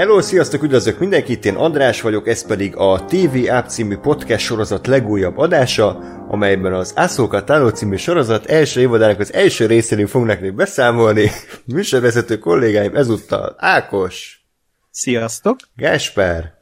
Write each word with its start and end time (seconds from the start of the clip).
Hello, 0.00 0.20
sziasztok, 0.20 0.62
üdvözlök 0.62 0.98
mindenkit, 0.98 1.44
én 1.44 1.54
András 1.54 2.00
vagyok, 2.00 2.28
ez 2.28 2.46
pedig 2.46 2.76
a 2.76 3.04
TV 3.04 3.50
App 3.50 3.66
című 3.66 3.96
podcast 3.96 4.44
sorozat 4.44 4.86
legújabb 4.86 5.38
adása, 5.38 5.88
amelyben 6.28 6.72
az 6.72 6.92
Ahsoka 6.96 7.44
Tano 7.44 7.70
című 7.70 7.96
sorozat 7.96 8.46
első 8.46 8.80
évadának 8.80 9.18
az 9.18 9.32
első 9.32 9.66
részéről 9.66 10.06
fognak 10.06 10.28
nektek 10.28 10.54
beszámolni. 10.54 11.30
Műsorvezető 11.74 12.38
kollégáim 12.38 12.96
ezúttal 12.96 13.54
Ákos, 13.58 14.44
Sziasztok! 14.90 15.56
Gásper, 15.76 16.58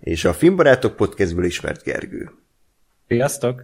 és 0.00 0.24
a 0.24 0.32
Filmbarátok 0.32 0.96
podcastből 0.96 1.44
ismert 1.44 1.82
Gergő. 1.82 2.30
Sziasztok! 3.08 3.62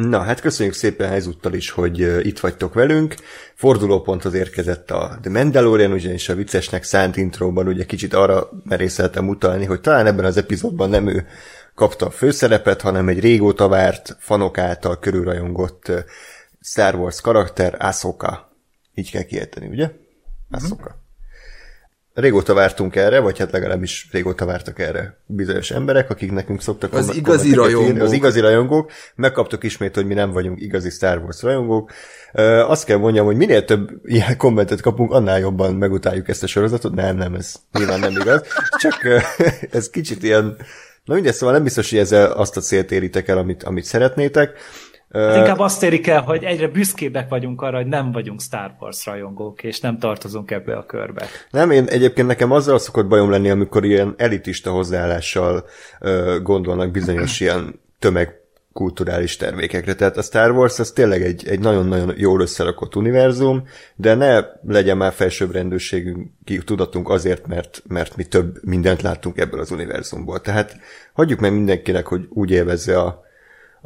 Na, 0.00 0.18
hát 0.22 0.40
köszönjük 0.40 0.74
szépen 0.74 1.12
ezúttal 1.12 1.52
is, 1.54 1.70
hogy 1.70 2.26
itt 2.26 2.38
vagytok 2.38 2.74
velünk. 2.74 3.14
Fordulóponthoz 3.54 4.34
érkezett 4.34 4.90
a 4.90 5.18
The 5.22 5.30
Mandalorian, 5.30 5.92
ugyanis 5.92 6.28
a 6.28 6.34
viccesnek 6.34 6.82
szánt 6.84 7.16
intróban 7.16 7.66
ugye 7.66 7.84
kicsit 7.84 8.14
arra 8.14 8.48
merészeltem 8.64 9.28
utalni, 9.28 9.64
hogy 9.64 9.80
talán 9.80 10.06
ebben 10.06 10.24
az 10.24 10.36
epizódban 10.36 10.90
nem 10.90 11.06
ő 11.06 11.26
kapta 11.74 12.06
a 12.06 12.10
főszerepet, 12.10 12.80
hanem 12.80 13.08
egy 13.08 13.20
régóta 13.20 13.68
várt, 13.68 14.16
fanok 14.18 14.58
által 14.58 14.98
körülrajongott 14.98 15.92
Star 16.60 16.94
Wars 16.94 17.20
karakter, 17.20 17.76
Ahsoka. 17.78 18.52
Így 18.94 19.10
kell 19.10 19.22
kiejteni, 19.22 19.66
ugye? 19.66 19.90
Ahsoka. 20.50 21.05
Régóta 22.16 22.54
vártunk 22.54 22.96
erre, 22.96 23.20
vagy 23.20 23.38
hát 23.38 23.52
legalábbis 23.52 24.08
régóta 24.12 24.44
vártak 24.46 24.78
erre 24.78 25.16
bizonyos 25.26 25.70
emberek, 25.70 26.10
akik 26.10 26.32
nekünk 26.32 26.62
szoktak 26.62 26.92
Az 26.92 27.14
igazi 27.16 27.20
kommenteket 27.20 27.46
írni. 27.46 27.62
rajongók. 27.62 28.02
Az 28.02 28.12
igazi 28.12 28.40
rajongók. 28.40 28.90
Megkaptuk 29.14 29.64
ismét, 29.64 29.94
hogy 29.94 30.06
mi 30.06 30.14
nem 30.14 30.30
vagyunk 30.30 30.60
igazi 30.60 30.90
Star 30.90 31.18
Wars 31.18 31.42
rajongók. 31.42 31.90
Ö, 32.32 32.42
azt 32.60 32.84
kell 32.84 32.96
mondjam, 32.96 33.26
hogy 33.26 33.36
minél 33.36 33.64
több 33.64 33.90
ilyen 34.04 34.36
kommentet 34.36 34.80
kapunk, 34.80 35.12
annál 35.12 35.38
jobban 35.38 35.74
megutáljuk 35.74 36.28
ezt 36.28 36.42
a 36.42 36.46
sorozatot. 36.46 36.94
Nem, 36.94 37.16
nem, 37.16 37.34
ez 37.34 37.54
nyilván 37.72 38.00
nem 38.00 38.10
igaz. 38.20 38.42
Csak 38.78 38.98
ez 39.70 39.90
kicsit 39.90 40.22
ilyen... 40.22 40.56
Na 41.04 41.14
mindegy, 41.14 41.34
szóval 41.34 41.54
nem 41.54 41.64
biztos, 41.64 41.90
hogy 41.90 41.98
ezzel 41.98 42.30
azt 42.30 42.56
a 42.56 42.60
célt 42.60 42.92
éritek 42.92 43.28
el, 43.28 43.38
amit, 43.38 43.62
amit 43.62 43.84
szeretnétek. 43.84 44.58
Hát 45.12 45.36
inkább 45.36 45.58
azt 45.58 45.82
érik 45.82 46.06
el, 46.06 46.22
hogy 46.22 46.44
egyre 46.44 46.68
büszkébbek 46.68 47.28
vagyunk 47.28 47.62
arra, 47.62 47.76
hogy 47.76 47.86
nem 47.86 48.12
vagyunk 48.12 48.40
Star 48.40 48.74
Wars 48.80 49.06
rajongók, 49.06 49.62
és 49.62 49.80
nem 49.80 49.98
tartozunk 49.98 50.50
ebbe 50.50 50.76
a 50.76 50.86
körbe. 50.86 51.26
Nem, 51.50 51.70
én 51.70 51.84
egyébként 51.84 52.26
nekem 52.26 52.52
azzal 52.52 52.78
szokott 52.78 53.06
bajom 53.06 53.30
lenni, 53.30 53.50
amikor 53.50 53.84
ilyen 53.84 54.14
elitista 54.16 54.70
hozzáállással 54.70 55.64
ö, 56.00 56.38
gondolnak 56.42 56.90
bizonyos 56.90 57.40
ilyen 57.40 57.80
tömegkulturális 57.98 59.36
termékekre. 59.36 59.94
Tehát 59.94 60.16
a 60.16 60.22
Star 60.22 60.50
Wars 60.50 60.78
az 60.78 60.90
tényleg 60.90 61.22
egy, 61.22 61.48
egy 61.48 61.60
nagyon-nagyon 61.60 62.12
jól 62.16 62.40
összerakott 62.40 62.96
univerzum, 62.96 63.62
de 63.96 64.14
ne 64.14 64.44
legyen 64.66 64.96
már 64.96 65.12
felsőbbrendűségünk 65.12 66.30
ki 66.44 66.58
tudatunk 66.58 67.08
azért, 67.08 67.46
mert, 67.46 67.82
mert 67.88 68.16
mi 68.16 68.24
több 68.24 68.58
mindent 68.62 69.02
láttunk 69.02 69.38
ebből 69.38 69.60
az 69.60 69.70
univerzumból. 69.70 70.40
Tehát 70.40 70.76
hagyjuk 71.12 71.40
meg 71.40 71.52
mindenkinek, 71.52 72.06
hogy 72.06 72.26
úgy 72.30 72.50
élvezze 72.50 72.98
a, 72.98 73.24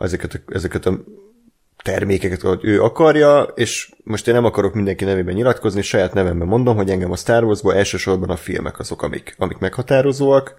ezeket, 0.03 0.35
a, 0.35 0.53
ezeket 0.53 0.87
a 0.87 1.01
termékeket, 1.83 2.43
ahogy 2.43 2.65
ő 2.65 2.83
akarja, 2.83 3.43
és 3.43 3.93
most 4.05 4.29
én 4.29 4.35
nem 4.35 4.45
akarok 4.45 4.75
mindenki 4.75 5.05
nevében 5.05 5.35
nyilatkozni, 5.35 5.83
saját 5.83 6.15
nevemben 6.15 6.49
mondom, 6.49 6.77
hogy 6.77 6.91
engem 6.91 7.11
a 7.11 7.17
Star 7.17 7.45
Wars-ból 7.45 7.75
elsősorban 7.75 8.31
a 8.31 8.37
filmek 8.37 8.79
azok, 8.79 9.03
amik, 9.03 9.35
amik 9.39 9.59
meghatározóak. 9.59 10.55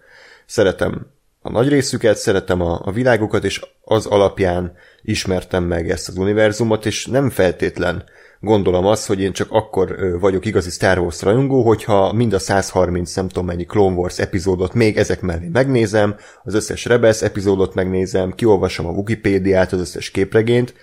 Szeretem 0.45 1.07
a 1.41 1.49
nagy 1.49 1.67
részüket, 1.67 2.17
szeretem 2.17 2.61
a, 2.61 2.81
a 2.83 2.91
világokat, 2.91 3.43
és 3.43 3.61
az 3.81 4.05
alapján 4.05 4.73
ismertem 5.01 5.63
meg 5.63 5.89
ezt 5.89 6.07
az 6.07 6.17
univerzumot, 6.17 6.85
és 6.85 7.05
nem 7.05 7.29
feltétlen 7.29 8.03
gondolom 8.41 8.85
azt, 8.85 9.07
hogy 9.07 9.21
én 9.21 9.31
csak 9.31 9.47
akkor 9.51 10.17
vagyok 10.19 10.45
igazi 10.45 10.69
Star 10.69 10.99
Wars 10.99 11.21
rajongó, 11.21 11.63
hogyha 11.63 12.13
mind 12.13 12.33
a 12.33 12.39
130 12.39 13.15
nem 13.15 13.27
tudom 13.27 13.45
mennyi 13.45 13.65
Clone 13.65 13.95
Wars 13.95 14.19
epizódot 14.19 14.73
még 14.73 14.97
ezek 14.97 15.21
mellé 15.21 15.47
megnézem, 15.47 16.15
az 16.43 16.53
összes 16.53 16.85
Rebels 16.85 17.21
epizódot 17.21 17.73
megnézem, 17.73 18.31
kiolvasom 18.31 18.85
a 18.85 18.91
Wikipédiát, 18.91 19.71
az 19.71 19.79
összes 19.79 20.11
képregényt, 20.11 20.73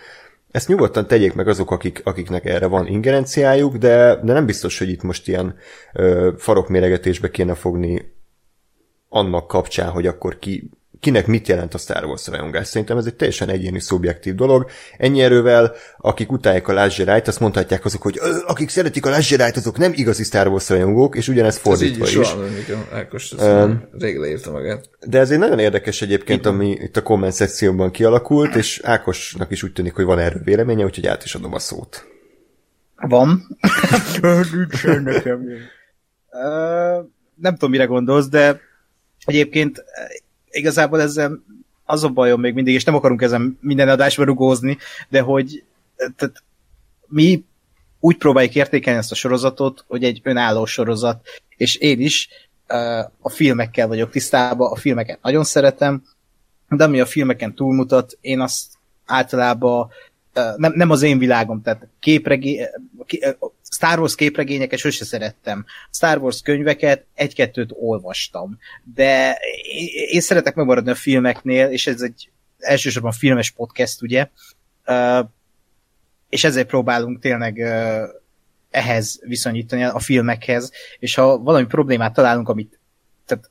ezt 0.51 0.69
nyugodtan 0.69 1.07
tegyék 1.07 1.35
meg 1.35 1.49
azok, 1.49 1.71
akik, 1.71 2.01
akiknek 2.05 2.45
erre 2.45 2.67
van 2.67 2.87
ingerenciájuk, 2.87 3.77
de, 3.77 4.21
de 4.23 4.33
nem 4.33 4.47
biztos, 4.47 4.79
hogy 4.79 4.89
itt 4.89 5.03
most 5.03 5.29
ilyen 5.29 5.55
ö, 5.93 6.31
farokméregetésbe 6.37 7.31
kéne 7.31 7.55
fogni 7.55 8.13
annak 9.09 9.47
kapcsán, 9.47 9.91
hogy 9.91 10.07
akkor 10.07 10.39
ki, 10.39 10.71
kinek 11.01 11.27
mit 11.27 11.49
jelent 11.49 11.75
a 11.75 11.79
Star 11.79 12.05
Wars 12.05 12.27
rajongás. 12.27 12.67
Szerintem 12.67 12.97
ez 12.99 13.07
egy 13.07 13.15
teljesen 13.15 13.49
egyéni, 13.49 13.81
szubjektív 13.81 14.35
dolog. 14.35 14.71
Ennyi 14.99 15.21
erővel, 15.23 15.73
akik 15.99 16.33
utálják 16.33 16.69
a 16.69 16.73
Last 16.73 16.99
Jedi-t, 16.99 17.29
azt 17.29 17.41
mondhatják 17.41 17.85
azok, 17.85 18.03
hogy 18.03 18.19
"Ö, 18.23 18.37
akik 18.47 18.69
szeretik 18.69 19.07
a 19.07 19.11
Last 19.11 19.31
Jedi-t, 19.31 19.57
azok 19.57 19.79
nem 19.79 19.93
igazi 19.95 20.23
Star 20.25 20.47
Wars 20.49 20.69
rajongók, 20.69 21.17
és 21.17 21.29
ugyanez 21.29 21.53
Ez 21.55 21.57
így 21.59 21.63
fordítva 21.63 22.05
is 22.07 22.15
is. 22.15 22.33
van, 22.33 22.49
Ákos, 22.93 23.33
ezt 23.33 23.71
rég 23.99 24.17
leírta 24.19 24.51
magát. 24.51 24.91
De 25.07 25.19
ez 25.19 25.31
egy 25.31 25.39
nagyon 25.39 25.59
érdekes 25.59 26.03
egyébként, 26.03 26.47
ami 26.47 26.71
itt 26.71 26.97
a 26.97 27.03
komment 27.03 27.33
szekcióban 27.33 27.91
kialakult, 27.91 28.55
és 28.55 28.81
Ákosnak 28.85 29.51
is 29.51 29.63
úgy 29.63 29.73
tűnik, 29.73 29.95
hogy 29.95 30.05
van 30.05 30.19
erről 30.19 30.43
véleménye, 30.45 30.85
úgyhogy 30.85 31.07
át 31.07 31.25
is 31.25 31.35
adom 31.35 31.55
a 31.55 31.59
szót. 31.59 32.07
Van. 32.97 33.59
Nincsen 34.53 35.03
nekem. 35.03 35.43
Ö, 36.31 37.01
Nem 37.35 37.53
tudom, 37.53 37.71
mire 37.71 37.85
gondolsz, 37.85 38.29
de 38.29 38.61
egyébként 39.25 39.85
igazából 40.51 41.01
ezzel 41.01 41.43
az 41.85 42.05
a 42.05 42.09
bajom 42.09 42.41
még 42.41 42.55
mindig, 42.55 42.75
és 42.75 42.85
nem 42.85 42.95
akarunk 42.95 43.23
ezen 43.23 43.59
minden 43.61 43.89
adásba 43.89 44.25
rugózni, 44.25 44.79
de 45.09 45.21
hogy 45.21 45.65
eh, 45.97 46.09
tehát 46.17 46.43
mi 47.07 47.45
úgy 48.01 48.17
próbáljuk 48.17 48.55
értékelni 48.55 48.99
ezt 48.99 49.11
a 49.11 49.15
sorozatot, 49.15 49.85
hogy 49.87 50.05
egy 50.05 50.21
önálló 50.23 50.65
sorozat, 50.65 51.27
és 51.57 51.77
én 51.77 52.01
is 52.01 52.29
eh, 52.67 53.05
a 53.21 53.29
filmekkel 53.31 53.87
vagyok 53.89 54.11
tisztában, 54.11 54.73
a 54.73 54.77
filmeket 54.77 55.23
nagyon 55.23 55.45
szeretem, 55.45 56.03
de 56.69 56.85
ami 56.85 57.01
a 57.01 57.07
filmeken 57.07 57.55
túlmutat, 57.55 58.19
én 58.21 58.41
azt 58.41 58.67
általában 59.07 59.89
eh, 60.33 60.55
nem, 60.57 60.73
nem 60.75 60.91
az 60.91 61.03
én 61.03 61.19
világom, 61.19 61.63
tehát 61.63 61.89
képregé, 62.01 62.69
Star 63.79 63.99
Wars 63.99 64.15
képregényeket 64.15 64.79
sose 64.79 65.05
szerettem. 65.05 65.65
Star 65.91 66.19
Wars 66.19 66.41
könyveket 66.41 67.05
egy-kettőt 67.15 67.71
olvastam. 67.73 68.59
De 68.95 69.39
én, 70.11 70.21
szeretek 70.21 70.55
megmaradni 70.55 70.91
a 70.91 70.95
filmeknél, 70.95 71.67
és 71.67 71.87
ez 71.87 72.01
egy 72.01 72.31
elsősorban 72.59 73.13
filmes 73.13 73.51
podcast, 73.51 74.03
ugye? 74.03 74.29
És 76.29 76.45
ezért 76.45 76.67
próbálunk 76.67 77.21
tényleg 77.21 77.59
ehhez 78.71 79.21
viszonyítani 79.23 79.83
a 79.83 79.99
filmekhez, 79.99 80.71
és 80.99 81.15
ha 81.15 81.39
valami 81.39 81.67
problémát 81.67 82.15
találunk, 82.15 82.49
amit 82.49 82.79
tehát, 83.27 83.51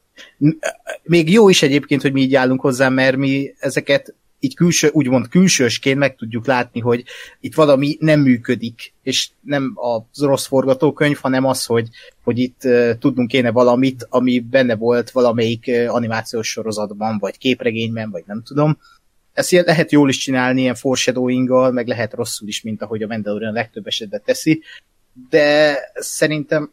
még 1.04 1.32
jó 1.32 1.50
is 1.50 1.62
egyébként, 1.62 2.02
hogy 2.02 2.14
mi 2.14 2.22
így 2.22 2.36
állunk 2.36 2.62
hozzá, 2.62 2.90
mert 2.90 3.18
mi 3.18 3.54
ezeket 3.60 4.16
így 4.40 4.56
külső, 4.56 4.90
úgymond 4.92 5.28
külsősként 5.28 6.00
meg 6.00 6.16
tudjuk 6.16 6.46
látni, 6.46 6.80
hogy 6.80 7.04
itt 7.40 7.56
valami 7.56 7.98
nem 8.00 8.20
működik, 8.20 8.94
és 9.04 9.30
nem 9.42 9.74
az 9.76 10.22
rossz 10.22 10.48
forgatókönyv, 10.48 11.18
hanem 11.18 11.46
az, 11.46 11.66
hogy, 11.66 11.88
hogy 12.24 12.40
itt 12.40 12.62
uh, 12.64 12.92
tudnunk 13.00 13.28
kéne 13.28 13.52
valamit, 13.52 14.06
ami 14.10 14.40
benne 14.40 14.76
volt 14.76 15.12
valamelyik 15.12 15.66
uh, 15.68 15.96
animációs 15.96 16.48
sorozatban, 16.48 17.18
vagy 17.20 17.38
képregényben, 17.38 18.10
vagy 18.10 18.24
nem 18.26 18.44
tudom. 18.44 18.78
Ezt 19.34 19.52
ilyen 19.52 19.64
lehet 19.68 19.92
jól 19.92 20.10
is 20.10 20.18
csinálni, 20.18 20.62
ilyen 20.62 20.76
foreshadowing 20.76 21.74
meg 21.74 21.88
lehet 21.88 22.14
rosszul 22.14 22.48
is, 22.48 22.62
mint 22.62 22.82
ahogy 22.82 23.04
a 23.04 23.08
Mandalorian 23.08 23.54
legtöbb 23.54 23.88
esetben 23.88 24.22
teszi, 24.26 24.62
de 25.30 25.78
szerintem 25.94 26.72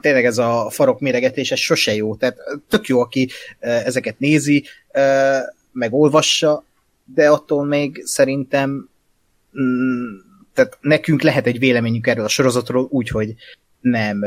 tényleg 0.00 0.24
ez 0.24 0.38
a 0.38 0.70
farok 0.70 1.00
méregetés, 1.00 1.50
ez 1.50 1.58
sose 1.58 1.94
jó. 1.94 2.16
Tehát 2.16 2.36
tök 2.68 2.86
jó, 2.86 3.00
aki 3.00 3.28
ezeket 3.58 4.18
nézi, 4.18 4.64
meg 5.72 5.92
olvassa, 5.92 6.64
de 7.14 7.28
attól 7.28 7.64
még 7.64 8.02
szerintem 8.04 8.88
mm, 9.60 10.16
tehát 10.54 10.78
nekünk 10.80 11.22
lehet 11.22 11.46
egy 11.46 11.58
véleményünk 11.58 12.06
erről 12.06 12.24
a 12.24 12.28
sorozatról 12.28 12.86
úgy, 12.90 13.08
hogy 13.08 13.34
nem 13.80 14.24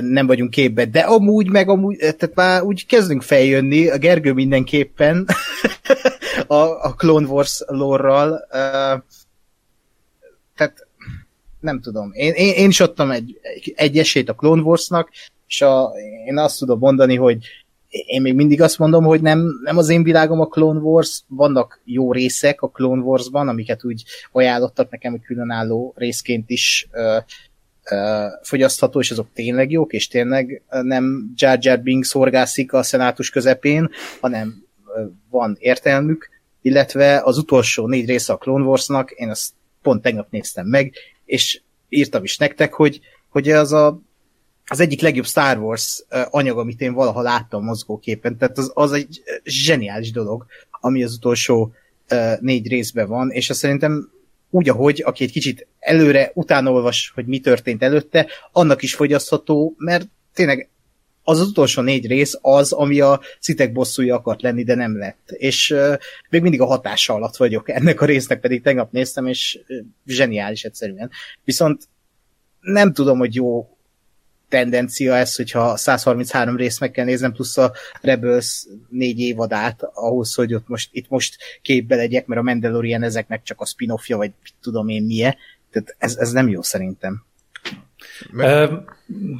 nem 0.00 0.26
vagyunk 0.26 0.50
képbe, 0.50 0.84
de 0.84 1.00
amúgy 1.00 1.50
meg 1.50 1.68
amúgy, 1.68 1.96
tehát 1.98 2.34
már 2.34 2.62
úgy 2.62 2.86
kezdünk 2.86 3.22
feljönni, 3.22 3.88
a 3.88 3.98
Gergő 3.98 4.32
mindenképpen 4.32 5.26
a, 6.46 6.54
a 6.54 6.94
Clone 6.96 7.26
Wars 7.26 7.62
lore-ral, 7.66 8.30
uh, 8.32 9.02
tehát 10.56 10.86
nem 11.60 11.80
tudom, 11.80 12.10
én, 12.12 12.32
én, 12.32 12.54
én 12.54 12.68
is 12.68 12.80
adtam 12.80 13.10
egy, 13.10 13.40
egy 13.74 13.98
esélyt 13.98 14.28
a 14.28 14.34
Clone 14.34 14.62
Warsnak, 14.62 15.10
és 15.48 15.62
a, 15.62 15.92
én 16.26 16.38
azt 16.38 16.58
tudom 16.58 16.78
mondani, 16.78 17.16
hogy 17.16 17.38
én 17.88 18.20
még 18.20 18.34
mindig 18.34 18.62
azt 18.62 18.78
mondom, 18.78 19.04
hogy 19.04 19.20
nem, 19.20 19.46
nem 19.62 19.76
az 19.76 19.88
én 19.88 20.02
világom 20.02 20.40
a 20.40 20.46
Clone 20.46 20.80
Wars, 20.80 21.22
vannak 21.28 21.80
jó 21.84 22.12
részek 22.12 22.62
a 22.62 22.68
Clone 22.68 23.02
Warsban, 23.02 23.48
amiket 23.48 23.84
úgy 23.84 24.04
ajánlottak 24.32 24.90
nekem, 24.90 25.10
hogy 25.10 25.20
különálló 25.20 25.94
részként 25.96 26.50
is 26.50 26.88
ö, 26.90 27.16
ö, 27.90 28.26
fogyasztható, 28.42 29.00
és 29.00 29.10
azok 29.10 29.28
tényleg 29.34 29.70
jók, 29.70 29.92
és 29.92 30.08
tényleg 30.08 30.62
nem 30.82 31.32
Jar 31.36 31.58
Jar 31.60 31.80
Binks 31.80 32.08
szorgászik 32.08 32.72
a 32.72 32.82
szenátus 32.82 33.30
közepén, 33.30 33.90
hanem 34.20 34.64
van 35.30 35.56
értelmük, 35.58 36.28
illetve 36.62 37.20
az 37.24 37.38
utolsó 37.38 37.86
négy 37.86 38.06
része 38.06 38.32
a 38.32 38.36
Clone 38.36 38.64
Warsnak, 38.64 39.10
én 39.10 39.30
azt 39.30 39.52
pont 39.82 40.02
tegnap 40.02 40.30
néztem 40.30 40.66
meg, 40.66 40.92
és 41.24 41.60
írtam 41.88 42.24
is 42.24 42.36
nektek, 42.36 42.72
hogy, 42.72 43.00
hogy 43.28 43.50
az 43.50 43.72
a 43.72 44.00
az 44.66 44.80
egyik 44.80 45.00
legjobb 45.00 45.26
Star 45.26 45.58
Wars 45.58 46.04
anyag, 46.30 46.58
amit 46.58 46.80
én 46.80 46.92
valaha 46.92 47.20
láttam 47.22 47.64
mozgóképen, 47.64 48.38
tehát 48.38 48.58
az, 48.58 48.70
az 48.74 48.92
egy 48.92 49.22
zseniális 49.44 50.10
dolog, 50.10 50.46
ami 50.70 51.02
az 51.02 51.14
utolsó 51.14 51.72
négy 52.40 52.68
részben 52.68 53.08
van, 53.08 53.30
és 53.30 53.50
azt 53.50 53.58
szerintem 53.58 54.10
úgy, 54.50 54.68
ahogy, 54.68 55.02
aki 55.04 55.24
egy 55.24 55.30
kicsit 55.30 55.66
előre, 55.78 56.30
utána 56.34 56.92
hogy 57.14 57.26
mi 57.26 57.40
történt 57.40 57.82
előtte, 57.82 58.26
annak 58.52 58.82
is 58.82 58.94
fogyasztható, 58.94 59.74
mert 59.78 60.08
tényleg 60.34 60.68
az, 61.22 61.40
az 61.40 61.48
utolsó 61.48 61.82
négy 61.82 62.06
rész 62.06 62.38
az, 62.40 62.72
ami 62.72 63.00
a 63.00 63.20
szitek 63.40 63.72
bosszúja 63.72 64.14
akart 64.14 64.42
lenni, 64.42 64.64
de 64.64 64.74
nem 64.74 64.98
lett. 64.98 65.30
És 65.30 65.70
uh, 65.70 65.98
még 66.30 66.42
mindig 66.42 66.60
a 66.60 66.66
hatása 66.66 67.14
alatt 67.14 67.36
vagyok 67.36 67.68
ennek 67.68 68.00
a 68.00 68.04
résznek, 68.04 68.40
pedig 68.40 68.62
tegnap 68.62 68.92
néztem, 68.92 69.26
és 69.26 69.58
uh, 69.68 69.76
zseniális 70.06 70.64
egyszerűen. 70.64 71.10
Viszont 71.44 71.88
nem 72.60 72.92
tudom, 72.92 73.18
hogy 73.18 73.34
jó 73.34 73.75
tendencia 74.48 75.14
ez, 75.14 75.36
hogyha 75.36 75.76
133 75.76 76.56
részt 76.56 76.80
meg 76.80 76.90
kell 76.90 77.04
néznem, 77.04 77.32
plusz 77.32 77.56
a 77.56 77.72
Rebels 78.00 78.66
négy 78.88 79.20
évadát 79.20 79.82
ahhoz, 79.94 80.34
hogy 80.34 80.54
ott 80.54 80.68
most, 80.68 80.88
itt 80.92 81.08
most 81.08 81.36
képbe 81.62 81.96
legyek, 81.96 82.26
mert 82.26 82.40
a 82.40 82.44
Mandalorian 82.44 83.02
ezeknek 83.02 83.42
csak 83.42 83.60
a 83.60 83.66
spin-offja, 83.66 84.16
vagy 84.16 84.32
tudom 84.62 84.88
én 84.88 85.02
milyen. 85.02 85.36
Tehát 85.70 85.96
ez, 85.98 86.16
ez 86.16 86.32
nem 86.32 86.48
jó 86.48 86.62
szerintem. 86.62 87.24
Meg... 88.30 88.70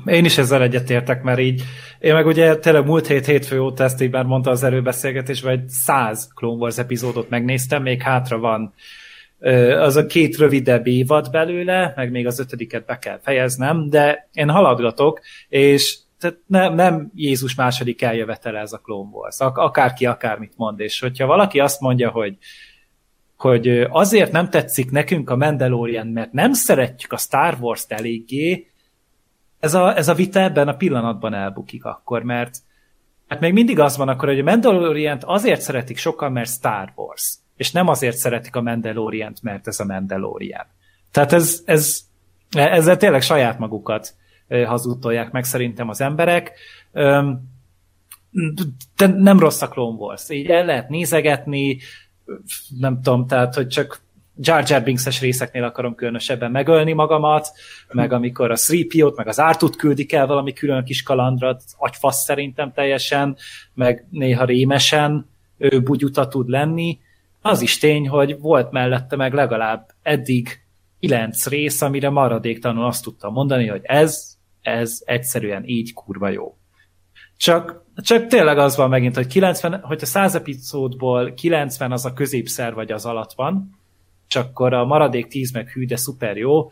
Én 0.06 0.25
is 0.25 0.38
ezzel 0.38 0.62
egyetértek, 0.62 1.23
mert 1.23 1.38
így 1.38 1.62
én 1.99 2.14
meg 2.14 2.26
ugye 2.26 2.56
tényleg 2.56 2.85
múlt 2.85 3.06
hét 3.06 3.26
hétfő 3.26 3.61
óta 3.61 3.85
ezt 3.85 4.02
így 4.02 4.11
már 4.11 4.25
mondta 4.25 4.50
az 4.50 4.62
erőbeszélgetésben, 4.62 5.52
egy 5.52 5.69
száz 5.69 6.29
Clone 6.35 6.61
Wars 6.61 6.79
epizódot 6.79 7.29
megnéztem, 7.29 7.82
még 7.82 8.02
hátra 8.02 8.38
van 8.38 8.75
az 9.79 9.97
a 9.97 10.06
két 10.06 10.37
rövidebb 10.37 10.87
évad 10.87 11.31
belőle, 11.31 11.93
meg 11.97 12.11
még 12.11 12.27
az 12.27 12.38
ötödiket 12.38 12.85
be 12.85 12.99
kell 12.99 13.19
fejeznem, 13.23 13.88
de 13.88 14.29
én 14.33 14.50
haladgatok, 14.50 15.21
és 15.49 15.99
tehát 16.21 16.38
nem, 16.47 16.75
nem 16.75 17.11
Jézus 17.15 17.55
második 17.55 18.03
eljövetele 18.03 18.59
ez 18.59 18.73
a 18.73 18.79
Clone 18.79 19.11
Wars. 19.12 19.37
Akárki 19.38 20.06
akármit 20.06 20.53
mond, 20.56 20.81
és 20.81 21.00
hogyha 21.00 21.27
valaki 21.27 21.61
azt 21.61 21.81
mondja, 21.81 22.11
hogy 22.11 22.37
hogy 23.37 23.69
azért 23.91 24.33
nem 24.33 24.50
tetszik 24.50 24.91
nekünk 24.91 25.31
a 25.31 25.37
Mandalorian, 25.37 26.06
mert 26.06 26.33
nem 26.33 26.53
szeretjük 26.53 27.12
a 27.12 27.17
Star 27.17 27.56
Wars-t 27.61 27.93
eléggé, 27.93 28.67
ez 29.61 29.75
a, 29.75 29.97
ez 29.97 30.09
a 30.09 30.15
vita 30.15 30.41
ebben 30.41 30.69
a 30.69 30.77
pillanatban 30.77 31.35
elbukik 31.35 31.85
akkor, 31.85 32.23
mert 32.23 32.56
hát 33.29 33.41
még 33.41 33.53
mindig 33.53 33.79
az 33.79 33.97
van 33.97 34.09
akkor, 34.09 34.29
hogy 34.29 34.38
a 34.38 34.43
mandalorian 34.43 35.19
azért 35.21 35.61
szeretik 35.61 35.97
sokan, 35.97 36.33
mert 36.33 36.49
Star 36.49 36.93
Wars, 36.94 37.35
és 37.56 37.73
nem 37.73 37.88
azért 37.88 38.17
szeretik 38.17 38.56
a 38.56 38.61
mandalorian 38.61 39.32
mert 39.43 39.67
ez 39.67 39.81
a 39.81 39.85
Mandalorian. 39.85 40.67
Tehát 41.11 41.32
ez, 41.32 41.62
ez, 41.64 42.00
ezzel 42.50 42.97
tényleg 42.97 43.23
saját 43.23 43.58
magukat 43.58 44.14
hazudtolják 44.49 45.31
meg 45.31 45.44
szerintem 45.44 45.88
az 45.88 46.00
emberek. 46.00 46.53
De 48.97 49.06
nem 49.06 49.38
rossz 49.38 49.62
a 49.62 49.69
Clone 49.69 49.97
Wars. 49.97 50.31
Így 50.31 50.47
el 50.47 50.64
lehet 50.64 50.88
nézegetni, 50.88 51.79
nem 52.79 53.00
tudom, 53.03 53.26
tehát, 53.26 53.55
hogy 53.55 53.69
csak 53.69 54.05
Jar 54.38 54.64
Jar 54.67 54.82
Binks-es 54.82 55.20
részeknél 55.20 55.64
akarom 55.64 55.94
különösebben 55.94 56.50
megölni 56.50 56.93
magamat, 56.93 57.49
meg 57.88 58.12
amikor 58.12 58.50
a 58.50 58.56
3 58.99 59.12
meg 59.17 59.29
az 59.29 59.41
Ártut 59.41 59.76
küldik 59.76 60.12
el 60.12 60.26
valami 60.26 60.52
külön 60.52 60.85
kis 60.85 61.02
kalandra, 61.02 61.56
agyfasz 61.76 62.25
szerintem 62.25 62.73
teljesen, 62.73 63.37
meg 63.75 64.06
néha 64.11 64.44
rémesen 64.44 65.29
bugyuta 65.85 66.29
tud 66.29 66.49
lenni. 66.49 66.99
Az 67.48 67.60
is 67.60 67.78
tény, 67.78 68.08
hogy 68.08 68.38
volt 68.40 68.70
mellette 68.70 69.16
meg 69.16 69.32
legalább 69.32 69.90
eddig 70.02 70.60
kilenc 71.00 71.46
rész, 71.46 71.82
amire 71.82 72.10
maradéktalanul 72.10 72.84
azt 72.84 73.02
tudtam 73.02 73.32
mondani, 73.32 73.66
hogy 73.66 73.81
ez, 73.82 74.37
ez 74.62 75.02
egyszerűen 75.04 75.64
így 75.64 75.93
kurva 75.93 76.28
jó. 76.28 76.56
Csak, 77.37 77.84
csak 77.96 78.26
tényleg 78.26 78.58
az 78.58 78.76
van 78.76 78.88
megint, 78.88 79.14
hogy 79.14 79.26
90, 79.26 79.81
hogyha 79.81 80.06
100 80.06 80.34
epizódból 80.34 81.34
90 81.34 81.93
az 81.93 82.04
a 82.04 82.12
középszer 82.12 82.75
vagy 82.75 82.93
az 82.93 83.06
alatt 83.06 83.32
van, 83.32 83.78
és 84.28 84.37
akkor 84.37 84.75
a 84.75 84.84
maradék 84.84 85.26
10 85.26 85.52
meg 85.52 85.69
hű, 85.69 85.87
de 85.87 85.96
szuper 85.96 86.37
jó, 86.37 86.70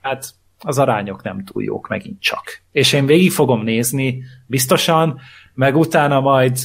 hát 0.00 0.30
az 0.64 0.78
arányok 0.78 1.22
nem 1.22 1.44
túl 1.44 1.62
jók 1.62 1.88
megint 1.88 2.20
csak. 2.20 2.62
És 2.72 2.92
én 2.92 3.06
végig 3.06 3.30
fogom 3.30 3.62
nézni, 3.62 4.22
biztosan, 4.46 5.20
meg 5.54 5.76
utána 5.76 6.20
majd, 6.20 6.58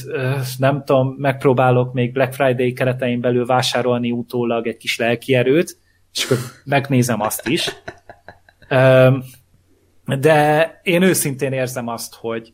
nem 0.58 0.84
tudom, 0.84 1.14
megpróbálok 1.18 1.92
még 1.92 2.12
Black 2.12 2.32
Friday 2.32 2.72
keretein 2.72 3.20
belül 3.20 3.46
vásárolni 3.46 4.10
utólag 4.10 4.66
egy 4.66 4.76
kis 4.76 4.98
lelki 4.98 5.34
erőt, 5.34 5.78
és 6.12 6.24
akkor 6.24 6.38
megnézem 6.64 7.20
azt 7.20 7.48
is. 7.48 7.70
De 10.04 10.80
én 10.82 11.02
őszintén 11.02 11.52
érzem 11.52 11.88
azt, 11.88 12.14
hogy, 12.14 12.52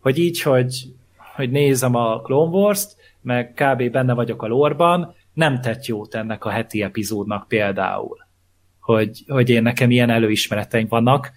hogy 0.00 0.18
így, 0.18 0.42
hogy, 0.42 0.94
hogy 1.34 1.50
nézem 1.50 1.94
a 1.94 2.20
Clone 2.20 2.50
Wars-t, 2.50 2.96
meg 3.20 3.52
kb. 3.54 3.90
benne 3.90 4.14
vagyok 4.14 4.42
a 4.42 4.46
lorban, 4.46 5.14
nem 5.32 5.60
tett 5.60 5.86
jót 5.86 6.14
ennek 6.14 6.44
a 6.44 6.50
heti 6.50 6.82
epizódnak 6.82 7.48
például, 7.48 8.25
hogy, 8.86 9.24
hogy 9.26 9.50
én 9.50 9.62
nekem 9.62 9.90
ilyen 9.90 10.10
előismereteim 10.10 10.86
vannak, 10.88 11.32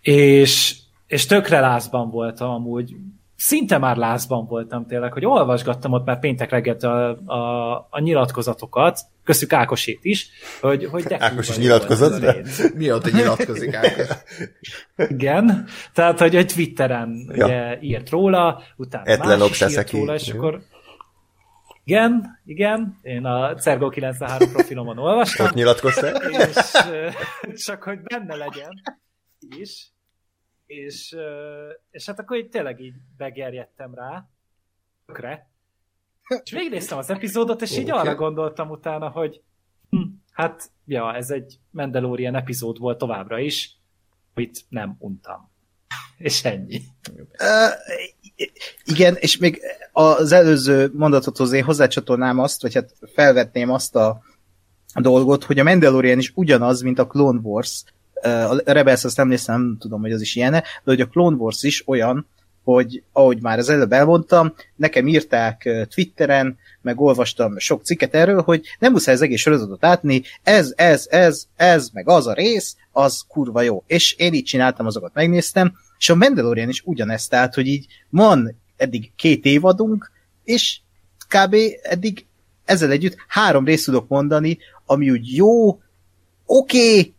és, 0.00 0.76
és 1.06 1.26
tökre 1.26 1.60
lázban 1.60 2.10
voltam 2.10 2.50
amúgy, 2.50 2.94
szinte 3.36 3.78
már 3.78 3.96
lázban 3.96 4.46
voltam 4.46 4.86
tényleg, 4.86 5.12
hogy 5.12 5.24
olvasgattam 5.24 5.92
ott 5.92 6.04
már 6.04 6.18
péntek 6.18 6.50
reggel 6.50 6.76
a, 6.76 7.32
a, 7.32 7.76
a 7.90 8.00
nyilatkozatokat, 8.00 9.00
köszük 9.24 9.52
Ákosét 9.52 9.98
is, 10.02 10.28
hogy, 10.60 10.84
hogy 10.84 11.02
de 11.02 11.16
Ákos 11.20 11.48
is 11.48 11.56
nyilatkozott? 11.56 12.20
De... 12.20 12.36
Mióta 12.74 13.10
nyilatkozik 13.10 13.74
Ákos? 13.74 14.06
Igen, 14.96 15.66
tehát, 15.92 16.18
hogy 16.18 16.36
egy 16.36 16.46
Twitteren 16.46 17.30
ja. 17.34 17.44
ugye, 17.44 17.78
írt 17.80 18.10
róla, 18.10 18.62
utána 18.76 19.04
Etlen 19.04 19.38
más 19.38 19.60
is 19.60 19.70
írt 19.70 19.90
róla, 19.90 20.14
és 20.14 20.28
akkor 20.28 20.62
igen, 21.88 22.40
igen, 22.44 22.98
én 23.02 23.24
a 23.24 23.54
Cergo 23.54 23.88
93 23.88 24.52
profilomon 24.52 24.98
olvastam. 24.98 25.46
Ott 25.46 25.52
nyilatkoztál? 25.52 26.22
És 27.52 27.64
csak 27.64 27.82
hogy 27.82 28.00
benne 28.00 28.34
legyen 28.34 28.82
is. 29.56 29.90
És, 30.66 31.16
és 31.90 32.06
hát 32.06 32.18
akkor 32.18 32.36
így 32.36 32.48
tényleg 32.48 32.80
így 32.80 32.94
begerjedtem 33.16 33.94
rá. 33.94 34.28
Tökre. 35.06 35.50
És 36.42 36.50
végignéztem 36.50 36.98
az 36.98 37.10
epizódot, 37.10 37.62
és 37.62 37.78
így 37.78 37.90
arra 37.90 38.14
gondoltam 38.14 38.70
utána, 38.70 39.08
hogy 39.08 39.42
hm, 39.90 40.02
hát, 40.32 40.70
ja, 40.86 41.14
ez 41.14 41.30
egy 41.30 41.58
Mandalorian 41.70 42.34
epizód 42.34 42.78
volt 42.78 42.98
továbbra 42.98 43.38
is, 43.38 43.76
amit 44.34 44.64
nem 44.68 44.96
untam. 44.98 45.50
És 46.16 46.44
ennyi. 46.44 46.80
Uh, 47.38 47.72
igen, 48.84 49.16
és 49.18 49.36
még 49.36 49.60
az 49.92 50.32
előző 50.32 50.90
mondatothoz 50.94 51.52
én 51.52 51.64
hozzácsatolnám 51.64 52.38
azt, 52.38 52.62
vagy 52.62 52.74
hát 52.74 52.92
felvetném 53.14 53.70
azt 53.70 53.96
a 53.96 54.20
dolgot, 54.94 55.44
hogy 55.44 55.58
a 55.58 55.64
Mandalorian 55.64 56.18
is 56.18 56.32
ugyanaz, 56.34 56.80
mint 56.80 56.98
a 56.98 57.06
Clone 57.06 57.40
Wars. 57.42 57.82
A 58.22 58.72
Rebels 58.72 59.04
azt 59.04 59.24
néztem, 59.24 59.60
nem 59.60 59.76
tudom, 59.80 60.00
hogy 60.00 60.12
az 60.12 60.20
is 60.20 60.36
ilyen, 60.36 60.52
de 60.52 60.62
hogy 60.84 61.00
a 61.00 61.08
Clone 61.08 61.36
Wars 61.36 61.62
is 61.62 61.88
olyan, 61.88 62.26
hogy 62.64 63.02
ahogy 63.12 63.42
már 63.42 63.58
az 63.58 63.68
előbb 63.68 63.92
elmondtam, 63.92 64.54
nekem 64.76 65.06
írták 65.06 65.86
Twitteren, 65.94 66.58
meg 66.82 67.00
olvastam 67.00 67.58
sok 67.58 67.84
cikket 67.84 68.14
erről, 68.14 68.42
hogy 68.42 68.62
nem 68.78 68.92
muszáj 68.92 69.14
az 69.14 69.22
egész 69.22 69.40
sorozatot 69.40 69.84
átni, 69.84 70.22
ez, 70.42 70.72
ez, 70.76 71.06
ez, 71.10 71.44
ez, 71.56 71.88
meg 71.92 72.08
az 72.08 72.26
a 72.26 72.32
rész, 72.32 72.76
az 72.92 73.24
kurva 73.28 73.62
jó. 73.62 73.82
És 73.86 74.12
én 74.12 74.34
így 74.34 74.44
csináltam, 74.44 74.86
azokat 74.86 75.14
megnéztem, 75.14 75.72
és 75.98 76.08
a 76.08 76.14
Mandalorian 76.14 76.68
is 76.68 76.82
ugyanezt, 76.84 77.30
tehát, 77.30 77.54
hogy 77.54 77.66
így 77.66 77.86
van 78.08 78.56
eddig 78.76 79.12
két 79.16 79.44
évadunk, 79.44 80.10
és 80.44 80.78
kb. 81.28 81.56
eddig 81.82 82.26
ezzel 82.64 82.90
együtt 82.90 83.16
három 83.28 83.64
részt 83.64 83.84
tudok 83.84 84.08
mondani, 84.08 84.58
ami 84.86 85.10
úgy 85.10 85.34
jó, 85.34 85.68
oké, 85.68 85.80
okay, 86.46 87.14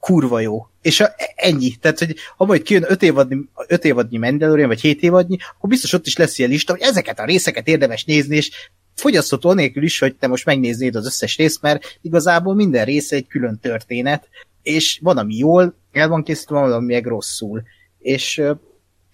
kurva 0.00 0.40
jó. 0.40 0.68
És 0.82 1.00
a, 1.00 1.14
ennyi. 1.34 1.74
Tehát, 1.80 1.98
hogy 1.98 2.16
ha 2.36 2.44
majd 2.44 2.62
kijön 2.62 2.84
öt 2.88 3.02
évadnyi, 3.02 3.36
öt 3.66 3.84
évadnyi 3.84 4.18
Mandalorian, 4.18 4.68
vagy 4.68 4.80
hét 4.80 5.02
évadnyi, 5.02 5.36
akkor 5.56 5.68
biztos 5.68 5.92
ott 5.92 6.06
is 6.06 6.16
lesz 6.16 6.38
ilyen 6.38 6.50
lista, 6.50 6.72
hogy 6.72 6.80
ezeket 6.80 7.18
a 7.18 7.24
részeket 7.24 7.68
érdemes 7.68 8.04
nézni, 8.04 8.36
és 8.36 8.50
fogyasztható 8.94 9.52
nélkül 9.52 9.82
is, 9.82 9.98
hogy 9.98 10.14
te 10.14 10.26
most 10.26 10.44
megnéznéd 10.44 10.94
az 10.94 11.06
összes 11.06 11.36
részt, 11.36 11.62
mert 11.62 11.98
igazából 12.02 12.54
minden 12.54 12.84
része 12.84 13.16
egy 13.16 13.26
külön 13.26 13.58
történet, 13.60 14.28
és 14.62 14.98
van, 15.02 15.18
ami 15.18 15.36
jól 15.36 15.74
el 15.92 16.08
van 16.08 16.22
készítve, 16.22 16.58
van, 16.58 16.72
ami 16.72 16.92
meg 16.92 17.06
rosszul. 17.06 17.62
És 18.06 18.42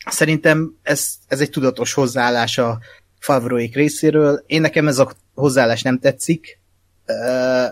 szerintem 0.06 0.78
ez, 0.82 1.14
ez 1.26 1.40
egy 1.40 1.50
tudatos 1.50 1.92
hozzáállás 1.92 2.58
a 2.58 2.78
Favroik 3.18 3.74
részéről. 3.74 4.44
Én 4.46 4.60
nekem 4.60 4.88
ez 4.88 4.98
a 4.98 5.12
hozzáállás 5.34 5.82
nem 5.82 5.98
tetszik, 5.98 6.58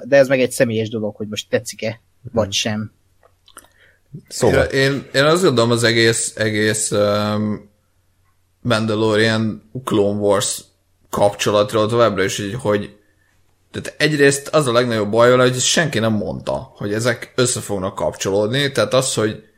de 0.04 0.16
ez 0.16 0.28
meg 0.28 0.40
egy 0.40 0.50
személyes 0.50 0.88
dolog, 0.88 1.16
hogy 1.16 1.28
most 1.28 1.48
tetszik-e, 1.48 2.00
vagy 2.32 2.46
mhm. 2.46 2.54
sem. 2.54 2.92
Szóval. 4.28 4.64
Én, 4.64 5.08
én 5.12 5.24
azt 5.24 5.42
gondolom 5.42 5.70
az 5.70 5.84
egész, 5.84 6.32
egész 6.36 6.90
um, 6.90 7.70
Mandalorian 8.60 9.70
Clone 9.84 10.18
Wars 10.18 10.64
kapcsolatról 11.10 11.88
továbbra 11.88 12.24
is, 12.24 12.36
hogy, 12.36 12.54
hogy 12.54 12.96
tehát 13.70 13.94
egyrészt 14.00 14.48
az 14.48 14.66
a 14.66 14.72
legnagyobb 14.72 15.10
baj 15.10 15.36
hogy 15.36 15.58
senki 15.58 15.98
nem 15.98 16.12
mondta, 16.12 16.72
hogy 16.76 16.92
ezek 16.92 17.32
össze 17.34 17.60
fognak 17.60 17.94
kapcsolódni, 17.94 18.72
tehát 18.72 18.94
az, 18.94 19.14
hogy 19.14 19.49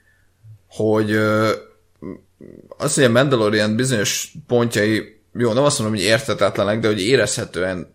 hogy 0.76 1.17
az, 2.76 2.95
hogy 2.95 3.05
a 3.05 3.11
Mandalorian 3.11 3.76
bizonyos 3.76 4.35
pontjai, 4.47 5.21
jó, 5.33 5.52
nem 5.52 5.64
azt 5.64 5.79
mondom, 5.79 5.97
hogy 5.97 6.07
értetetlenek, 6.07 6.81
de 6.81 6.87
hogy 6.87 7.00
érezhetően 7.00 7.95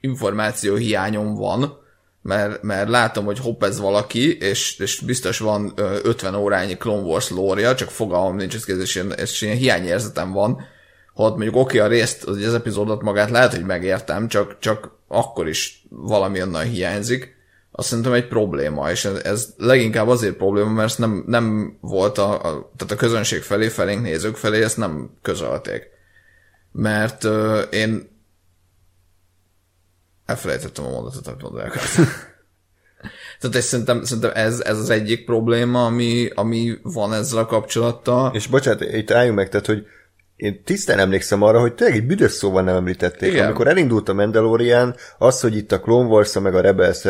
információ 0.00 0.74
hiányom 0.74 1.34
van, 1.34 1.80
mert, 2.22 2.62
mert 2.62 2.88
látom, 2.88 3.24
hogy 3.24 3.38
hopp 3.38 3.62
ez 3.62 3.80
valaki, 3.80 4.38
és, 4.38 4.78
és 4.78 5.00
biztos 5.00 5.38
van 5.38 5.72
50 5.76 6.34
órányi 6.34 6.76
Clone 6.76 7.06
Wars 7.06 7.30
lória, 7.30 7.74
csak 7.74 7.90
fogalmam 7.90 8.36
nincs, 8.36 8.54
ez, 8.54 8.78
és 8.78 8.94
ilyen, 8.94 9.12
és 9.12 9.42
ilyen 9.42 9.56
hiányérzetem 9.56 10.32
van, 10.32 10.66
ha 11.14 11.22
ott 11.22 11.36
mondjuk 11.36 11.56
oké, 11.56 11.78
okay, 11.78 11.88
a 11.88 11.98
részt, 11.98 12.24
az, 12.24 12.36
az 12.36 12.54
epizódot 12.54 13.02
magát 13.02 13.30
lehet, 13.30 13.54
hogy 13.54 13.64
megértem, 13.64 14.28
csak, 14.28 14.58
csak 14.58 14.90
akkor 15.08 15.48
is 15.48 15.84
valami 15.88 16.42
onnan 16.42 16.64
hiányzik, 16.64 17.36
azt 17.72 17.88
szerintem 17.88 18.12
egy 18.12 18.28
probléma, 18.28 18.90
és 18.90 19.04
ez, 19.04 19.16
ez 19.24 19.54
leginkább 19.56 20.08
azért 20.08 20.36
probléma, 20.36 20.70
mert 20.70 20.98
nem, 20.98 21.24
nem 21.26 21.76
volt 21.80 22.18
a, 22.18 22.32
a, 22.32 22.72
tehát 22.76 22.92
a 22.92 22.96
közönség 22.96 23.42
felé, 23.42 23.68
felénk 23.68 24.02
nézők 24.02 24.36
felé, 24.36 24.62
ezt 24.62 24.76
nem 24.76 25.18
közölték. 25.22 25.90
Mert 26.72 27.24
uh, 27.24 27.60
én 27.70 28.10
elfelejtettem 30.26 30.84
a 30.84 30.90
mondatot, 30.90 31.26
amit 31.26 31.42
mondani 31.42 31.70
Tehát 33.40 33.56
ez, 33.56 33.64
szerintem, 33.64 34.04
szerintem 34.04 34.30
ez, 34.34 34.60
ez 34.60 34.78
az 34.78 34.90
egyik 34.90 35.24
probléma, 35.24 35.84
ami, 35.84 36.28
ami 36.34 36.78
van 36.82 37.12
ezzel 37.12 37.38
a 37.38 37.46
kapcsolattal. 37.46 38.34
És 38.34 38.46
bocsánat, 38.46 38.80
itt 38.80 39.10
álljunk 39.10 39.36
meg, 39.36 39.48
tehát, 39.48 39.66
hogy 39.66 39.86
én 40.42 40.62
tisztán 40.64 40.98
emlékszem 40.98 41.42
arra, 41.42 41.60
hogy 41.60 41.74
tényleg 41.74 41.96
egy 41.96 42.06
büdös 42.06 42.32
szóval 42.32 42.62
nem 42.62 42.76
említették. 42.76 43.32
Igen. 43.32 43.44
Amikor 43.44 43.68
elindult 43.68 44.08
a 44.08 44.12
Mandalorian, 44.12 44.94
az, 45.18 45.40
hogy 45.40 45.56
itt 45.56 45.72
a 45.72 45.80
Clone 45.80 46.08
wars 46.08 46.38
meg 46.38 46.54
a 46.54 46.60
rebels 46.60 47.06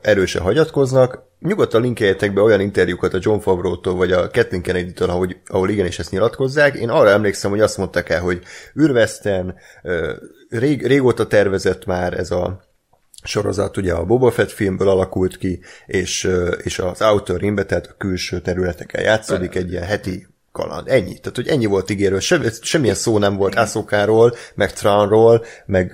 erősen 0.00 0.42
hagyatkoznak, 0.42 1.22
nyugodtan 1.40 1.82
linkeljetek 1.82 2.32
be 2.32 2.40
olyan 2.40 2.60
interjúkat 2.60 3.14
a 3.14 3.18
John 3.20 3.38
Favreau-tól, 3.38 3.94
vagy 3.94 4.12
a 4.12 4.30
Kathleen 4.30 4.62
Kennedy-től, 4.62 5.10
ahol, 5.10 5.28
ahol 5.46 5.70
igenis 5.70 5.98
ezt 5.98 6.10
nyilatkozzák. 6.10 6.74
Én 6.74 6.88
arra 6.88 7.10
emlékszem, 7.10 7.50
hogy 7.50 7.60
azt 7.60 7.78
mondták 7.78 8.08
el, 8.08 8.20
hogy 8.20 8.42
űrveszten, 8.80 9.54
rég, 10.48 10.86
régóta 10.86 11.26
tervezett 11.26 11.84
már 11.84 12.18
ez 12.18 12.30
a 12.30 12.64
sorozat 13.22 13.76
ugye 13.76 13.92
a 13.92 14.04
Boba 14.04 14.30
Fett 14.30 14.50
filmből 14.50 14.88
alakult 14.88 15.38
ki, 15.38 15.60
és, 15.86 16.30
és 16.62 16.78
az 16.78 17.02
Outer 17.02 17.36
Rimbe, 17.36 17.64
tehát 17.64 17.86
a 17.86 17.94
külső 17.98 18.40
területeken 18.40 19.02
játszódik, 19.02 19.54
egy 19.54 19.70
ilyen 19.70 19.84
heti 19.84 20.26
kaland. 20.56 20.88
Ennyi. 20.88 21.18
Tehát, 21.18 21.36
hogy 21.36 21.48
ennyi 21.48 21.66
volt 21.66 21.90
ígérő. 21.90 22.18
Sem, 22.18 22.42
semmilyen 22.60 22.94
szó 22.94 23.18
nem 23.18 23.36
volt 23.36 23.54
Asokáról, 23.54 24.34
meg 24.54 24.72
Tranról, 24.72 25.44
meg 25.66 25.92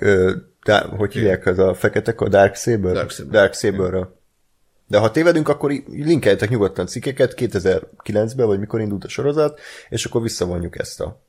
de, 0.65 0.79
hogy 0.79 1.13
hívják 1.13 1.47
az 1.47 1.59
a 1.59 1.75
feketek 1.75 2.21
a 2.21 2.29
Dark 2.29 2.55
Saber? 2.55 2.93
Dark 2.93 3.11
Saber. 3.11 3.33
Dark 3.33 3.55
Saberről. 3.55 4.21
De 4.87 4.99
ha 4.99 5.11
tévedünk, 5.11 5.49
akkor 5.49 5.73
linkeljetek 5.87 6.49
nyugodtan 6.49 6.87
cikkeket 6.87 7.35
2009-ben, 7.37 8.47
vagy 8.47 8.59
mikor 8.59 8.81
indult 8.81 9.05
a 9.05 9.09
sorozat, 9.09 9.61
és 9.89 10.05
akkor 10.05 10.23
visszavonjuk 10.23 10.79
ezt 10.79 11.01
a 11.01 11.23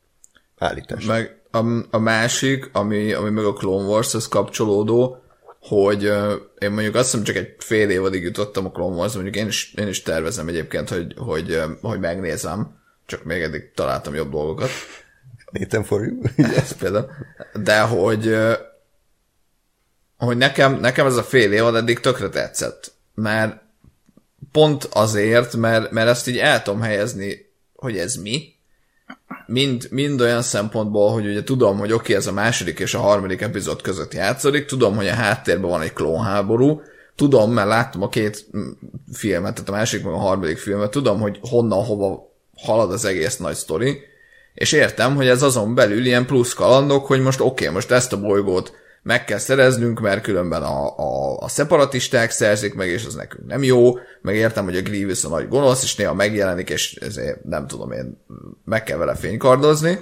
állítást. 0.58 1.08
Meg 1.08 1.42
a, 1.52 1.60
a 1.90 1.98
másik, 1.98 2.70
ami, 2.74 3.14
ami 3.14 3.30
meg 3.30 3.46
a 3.46 3.54
Clone 3.54 3.88
Wars-hoz 3.88 4.28
kapcsolódó, 4.28 5.24
hogy 5.60 6.06
uh, 6.06 6.32
én 6.60 6.72
mondjuk 6.72 6.96
azt 6.96 7.12
hiszem 7.12 7.26
csak 7.26 7.36
egy 7.36 7.56
fél 7.58 7.90
évadig 7.90 8.24
jutottam 8.24 8.66
a 8.66 8.72
Clone 8.72 8.96
Wars, 8.96 9.14
mondjuk 9.14 9.36
én 9.36 9.48
is, 9.48 9.74
én 9.74 9.88
is 9.88 10.02
tervezem 10.02 10.48
egyébként, 10.48 10.90
hogy, 10.90 11.14
hogy, 11.18 11.52
uh, 11.52 11.64
hogy 11.82 12.00
megnézem, 12.00 12.83
csak 13.06 13.24
még 13.24 13.42
eddig 13.42 13.72
találtam 13.74 14.16
jobb 14.16 14.32
dolgokat. 14.32 14.70
Nathan 15.52 15.84
for 15.84 16.04
you. 16.06 16.22
ez 16.56 16.72
például. 16.72 17.10
De 17.64 17.80
hogy, 17.80 18.36
hogy 20.18 20.38
nekem, 20.38 20.80
nekem 20.80 21.06
ez 21.06 21.16
a 21.16 21.24
fél 21.24 21.52
évad 21.52 21.76
eddig 21.76 22.00
tökre 22.00 22.30
tetszett. 22.30 22.92
Mert 23.14 23.62
pont 24.52 24.84
azért, 24.84 25.56
mert, 25.56 25.92
mert 25.92 26.10
ezt 26.10 26.28
így 26.28 26.38
el 26.38 26.62
tudom 26.62 26.82
helyezni, 26.82 27.52
hogy 27.76 27.98
ez 27.98 28.16
mi. 28.16 28.52
Mind, 29.46 29.88
mind 29.90 30.22
olyan 30.22 30.42
szempontból, 30.42 31.12
hogy 31.12 31.26
ugye 31.26 31.44
tudom, 31.44 31.78
hogy 31.78 31.92
oké, 31.92 32.02
okay, 32.02 32.16
ez 32.16 32.28
a 32.28 32.32
második 32.32 32.80
és 32.80 32.94
a 32.94 33.00
harmadik 33.00 33.42
epizód 33.42 33.82
között 33.82 34.14
játszódik, 34.14 34.66
tudom, 34.66 34.96
hogy 34.96 35.08
a 35.08 35.14
háttérben 35.14 35.70
van 35.70 35.82
egy 35.82 35.94
klónháború, 35.94 36.82
tudom, 37.16 37.52
mert 37.52 37.68
láttam 37.68 38.02
a 38.02 38.10
két 38.10 38.46
filmet, 39.12 39.54
tehát 39.54 39.70
a 39.70 39.72
másik 39.72 40.04
meg 40.04 40.14
a 40.14 40.18
harmadik 40.18 40.58
filmet, 40.58 40.92
tudom, 40.92 41.20
hogy 41.20 41.40
honnan, 41.42 41.86
hova 41.86 42.33
halad 42.58 42.92
az 42.92 43.06
egész 43.06 43.38
nagy 43.38 43.56
sztori, 43.56 44.02
és 44.54 44.72
értem, 44.72 45.16
hogy 45.16 45.28
ez 45.28 45.42
azon 45.42 45.76
belül 45.76 46.06
ilyen 46.06 46.26
plusz 46.26 46.54
kalandok, 46.54 47.06
hogy 47.06 47.22
most 47.22 47.40
oké, 47.40 47.64
okay, 47.64 47.76
most 47.76 47.92
ezt 47.92 48.14
a 48.14 48.20
bolygót 48.20 48.74
meg 49.04 49.26
kell 49.26 49.38
szereznünk, 49.38 50.00
mert 50.00 50.22
különben 50.22 50.64
a, 50.64 50.98
a, 50.98 51.38
a 51.38 51.48
szeparatisták 51.48 52.32
szerzik 52.32 52.74
meg, 52.74 52.88
és 52.88 53.06
az 53.06 53.16
nekünk 53.16 53.48
nem 53.48 53.64
jó, 53.64 53.94
meg 54.22 54.36
értem, 54.36 54.64
hogy 54.64 54.78
a 54.78 54.82
Grievous 54.82 55.24
a 55.24 55.30
nagy 55.30 55.48
gonosz, 55.48 55.84
és 55.84 55.96
néha 55.96 56.14
megjelenik, 56.14 56.70
és 56.70 56.96
ezért 56.96 57.44
nem 57.44 57.68
tudom 57.68 57.92
én, 57.92 58.26
meg 58.66 58.84
kell 58.84 58.98
vele 58.98 59.16
fénykardozni, 59.16 60.00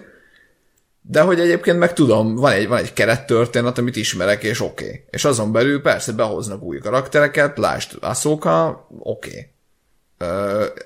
de 1.02 1.22
hogy 1.22 1.40
egyébként 1.40 1.78
meg 1.78 1.94
tudom, 1.94 2.36
van 2.36 2.52
egy, 2.52 2.68
van 2.68 2.78
egy 2.78 2.94
kerettörténet, 2.94 3.78
amit 3.78 3.96
ismerek, 3.96 4.44
és 4.44 4.62
oké. 4.62 4.86
Okay. 4.86 5.04
És 5.10 5.26
azon 5.26 5.52
belül 5.52 5.82
persze 5.82 6.12
behoznak 6.12 6.62
új 6.62 6.78
karaktereket, 6.78 7.58
lásd 7.58 7.98
Ahsoka, 8.02 8.88
oké. 9.00 9.30
Okay. 9.30 9.50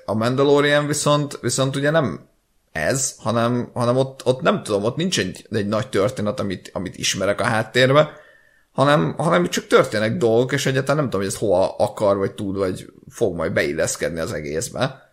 A 0.04 0.14
Mandalorian 0.14 0.86
viszont, 0.86 1.38
viszont 1.40 1.76
ugye 1.76 1.90
nem 1.90 2.28
ez, 2.72 3.14
hanem, 3.18 3.70
hanem 3.74 3.96
ott, 3.96 4.20
ott 4.24 4.40
nem 4.40 4.62
tudom, 4.62 4.84
ott 4.84 4.96
nincs 4.96 5.18
egy, 5.18 5.46
egy 5.50 5.66
nagy 5.66 5.88
történet, 5.88 6.40
amit, 6.40 6.70
amit 6.72 6.96
ismerek 6.96 7.40
a 7.40 7.44
háttérbe, 7.44 8.10
hanem, 8.72 9.14
hanem 9.16 9.48
csak 9.48 9.66
történnek 9.66 10.16
dolgok, 10.16 10.52
és 10.52 10.66
egyáltalán 10.66 10.96
nem 10.96 11.04
tudom, 11.04 11.20
hogy 11.20 11.30
ez 11.34 11.38
hova 11.38 11.76
akar, 11.76 12.16
vagy 12.16 12.34
tud, 12.34 12.56
vagy 12.56 12.92
fog 13.08 13.34
majd 13.34 13.52
beilleszkedni 13.52 14.20
az 14.20 14.32
egészbe. 14.32 15.10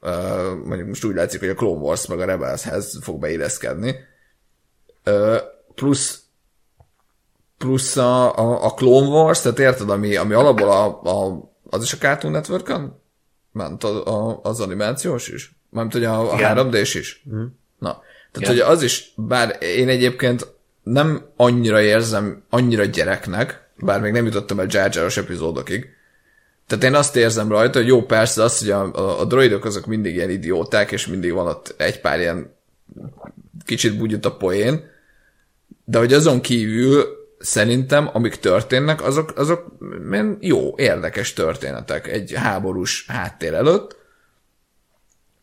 Uh, 0.00 0.64
mondjuk 0.64 0.88
most 0.88 1.04
úgy 1.04 1.14
látszik, 1.14 1.40
hogy 1.40 1.48
a 1.48 1.54
Clone 1.54 1.80
Wars 1.80 2.06
meg 2.06 2.20
a 2.20 2.24
Rebelshez 2.24 2.98
fog 3.00 3.20
beilleszkedni. 3.20 3.96
Uh, 5.06 5.36
plusz 5.74 6.22
plusz 7.58 7.96
a, 7.96 8.38
a, 8.38 8.64
a 8.64 8.74
Clone 8.74 9.06
Wars, 9.06 9.40
tehát 9.40 9.58
érted, 9.58 9.90
ami, 9.90 10.16
ami 10.16 10.34
alapból 10.34 10.70
a, 10.70 11.02
a, 11.02 11.50
az 11.70 11.82
is 11.82 11.92
a 11.92 11.96
Cartoon 11.96 12.32
Network-on 12.32 13.00
ment 13.52 13.84
a, 13.84 14.06
a, 14.06 14.40
az 14.42 14.60
animációs 14.60 15.28
is? 15.28 15.54
Mármint, 15.70 15.94
hogy 15.94 16.04
a, 16.04 16.32
a 16.32 16.36
3D-s 16.36 16.94
is? 16.94 17.24
Mm. 17.34 17.44
Na, 17.78 18.02
tehát, 18.32 18.48
hogy 18.48 18.58
az 18.58 18.82
is, 18.82 19.12
bár 19.16 19.56
én 19.60 19.88
egyébként 19.88 20.46
nem 20.82 21.26
annyira 21.36 21.80
érzem, 21.80 22.42
annyira 22.50 22.84
gyereknek, 22.84 23.68
bár 23.76 24.00
még 24.00 24.12
nem 24.12 24.24
jutottam 24.24 24.60
el 24.60 24.66
Jar 24.68 24.94
jar 24.94 25.12
epizódokig, 25.16 25.88
tehát 26.66 26.84
én 26.84 26.94
azt 26.94 27.16
érzem 27.16 27.48
rajta, 27.48 27.78
hogy 27.78 27.88
jó, 27.88 28.02
persze 28.02 28.42
az, 28.42 28.58
hogy 28.58 28.70
a, 28.70 28.92
a, 28.92 29.20
a 29.20 29.24
droidok 29.24 29.64
azok 29.64 29.86
mindig 29.86 30.14
ilyen 30.14 30.30
idióták, 30.30 30.92
és 30.92 31.06
mindig 31.06 31.32
van 31.32 31.46
ott 31.46 31.74
egy 31.76 32.00
pár 32.00 32.20
ilyen 32.20 32.54
kicsit 33.64 33.96
bugyut 33.96 34.24
a 34.24 34.36
poén, 34.36 34.90
de 35.84 35.98
hogy 35.98 36.12
azon 36.12 36.40
kívül 36.40 37.17
szerintem, 37.38 38.10
amik 38.12 38.34
történnek, 38.36 39.02
azok, 39.02 39.32
azok 39.36 39.76
jó, 40.40 40.74
érdekes 40.76 41.32
történetek 41.32 42.06
egy 42.06 42.32
háborús 42.36 43.04
háttér 43.08 43.54
előtt, 43.54 43.96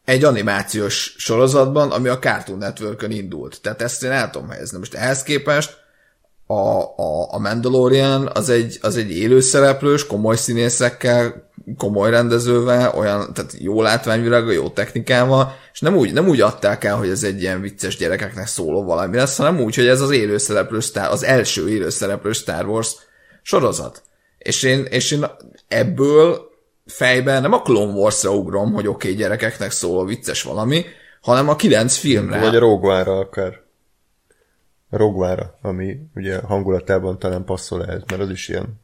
egy 0.05 0.23
animációs 0.23 1.15
sorozatban, 1.17 1.91
ami 1.91 2.07
a 2.07 2.19
Cartoon 2.19 2.57
network 2.57 3.05
indult. 3.07 3.61
Tehát 3.61 3.81
ezt 3.81 4.03
én 4.03 4.11
el 4.11 4.29
tudom 4.29 4.49
helyezni. 4.49 4.77
Most 4.77 4.93
ehhez 4.93 5.23
képest 5.23 5.84
a, 6.47 6.79
a, 6.81 7.33
a 7.33 7.39
Mandalorian 7.39 8.29
az 8.33 8.49
egy, 8.49 8.77
az 8.81 8.97
egy 8.97 9.11
élőszereplős, 9.11 10.07
komoly 10.07 10.35
színészekkel, 10.35 11.49
komoly 11.77 12.09
rendezővel, 12.09 12.93
olyan, 12.97 13.33
tehát 13.33 13.53
jó 13.59 13.81
látványvilága, 13.81 14.51
jó 14.51 14.69
technikával, 14.69 15.55
és 15.73 15.79
nem 15.79 15.95
úgy, 15.95 16.13
nem 16.13 16.27
úgy 16.27 16.41
adták 16.41 16.83
el, 16.83 16.95
hogy 16.95 17.09
ez 17.09 17.23
egy 17.23 17.41
ilyen 17.41 17.61
vicces 17.61 17.97
gyerekeknek 17.97 18.47
szóló 18.47 18.83
valami 18.83 19.15
lesz, 19.15 19.37
hanem 19.37 19.59
úgy, 19.59 19.75
hogy 19.75 19.87
ez 19.87 20.01
az 20.01 20.11
élőszereplő 20.11 20.79
Star, 20.79 21.11
az 21.11 21.23
első 21.23 21.69
élőszereplő 21.69 22.31
Star 22.31 22.65
Wars 22.65 22.95
sorozat. 23.41 24.03
És 24.37 24.63
én, 24.63 24.85
és 24.89 25.11
én 25.11 25.25
ebből 25.67 26.41
fejben 26.85 27.41
nem 27.41 27.53
a 27.53 27.61
Clone 27.61 27.93
Wars-ra 27.93 28.31
ugrom, 28.31 28.73
hogy 28.73 28.87
oké, 28.87 29.07
okay, 29.07 29.19
gyerekeknek 29.19 29.71
szól 29.71 30.05
vicces 30.05 30.43
valami, 30.43 30.85
hanem 31.21 31.49
a 31.49 31.55
kilenc 31.55 31.95
filmre. 31.95 32.39
Vagy 32.39 32.55
a 32.55 32.59
Rogue 32.59 32.99
akár. 32.99 33.64
A 34.95 34.97
Rogue 34.97 35.55
ami 35.61 35.97
ugye 36.15 36.37
hangulatában 36.37 37.19
talán 37.19 37.43
passzol 37.45 37.85
ehhez, 37.85 38.01
mert 38.09 38.21
az 38.21 38.29
is 38.29 38.49
ilyen 38.49 38.83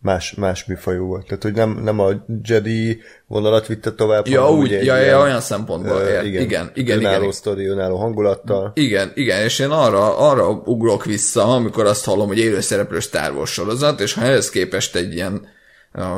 más, 0.00 0.34
más 0.34 0.64
műfajú 0.64 1.04
volt. 1.06 1.26
Tehát, 1.26 1.42
hogy 1.42 1.52
nem, 1.52 1.70
nem 1.70 1.98
a 1.98 2.08
Jedi 2.42 3.00
vonalat 3.26 3.66
vitte 3.66 3.92
tovább, 3.92 4.26
ja, 4.26 4.42
hanem 4.42 4.58
úgy, 4.58 4.70
ja, 4.70 4.80
ilyen, 4.80 5.00
ja, 5.00 5.20
olyan 5.20 5.40
szempontból. 5.40 5.96
Uh, 5.96 6.26
igen, 6.26 6.42
igen, 6.42 6.70
igen. 6.74 6.98
Önálló 6.98 7.20
igen, 7.20 7.32
sztori, 7.32 7.66
önálló 7.66 7.96
hangulattal. 7.96 8.72
Igen, 8.74 9.12
igen, 9.14 9.42
és 9.42 9.58
én 9.58 9.70
arra, 9.70 10.18
arra 10.18 10.48
ugrok 10.48 11.04
vissza, 11.04 11.54
amikor 11.54 11.86
azt 11.86 12.04
hallom, 12.04 12.26
hogy 12.26 12.38
élőszereplő 12.38 13.00
Star 13.00 13.32
Wars 13.32 13.52
sorozat, 13.52 14.00
és 14.00 14.14
ha 14.14 14.22
ehhez 14.22 14.50
képest 14.50 14.96
egy 14.96 15.14
ilyen 15.14 15.46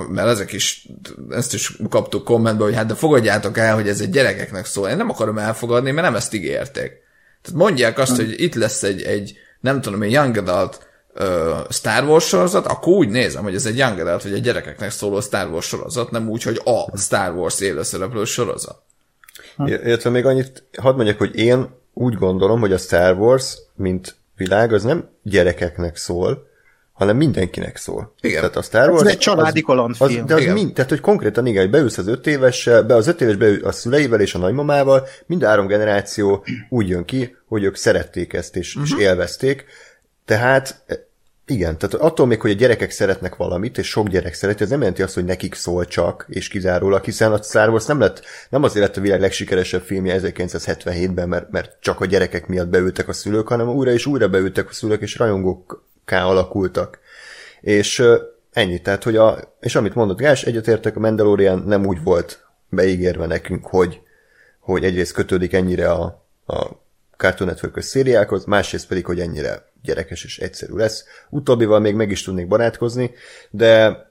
mert 0.08 0.28
ezek 0.28 0.52
is, 0.52 0.88
ezt 1.30 1.54
is 1.54 1.76
kaptuk 1.88 2.24
kommentbe, 2.24 2.64
hogy 2.64 2.74
hát 2.74 2.86
de 2.86 2.94
fogadjátok 2.94 3.58
el, 3.58 3.74
hogy 3.74 3.88
ez 3.88 4.00
egy 4.00 4.10
gyerekeknek 4.10 4.64
szól. 4.64 4.88
Én 4.88 4.96
nem 4.96 5.10
akarom 5.10 5.38
elfogadni, 5.38 5.90
mert 5.90 6.06
nem 6.06 6.16
ezt 6.16 6.34
ígérték. 6.34 6.92
Tehát 7.42 7.58
mondják 7.58 7.98
azt, 7.98 8.16
hogy 8.16 8.40
itt 8.40 8.54
lesz 8.54 8.82
egy, 8.82 9.02
egy 9.02 9.38
nem 9.60 9.80
tudom, 9.80 10.02
egy 10.02 10.12
young 10.12 10.36
adult 10.36 10.88
ö, 11.14 11.58
Star 11.70 12.04
Wars 12.04 12.26
sorozat, 12.26 12.66
akkor 12.66 12.92
úgy 12.92 13.08
nézem, 13.08 13.42
hogy 13.42 13.54
ez 13.54 13.66
egy 13.66 13.78
young 13.78 13.98
adult, 13.98 14.22
vagy 14.22 14.32
egy 14.32 14.42
gyerekeknek 14.42 14.90
szóló 14.90 15.20
Star 15.20 15.50
Wars 15.50 15.66
sorozat, 15.66 16.10
nem 16.10 16.28
úgy, 16.28 16.42
hogy 16.42 16.60
a 16.64 16.96
Star 16.96 17.34
Wars 17.34 17.60
élőszereplő 17.60 18.24
sorozat. 18.24 18.82
Illetve 19.66 20.10
még 20.10 20.26
annyit 20.26 20.64
hadd 20.78 20.94
mondjak, 20.94 21.18
hogy 21.18 21.36
én 21.36 21.68
úgy 21.94 22.14
gondolom, 22.14 22.60
hogy 22.60 22.72
a 22.72 22.78
Star 22.78 23.16
Wars, 23.18 23.58
mint 23.74 24.16
világ, 24.36 24.72
az 24.72 24.82
nem 24.82 25.08
gyerekeknek 25.22 25.96
szól, 25.96 26.49
hanem 27.00 27.16
mindenkinek 27.16 27.76
szól. 27.76 28.14
Igen. 28.20 28.40
Tehát 28.40 28.56
a 28.56 28.62
Star 28.62 28.90
Wars... 28.90 29.02
Ez 29.02 29.08
egy 29.08 29.18
családi 29.18 29.58
az, 29.58 29.64
kalandfilm. 29.64 30.26
de 30.26 30.34
az 30.34 30.40
Igen. 30.40 30.54
mind, 30.54 30.72
tehát, 30.72 30.90
hogy 30.90 31.00
konkrétan 31.00 31.46
igen, 31.46 31.62
hogy 31.62 31.70
beülsz 31.70 31.98
az 31.98 32.06
öt 32.06 32.26
évessel, 32.26 32.82
be 32.82 32.94
az 32.94 33.06
öt 33.06 33.20
éves 33.20 33.36
beül 33.36 33.64
a 33.64 33.72
szüleivel 33.72 34.20
és 34.20 34.34
a 34.34 34.38
nagymamával, 34.38 35.06
mind 35.26 35.42
a 35.42 35.46
három 35.46 35.66
generáció 35.66 36.44
úgy 36.68 36.88
jön 36.88 37.04
ki, 37.04 37.36
hogy 37.46 37.62
ők 37.62 37.76
szerették 37.76 38.32
ezt 38.32 38.56
és, 38.56 38.74
uh-huh. 38.74 38.98
és 38.98 39.04
élvezték. 39.04 39.64
Tehát 40.24 40.84
igen, 41.46 41.78
tehát 41.78 41.94
attól 41.94 42.26
még, 42.26 42.40
hogy 42.40 42.50
a 42.50 42.54
gyerekek 42.54 42.90
szeretnek 42.90 43.36
valamit, 43.36 43.78
és 43.78 43.88
sok 43.88 44.08
gyerek 44.08 44.34
szereti, 44.34 44.62
ez 44.62 44.70
nem 44.70 44.78
jelenti 44.78 45.02
azt, 45.02 45.14
hogy 45.14 45.24
nekik 45.24 45.54
szól 45.54 45.86
csak, 45.86 46.26
és 46.28 46.48
kizárólag, 46.48 47.04
hiszen 47.04 47.32
a 47.32 47.42
Star 47.42 47.68
Wars 47.68 47.86
nem 47.86 48.00
lett, 48.00 48.22
nem 48.50 48.62
azért 48.62 48.86
lett 48.86 48.96
a 48.96 49.00
világ 49.00 49.20
legsikeresebb 49.20 49.82
filmje 49.82 50.20
1977-ben, 50.22 51.28
mert, 51.28 51.50
mert 51.50 51.76
csak 51.80 52.00
a 52.00 52.06
gyerekek 52.06 52.46
miatt 52.46 52.68
beültek 52.68 53.08
a 53.08 53.12
szülők, 53.12 53.48
hanem 53.48 53.68
újra 53.68 53.90
és 53.90 54.06
újra 54.06 54.28
beültek 54.28 54.68
a 54.68 54.72
szülők, 54.72 55.00
és 55.00 55.16
rajongókká 56.10 56.24
alakultak. 56.24 56.98
És 57.60 58.02
ennyi, 58.52 58.80
tehát, 58.80 59.02
hogy 59.02 59.16
a, 59.16 59.56
és 59.60 59.74
amit 59.74 59.94
mondott 59.94 60.18
Gás, 60.18 60.42
egyetértek, 60.42 60.96
a 60.96 61.00
Mandalorian 61.00 61.58
nem 61.58 61.86
úgy 61.86 62.02
volt 62.02 62.44
beígérve 62.68 63.26
nekünk, 63.26 63.66
hogy, 63.66 64.00
hogy 64.60 64.84
egyrészt 64.84 65.12
kötődik 65.12 65.52
ennyire 65.52 65.90
a, 65.90 66.24
a 66.46 66.66
Cartoon 67.16 67.50
network 67.50 67.80
szériákhoz, 67.80 68.44
másrészt 68.44 68.86
pedig, 68.86 69.06
hogy 69.06 69.20
ennyire 69.20 69.68
gyerekes 69.82 70.24
és 70.24 70.38
egyszerű 70.38 70.74
lesz. 70.74 71.04
Utóbbival 71.30 71.80
még 71.80 71.94
meg 71.94 72.10
is 72.10 72.22
tudnék 72.22 72.48
barátkozni, 72.48 73.10
de, 73.50 74.06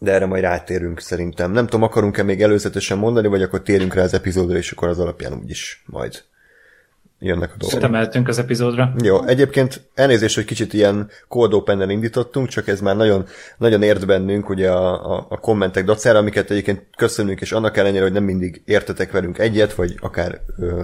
de 0.00 0.12
erre 0.12 0.26
majd 0.26 0.42
rátérünk 0.42 1.00
szerintem. 1.00 1.50
Nem 1.52 1.64
tudom, 1.64 1.82
akarunk-e 1.82 2.22
még 2.22 2.42
előzetesen 2.42 2.98
mondani, 2.98 3.28
vagy 3.28 3.42
akkor 3.42 3.62
térjünk 3.62 3.94
rá 3.94 4.02
az 4.02 4.14
epizódra, 4.14 4.56
és 4.56 4.72
akkor 4.72 4.88
az 4.88 4.98
alapján 4.98 5.32
úgyis 5.32 5.82
majd 5.86 6.22
jönnek 7.18 7.52
a 7.52 7.56
dolgok. 7.58 7.80
Szerintem 7.80 8.24
az 8.26 8.38
epizódra. 8.38 8.94
Jó, 9.02 9.26
egyébként 9.26 9.88
elnézést, 9.94 10.34
hogy 10.34 10.44
kicsit 10.44 10.72
ilyen 10.72 11.10
cold 11.28 11.54
open 11.54 11.90
indítottunk, 11.90 12.48
csak 12.48 12.68
ez 12.68 12.80
már 12.80 12.96
nagyon, 12.96 13.26
nagyon 13.58 13.82
ért 13.82 14.06
bennünk 14.06 14.48
ugye 14.48 14.70
a, 14.70 15.14
a, 15.14 15.26
a 15.28 15.38
kommentek 15.38 15.84
dacára, 15.84 16.18
amiket 16.18 16.50
egyébként 16.50 16.82
köszönünk, 16.96 17.40
és 17.40 17.52
annak 17.52 17.76
ellenére, 17.76 18.02
hogy 18.02 18.12
nem 18.12 18.24
mindig 18.24 18.62
értetek 18.64 19.12
velünk 19.12 19.38
egyet, 19.38 19.74
vagy 19.74 19.94
akár 20.00 20.40
ö, 20.58 20.80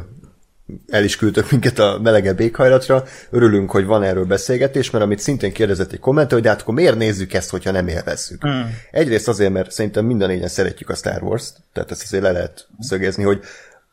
el 0.88 1.04
is 1.04 1.16
küldtök 1.16 1.50
minket 1.50 1.78
a 1.78 1.98
melegebb 2.02 2.40
éghajlatra. 2.40 3.04
Örülünk, 3.30 3.70
hogy 3.70 3.84
van 3.84 4.02
erről 4.02 4.24
beszélgetés, 4.24 4.90
mert 4.90 5.04
amit 5.04 5.18
szintén 5.18 5.52
kérdezett 5.52 5.92
egy 5.92 5.98
kommentő, 5.98 6.36
hogy 6.36 6.46
hát 6.46 6.60
akkor 6.60 6.74
miért 6.74 6.96
nézzük 6.96 7.32
ezt, 7.32 7.50
hogyha 7.50 7.70
nem 7.70 7.88
élvezzük. 7.88 8.46
Mm. 8.46 8.60
Egyrészt 8.90 9.28
azért, 9.28 9.52
mert 9.52 9.70
szerintem 9.70 10.04
minden 10.04 10.28
négyen 10.28 10.48
szeretjük 10.48 10.88
a 10.88 10.94
Star 10.94 11.22
Wars-t, 11.22 11.56
tehát 11.72 11.90
ezt 11.90 12.02
azért 12.02 12.22
le 12.22 12.30
lehet 12.30 12.66
szögezni, 12.78 13.22
hogy 13.22 13.40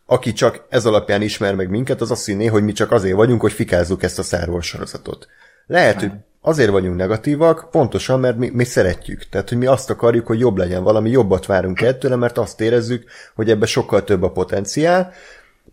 aki 0.10 0.34
csak 0.34 0.66
ez 0.70 0.86
alapján 0.86 1.22
ismer 1.22 1.56
meg 1.56 1.70
minket, 1.70 2.02
az 2.02 2.12
azt 2.12 2.26
hinné, 2.26 2.46
hogy 2.46 2.64
mi 2.64 2.72
csak 2.72 2.92
azért 2.92 3.16
vagyunk, 3.16 3.42
hogy 3.42 3.52
fikázzuk 3.52 4.04
ezt 4.04 4.20
a 4.20 4.24
Star 4.24 4.50
Wars 4.50 4.68
sorozatot. 4.68 5.28
Lehet, 5.66 6.00
hogy 6.00 6.12
azért 6.42 6.70
vagyunk 6.70 6.96
negatívak, 6.96 7.68
pontosan, 7.72 8.20
mert 8.20 8.38
mi, 8.38 8.50
mi 8.54 8.64
szeretjük. 8.64 9.30
Tehát, 9.30 9.50
hogy 9.50 9.58
mi 9.58 9.66
azt 9.66 9.90
akarjuk, 9.90 10.28
hogy 10.28 10.40
jobb 10.40 10.58
legyen 10.58 10.84
valami, 10.84 11.10
jobbat 11.10 11.46
várunk 11.46 11.82
ettől, 11.82 12.16
mert 12.16 12.38
azt 12.38 12.62
érezzük, 12.62 13.10
hogy 13.36 13.50
ebbe 13.50 13.66
sokkal 13.66 14.04
több 14.04 14.24
a 14.24 14.32
potenciál, 14.32 15.14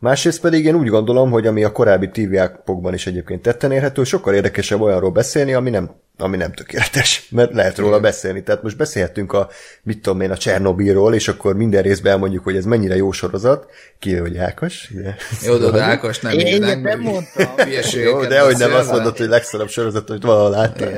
Másrészt 0.04 0.40
pedig 0.40 0.64
én 0.64 0.74
úgy 0.74 0.88
gondolom, 0.88 1.30
hogy 1.30 1.46
ami 1.46 1.64
a 1.64 1.72
korábbi 1.72 2.08
TV-ápokban 2.08 2.94
is 2.94 3.06
egyébként 3.06 3.42
tetten 3.42 3.72
érhető, 3.72 4.04
sokkal 4.04 4.34
érdekesebb 4.34 4.80
olyanról 4.80 5.10
beszélni, 5.10 5.52
ami 5.54 5.70
nem, 5.70 5.90
ami 6.18 6.36
nem 6.36 6.52
tökéletes, 6.52 7.28
mert 7.30 7.52
lehet 7.52 7.78
róla 7.78 8.00
beszélni. 8.00 8.42
Tehát 8.42 8.62
most 8.62 8.76
beszélhetünk 8.76 9.32
a, 9.32 9.48
mit 9.82 10.02
tudom 10.02 10.20
én, 10.20 10.30
a 10.30 10.36
Csernobilról, 10.36 11.14
és 11.14 11.28
akkor 11.28 11.56
minden 11.56 11.82
részben 11.82 12.12
elmondjuk, 12.12 12.44
hogy 12.44 12.56
ez 12.56 12.64
mennyire 12.64 12.96
jó 12.96 13.12
sorozat. 13.12 13.66
Ki 13.98 14.16
hogy 14.16 14.36
Ákos? 14.36 14.90
Ugye? 14.94 15.14
Jó, 15.46 15.56
de, 15.56 15.70
de 15.70 15.82
Ákos 15.82 16.20
nem 16.20 16.38
Én 16.38 16.46
ilyet 16.46 16.82
nem 16.82 17.00
mondtam. 17.00 17.46
Jó, 18.04 18.24
de 18.24 18.40
hogy 18.40 18.56
nem 18.56 18.72
azt 18.72 18.90
mondod, 18.90 19.16
hogy 19.16 19.28
legszarabb 19.28 19.68
sorozat, 19.68 20.08
hogy 20.08 20.22
valahol 20.22 20.50
láttam. 20.50 20.88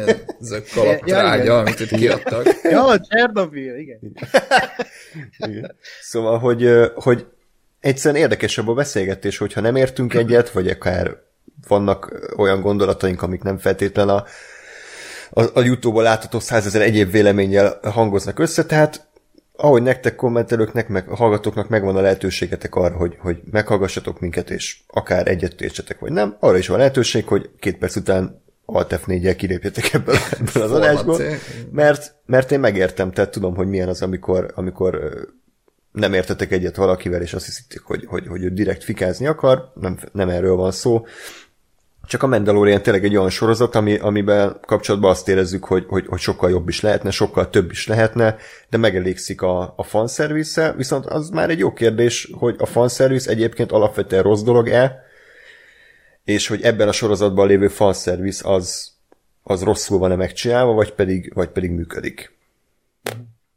Ez 0.41 0.51
a 0.51 0.57
Ja, 0.57 0.63
kalaptrágya, 0.75 1.43
igen. 1.43 1.57
amit 1.57 1.81
itt 1.81 1.91
kiadtak. 1.91 2.47
Ja, 2.63 3.01
Csernobyl, 3.09 3.77
igen. 3.77 3.99
Igen. 5.49 5.77
Szóval, 6.01 6.39
hogy, 6.39 6.71
hogy 6.95 7.27
egyszerűen 7.87 8.23
érdekesebb 8.23 8.69
a 8.69 8.75
beszélgetés, 8.75 9.39
hogyha 9.39 9.61
nem 9.61 9.77
értünk 9.77 10.15
egyet, 10.15 10.51
vagy 10.51 10.69
akár 10.69 11.17
vannak 11.69 12.31
olyan 12.37 12.61
gondolataink, 12.61 13.23
amik 13.23 13.43
nem 13.43 13.59
feltétlen 13.59 14.09
a, 14.09 14.25
a, 15.31 15.43
a 15.55 15.61
YouTube-on 15.61 16.03
látható 16.03 16.41
százezer 16.41 16.83
egyéb 16.83 17.11
véleménnyel 17.11 17.79
hangoznak 17.83 18.39
össze, 18.39 18.65
tehát 18.65 19.07
ahogy 19.57 19.83
nektek 19.83 20.15
kommentelőknek, 20.15 20.89
meg 20.89 21.09
a 21.09 21.17
hallgatóknak 21.17 21.69
megvan 21.69 21.97
a 21.97 22.01
lehetőségetek 22.01 22.75
arra, 22.75 22.97
hogy, 22.97 23.17
hogy 23.19 23.41
meghallgassatok 23.51 24.21
minket, 24.21 24.51
és 24.51 24.79
akár 24.87 25.29
egyet 25.29 25.61
értsetek, 25.61 25.99
vagy 25.99 26.13
nem, 26.13 26.37
arra 26.41 26.59
is 26.59 26.69
van 26.69 26.79
lehetőség, 26.79 27.27
hogy 27.27 27.51
két 27.59 27.79
perc 27.79 27.97
után 27.97 28.45
Alt 28.65 29.01
F4-jel 29.07 29.35
kilépjetek 29.37 29.93
ebből, 29.93 30.17
ebből 30.41 30.63
az 30.63 30.73
adásból, 30.73 31.21
mert, 31.71 32.15
mert 32.27 32.53
én 32.53 32.61
megértem, 32.61 33.13
tehát 33.13 33.31
tudom, 33.31 33.55
hogy 33.55 33.69
milyen 33.69 33.89
az, 33.89 34.03
amikor, 34.03 34.53
amikor 34.55 35.01
nem 35.97 36.13
értetek 36.13 36.53
egyet 36.53 36.77
valakivel, 36.77 37.23
és 37.23 37.35
azt 37.35 37.45
hiszitek, 37.45 37.83
hogy, 37.83 38.05
hogy, 38.07 38.27
hogy 38.27 38.43
ő 38.43 38.51
direkt 38.51 38.85
fikázni 38.85 39.27
akar, 39.27 39.73
nem, 39.75 39.99
nem 40.13 40.29
erről 40.29 40.57
van 40.57 40.71
szó. 40.71 41.07
Csak 42.07 42.23
a 42.23 42.27
Mandalorian 42.27 42.83
tényleg 42.83 43.05
egy 43.05 43.17
olyan 43.17 43.31
sorozat, 43.31 43.75
ami, 43.75 43.99
amiben 43.99 44.61
kapcsolatban 44.61 45.11
azt 45.11 45.29
érezzük, 45.29 45.65
hogy, 45.65 45.85
hogy, 45.89 46.07
hogy 46.07 46.19
sokkal 46.19 46.51
jobb 46.51 46.69
is 46.69 46.81
lehetne, 46.81 47.11
sokkal 47.11 47.51
több 47.51 47.71
is 47.71 47.87
lehetne, 47.87 48.37
de 48.71 48.77
megelégszik 48.77 49.43
a, 49.43 49.75
a 49.77 49.83
fanszervisze, 49.83 50.73
viszont 50.73 51.07
az 51.07 51.29
már 51.29 51.51
egy 51.51 51.59
jó 51.59 51.73
kérdés, 51.73 52.31
hogy 52.39 52.55
a 52.59 52.67
fanszervisz 52.67 53.27
egyébként 53.27 53.73
alapvetően 53.73 54.23
rossz 54.23 54.43
dolog-e, 54.43 55.05
és 56.25 56.47
hogy 56.47 56.63
ebben 56.63 56.89
a 56.89 56.93
sorozatban 56.93 57.47
lévő 57.47 57.69
fanszervisz 57.69 58.45
az, 58.45 58.93
az 59.43 59.63
rosszul 59.63 59.99
van-e 59.99 60.17
megcsinálva, 60.17 60.73
vagy 60.73 60.93
pedig, 60.93 61.35
vagy 61.35 61.49
pedig 61.49 61.71
működik. 61.71 62.37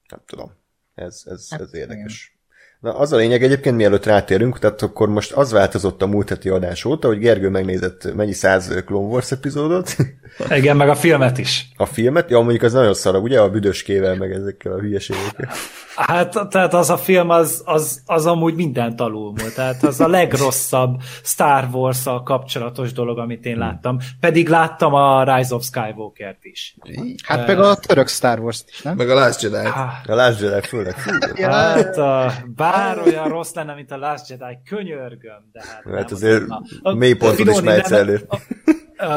Nem 0.10 0.20
tudom. 0.26 0.59
Ez, 1.00 1.22
ez, 1.26 1.48
ez 1.50 1.74
érdekes. 1.74 2.38
Na, 2.80 2.98
az 2.98 3.12
a 3.12 3.18
lényeg 3.18 3.44
egyébként, 3.44 3.76
mielőtt 3.76 4.06
rátérünk, 4.06 4.60
tehát 4.60 4.82
akkor 4.82 5.10
most 5.10 5.32
az 5.32 5.52
változott 5.52 6.02
a 6.02 6.08
múlt 6.08 6.30
heti 6.30 6.50
adás 6.50 6.86
óta, 6.86 7.08
hogy 7.08 7.18
Gergő 7.18 7.50
megnézett 7.50 8.16
mennyi 8.16 8.34
száz 8.34 8.82
Clone 8.86 9.08
Wars 9.08 9.32
epizódot, 9.32 9.96
Igen, 10.50 10.78
meg 10.78 10.90
a 10.90 10.96
filmet 10.96 11.38
is. 11.38 11.72
a 11.76 11.86
filmet, 11.86 12.30
ja, 12.30 12.40
mondjuk 12.40 12.62
az 12.62 12.74
nagyon 12.74 12.94
szarab, 12.94 13.24
ugye, 13.24 13.40
a 13.40 13.50
büdöskével, 13.50 14.16
meg 14.16 14.32
ezekkel 14.32 14.72
a 14.72 14.80
hülyeségekkel. 14.80 15.50
Hát, 16.08 16.48
tehát 16.50 16.74
az 16.74 16.90
a 16.90 16.98
film 16.98 17.30
az, 17.30 17.62
az, 17.66 18.02
az 18.06 18.26
amúgy 18.26 18.56
mindent 18.56 19.02
alulmúlt. 19.02 19.56
Tehát 19.56 19.84
az 19.84 20.00
a 20.00 20.08
legrosszabb 20.08 21.02
Star 21.24 21.68
wars 21.72 22.04
kapcsolatos 22.24 22.92
dolog, 22.94 23.18
amit 23.18 23.46
én 23.46 23.58
láttam. 23.58 23.98
Pedig 24.20 24.50
láttam 24.50 24.94
a 24.94 25.36
Rise 25.36 25.56
of 25.56 25.64
Skywalker-t 25.64 26.46
is. 26.46 26.76
Hát 27.24 27.48
meg 27.48 27.60
a 27.60 27.76
török 27.76 28.08
Star 28.08 28.40
Wars-t 28.40 28.70
is, 28.70 28.82
nem? 28.82 28.96
Meg 28.96 29.10
a 29.10 29.14
Last 29.14 29.42
Jedi. 29.42 29.56
Ah, 29.56 29.90
A 30.08 30.16
Last 30.16 30.42
Jedi 30.42 30.68
főleg. 30.68 30.94
Fú, 31.00 31.44
Hát, 31.44 31.98
a, 31.98 32.32
bár 32.56 33.00
olyan 33.00 33.28
rossz 33.28 33.54
lenne, 33.54 33.74
mint 33.74 33.92
a 33.92 33.98
Last 33.98 34.30
Jedi, 34.30 34.58
könyörgöm, 34.70 35.50
de 35.52 35.62
hát, 35.64 35.84
Hát 35.84 35.86
nem, 35.86 36.06
azért 36.12 36.46
Na, 36.48 36.62
a- 36.82 36.94
mély 36.94 37.14
ponton 37.14 37.36
Filoni 37.36 37.78
is 37.78 37.88
nem- 37.88 38.00
elő. 38.00 38.26
a- 38.30 38.38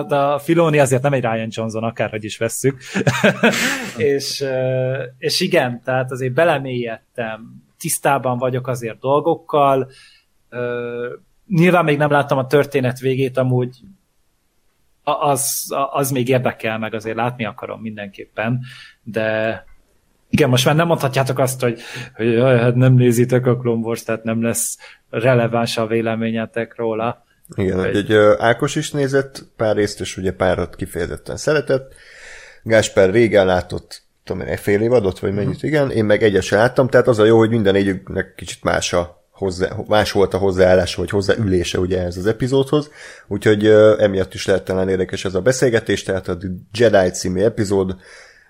a 0.09 0.39
Filoni 0.39 0.79
azért 0.79 1.03
nem 1.03 1.13
egy 1.13 1.23
Ryan 1.23 1.49
Johnson, 1.51 1.83
akárhogy 1.83 2.25
is 2.25 2.39
vesszük. 2.39 2.81
és, 3.97 4.45
és 5.19 5.41
igen, 5.41 5.81
tehát 5.85 6.11
azért 6.11 6.33
belemélyedtem, 6.33 7.63
tisztában 7.79 8.39
vagyok 8.39 8.67
azért 8.67 8.99
dolgokkal. 8.99 9.91
Nyilván 11.49 11.85
még 11.85 11.99
nem 11.99 12.11
láttam 12.11 12.39
a 12.39 12.47
történet 12.47 12.99
végét, 12.99 13.37
amúgy 13.37 13.77
az, 15.03 15.75
az 15.91 16.11
még 16.11 16.29
érdekel, 16.29 16.79
meg 16.79 16.95
azért 16.95 17.17
látni 17.17 17.45
akarom 17.45 17.81
mindenképpen, 17.81 18.61
de 19.03 19.65
igen, 20.33 20.49
most 20.49 20.65
már 20.65 20.75
nem 20.75 20.87
mondhatjátok 20.87 21.39
azt, 21.39 21.61
hogy, 21.61 21.81
hogy 22.15 22.33
jaj, 22.33 22.59
hát 22.59 22.75
nem 22.75 22.95
nézitek 22.95 23.47
a 23.47 23.57
Clone 23.57 23.87
Wars, 23.87 24.03
tehát 24.03 24.25
nem 24.25 24.43
lesz 24.43 24.79
releváns 25.11 25.77
a 25.77 25.87
véleményetek 25.87 26.77
róla. 26.77 27.25
Igen, 27.55 27.85
egy 27.85 28.13
ö, 28.13 28.35
Ákos 28.39 28.77
is 28.77 28.91
nézett 28.91 29.45
pár 29.57 29.77
részt, 29.77 30.01
és 30.01 30.17
ugye 30.17 30.33
párat 30.33 30.77
kifejezetten 30.77 31.37
szeretett. 31.37 31.95
Gásper 32.63 33.11
régen 33.11 33.47
látott, 33.47 34.03
tudom 34.25 34.43
én, 34.43 34.49
egy 34.49 34.61
fél 34.61 34.81
évadot, 34.81 35.19
vagy 35.19 35.35
mennyit, 35.35 35.63
igen, 35.63 35.91
én 35.91 36.05
meg 36.05 36.23
egyet 36.23 36.49
láttam, 36.49 36.89
tehát 36.89 37.09
az 37.09 37.19
a 37.19 37.25
jó, 37.25 37.39
hogy 37.39 37.51
minden 37.51 37.73
négyüknek 37.73 38.35
kicsit 38.37 38.63
más, 38.63 38.93
a 38.93 39.23
hozzá, 39.31 39.77
más 39.87 40.13
volt 40.13 40.35
a 40.35 40.39
hozzáállása, 40.39 41.01
vagy 41.01 41.11
hozzáülése 41.11 41.79
ugye 41.79 42.03
ez 42.03 42.17
az 42.17 42.27
epizódhoz, 42.27 42.91
úgyhogy 43.27 43.67
ö, 43.67 43.95
emiatt 43.99 44.35
is 44.35 44.47
lehet 44.47 44.65
talán 44.65 44.89
érdekes 44.89 45.25
ez 45.25 45.35
a 45.35 45.41
beszélgetés, 45.41 46.03
tehát 46.03 46.29
a 46.29 46.39
Jedi 46.73 47.11
című 47.11 47.41
epizód 47.41 47.97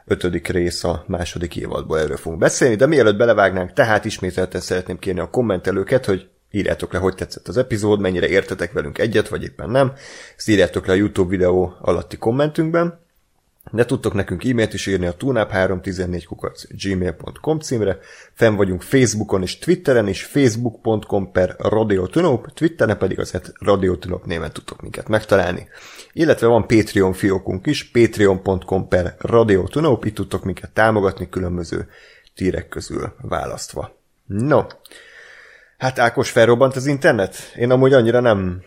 ötödik 0.05 0.49
rész 0.49 0.85
a 0.85 1.05
második 1.07 1.57
évadból 1.57 1.99
erről 2.01 2.17
fogunk 2.17 2.41
beszélni, 2.41 2.75
de 2.75 2.87
mielőtt 2.87 3.17
belevágnánk, 3.17 3.73
tehát 3.73 4.05
ismételten 4.05 4.61
szeretném 4.61 4.99
kérni 4.99 5.21
a 5.21 5.31
kommentelőket, 5.31 6.05
hogy 6.05 6.29
írjátok 6.53 6.93
le, 6.93 6.99
hogy 6.99 7.15
tetszett 7.15 7.49
az 7.49 7.57
epizód, 7.57 8.01
mennyire 8.01 8.29
értetek 8.29 8.73
velünk 8.73 8.99
egyet, 8.99 9.29
vagy 9.29 9.43
éppen 9.43 9.71
nem. 9.71 9.93
Ezt 10.37 10.49
írjátok 10.49 10.87
le 10.87 10.93
a 10.93 10.97
YouTube 10.97 11.31
videó 11.31 11.77
alatti 11.81 12.17
kommentünkben. 12.17 13.01
de 13.71 13.85
tudtok 13.85 14.15
nekünk 14.15 14.45
e-mailt 14.45 14.75
is 14.75 14.87
írni 14.87 15.07
a 15.07 15.17
tunap314 15.17 16.23
kukac 16.27 16.65
gmail.com 16.83 17.59
címre. 17.59 17.99
Fenn 18.33 18.55
vagyunk 18.55 18.83
Facebookon 18.83 19.43
és 19.43 19.59
Twitteren 19.59 20.09
is, 20.09 20.25
facebook.com 20.25 21.33
per 21.33 21.55
radiotunop, 21.59 22.53
Twitteren 22.55 22.99
pedig 22.99 23.19
az 23.19 23.41
radiotunop 23.59 24.25
néven 24.25 24.53
tudtok 24.53 24.81
minket 24.81 25.09
megtalálni. 25.09 25.69
Illetve 26.13 26.47
van 26.47 26.67
Patreon 26.67 27.13
fiókunk 27.13 27.67
is, 27.67 27.91
patreon.com 27.91 28.89
per 28.89 29.15
radiotunop, 29.19 30.05
itt 30.05 30.15
tudtok 30.15 30.45
minket 30.45 30.71
támogatni 30.71 31.29
különböző 31.29 31.89
tírek 32.35 32.69
közül 32.69 33.15
választva. 33.21 33.97
No, 34.27 34.63
hát 35.83 35.99
Ákos 35.99 36.31
felrobbant 36.31 36.77
az 36.77 36.87
internet? 36.87 37.37
Én 37.57 37.71
amúgy 37.71 37.93
annyira 37.93 38.21
nem 38.21 38.63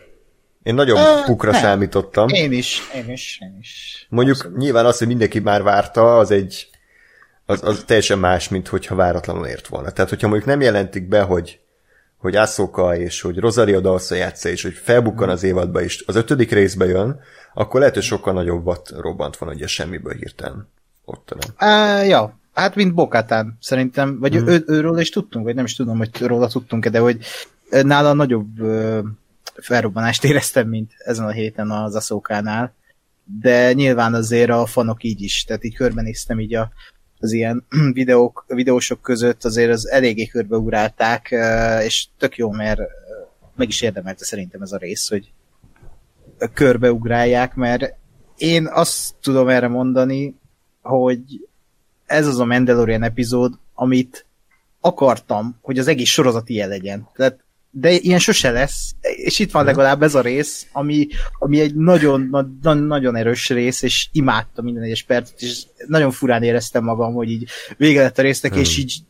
én 0.62 0.74
nagyon 0.74 1.00
uh, 1.00 1.24
pukra 1.24 1.50
nem. 1.50 1.60
számítottam. 1.60 2.28
Én 2.28 2.52
is, 2.52 2.82
én 2.94 3.10
is, 3.10 3.38
én 3.42 3.56
is. 3.60 4.06
Mondjuk 4.10 4.36
Abszolút. 4.36 4.58
nyilván 4.58 4.86
az, 4.86 4.98
hogy 4.98 5.06
mindenki 5.06 5.38
már 5.38 5.62
várta, 5.62 6.18
az 6.18 6.30
egy 6.30 6.68
az, 7.46 7.62
az 7.62 7.82
teljesen 7.86 8.18
más, 8.18 8.48
mint 8.48 8.68
hogyha 8.68 8.94
váratlanul 8.94 9.46
ért 9.46 9.66
volna. 9.66 9.90
Tehát, 9.90 10.10
hogyha 10.10 10.28
mondjuk 10.28 10.48
nem 10.48 10.60
jelentik 10.60 11.08
be, 11.08 11.22
hogy 11.22 11.60
hogy 12.16 12.36
Asuka 12.36 12.96
és 12.96 13.20
hogy 13.20 13.38
Rosario 13.38 13.80
Dawson 13.80 14.18
játsza, 14.18 14.48
és 14.48 14.62
hogy 14.62 14.74
felbukkan 14.74 15.28
az 15.28 15.42
évadba 15.42 15.80
is, 15.80 16.02
az 16.06 16.16
ötödik 16.16 16.50
részbe 16.50 16.86
jön, 16.86 17.20
akkor 17.54 17.80
lehet, 17.80 17.94
hogy 17.94 18.02
sokkal 18.02 18.32
nagyobbat 18.32 18.90
robbant 18.96 19.36
van, 19.36 19.48
ugye 19.48 19.66
semmiből 19.66 20.14
hirtelen 20.14 20.72
ott 21.04 21.32
nem. 21.38 21.70
Uh, 21.70 22.08
ja, 22.08 22.38
hát 22.56 22.74
mint 22.74 22.94
Bokatán 22.94 23.56
szerintem, 23.60 24.18
vagy 24.18 24.34
hmm. 24.34 24.46
ő, 24.46 24.64
őről 24.66 24.98
is 24.98 25.10
tudtunk, 25.10 25.44
vagy 25.44 25.54
nem 25.54 25.64
is 25.64 25.74
tudom, 25.74 25.98
hogy 25.98 26.20
róla 26.20 26.48
tudtunk-e, 26.48 26.90
de 26.90 26.98
hogy 26.98 27.18
nála 27.70 28.12
nagyobb 28.12 28.48
felrobbanást 29.54 30.24
éreztem, 30.24 30.68
mint 30.68 30.92
ezen 30.98 31.26
a 31.26 31.30
héten 31.30 31.70
az 31.70 31.94
Aszókánál, 31.94 32.74
de 33.40 33.72
nyilván 33.72 34.14
azért 34.14 34.50
a 34.50 34.66
fanok 34.66 35.02
így 35.02 35.22
is, 35.22 35.44
tehát 35.44 35.64
így 35.64 35.74
körbenéztem 35.74 36.40
így 36.40 36.54
a, 36.54 36.70
az 37.18 37.32
ilyen 37.32 37.64
videók, 37.92 38.44
videósok 38.48 39.02
között 39.02 39.44
azért 39.44 39.70
az 39.70 39.88
eléggé 39.88 40.26
körbeugrálták, 40.26 41.34
és 41.84 42.06
tök 42.18 42.36
jó, 42.36 42.50
mert 42.50 42.80
meg 43.56 43.68
is 43.68 43.82
érdemelte 43.82 44.24
szerintem 44.24 44.62
ez 44.62 44.72
a 44.72 44.76
rész, 44.76 45.08
hogy 45.08 45.32
körbeugrálják, 46.54 47.54
mert 47.54 47.94
én 48.36 48.66
azt 48.66 49.14
tudom 49.20 49.48
erre 49.48 49.68
mondani, 49.68 50.34
hogy 50.82 51.20
ez 52.06 52.26
az 52.26 52.38
a 52.38 52.44
Mandalorian 52.44 53.02
epizód, 53.02 53.58
amit 53.74 54.26
akartam, 54.80 55.58
hogy 55.62 55.78
az 55.78 55.88
egész 55.88 56.08
sorozat 56.08 56.48
ilyen 56.48 56.68
legyen. 56.68 57.08
Tehát 57.14 57.44
de 57.78 57.90
ilyen 57.90 58.18
sose 58.18 58.50
lesz, 58.50 58.94
és 59.00 59.38
itt 59.38 59.50
van 59.50 59.64
legalább 59.64 60.02
ez 60.02 60.14
a 60.14 60.20
rész, 60.20 60.66
ami, 60.72 61.06
ami 61.38 61.60
egy 61.60 61.74
nagyon, 61.74 62.28
nagyon, 62.30 62.78
nagyon 62.78 63.16
erős 63.16 63.48
rész, 63.48 63.82
és 63.82 64.08
imádtam 64.12 64.64
minden 64.64 64.82
egyes 64.82 65.02
percet, 65.02 65.42
és 65.42 65.62
nagyon 65.86 66.10
furán 66.10 66.42
éreztem 66.42 66.84
magam, 66.84 67.14
hogy 67.14 67.30
így 67.30 67.48
vége 67.76 68.02
lett 68.02 68.18
a 68.18 68.22
résznek, 68.22 68.52
hmm. 68.52 68.60
és 68.60 68.78
így 68.78 69.02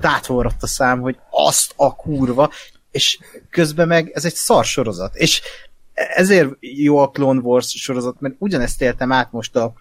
tátvorott 0.00 0.62
a 0.62 0.66
szám, 0.66 1.00
hogy 1.00 1.16
azt 1.30 1.72
a 1.76 1.96
kurva, 1.96 2.50
és 2.90 3.18
közben 3.50 3.88
meg 3.88 4.10
ez 4.14 4.24
egy 4.24 4.34
szar 4.34 4.64
sorozat, 4.64 5.14
és 5.14 5.40
ezért 5.94 6.48
jó 6.60 6.98
a 6.98 7.10
Clone 7.10 7.40
Wars 7.40 7.80
sorozat, 7.82 8.20
mert 8.20 8.34
ugyanezt 8.38 8.82
éltem 8.82 9.12
át 9.12 9.32
most 9.32 9.56
a 9.56 9.72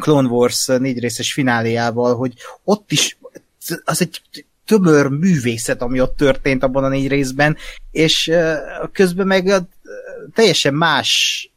Clone 0.00 0.28
Wars 0.28 0.66
négy 0.66 0.98
részes 0.98 1.32
fináléjával, 1.32 2.16
hogy 2.16 2.34
ott 2.64 2.92
is 2.92 3.18
az 3.84 4.00
egy 4.00 4.20
tömör 4.66 5.06
művészet, 5.06 5.82
ami 5.82 6.00
ott 6.00 6.16
történt 6.16 6.62
abban 6.62 6.84
a 6.84 6.88
négy 6.88 7.08
részben, 7.08 7.56
és 7.90 8.32
közben 8.92 9.26
meg 9.26 9.66
teljesen 10.34 10.74
más, 10.74 11.50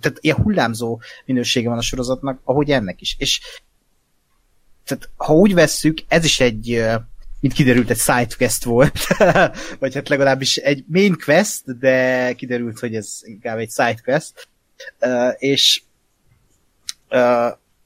tehát 0.00 0.18
ilyen 0.20 0.36
hullámzó 0.36 1.00
minősége 1.24 1.68
van 1.68 1.78
a 1.78 1.82
sorozatnak, 1.82 2.40
ahogy 2.44 2.70
ennek 2.70 3.00
is. 3.00 3.16
És 3.18 3.40
tehát, 4.84 5.10
ha 5.16 5.34
úgy 5.34 5.54
vesszük, 5.54 5.98
ez 6.08 6.24
is 6.24 6.40
egy, 6.40 6.84
mint 7.40 7.54
kiderült, 7.54 7.90
egy 7.90 7.98
side 7.98 8.34
quest 8.36 8.64
volt, 8.64 8.98
vagy 9.80 9.94
hát 9.94 10.08
legalábbis 10.08 10.56
egy 10.56 10.84
main 10.86 11.16
quest, 11.24 11.78
de 11.78 12.32
kiderült, 12.32 12.78
hogy 12.78 12.94
ez 12.94 13.18
inkább 13.22 13.58
egy 13.58 13.70
side 13.70 14.00
quest, 14.04 14.48
és 15.38 15.82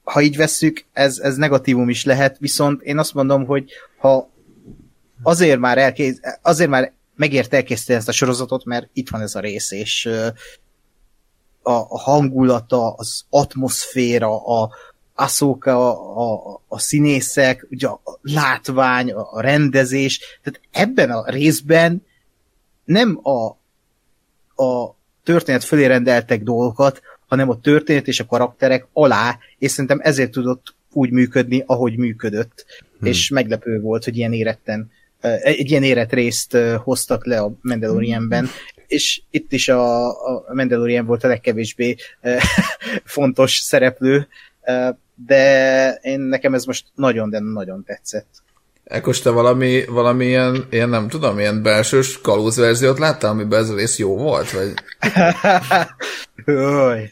ha 0.09 0.21
így 0.21 0.37
vesszük, 0.37 0.85
ez, 0.93 1.17
ez 1.17 1.35
negatívum 1.35 1.89
is 1.89 2.05
lehet, 2.05 2.37
viszont 2.37 2.81
én 2.81 2.97
azt 2.97 3.13
mondom, 3.13 3.45
hogy 3.45 3.71
ha 3.97 4.29
azért 5.23 5.59
már, 5.59 5.77
elkész, 5.77 6.19
azért 6.41 6.69
már 6.69 6.93
megért 7.15 7.53
elkészíteni 7.53 7.97
ezt 7.97 8.07
a 8.07 8.11
sorozatot, 8.11 8.65
mert 8.65 8.89
itt 8.93 9.09
van 9.09 9.21
ez 9.21 9.35
a 9.35 9.39
rész, 9.39 9.71
és 9.71 10.05
a, 11.61 11.71
a 11.71 11.99
hangulata, 11.99 12.93
az 12.93 13.25
atmoszféra, 13.29 14.45
a 14.45 14.69
Aszóka, 15.15 15.89
a, 15.89 16.51
a, 16.53 16.61
a 16.67 16.79
színészek, 16.79 17.67
ugye 17.69 17.87
a 17.87 18.01
látvány, 18.21 19.11
a, 19.11 19.33
a 19.33 19.41
rendezés, 19.41 20.39
tehát 20.43 20.61
ebben 20.71 21.11
a 21.11 21.29
részben 21.29 22.05
nem 22.85 23.19
a, 23.23 23.47
a 24.63 24.95
történet 25.23 25.63
fölé 25.63 25.85
rendeltek 25.85 26.43
dolgokat, 26.43 27.01
hanem 27.29 27.49
a 27.49 27.59
történet 27.59 28.07
és 28.07 28.19
a 28.19 28.25
karakterek 28.25 28.87
alá, 28.93 29.37
és 29.57 29.71
szerintem 29.71 29.99
ezért 30.03 30.31
tudott 30.31 30.75
úgy 30.91 31.11
működni, 31.11 31.63
ahogy 31.65 31.97
működött. 31.97 32.65
Hmm. 32.99 33.07
És 33.07 33.29
meglepő 33.29 33.79
volt, 33.79 34.03
hogy 34.03 34.17
ilyen 34.17 34.33
éretten 34.33 34.91
egy 35.21 35.71
ilyen 35.71 35.83
érett 35.83 36.13
részt 36.13 36.57
hoztak 36.83 37.25
le 37.25 37.39
a 37.39 37.51
Mandalorianben, 37.61 38.47
és 38.87 39.21
itt 39.29 39.51
is 39.51 39.69
a, 39.69 40.07
a 40.07 40.53
Mandalorian 40.53 41.05
volt 41.05 41.23
a 41.23 41.27
legkevésbé 41.27 41.95
fontos 43.03 43.55
szereplő, 43.55 44.27
de 45.25 45.93
én 46.01 46.19
nekem 46.19 46.53
ez 46.53 46.65
most 46.65 46.85
nagyon, 46.95 47.29
de 47.29 47.39
nagyon 47.39 47.83
tetszett. 47.83 48.27
Ekkos, 48.89 49.21
te 49.21 49.29
valami, 49.29 49.85
valami 49.85 50.25
ilyen, 50.25 50.67
ilyen, 50.69 50.89
nem 50.89 51.07
tudom, 51.07 51.39
ilyen 51.39 51.63
belsős 51.63 52.21
kalózverziót 52.21 52.99
láttál, 52.99 53.31
amiben 53.31 53.59
ez 53.59 53.69
a 53.69 53.75
rész 53.75 53.97
jó 53.97 54.17
volt? 54.17 54.51
Vagy, 54.51 54.73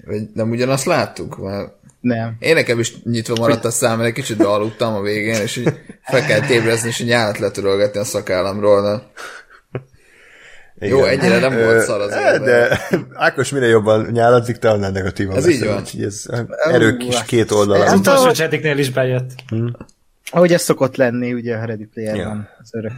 vagy 0.05 0.21
nem 0.33 0.49
ugyanazt 0.49 0.85
láttuk? 0.85 1.37
Mert 1.37 1.71
nem. 1.99 2.35
Én 2.39 2.53
nekem 2.53 2.79
is 2.79 3.01
nyitva 3.03 3.35
maradt 3.39 3.65
a 3.65 3.71
szám, 3.71 3.97
mert 3.97 4.09
egy 4.09 4.15
kicsit 4.15 4.43
aludtam 4.43 4.93
a 4.93 5.01
végén, 5.01 5.41
és 5.41 5.55
így 5.55 5.73
fel 6.03 6.25
kell 6.25 6.49
ébrezni, 6.49 6.87
és 6.87 6.99
így 6.99 7.07
nyálat 7.07 7.37
letörölgetni 7.37 7.99
a 7.99 8.03
szakállamról. 8.03 8.81
De... 8.81 9.03
Igen. 10.79 10.97
Jó, 10.97 11.03
ennyire 11.03 11.39
nem 11.39 11.55
volt 11.55 11.83
szar 11.83 12.01
az 12.01 12.09
De, 12.09 12.39
de 12.39 12.81
Ákos 13.25 13.51
mire 13.51 13.65
jobban 13.65 14.07
nyáladzik, 14.11 14.57
te 14.57 14.69
annál 14.69 14.91
negatívan. 14.91 15.35
Ez 15.35 15.47
így 15.47 15.65
van. 15.65 15.83
Ez 15.99 16.25
erők 16.63 17.03
is 17.03 17.23
két 17.23 17.51
oldal. 17.51 17.81
Az 17.81 17.93
utolsó 17.93 18.43
Jediknél 18.43 18.77
is 18.77 18.91
bejött. 18.91 19.31
Hmm. 19.47 19.71
Ahogy 20.31 20.53
ez 20.53 20.61
szokott 20.61 20.95
lenni, 20.95 21.33
ugye 21.33 21.55
a 21.55 21.65
Ready 21.65 21.85
Player-ban. 21.85 22.19
Ja. 22.19 22.49
Az 22.59 22.69
örök. 22.73 22.91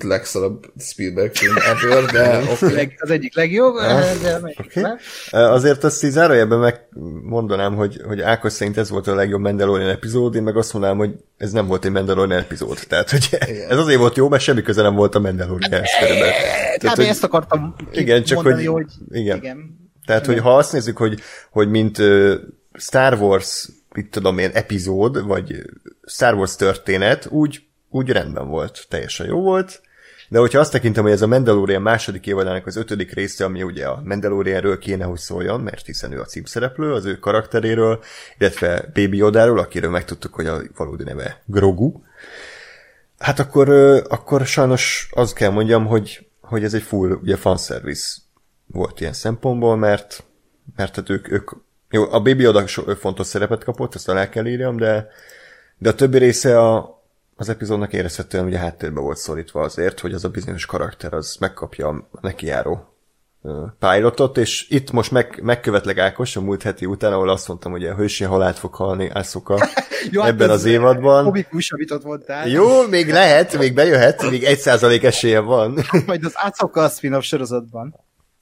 a 0.00 0.06
legszarabb 0.06 0.72
Spielberg 0.78 1.34
film 1.34 1.54
ever, 1.56 2.04
de 2.04 2.38
okay. 2.52 2.94
Az 2.98 3.10
egyik 3.10 3.34
legjobb, 3.34 3.74
de 4.22 4.40
okay. 4.56 4.84
Azért 5.30 5.84
azt 5.84 6.04
így 6.04 6.10
zárójelben 6.10 6.58
megmondanám, 6.58 7.74
hogy, 7.74 8.00
hogy 8.06 8.20
Ákos 8.20 8.52
szerint 8.52 8.76
ez 8.76 8.90
volt 8.90 9.06
a 9.06 9.14
legjobb 9.14 9.40
Mandalorian 9.40 9.90
epizód, 9.90 10.34
én 10.34 10.42
meg 10.42 10.56
azt 10.56 10.72
mondanám, 10.72 10.96
hogy 10.96 11.14
ez 11.36 11.52
nem 11.52 11.66
volt 11.66 11.84
egy 11.84 11.90
Mandalorian 11.90 12.38
epizód. 12.38 12.78
Tehát, 12.88 13.10
hogy 13.10 13.28
igen. 13.48 13.70
ez 13.70 13.78
azért 13.78 13.98
volt 13.98 14.16
jó, 14.16 14.28
mert 14.28 14.42
semmi 14.42 14.62
köze 14.62 14.82
nem 14.82 14.94
volt 14.94 15.14
a 15.14 15.20
Mandalorian-hez 15.20 15.90
körülbelül. 16.00 16.32
Tehát, 16.78 16.96
hogy, 16.96 17.06
ezt 17.06 17.24
akartam 17.24 17.74
igen, 17.92 18.22
csak 18.22 18.42
mondani, 18.42 18.66
hogy, 18.66 18.86
hogy 19.08 19.18
igen. 19.18 19.36
igen. 19.36 19.88
Tehát, 20.06 20.22
igen. 20.22 20.34
hogy 20.34 20.42
ha 20.42 20.56
azt 20.56 20.72
nézzük, 20.72 20.96
hogy, 20.96 21.20
hogy 21.50 21.68
mint 21.68 21.98
uh, 21.98 22.34
Star 22.72 23.14
Wars 23.20 23.68
mit 23.96 24.10
tudom 24.10 24.38
én, 24.38 24.50
epizód, 24.52 25.26
vagy 25.26 25.62
Star 26.06 26.34
Wars 26.34 26.56
történet, 26.56 27.26
úgy, 27.30 27.66
úgy 27.90 28.10
rendben 28.10 28.48
volt, 28.48 28.86
teljesen 28.88 29.26
jó 29.26 29.40
volt, 29.40 29.80
de 30.28 30.38
hogyha 30.38 30.58
azt 30.58 30.72
tekintem, 30.72 31.02
hogy 31.02 31.12
ez 31.12 31.22
a 31.22 31.26
Mandalorian 31.26 31.82
második 31.82 32.26
évadának 32.26 32.66
az 32.66 32.76
ötödik 32.76 33.12
része, 33.12 33.44
ami 33.44 33.62
ugye 33.62 33.86
a 33.86 34.02
Mandalorianről 34.04 34.78
kéne, 34.78 35.04
hogy 35.04 35.18
szóljon, 35.18 35.60
mert 35.60 35.86
hiszen 35.86 36.12
ő 36.12 36.20
a 36.20 36.24
címszereplő, 36.24 36.92
az 36.92 37.04
ő 37.04 37.18
karakteréről, 37.18 38.02
illetve 38.38 38.90
Baby 38.94 39.16
Yodáról, 39.16 39.58
akiről 39.58 39.90
megtudtuk, 39.90 40.34
hogy 40.34 40.46
a 40.46 40.62
valódi 40.76 41.04
neve 41.04 41.42
Grogu, 41.44 42.00
hát 43.18 43.38
akkor, 43.38 43.68
akkor 44.08 44.46
sajnos 44.46 45.08
azt 45.14 45.34
kell 45.34 45.50
mondjam, 45.50 45.86
hogy, 45.86 46.26
hogy 46.40 46.64
ez 46.64 46.74
egy 46.74 46.82
full 46.82 47.10
ugye 47.10 47.36
fanservice 47.36 48.16
volt 48.66 49.00
ilyen 49.00 49.12
szempontból, 49.12 49.76
mert, 49.76 50.24
mert 50.76 50.96
hát 50.96 51.10
ők, 51.10 51.30
ők 51.30 51.50
jó, 51.90 52.02
a 52.12 52.20
Baby 52.20 52.42
Yoda 52.42 52.66
fontos 52.98 53.26
szerepet 53.26 53.64
kapott, 53.64 53.94
ezt 53.94 54.08
alá 54.08 54.28
kell 54.28 54.46
írjam, 54.46 54.76
de, 54.76 55.08
de 55.78 55.88
a 55.88 55.94
többi 55.94 56.18
része 56.18 56.60
a, 56.60 57.02
az 57.36 57.48
epizódnak 57.48 57.92
érezhetően 57.92 58.44
ugye 58.44 58.58
háttérbe 58.58 59.00
volt 59.00 59.16
szorítva 59.16 59.62
azért, 59.62 60.00
hogy 60.00 60.12
az 60.12 60.24
a 60.24 60.28
bizonyos 60.28 60.66
karakter 60.66 61.14
az 61.14 61.36
megkapja 61.40 61.88
a 61.88 62.18
nekijáró 62.20 62.96
pilotot, 63.78 64.38
és 64.38 64.66
itt 64.68 64.90
most 64.90 65.10
meg, 65.10 65.40
megkövetlek 65.42 65.98
Ákos 65.98 66.36
a 66.36 66.40
múlt 66.40 66.62
heti 66.62 66.86
után, 66.86 67.12
ahol 67.12 67.28
azt 67.28 67.48
mondtam, 67.48 67.72
hogy 67.72 67.84
a 67.84 67.94
hősi 67.94 68.24
halált 68.24 68.58
fog 68.58 68.74
halni 68.74 69.10
Ászoka 69.12 69.58
Jó, 70.10 70.20
hát 70.20 70.30
ebben 70.30 70.50
az 70.50 70.64
évadban. 70.64 71.24
Komikus, 71.24 71.72
amit 71.72 71.90
ott 71.90 72.04
mondtál. 72.04 72.48
Jó, 72.48 72.86
még 72.86 73.10
lehet, 73.10 73.58
még 73.58 73.74
bejöhet, 73.74 74.30
még 74.30 74.44
egy 74.44 74.58
százalék 74.58 75.02
esélye 75.02 75.40
van. 75.40 75.78
Majd 76.06 76.24
az 76.24 76.32
Ászoka 76.34 76.82
a 76.82 76.88
spin-off 76.88 77.24
sorozatban. 77.24 77.94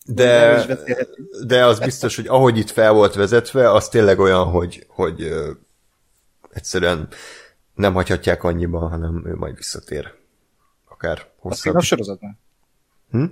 De, 0.04 0.66
de 1.46 1.64
az 1.64 1.78
biztos, 1.78 2.16
hogy 2.16 2.26
ahogy 2.26 2.58
itt 2.58 2.70
fel 2.70 2.92
volt 2.92 3.14
vezetve, 3.14 3.72
az 3.72 3.88
tényleg 3.88 4.18
olyan, 4.18 4.44
hogy, 4.44 4.86
hogy 4.88 5.22
ö, 5.22 5.50
egyszerűen 6.50 7.08
nem 7.74 7.92
hagyhatják 7.94 8.42
annyiban, 8.44 8.90
hanem 8.90 9.26
ő 9.26 9.34
majd 9.34 9.56
visszatér. 9.56 10.12
Akár 10.88 11.26
hosszabb. 11.38 11.74
A 11.74 11.80
sorozatban? 11.80 12.38
Hm? 13.10 13.24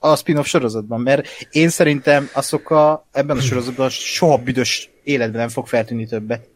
A 0.00 0.16
spin-off 0.16 0.46
sorozatban, 0.46 1.00
mert 1.00 1.26
én 1.50 1.68
szerintem 1.68 2.28
a 2.34 2.42
ebben 3.12 3.36
a 3.36 3.40
sorozatban 3.40 3.88
soha 3.88 4.38
büdös 4.38 4.90
életben 5.02 5.40
nem 5.40 5.48
fog 5.48 5.66
feltűnni 5.66 6.06
többet. 6.06 6.48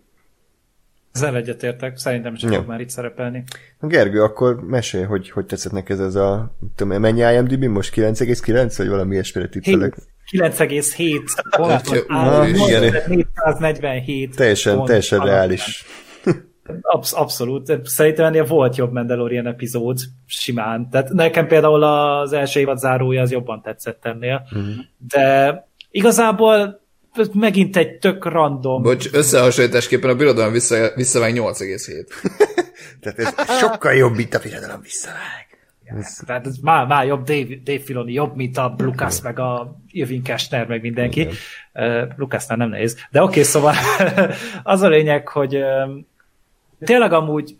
Ezzel 1.12 1.37
egyetértek, 1.37 1.96
szerintem 1.96 2.35
csak 2.35 2.51
ja. 2.51 2.59
fog 2.59 2.68
már 2.68 2.81
itt 2.81 2.90
szerepelni. 2.90 3.44
Gergő, 3.81 4.22
akkor 4.22 4.61
mesélj, 4.61 5.05
hogy 5.05 5.31
hogy 5.31 5.46
tetszett 5.46 5.72
neked 5.72 6.01
ez 6.01 6.14
a, 6.14 6.55
tudom, 6.77 7.01
mennyi 7.01 7.20
IMDb 7.20 7.64
most 7.64 7.94
9,9 7.94 8.75
vagy 8.77 8.88
valami 8.88 9.12
ilyesmire 9.12 9.48
tippelek? 9.48 9.96
9,7 10.31 11.20
pontot 11.57 12.05
áll, 12.09 12.51
447 12.51 14.37
Teljesen, 14.37 14.75
pont 14.75 14.87
teljesen 14.87 15.20
reális. 15.20 15.85
Absz- 16.81 17.14
abszolút. 17.14 17.81
Szerintem 17.88 18.25
ennél 18.25 18.44
volt 18.44 18.77
jobb 18.77 18.92
Mandalorian 18.92 19.46
epizód, 19.46 19.98
simán. 20.27 20.88
Tehát 20.90 21.12
nekem 21.12 21.46
például 21.46 21.83
az 21.83 22.33
első 22.33 22.61
évad 22.61 22.79
zárója 22.79 23.22
az 23.22 23.31
jobban 23.31 23.62
tetszett 23.62 24.05
ennél. 24.05 24.42
Uh-huh. 24.44 24.75
De 25.09 25.66
igazából 25.90 26.81
megint 27.33 27.77
egy 27.77 27.98
tök 27.98 28.25
random. 28.25 28.83
Bocs, 28.83 29.09
összehasonlításképpen 29.12 30.11
a 30.11 30.14
birodalom 30.14 30.53
vissza, 30.53 30.90
visszavág 30.94 31.35
8,7. 31.35 32.07
Tehát 33.01 33.18
ez 33.18 33.59
sokkal 33.59 33.92
jobb, 33.92 34.14
mint 34.16 34.35
a 34.35 34.38
birodalom 34.38 34.81
visszavág. 34.81 35.46
Ez... 35.85 36.16
Tehát 36.27 36.46
ez 36.46 36.57
már, 36.62 36.87
már 36.87 37.07
jobb, 37.07 37.25
Dave, 37.25 37.55
Dave 37.64 37.81
Filoni 37.81 38.12
jobb, 38.12 38.37
mint 38.37 38.59
a 38.59 38.75
Lucas, 38.79 39.20
meg 39.20 39.38
a 39.38 39.77
Irving 39.90 40.22
Kestner, 40.22 40.66
meg 40.66 40.81
mindenki. 40.81 41.29
Uh, 41.75 42.03
Lucasnál 42.16 42.59
nem 42.59 42.68
nehéz. 42.68 42.96
De 43.11 43.22
oké, 43.22 43.31
okay, 43.31 43.42
szóval 43.42 43.75
az 44.62 44.83
a 44.83 44.88
lényeg, 44.88 45.29
hogy 45.29 45.57
uh, 45.57 45.90
tényleg 46.85 47.12
amúgy 47.12 47.57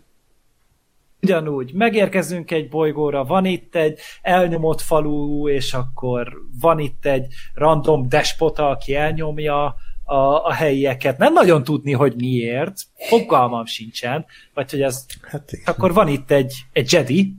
ugyanúgy. 1.23 1.73
Megérkezünk 1.73 2.51
egy 2.51 2.69
bolygóra, 2.69 3.23
van 3.23 3.45
itt 3.45 3.75
egy 3.75 3.99
elnyomott 4.21 4.81
falu, 4.81 5.49
és 5.49 5.73
akkor 5.73 6.33
van 6.59 6.79
itt 6.79 7.05
egy 7.05 7.27
random 7.53 8.09
despota, 8.09 8.69
aki 8.69 8.95
elnyomja 8.95 9.75
a, 10.03 10.15
a 10.45 10.53
helyieket. 10.53 11.17
Nem 11.17 11.33
nagyon 11.33 11.63
tudni, 11.63 11.91
hogy 11.91 12.13
miért, 12.15 12.81
fogalmam 12.95 13.65
sincsen, 13.65 14.25
vagy 14.53 14.71
hogy 14.71 14.81
ez... 14.81 15.05
Hát 15.21 15.51
akkor 15.65 15.93
van 15.93 16.07
itt 16.07 16.31
egy, 16.31 16.53
egy 16.73 16.91
Jedi, 16.91 17.35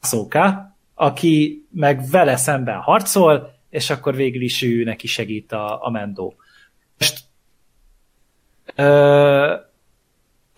Szóka, 0.00 0.76
aki 0.94 1.66
meg 1.70 2.08
vele 2.10 2.36
szemben 2.36 2.78
harcol, 2.78 3.58
és 3.70 3.90
akkor 3.90 4.14
végül 4.14 4.42
is 4.42 4.62
ő 4.62 4.84
neki 4.84 5.06
segít 5.06 5.52
a, 5.52 5.84
a 5.84 5.90
Mendó. 5.90 6.34
Most 6.98 7.18
uh, 8.76 9.68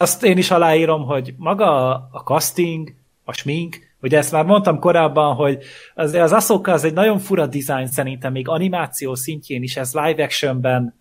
azt 0.03 0.25
én 0.25 0.39
is 0.39 0.51
aláírom, 0.51 1.05
hogy 1.05 1.35
maga 1.37 1.93
a 2.11 2.23
casting, 2.25 2.95
a 3.25 3.33
smink, 3.33 3.77
ugye 4.01 4.19
ezt 4.19 4.33
már 4.33 4.45
mondtam 4.45 4.79
korábban, 4.79 5.35
hogy 5.35 5.65
az, 5.95 6.15
az 6.15 6.33
Ahsoka 6.33 6.73
az 6.73 6.85
egy 6.85 6.93
nagyon 6.93 7.19
fura 7.19 7.47
design 7.47 7.87
szerintem, 7.87 8.33
még 8.33 8.49
animáció 8.49 9.15
szintjén 9.15 9.63
is, 9.63 9.77
ez 9.77 9.95
live 9.95 10.23
actionben 10.23 11.01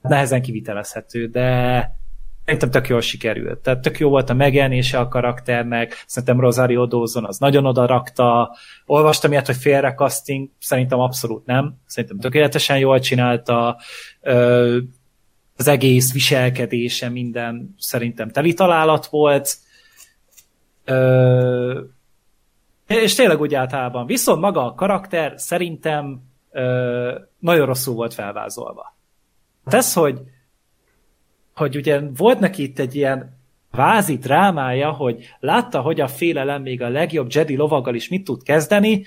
nehezen 0.00 0.42
kivitelezhető, 0.42 1.26
de 1.26 1.90
szerintem 2.44 2.70
tök 2.70 2.88
jól 2.88 3.00
sikerült. 3.00 3.58
Tehát 3.58 3.80
tök 3.80 3.98
jó 3.98 4.08
volt 4.08 4.30
a 4.30 4.34
megjelenése 4.34 4.98
a 4.98 5.08
karakternek, 5.08 6.04
szerintem 6.06 6.40
Rosario 6.40 6.86
Dawson 6.86 7.24
az 7.24 7.38
nagyon 7.38 7.66
oda 7.66 7.86
rakta, 7.86 8.56
olvastam 8.86 9.30
ilyet, 9.32 9.46
hogy 9.46 9.56
félre 9.56 9.94
casting, 9.94 10.48
szerintem 10.58 10.98
abszolút 10.98 11.46
nem, 11.46 11.74
szerintem 11.86 12.18
tökéletesen 12.18 12.78
jól 12.78 13.00
csinálta, 13.00 13.78
az 15.56 15.68
egész 15.68 16.12
viselkedése, 16.12 17.08
minden 17.08 17.74
szerintem 17.78 18.30
teli 18.30 18.54
találat 18.54 19.06
volt. 19.06 19.56
Ö, 20.84 21.80
és 22.86 23.14
tényleg 23.14 23.40
úgy 23.40 23.54
általában. 23.54 24.06
Viszont 24.06 24.40
maga 24.40 24.64
a 24.64 24.74
karakter 24.74 25.32
szerintem 25.36 26.22
ö, 26.50 27.18
nagyon 27.38 27.66
rosszul 27.66 27.94
volt 27.94 28.14
felvázolva. 28.14 28.96
Ez, 29.64 29.92
hogy, 29.92 30.20
hogy 31.54 31.76
ugye 31.76 32.00
volt 32.16 32.38
neki 32.38 32.62
itt 32.62 32.78
egy 32.78 32.94
ilyen 32.94 33.40
vázi 33.70 34.16
drámája, 34.16 34.90
hogy 34.90 35.34
látta, 35.40 35.80
hogy 35.80 36.00
a 36.00 36.08
félelem 36.08 36.62
még 36.62 36.82
a 36.82 36.88
legjobb 36.88 37.32
Jedi 37.32 37.56
lovaggal 37.56 37.94
is 37.94 38.08
mit 38.08 38.24
tud 38.24 38.42
kezdeni, 38.42 39.04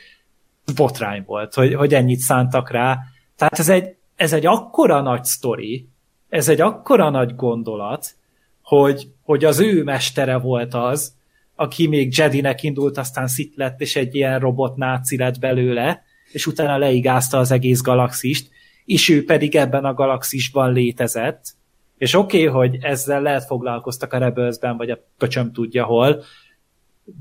botrány 0.76 1.24
volt, 1.26 1.54
hogy, 1.54 1.74
hogy 1.74 1.94
ennyit 1.94 2.20
szántak 2.20 2.72
rá. 2.72 3.00
Tehát 3.36 3.60
ez 3.60 3.70
egy, 3.70 3.96
ez 4.16 4.34
egy 4.34 4.46
akkora 4.46 5.02
nagy 5.02 5.24
sztori, 5.24 5.88
ez 6.30 6.50
egy 6.50 6.62
akkora 6.62 7.10
nagy 7.10 7.36
gondolat, 7.36 8.16
hogy, 8.62 9.08
hogy 9.24 9.46
az 9.46 9.60
ő 9.60 9.84
mestere 9.84 10.38
volt 10.38 10.74
az, 10.74 11.14
aki 11.56 11.88
még 11.88 12.18
Jedinek 12.18 12.64
indult, 12.64 12.98
aztán 12.98 13.28
Sith 13.28 13.58
lett, 13.58 13.82
és 13.82 13.96
egy 13.96 14.16
ilyen 14.16 14.40
robot 14.40 14.76
náci 14.76 15.18
lett 15.18 15.40
belőle, 15.40 16.04
és 16.32 16.48
utána 16.48 16.78
leigázta 16.78 17.38
az 17.38 17.52
egész 17.52 17.82
galaxist, 17.82 18.50
és 18.86 19.10
ő 19.10 19.26
pedig 19.26 19.56
ebben 19.56 19.86
a 19.86 19.94
galaxisban 19.94 20.74
létezett, 20.74 21.44
és 21.98 22.14
oké, 22.14 22.48
okay, 22.48 22.68
hogy 22.68 22.78
ezzel 22.82 23.22
lehet 23.22 23.46
foglalkoztak 23.46 24.14
a 24.14 24.18
rebels 24.18 24.58
vagy 24.60 24.90
a 24.90 25.00
köcsöm 25.18 25.52
tudja 25.52 25.86
hol, 25.86 26.24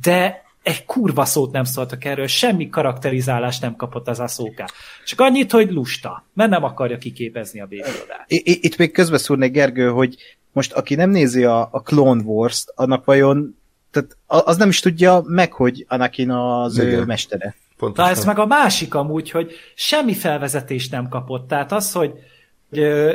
de 0.00 0.43
egy 0.64 0.84
kurva 0.84 1.24
szót 1.24 1.52
nem 1.52 1.64
szóltak 1.64 2.04
erről, 2.04 2.26
semmi 2.26 2.68
karakterizálást 2.68 3.60
nem 3.60 3.76
kapott 3.76 4.08
az 4.08 4.20
aszóká. 4.20 4.64
Csak 5.04 5.20
annyit, 5.20 5.52
hogy 5.52 5.70
lusta, 5.70 6.24
mert 6.32 6.50
nem 6.50 6.64
akarja 6.64 6.98
kiképezni 6.98 7.60
a 7.60 7.66
békrodát. 7.66 8.24
Itt 8.26 8.76
még 8.76 8.92
közbeszúrnék, 8.92 9.52
Gergő, 9.52 9.88
hogy 9.88 10.16
most 10.52 10.72
aki 10.72 10.94
nem 10.94 11.10
nézi 11.10 11.44
a, 11.44 11.68
a 11.72 11.82
Clone 11.82 12.22
Wars-t, 12.22 12.72
annak 12.74 13.04
vajon 13.04 13.56
tehát 13.90 14.16
az 14.26 14.56
nem 14.56 14.68
is 14.68 14.80
tudja 14.80 15.22
meg, 15.26 15.52
hogy 15.52 15.84
Anakin 15.88 16.30
az 16.30 16.78
Igen. 16.78 16.88
ő 16.88 17.04
mestere. 17.04 17.54
Pontosan. 17.76 18.10
Na 18.10 18.18
ez 18.18 18.24
meg 18.24 18.38
a 18.38 18.46
másik 18.46 18.94
amúgy, 18.94 19.30
hogy 19.30 19.52
semmi 19.74 20.14
felvezetést 20.14 20.90
nem 20.90 21.08
kapott. 21.08 21.48
Tehát 21.48 21.72
az, 21.72 21.92
hogy 21.92 22.12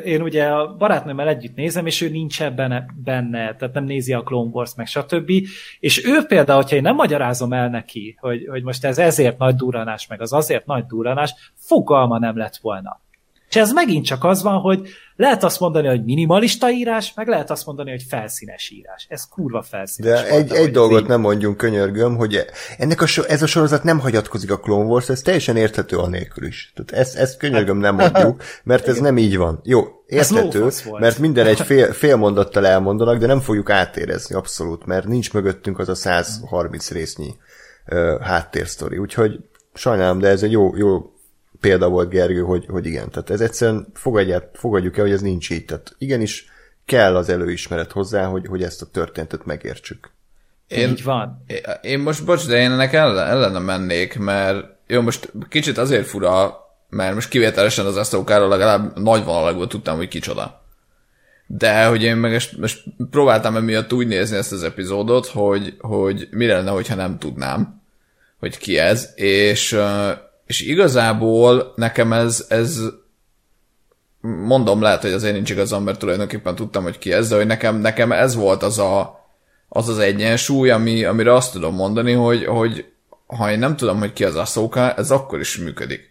én 0.06 0.22
ugye 0.22 0.46
a 0.46 0.76
barátnőmmel 0.76 1.28
együtt 1.28 1.56
nézem, 1.56 1.86
és 1.86 2.02
ő 2.02 2.10
nincs 2.10 2.42
ebben 2.42 2.92
benne, 3.04 3.56
tehát 3.56 3.74
nem 3.74 3.84
nézi 3.84 4.14
a 4.14 4.24
Clone 4.24 4.50
Wars, 4.54 4.76
meg 4.76 4.88
stb. 4.88 5.32
És 5.80 6.06
ő 6.06 6.24
például, 6.28 6.62
hogyha 6.62 6.76
én 6.76 6.82
nem 6.82 6.96
magyarázom 6.96 7.54
el 7.54 7.70
neki, 7.70 8.18
hogy, 8.20 8.48
hogy 8.50 8.64
most 8.64 8.86
ez 8.86 8.98
ezért 8.98 9.38
nagy 9.38 9.56
duranás, 9.56 10.08
meg 10.08 10.22
az 10.22 10.34
azért 10.34 10.66
nagy 10.66 10.86
duranás, 10.86 11.34
fogalma 11.56 12.20
nem 12.20 12.38
lett 12.38 12.58
volna. 12.58 13.02
És 13.50 13.56
ez 13.56 13.72
megint 13.72 14.06
csak 14.06 14.24
az 14.24 14.42
van, 14.42 14.60
hogy 14.60 14.90
lehet 15.16 15.44
azt 15.44 15.60
mondani, 15.60 15.88
hogy 15.88 16.04
minimalista 16.04 16.70
írás, 16.70 17.14
meg 17.16 17.28
lehet 17.28 17.50
azt 17.50 17.66
mondani, 17.66 17.90
hogy 17.90 18.04
felszínes 18.10 18.70
írás. 18.70 19.06
Ez 19.10 19.28
kurva 19.28 19.62
felszínes. 19.62 20.22
De 20.22 20.30
egy, 20.30 20.52
egy 20.52 20.72
dolgot 20.72 21.08
nem 21.08 21.22
mondjunk, 21.22 21.58
könyörgöm, 21.58 22.16
hogy 22.16 22.46
ennek 22.78 23.02
a 23.02 23.06
so, 23.06 23.24
ez 23.24 23.42
a 23.42 23.48
sorozat 23.48 23.84
nem 23.84 24.00
hagyatkozik 24.00 24.52
a 24.52 24.60
Clone 24.60 24.86
Wars, 24.86 25.10
ez 25.10 25.22
teljesen 25.22 25.58
érthető 25.58 25.98
anélkül 25.98 26.46
is. 26.46 26.74
Tehát 26.76 27.06
ezt, 27.06 27.16
ezt 27.16 27.38
könyörgöm 27.38 27.78
nem 27.78 27.96
mondjuk, 27.96 28.44
mert 28.64 28.88
ez 28.88 28.98
nem 28.98 29.18
így 29.18 29.38
van. 29.38 29.60
Jó, 29.64 29.84
érthető, 30.06 30.68
mert 31.00 31.18
minden 31.18 31.46
egy 31.46 31.62
fél, 31.62 31.94
fél 31.94 32.16
mondattal 32.16 32.68
elmondanak, 32.68 33.18
de 33.18 33.28
nem 33.28 33.40
fogjuk 33.40 33.70
átérezni 33.70 34.36
abszolút, 34.36 34.86
mert 34.86 35.08
nincs 35.08 35.34
mögöttünk 35.34 35.80
az 35.80 35.90
a 35.90 35.96
130 35.96 36.92
résznyi 36.92 37.36
uh, 37.88 38.22
háttérsztori. 38.22 38.98
Úgyhogy 38.98 39.40
sajnálom, 39.74 40.20
de 40.20 40.28
ez 40.28 40.44
egy 40.44 40.52
jó, 40.52 40.76
jó 40.76 41.14
példa 41.60 41.90
volt 41.90 42.10
Gergő, 42.10 42.42
hogy, 42.42 42.66
hogy 42.68 42.86
igen, 42.86 43.10
tehát 43.10 43.30
ez 43.30 43.42
egyszerűen 43.42 43.88
fogadjuk, 43.94 44.44
fogadjuk 44.54 44.98
el, 44.98 45.04
hogy 45.04 45.14
ez 45.14 45.22
nincs 45.22 45.50
így, 45.50 45.66
tehát 45.66 45.96
igenis 45.98 46.46
kell 46.86 47.16
az 47.16 47.30
előismeret 47.30 47.92
hozzá, 47.92 48.26
hogy, 48.26 48.48
hogy 48.48 48.64
ezt 48.64 48.82
a 48.82 48.86
történetet 48.86 49.46
megértsük. 49.46 50.12
Én, 50.68 50.90
így 50.90 51.04
van. 51.04 51.44
Én, 51.48 51.62
én 51.82 52.00
most, 52.00 52.26
bocs, 52.26 52.48
de 52.48 52.58
én 52.58 52.72
ennek 52.72 52.94
ellen, 52.94 53.28
ellene 53.28 53.60
mennék, 53.60 54.18
mert 54.18 54.66
jó, 54.88 55.02
most 55.02 55.32
kicsit 55.50 55.78
azért 55.78 56.08
fura, 56.08 56.58
mert 56.90 57.14
most 57.14 57.30
kivételesen 57.30 57.86
az 57.86 57.98
Esztókáról 57.98 58.48
legalább 58.48 59.00
nagy 59.00 59.24
vonalakból 59.24 59.68
tudtam, 59.68 59.98
hogy 59.98 60.08
kicsoda. 60.08 60.64
De 61.48 61.86
hogy 61.86 62.04
én 62.04 62.16
meg 62.16 62.32
most, 62.32 62.58
most 62.58 62.84
próbáltam 63.12 63.56
emiatt 63.56 63.94
úgy 63.94 64.08
nézni 64.08 64.38
ezt 64.38 64.52
az 64.52 64.64
epizódot, 64.64 65.28
hogy, 65.28 65.76
hogy 65.80 66.28
mi 66.32 66.46
lenne, 66.46 66.70
hogyha 66.70 66.96
nem 66.96 67.18
tudnám, 67.18 67.82
hogy 68.40 68.58
ki 68.58 68.78
ez, 68.78 69.10
és 69.16 69.80
és 70.50 70.62
igazából 70.62 71.74
nekem 71.76 72.14
ez, 72.14 72.46
ez 72.48 72.82
mondom, 74.22 74.82
lehet, 74.82 75.02
hogy 75.02 75.12
azért 75.12 75.34
nincs 75.34 75.50
igazam, 75.50 75.84
mert 75.84 76.00
tulajdonképpen 76.00 76.56
tudtam, 76.56 76.84
hogy 76.84 76.98
ki 76.98 77.14
ez, 77.14 77.30
de 77.30 77.36
hogy 77.36 77.46
nekem, 77.46 77.76
nekem 77.76 78.12
ez 78.12 78.36
volt 78.36 78.64
az 78.64 78.80
a, 78.80 79.20
az, 79.68 79.90
az 79.90 80.00
egyensúly, 80.00 80.70
ami, 80.70 81.04
amire 81.04 81.34
azt 81.34 81.52
tudom 81.52 81.76
mondani, 81.76 82.12
hogy, 82.12 82.46
hogy 82.46 82.86
ha 83.28 83.52
én 83.52 83.60
nem 83.60 83.76
tudom, 83.76 84.00
hogy 84.00 84.14
ki 84.14 84.24
az 84.24 84.36
Ahsoka, 84.36 84.94
ez 84.94 85.12
akkor 85.12 85.40
is 85.40 85.58
működik. 85.58 86.10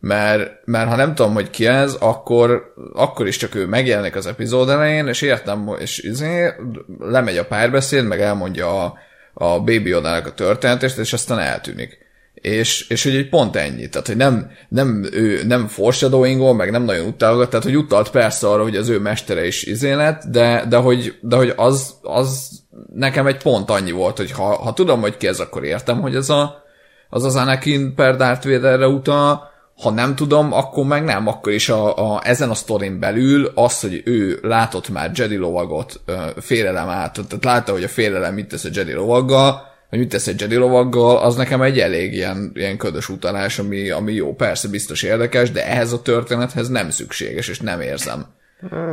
Mert, 0.00 0.50
mert 0.64 0.88
ha 0.88 0.96
nem 0.96 1.14
tudom, 1.14 1.34
hogy 1.34 1.50
ki 1.50 1.66
ez, 1.66 1.94
akkor, 1.94 2.74
akkor 2.94 3.26
is 3.26 3.36
csak 3.36 3.54
ő 3.54 3.66
megjelenik 3.66 4.16
az 4.16 4.26
epizód 4.26 4.68
elején, 4.68 5.06
és 5.06 5.22
értem, 5.22 5.76
és 5.78 5.98
izé, 5.98 6.52
lemegy 6.98 7.36
a 7.36 7.46
párbeszéd, 7.46 8.04
meg 8.06 8.20
elmondja 8.20 8.84
a, 8.84 8.94
a 9.34 9.58
Baby 9.58 9.88
Yoda-nak 9.88 10.26
a 10.26 10.34
történetést, 10.34 10.98
és 10.98 11.12
aztán 11.12 11.38
eltűnik 11.38 12.03
és, 12.44 12.88
és 12.88 13.02
hogy 13.02 13.28
pont 13.28 13.56
ennyi. 13.56 13.88
Tehát, 13.88 14.06
hogy 14.06 14.16
nem, 14.16 14.50
nem, 14.68 15.08
ő 15.12 15.44
nem 15.46 15.66
foreshadowing 15.66 16.56
meg 16.56 16.70
nem 16.70 16.82
nagyon 16.82 17.06
utálogat, 17.06 17.50
tehát, 17.50 17.64
hogy 17.64 17.76
utalt 17.76 18.10
persze 18.10 18.48
arra, 18.48 18.62
hogy 18.62 18.76
az 18.76 18.88
ő 18.88 18.98
mestere 18.98 19.46
is 19.46 19.62
izé 19.62 19.92
lett, 19.92 20.22
de, 20.24 20.64
de, 20.68 20.76
hogy, 20.76 21.18
de 21.20 21.36
hogy 21.36 21.52
az, 21.56 21.94
az 22.02 22.50
nekem 22.94 23.26
egy 23.26 23.42
pont 23.42 23.70
annyi 23.70 23.90
volt, 23.90 24.16
hogy 24.16 24.30
ha, 24.30 24.56
ha 24.56 24.72
tudom, 24.72 25.00
hogy 25.00 25.16
ki 25.16 25.26
ez, 25.26 25.40
akkor 25.40 25.64
értem, 25.64 26.00
hogy 26.00 26.14
ez 26.14 26.30
a, 26.30 26.62
az 27.08 27.24
az 27.24 27.36
Anakin 27.36 27.94
per 27.94 28.16
Darth 28.16 28.48
Vaderre 28.48 28.86
utal, 28.86 29.52
ha 29.82 29.90
nem 29.90 30.14
tudom, 30.14 30.52
akkor 30.52 30.84
meg 30.84 31.04
nem, 31.04 31.26
akkor 31.26 31.52
is 31.52 31.68
a, 31.68 32.14
a, 32.14 32.20
ezen 32.24 32.50
a 32.50 32.54
sztorin 32.54 32.98
belül 32.98 33.52
az, 33.54 33.80
hogy 33.80 34.02
ő 34.04 34.38
látott 34.42 34.88
már 34.88 35.10
Jedi 35.14 35.36
lovagot 35.36 36.00
félelem 36.36 36.88
át, 36.88 37.12
tehát 37.12 37.44
látta, 37.44 37.72
hogy 37.72 37.84
a 37.84 37.88
félelem 37.88 38.34
mit 38.34 38.48
tesz 38.48 38.64
a 38.64 38.68
Jedi 38.72 38.92
lovaggal, 38.92 39.72
hogy 39.94 40.02
mit 40.02 40.12
tesz 40.12 40.26
egy 40.26 40.40
Jedi 40.40 40.56
lovaggal, 40.56 41.16
az 41.18 41.36
nekem 41.36 41.62
egy 41.62 41.78
elég 41.78 42.12
ilyen, 42.12 42.52
ilyen 42.54 42.76
ködös 42.76 43.08
utalás, 43.08 43.58
ami, 43.58 43.90
ami 43.90 44.12
jó, 44.12 44.34
persze 44.34 44.68
biztos 44.68 45.02
érdekes, 45.02 45.50
de 45.50 45.66
ehhez 45.66 45.92
a 45.92 46.02
történethez 46.02 46.68
nem 46.68 46.90
szükséges, 46.90 47.48
és 47.48 47.60
nem 47.60 47.80
érzem. 47.80 48.26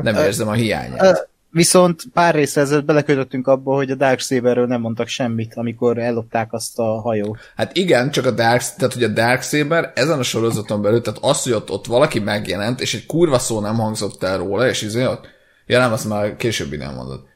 Nem 0.01 0.15
érzem 0.15 0.47
a 0.47 0.53
hiányát. 0.53 1.29
Viszont 1.49 2.03
pár 2.13 2.35
részre 2.35 2.61
ezzel 2.61 2.81
belekötöttünk 2.81 3.47
abba, 3.47 3.75
hogy 3.75 3.91
a 3.91 3.95
Darksaberről 3.95 4.67
nem 4.67 4.81
mondtak 4.81 5.07
semmit, 5.07 5.53
amikor 5.55 5.97
ellopták 5.97 6.53
azt 6.53 6.79
a 6.79 7.01
hajót. 7.01 7.37
Hát 7.55 7.75
igen, 7.75 8.11
csak 8.11 8.25
a 8.25 8.31
Dark, 8.31 8.61
tehát 8.77 8.93
hogy 8.93 9.03
a 9.03 9.07
Darksaber 9.07 9.91
ezen 9.95 10.19
a 10.19 10.23
sorozaton 10.23 10.81
belül, 10.81 11.01
tehát 11.01 11.19
az, 11.21 11.43
hogy 11.43 11.51
ott, 11.51 11.69
ott 11.69 11.85
valaki 11.85 12.19
megjelent, 12.19 12.81
és 12.81 12.93
egy 12.93 13.05
kurva 13.05 13.39
szó 13.39 13.59
nem 13.59 13.75
hangzott 13.75 14.23
el 14.23 14.37
róla, 14.37 14.67
és 14.67 14.81
izé 14.81 15.05
ott, 15.05 15.27
ja 15.65 15.79
nem, 15.79 15.91
azt 15.91 16.07
már 16.07 16.35
későbbi 16.35 16.77
nem 16.77 16.93
mondod. 16.93 17.29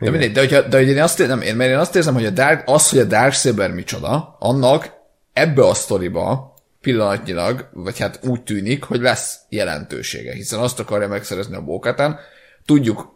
De 0.00 0.10
mindegy, 0.10 0.32
de, 0.32 0.40
hogyha, 0.40 0.62
de 0.62 0.76
hogy 0.76 0.88
én 0.88 1.02
azt 1.02 1.20
érzem, 1.20 1.40
én, 1.40 1.56
mert 1.56 1.70
én 1.70 1.76
azt 1.76 1.96
érzem, 1.96 2.14
hogy 2.14 2.26
a 2.26 2.30
Dark, 2.30 2.62
az, 2.66 2.90
hogy 2.90 2.98
a 2.98 3.04
Darksaber 3.04 3.70
micsoda, 3.70 4.36
annak 4.38 4.92
ebbe 5.32 5.66
a 5.66 5.74
sztoriba 5.74 6.54
pillanatnyilag, 6.80 7.68
vagy 7.72 7.98
hát 7.98 8.20
úgy 8.22 8.42
tűnik, 8.42 8.84
hogy 8.84 9.00
lesz 9.00 9.38
jelentősége, 9.48 10.32
hiszen 10.32 10.58
azt 10.58 10.80
akarja 10.80 11.08
megszerezni 11.08 11.56
a 11.56 11.62
bókátán. 11.64 12.18
Tudjuk, 12.64 13.14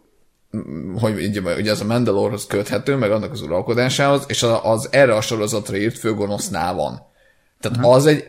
hogy 1.01 1.31
ugye 1.59 1.71
az 1.71 1.81
a 1.81 1.85
Mandalorhoz 1.85 2.47
köthető, 2.47 2.97
meg 2.97 3.11
annak 3.11 3.33
az 3.33 3.43
uralkodásához, 3.43 4.25
és 4.29 4.43
az, 4.43 4.59
az 4.62 4.88
erre 4.90 5.14
a 5.14 5.21
sorozatra 5.21 5.77
írt 5.77 5.99
főgonosznál 5.99 6.75
van. 6.75 7.03
Tehát 7.61 7.77
uh-huh. 7.77 7.95
az 7.95 8.07
egy, 8.07 8.25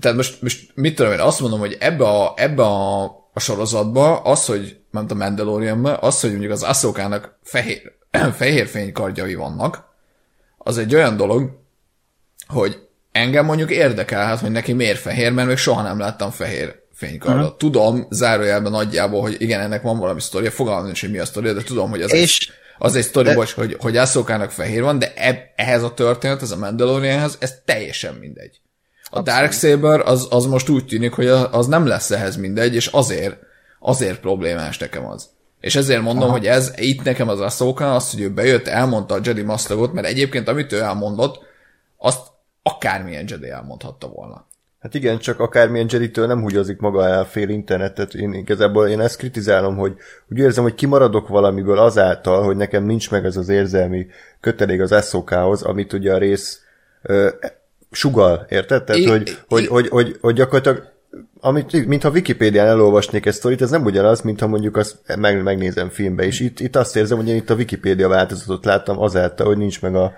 tehát 0.00 0.16
most, 0.16 0.42
most 0.42 0.70
mit 0.74 0.94
tudom 0.94 1.12
én, 1.12 1.20
azt 1.20 1.40
mondom, 1.40 1.58
hogy 1.58 1.76
ebbe 1.80 2.04
a, 2.04 2.32
ebbe 2.36 2.62
a, 2.62 3.04
a 3.32 3.40
sorozatba 3.40 4.20
az, 4.20 4.46
hogy, 4.46 4.79
ment 4.90 5.10
a 5.10 5.14
Mandalorianban, 5.14 5.96
az, 6.00 6.20
hogy 6.20 6.30
mondjuk 6.30 6.52
az 6.52 6.62
Asszókának 6.62 7.38
fehér, 7.42 7.92
fehér 8.38 8.66
fénykardjai 8.66 9.34
vannak, 9.34 9.84
az 10.58 10.78
egy 10.78 10.94
olyan 10.94 11.16
dolog, 11.16 11.58
hogy 12.46 12.78
engem 13.12 13.44
mondjuk 13.44 13.70
érdekelhet, 13.70 14.38
hogy 14.38 14.50
neki 14.50 14.72
miért 14.72 14.98
fehér, 14.98 15.32
mert 15.32 15.48
még 15.48 15.56
soha 15.56 15.82
nem 15.82 15.98
láttam 15.98 16.30
fehér 16.30 16.80
fénykardot. 16.92 17.42
Uh-huh. 17.42 17.56
Tudom, 17.56 18.06
zárójelben 18.10 18.72
nagyjából, 18.72 19.20
hogy 19.20 19.36
igen, 19.38 19.60
ennek 19.60 19.82
van 19.82 19.98
valami 19.98 20.20
sztoria, 20.20 20.50
fogalmam 20.50 20.84
nincs, 20.84 21.00
hogy 21.00 21.10
mi 21.10 21.18
a 21.18 21.24
sztoria, 21.24 21.52
de 21.52 21.62
tudom, 21.62 21.90
hogy 21.90 22.02
az, 22.02 22.12
és, 22.12 22.38
egy, 22.38 22.54
az 22.78 22.94
egy 22.94 23.02
sztori, 23.02 23.28
de... 23.28 23.34
bocs, 23.34 23.52
hogy, 23.52 23.76
hogy 23.80 23.96
Asszókának 23.96 24.50
fehér 24.50 24.82
van, 24.82 24.98
de 24.98 25.12
e, 25.14 25.52
ehhez 25.56 25.82
a 25.82 25.94
történet, 25.94 26.42
ez 26.42 26.50
a 26.50 26.56
Mandalorianhez, 26.56 27.36
ez 27.40 27.54
teljesen 27.64 28.14
mindegy. 28.14 28.60
A 29.12 29.18
Abszolút. 29.18 29.40
Darksaber 29.40 30.00
az, 30.00 30.26
az 30.30 30.46
most 30.46 30.68
úgy 30.68 30.86
tűnik, 30.86 31.12
hogy 31.12 31.26
az 31.26 31.66
nem 31.66 31.86
lesz 31.86 32.10
ehhez 32.10 32.36
mindegy, 32.36 32.74
és 32.74 32.86
azért, 32.86 33.36
azért 33.80 34.20
problémás 34.20 34.78
nekem 34.78 35.06
az. 35.06 35.28
És 35.60 35.76
ezért 35.76 36.02
mondom, 36.02 36.22
Aha. 36.22 36.32
hogy 36.32 36.46
ez 36.46 36.72
itt 36.76 37.02
nekem 37.02 37.28
az 37.28 37.40
Ahsoka, 37.40 37.94
az, 37.94 38.10
hogy 38.10 38.20
ő 38.20 38.30
bejött, 38.30 38.66
elmondta 38.66 39.14
a 39.14 39.20
Jedi 39.22 39.42
maszlagot, 39.42 39.92
mert 39.92 40.06
egyébként 40.06 40.48
amit 40.48 40.72
ő 40.72 40.80
elmondott, 40.80 41.38
azt 41.96 42.20
akármilyen 42.62 43.24
Jedi 43.28 43.48
elmondhatta 43.48 44.08
volna. 44.08 44.48
Hát 44.80 44.94
igen, 44.94 45.18
csak 45.18 45.40
akármilyen 45.40 45.86
Jedi-től 45.90 46.26
nem 46.26 46.40
húgyozik 46.40 46.78
maga 46.78 47.06
el 47.06 47.24
fél 47.24 47.48
internetet. 47.48 48.14
Én 48.14 48.32
igazából 48.32 48.88
én 48.88 49.00
ezt 49.00 49.16
kritizálom, 49.16 49.76
hogy 49.76 49.94
úgy 50.30 50.38
érzem, 50.38 50.62
hogy 50.62 50.74
kimaradok 50.74 51.28
valamiből 51.28 51.78
azáltal, 51.78 52.42
hogy 52.42 52.56
nekem 52.56 52.84
nincs 52.84 53.10
meg 53.10 53.24
ez 53.24 53.36
az 53.36 53.48
érzelmi 53.48 54.06
kötelék 54.40 54.80
az 54.80 54.92
eszókához, 54.92 55.62
amit 55.62 55.92
ugye 55.92 56.14
a 56.14 56.18
rész 56.18 56.60
ö, 57.02 57.28
sugal, 57.90 58.46
érted? 58.48 58.84
Tehát, 58.84 59.02
I, 59.02 59.08
hogy, 59.08 59.28
I, 59.28 59.32
hogy, 59.48 59.66
hogy, 59.66 59.88
hogy, 59.88 60.18
hogy 60.20 60.34
gyakorlatilag 60.34 60.92
amit, 61.40 61.86
mintha 61.86 62.10
Wikipédián 62.10 62.66
elolvasnék 62.66 63.26
ezt 63.26 63.38
sztorit, 63.38 63.62
ez 63.62 63.70
nem 63.70 63.84
ugyanaz, 63.84 64.20
mintha 64.20 64.46
mondjuk 64.46 64.76
azt 64.76 64.98
meg, 65.16 65.42
megnézem 65.42 65.88
filmbe 65.88 66.26
is. 66.26 66.40
Itt, 66.40 66.60
itt 66.60 66.76
azt 66.76 66.96
érzem, 66.96 67.16
hogy 67.16 67.28
én 67.28 67.36
itt 67.36 67.50
a 67.50 67.54
Wikipédia 67.54 68.08
változatot 68.08 68.64
láttam 68.64 69.00
azáltal, 69.00 69.46
hogy 69.46 69.56
nincs 69.56 69.80
meg 69.80 69.94
a, 69.94 70.12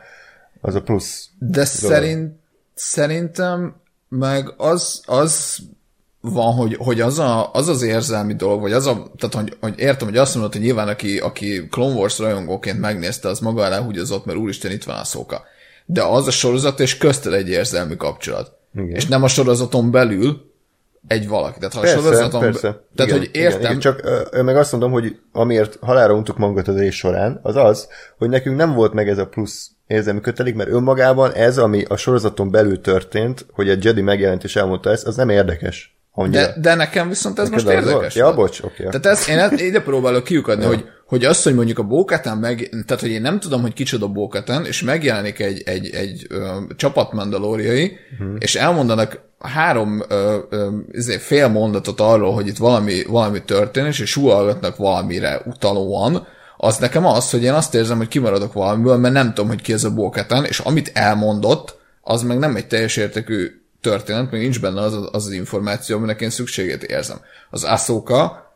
az 0.60 0.74
a 0.74 0.82
plusz. 0.82 1.28
De 1.38 1.64
szerint, 1.64 2.34
szerintem 2.74 3.74
meg 4.08 4.54
az, 4.56 5.02
az 5.06 5.58
van, 6.20 6.54
hogy, 6.54 6.76
hogy 6.78 7.00
az, 7.00 7.18
a, 7.18 7.52
az 7.52 7.68
az 7.68 7.82
érzelmi 7.82 8.34
dolog, 8.34 8.60
vagy 8.60 8.72
az 8.72 8.86
a, 8.86 9.10
tehát 9.16 9.34
hogy, 9.34 9.56
hogy 9.60 9.78
értem, 9.78 10.08
hogy 10.08 10.16
azt 10.16 10.34
mondod, 10.34 10.52
hogy 10.52 10.62
nyilván 10.62 10.88
aki, 10.88 11.18
aki 11.18 11.66
Clone 11.70 11.94
Wars 11.94 12.18
rajongóként 12.18 12.80
megnézte, 12.80 13.28
az 13.28 13.38
maga 13.38 13.64
alá 13.64 13.80
húgyozott, 13.80 14.24
mert 14.24 14.38
úristen 14.38 14.70
itt 14.70 14.84
van 14.84 14.96
a 14.96 15.04
szóka. 15.04 15.42
De 15.86 16.02
az 16.02 16.26
a 16.26 16.30
sorozat, 16.30 16.80
és 16.80 16.96
közted 16.96 17.32
egy 17.32 17.48
érzelmi 17.48 17.96
kapcsolat. 17.96 18.56
Igen. 18.74 18.94
És 18.94 19.06
nem 19.06 19.22
a 19.22 19.28
sorozaton 19.28 19.90
belül, 19.90 20.51
egy 21.06 21.28
valaki. 21.28 21.58
Tehát 21.58 21.74
ha 21.74 21.80
persze, 21.80 21.96
a 21.96 22.00
sorozaton... 22.00 22.40
Persze. 22.40 22.84
Tehát, 22.94 23.12
igen, 23.12 23.18
hogy 23.18 23.30
értem... 23.32 23.58
Igen, 23.58 23.70
igen. 23.70 23.78
Csak 23.78 24.00
ö, 24.30 24.42
meg 24.42 24.56
azt 24.56 24.72
mondom, 24.72 24.90
hogy 24.90 25.16
amiért 25.32 25.78
halára 25.80 26.14
untuk 26.14 26.38
magunkat 26.38 26.68
az 26.68 26.78
rész 26.78 26.94
során, 26.94 27.40
az 27.42 27.56
az, 27.56 27.88
hogy 28.18 28.28
nekünk 28.28 28.56
nem 28.56 28.74
volt 28.74 28.92
meg 28.92 29.08
ez 29.08 29.18
a 29.18 29.26
plusz 29.26 29.70
érzelmi 29.86 30.20
kötelék, 30.20 30.54
mert 30.54 30.70
önmagában 30.70 31.32
ez, 31.32 31.58
ami 31.58 31.84
a 31.88 31.96
sorozaton 31.96 32.50
belül 32.50 32.80
történt, 32.80 33.46
hogy 33.52 33.68
egy 33.68 33.84
Jedi 33.84 34.00
megjelent 34.00 34.44
és 34.44 34.56
elmondta 34.56 34.90
ezt, 34.90 35.06
az 35.06 35.16
nem 35.16 35.28
érdekes. 35.28 35.96
De, 36.30 36.54
de 36.60 36.74
nekem 36.74 37.08
viszont 37.08 37.38
ez 37.38 37.48
Neked 37.48 37.64
most 37.64 37.76
érdekes. 37.76 38.14
Ja, 38.14 38.34
bocs, 38.34 38.60
oké. 38.60 38.86
Okay. 38.86 39.00
Tehát 39.00 39.18
ez, 39.18 39.28
én 39.28 39.66
ide 39.66 39.82
próbálok 39.82 40.24
kiukadni, 40.24 40.62
ja. 40.64 40.68
hogy, 40.68 40.84
hogy 41.06 41.24
azt, 41.24 41.44
hogy 41.44 41.54
mondjuk 41.54 41.78
a 41.78 41.82
Bókatán 41.82 42.38
meg, 42.38 42.68
tehát 42.86 43.02
hogy 43.02 43.10
én 43.10 43.20
nem 43.20 43.40
tudom, 43.40 43.60
hogy 43.60 43.72
kicsoda 43.72 44.08
Bókatán, 44.08 44.66
és 44.66 44.82
megjelenik 44.82 45.40
egy, 45.40 45.62
egy, 45.64 45.90
egy 45.94 46.26
ö, 46.28 46.56
csapat 46.76 47.12
mandalóriai, 47.12 47.98
uh-huh. 48.12 48.36
és 48.38 48.54
elmondanak 48.54 49.20
három 49.42 50.02
ö, 50.08 50.38
ö, 50.48 50.68
izé, 50.92 51.16
fél 51.16 51.48
mondatot 51.48 52.00
arról, 52.00 52.34
hogy 52.34 52.46
itt 52.46 52.56
valami, 52.56 53.02
valami 53.04 53.42
történik, 53.42 53.98
és 53.98 54.10
suhallgatnak 54.10 54.76
valamire 54.76 55.42
utalóan, 55.44 56.26
az 56.56 56.76
nekem 56.76 57.06
az, 57.06 57.30
hogy 57.30 57.42
én 57.42 57.52
azt 57.52 57.74
érzem, 57.74 57.96
hogy 57.96 58.08
kimaradok 58.08 58.52
valamiből, 58.52 58.96
mert 58.96 59.14
nem 59.14 59.28
tudom, 59.28 59.48
hogy 59.48 59.62
ki 59.62 59.72
ez 59.72 59.84
a 59.84 59.90
Bókatán, 59.90 60.44
és 60.44 60.58
amit 60.58 60.90
elmondott, 60.94 61.78
az 62.00 62.22
meg 62.22 62.38
nem 62.38 62.56
egy 62.56 62.66
teljes 62.66 62.96
értékű 62.96 63.62
történet, 63.80 64.30
még 64.30 64.40
nincs 64.40 64.60
benne 64.60 64.80
az 64.80 64.94
az, 64.94 65.08
az 65.12 65.30
információ, 65.30 65.96
aminek 65.96 66.20
én 66.20 66.30
szükségét 66.30 66.82
érzem. 66.82 67.20
Az 67.50 67.64
Ahsoka 67.64 68.50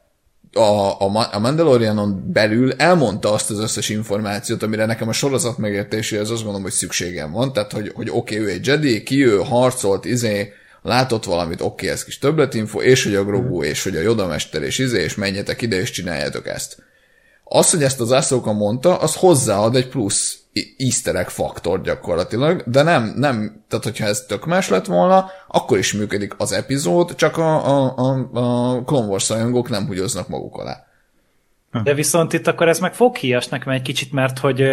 a, 0.52 1.00
a, 1.00 1.28
a 1.32 1.38
Mandalorianon 1.38 2.32
belül 2.32 2.72
elmondta 2.72 3.32
azt 3.32 3.50
az 3.50 3.58
összes 3.58 3.88
információt, 3.88 4.62
amire 4.62 4.86
nekem 4.86 5.08
a 5.08 5.12
sorozat 5.12 5.58
megértéséhez 5.58 6.30
azt 6.30 6.38
gondolom, 6.38 6.62
hogy 6.62 6.72
szükségem 6.72 7.32
van. 7.32 7.52
Tehát, 7.52 7.72
hogy, 7.72 7.92
hogy 7.94 8.08
oké, 8.10 8.34
okay, 8.34 8.46
ő 8.46 8.50
egy 8.50 8.66
Jedi, 8.66 9.02
ki 9.02 9.26
ő, 9.26 9.36
harcolt, 9.36 10.04
izé, 10.04 10.52
látott 10.86 11.24
valamit, 11.24 11.60
oké, 11.60 11.66
okay, 11.66 11.88
ez 11.88 12.04
kis 12.04 12.18
többletinfo, 12.18 12.80
és 12.80 13.04
hogy 13.04 13.14
a 13.14 13.24
Grogu, 13.24 13.62
és 13.62 13.82
hogy 13.82 13.96
a 13.96 14.00
Yoda 14.00 14.26
mester, 14.26 14.62
és 14.62 14.78
izé, 14.78 15.02
és 15.02 15.14
menjetek 15.14 15.62
ide, 15.62 15.80
és 15.80 15.90
csináljátok 15.90 16.46
ezt. 16.48 16.76
Az, 17.44 17.70
hogy 17.70 17.82
ezt 17.82 18.00
az 18.00 18.10
Ahsoka 18.10 18.52
mondta, 18.52 18.96
az 18.96 19.14
hozzáad 19.14 19.76
egy 19.76 19.88
plusz 19.88 20.38
easter 20.76 21.14
egg 21.14 21.28
faktor 21.28 21.80
gyakorlatilag, 21.80 22.62
de 22.66 22.82
nem, 22.82 23.14
nem, 23.16 23.64
tehát 23.68 23.84
hogyha 23.84 24.06
ez 24.06 24.24
tök 24.28 24.46
más 24.46 24.68
lett 24.68 24.86
volna, 24.86 25.30
akkor 25.48 25.78
is 25.78 25.92
működik 25.92 26.34
az 26.38 26.52
epizód, 26.52 27.14
csak 27.14 27.36
a, 27.36 27.66
a, 27.66 27.94
a, 27.96 28.38
a 28.38 28.82
Clone 28.84 29.06
Wars 29.06 29.28
nem 29.68 29.86
húgyoznak 29.86 30.28
maguk 30.28 30.56
alá. 30.56 30.85
De 31.82 31.94
viszont 31.94 32.32
itt 32.32 32.46
akkor 32.46 32.68
ez 32.68 32.80
meg 32.80 32.94
foghíjas 32.94 33.48
nekem 33.48 33.72
egy 33.72 33.82
kicsit, 33.82 34.12
mert 34.12 34.38
hogy, 34.38 34.64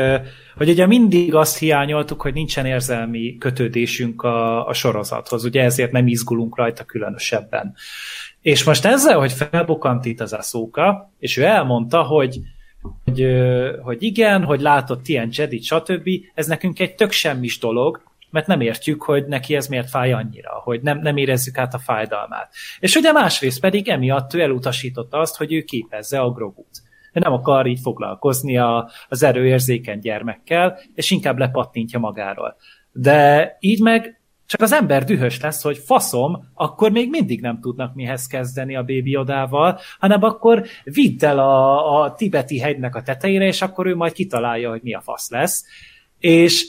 hogy 0.57 0.69
ugye 0.69 0.85
mindig 0.85 1.35
azt 1.35 1.57
hiányoltuk, 1.57 2.21
hogy 2.21 2.33
nincsen 2.33 2.65
érzelmi 2.65 3.37
kötődésünk 3.37 4.21
a, 4.21 4.67
a 4.67 4.73
sorozathoz, 4.73 5.43
ugye 5.43 5.63
ezért 5.63 5.91
nem 5.91 6.07
izgulunk 6.07 6.57
rajta 6.57 6.83
különösebben. 6.83 7.75
És 8.41 8.63
most 8.63 8.85
ezzel, 8.85 9.19
hogy 9.19 9.31
felbukant 9.31 10.05
itt 10.05 10.19
az 10.19 10.33
Aszóka, 10.33 11.11
és 11.19 11.37
ő 11.37 11.43
elmondta, 11.43 12.03
hogy 12.03 12.39
hogy, 13.03 13.27
hogy 13.81 14.03
igen, 14.03 14.43
hogy 14.43 14.61
látott 14.61 15.07
ilyen 15.07 15.29
Jedi, 15.31 15.61
stb. 15.61 16.09
Ez 16.33 16.47
nekünk 16.47 16.79
egy 16.79 16.95
tök 16.95 17.11
semmis 17.11 17.59
dolog, 17.59 18.01
mert 18.29 18.47
nem 18.47 18.61
értjük, 18.61 19.03
hogy 19.03 19.25
neki 19.25 19.55
ez 19.55 19.67
miért 19.67 19.89
fáj 19.89 20.13
annyira, 20.13 20.51
hogy 20.63 20.81
nem, 20.81 20.99
nem 20.99 21.17
érezzük 21.17 21.57
át 21.57 21.73
a 21.73 21.77
fájdalmát. 21.77 22.53
És 22.79 22.95
ugye 22.95 23.11
másrészt 23.11 23.59
pedig 23.59 23.87
emiatt 23.87 24.33
ő 24.33 24.41
elutasította 24.41 25.17
azt, 25.17 25.37
hogy 25.37 25.53
ő 25.53 25.61
képezze 25.61 26.19
a 26.19 26.31
grogut. 26.31 26.82
Ő 27.13 27.19
nem 27.19 27.33
akar 27.33 27.67
így 27.67 27.79
foglalkozni 27.79 28.57
a, 28.57 28.89
az 29.09 29.23
erőérzékeny 29.23 29.99
gyermekkel, 29.99 30.79
és 30.95 31.11
inkább 31.11 31.37
lepattintja 31.37 31.99
magáról. 31.99 32.55
De 32.91 33.57
így 33.59 33.81
meg 33.81 34.21
csak 34.45 34.61
az 34.61 34.71
ember 34.71 35.03
dühös 35.03 35.41
lesz, 35.41 35.63
hogy 35.63 35.77
faszom, 35.77 36.51
akkor 36.53 36.91
még 36.91 37.09
mindig 37.09 37.41
nem 37.41 37.59
tudnak 37.59 37.95
mihez 37.95 38.27
kezdeni 38.27 38.75
a 38.75 38.83
bébi 38.83 39.15
odával, 39.15 39.79
hanem 39.99 40.23
akkor 40.23 40.63
vidd 40.83 41.25
el 41.25 41.39
a, 41.39 42.01
a 42.01 42.13
tibeti 42.13 42.59
hegynek 42.59 42.95
a 42.95 43.01
tetejére, 43.01 43.45
és 43.45 43.61
akkor 43.61 43.85
ő 43.85 43.95
majd 43.95 44.11
kitalálja, 44.11 44.69
hogy 44.69 44.81
mi 44.83 44.93
a 44.93 45.01
fasz 45.01 45.29
lesz. 45.29 45.63
És 46.19 46.65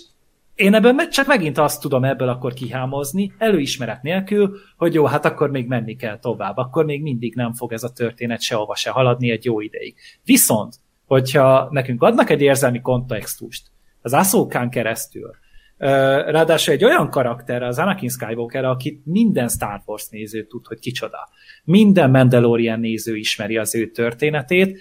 én 0.55 0.75
ebben 0.75 1.11
csak 1.11 1.27
megint 1.27 1.59
azt 1.59 1.81
tudom 1.81 2.05
ebből 2.05 2.29
akkor 2.29 2.53
kihámozni, 2.53 3.33
előismeret 3.39 4.03
nélkül, 4.03 4.57
hogy 4.77 4.95
jó, 4.95 5.05
hát 5.05 5.25
akkor 5.25 5.51
még 5.51 5.67
menni 5.67 5.97
kell 5.97 6.19
tovább, 6.19 6.57
akkor 6.57 6.85
még 6.85 7.03
mindig 7.03 7.35
nem 7.35 7.53
fog 7.53 7.73
ez 7.73 7.83
a 7.83 7.93
történet 7.93 8.41
sehova 8.41 8.75
se 8.75 8.91
haladni 8.91 9.31
egy 9.31 9.45
jó 9.45 9.61
ideig. 9.61 9.95
Viszont, 10.25 10.75
hogyha 11.07 11.69
nekünk 11.71 12.03
adnak 12.03 12.31
egy 12.31 12.41
érzelmi 12.41 12.81
kontextust, 12.81 13.67
az 14.01 14.13
Ahsoka 14.13 14.69
keresztül, 14.69 15.31
Ráadásul 15.77 16.75
egy 16.75 16.85
olyan 16.85 17.11
karakter, 17.11 17.63
az 17.63 17.79
Anakin 17.79 18.09
Skywalker, 18.09 18.65
akit 18.65 19.01
minden 19.05 19.49
Star 19.49 19.83
Wars 19.87 20.09
néző 20.09 20.47
tud, 20.47 20.67
hogy 20.67 20.79
kicsoda. 20.79 21.29
Minden 21.65 22.11
Mandalorian 22.11 22.81
néző 22.81 23.17
ismeri 23.17 23.57
az 23.57 23.75
ő 23.75 23.91
történetét, 23.91 24.81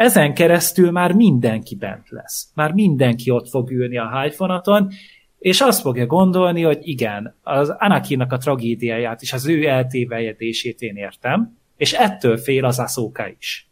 ezen 0.00 0.34
keresztül 0.34 0.90
már 0.90 1.12
mindenki 1.12 1.74
bent 1.74 2.08
lesz. 2.08 2.48
Már 2.54 2.72
mindenki 2.72 3.30
ott 3.30 3.48
fog 3.48 3.70
ülni 3.70 3.98
a 3.98 4.08
hájfonaton, 4.08 4.90
és 5.38 5.60
azt 5.60 5.80
fogja 5.80 6.06
gondolni, 6.06 6.62
hogy 6.62 6.78
igen, 6.82 7.36
az 7.42 7.74
Anakinnak 7.78 8.32
a 8.32 8.36
tragédiáját 8.36 9.22
és 9.22 9.32
az 9.32 9.46
ő 9.46 9.66
eltévejedését 9.66 10.80
én 10.80 10.96
értem, 10.96 11.56
és 11.76 11.92
ettől 11.92 12.36
fél 12.36 12.64
az 12.64 12.78
Ahsoka 12.78 13.28
is. 13.38 13.68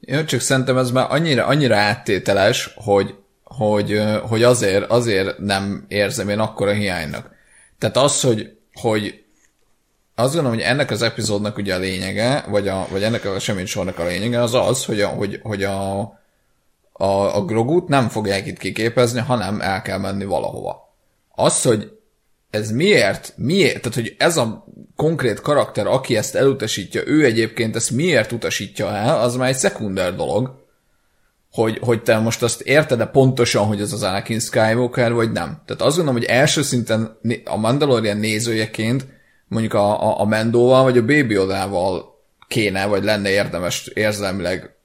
Jó, 0.00 0.24
csak 0.24 0.40
szerintem 0.40 0.76
ez 0.76 0.90
már 0.90 1.06
annyira, 1.10 1.46
annyira 1.46 1.76
áttételes, 1.76 2.70
hogy 2.74 3.14
hogy, 3.42 4.02
hogy 4.22 4.42
azért, 4.42 4.90
azért 4.90 5.38
nem 5.38 5.84
érzem 5.88 6.28
én 6.28 6.38
akkora 6.38 6.72
hiánynak. 6.72 7.30
Tehát 7.78 7.96
az, 7.96 8.20
hogy, 8.20 8.56
hogy 8.72 9.24
azt 10.18 10.34
gondolom, 10.34 10.58
hogy 10.58 10.66
ennek 10.66 10.90
az 10.90 11.02
epizódnak 11.02 11.56
ugye 11.56 11.74
a 11.74 11.78
lényege, 11.78 12.44
vagy, 12.48 12.68
a, 12.68 12.86
vagy 12.90 13.02
ennek 13.02 13.24
a 13.24 13.38
semmi 13.38 13.66
sornak 13.66 13.98
a 13.98 14.04
lényege 14.04 14.42
az 14.42 14.54
az, 14.54 14.84
hogy 14.84 15.00
a, 15.00 15.08
hogy, 15.08 15.40
hogy 15.42 15.64
a, 15.64 15.98
a, 16.92 17.36
a 17.36 17.44
grogut 17.44 17.88
nem 17.88 18.08
fogják 18.08 18.46
itt 18.46 18.58
kiképezni, 18.58 19.20
hanem 19.20 19.60
el 19.60 19.82
kell 19.82 19.98
menni 19.98 20.24
valahova. 20.24 20.94
Az, 21.34 21.62
hogy 21.62 21.90
ez 22.50 22.70
miért, 22.70 23.32
miért, 23.36 23.80
tehát 23.80 23.94
hogy 23.94 24.14
ez 24.18 24.36
a 24.36 24.64
konkrét 24.96 25.40
karakter, 25.40 25.86
aki 25.86 26.16
ezt 26.16 26.34
elutasítja, 26.34 27.02
ő 27.06 27.24
egyébként 27.24 27.76
ezt 27.76 27.90
miért 27.90 28.32
utasítja 28.32 28.88
el, 28.88 29.20
az 29.20 29.36
már 29.36 29.48
egy 29.48 29.56
szekunder 29.56 30.14
dolog, 30.14 30.64
hogy, 31.52 31.78
hogy 31.82 32.02
te 32.02 32.18
most 32.18 32.42
azt 32.42 32.60
érted-e 32.60 33.06
pontosan, 33.06 33.66
hogy 33.66 33.80
ez 33.80 33.92
az 33.92 34.02
Anakin 34.02 34.40
Skywalker, 34.40 35.12
vagy 35.12 35.32
nem. 35.32 35.62
Tehát 35.66 35.82
azt 35.82 35.96
gondolom, 35.96 36.20
hogy 36.20 36.24
első 36.30 36.62
szinten 36.62 37.18
a 37.44 37.56
Mandalorian 37.56 38.16
nézőjeként 38.16 39.06
mondjuk 39.48 39.74
a, 39.74 40.02
a, 40.02 40.20
a 40.20 40.24
Mendóval, 40.24 40.82
vagy 40.82 40.98
a 40.98 41.04
Baby 41.04 41.38
Odával 41.38 42.14
kéne, 42.48 42.86
vagy 42.86 43.04
lenne 43.04 43.30
érdemes 43.30 43.86
érzelmileg 43.86 44.76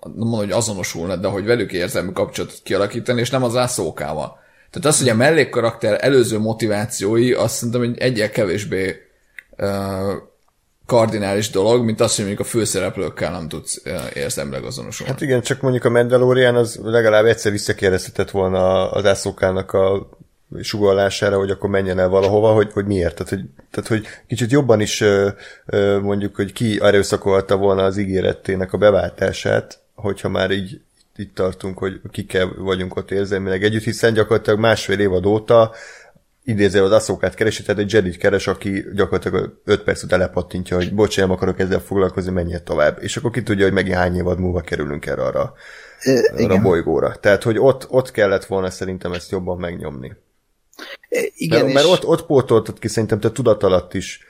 mondom, 0.00 0.38
hogy 0.38 0.50
azonosulna, 0.50 1.16
de 1.16 1.28
hogy 1.28 1.44
velük 1.44 1.72
érzelmi 1.72 2.12
kapcsolatot 2.12 2.60
kialakítani, 2.62 3.20
és 3.20 3.30
nem 3.30 3.42
az 3.42 3.56
ászókával. 3.56 4.38
Tehát 4.70 4.88
az, 4.88 4.98
hogy 4.98 5.08
a 5.08 5.14
mellékkarakter 5.14 6.04
előző 6.04 6.38
motivációi, 6.38 7.32
azt 7.32 7.54
szerintem 7.54 7.82
egy 7.82 7.98
egyel 7.98 8.30
kevésbé 8.30 8.96
uh, 9.58 10.12
kardinális 10.86 11.50
dolog, 11.50 11.84
mint 11.84 12.00
azt, 12.00 12.16
hogy 12.16 12.24
mondjuk 12.24 12.46
a 12.46 12.50
főszereplőkkel 12.50 13.30
nem 13.30 13.48
tudsz 13.48 13.82
érzelmileg 14.14 14.64
azonosulni. 14.64 15.12
Hát 15.12 15.20
igen, 15.20 15.40
csak 15.40 15.60
mondjuk 15.60 15.84
a 15.84 15.90
Mandalorian 15.90 16.56
az 16.56 16.80
legalább 16.82 17.24
egyszer 17.24 17.52
visszakérdeztetett 17.52 18.30
volna 18.30 18.90
az 18.90 19.06
ászókának 19.06 19.72
a 19.72 20.08
sugallására, 20.62 21.36
hogy 21.38 21.50
akkor 21.50 21.70
menjen 21.70 21.98
el 21.98 22.08
valahova, 22.08 22.52
hogy, 22.52 22.72
hogy 22.72 22.86
miért. 22.86 23.14
Tehát 23.14 23.28
hogy, 23.28 23.44
tehát, 23.70 23.88
hogy 23.88 24.06
kicsit 24.26 24.50
jobban 24.50 24.80
is 24.80 25.04
mondjuk, 26.02 26.36
hogy 26.36 26.52
ki 26.52 26.78
erőszakolta 26.82 27.56
volna 27.56 27.84
az 27.84 27.96
ígéretének 27.96 28.72
a 28.72 28.78
beváltását, 28.78 29.78
hogyha 29.94 30.28
már 30.28 30.50
így 30.50 30.80
itt 31.16 31.34
tartunk, 31.34 31.78
hogy 31.78 32.00
kikkel 32.10 32.52
vagyunk 32.58 32.96
ott 32.96 33.10
érzelmileg 33.10 33.64
együtt, 33.64 33.82
hiszen 33.82 34.12
gyakorlatilag 34.12 34.58
másfél 34.58 34.98
évad 34.98 35.26
óta 35.26 35.72
idéző 36.44 36.82
az 36.82 36.92
asszókát 36.92 37.34
keresi, 37.34 37.62
tehát 37.62 37.80
egy 37.80 37.92
Jedi 37.92 38.10
keres, 38.10 38.46
aki 38.46 38.84
gyakorlatilag 38.94 39.60
5 39.64 39.82
perc 39.82 40.02
után 40.02 40.18
lepattintja, 40.18 40.76
hogy 40.76 40.94
bocs, 40.94 41.18
nem 41.18 41.30
akarok 41.30 41.58
ezzel 41.58 41.80
foglalkozni, 41.80 42.30
menjél 42.30 42.62
tovább. 42.62 42.98
És 43.00 43.16
akkor 43.16 43.30
ki 43.30 43.42
tudja, 43.42 43.64
hogy 43.64 43.72
megint 43.72 43.96
hány 43.96 44.16
évad 44.16 44.38
múlva 44.38 44.60
kerülünk 44.60 45.06
erre 45.06 45.22
arra, 45.22 45.54
arra 46.36 46.54
a 46.54 46.60
bolygóra. 46.60 47.14
Tehát, 47.20 47.42
hogy 47.42 47.58
ott, 47.58 47.86
ott 47.90 48.10
kellett 48.10 48.44
volna 48.44 48.70
szerintem 48.70 49.12
ezt 49.12 49.30
jobban 49.30 49.58
megnyomni. 49.58 50.12
Igen, 51.36 51.58
mert, 51.58 51.68
és... 51.68 51.74
mert 51.74 51.86
ott, 51.86 52.06
ott 52.06 52.26
pótoltad 52.26 52.78
ki 52.78 52.88
szerintem 52.88 53.20
te 53.20 53.30
tudat 53.30 53.62
alatt 53.62 53.94
is, 53.94 54.20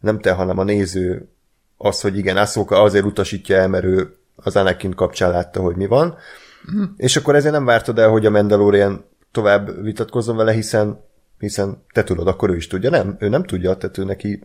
nem 0.00 0.20
te, 0.20 0.32
hanem 0.32 0.58
a 0.58 0.64
néző 0.64 1.28
az, 1.76 2.00
hogy 2.00 2.18
igen, 2.18 2.36
Ahsoka 2.36 2.82
azért 2.82 3.04
utasítja 3.04 3.56
el, 3.56 3.68
mert 3.68 3.84
ő 3.84 4.16
az 4.36 4.56
Anakin 4.56 4.90
kapcsán 4.90 5.30
látta, 5.30 5.60
hogy 5.60 5.76
mi 5.76 5.86
van, 5.86 6.16
hm. 6.64 6.82
és 6.96 7.16
akkor 7.16 7.34
ezért 7.34 7.54
nem 7.54 7.64
vártad 7.64 7.98
el, 7.98 8.08
hogy 8.08 8.26
a 8.26 8.30
Mandalorian 8.30 9.04
tovább 9.32 9.82
vitatkozzon 9.82 10.36
vele, 10.36 10.52
hiszen 10.52 11.04
hiszen 11.38 11.82
te 11.92 12.04
tudod, 12.04 12.28
akkor 12.28 12.50
ő 12.50 12.56
is 12.56 12.66
tudja. 12.66 12.90
Nem, 12.90 13.16
ő 13.18 13.28
nem 13.28 13.44
tudja, 13.44 13.76
tehát 13.76 13.98
ő 13.98 14.04
neki 14.04 14.40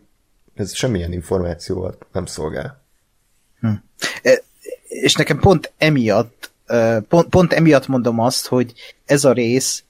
ez 0.55 0.73
semmilyen 0.75 1.13
információval 1.13 1.97
nem 2.11 2.25
szolgál. 2.25 2.81
Hm. 3.59 3.67
E, 4.21 4.43
és 4.87 5.13
nekem 5.15 5.39
pont 5.39 5.71
emiatt, 5.77 6.51
e, 6.65 6.99
pont, 6.99 7.29
pont 7.29 7.53
emiatt 7.53 7.87
mondom 7.87 8.19
azt, 8.19 8.47
hogy 8.47 8.73
ez 9.05 9.23
a 9.23 9.31
rész, 9.31 9.83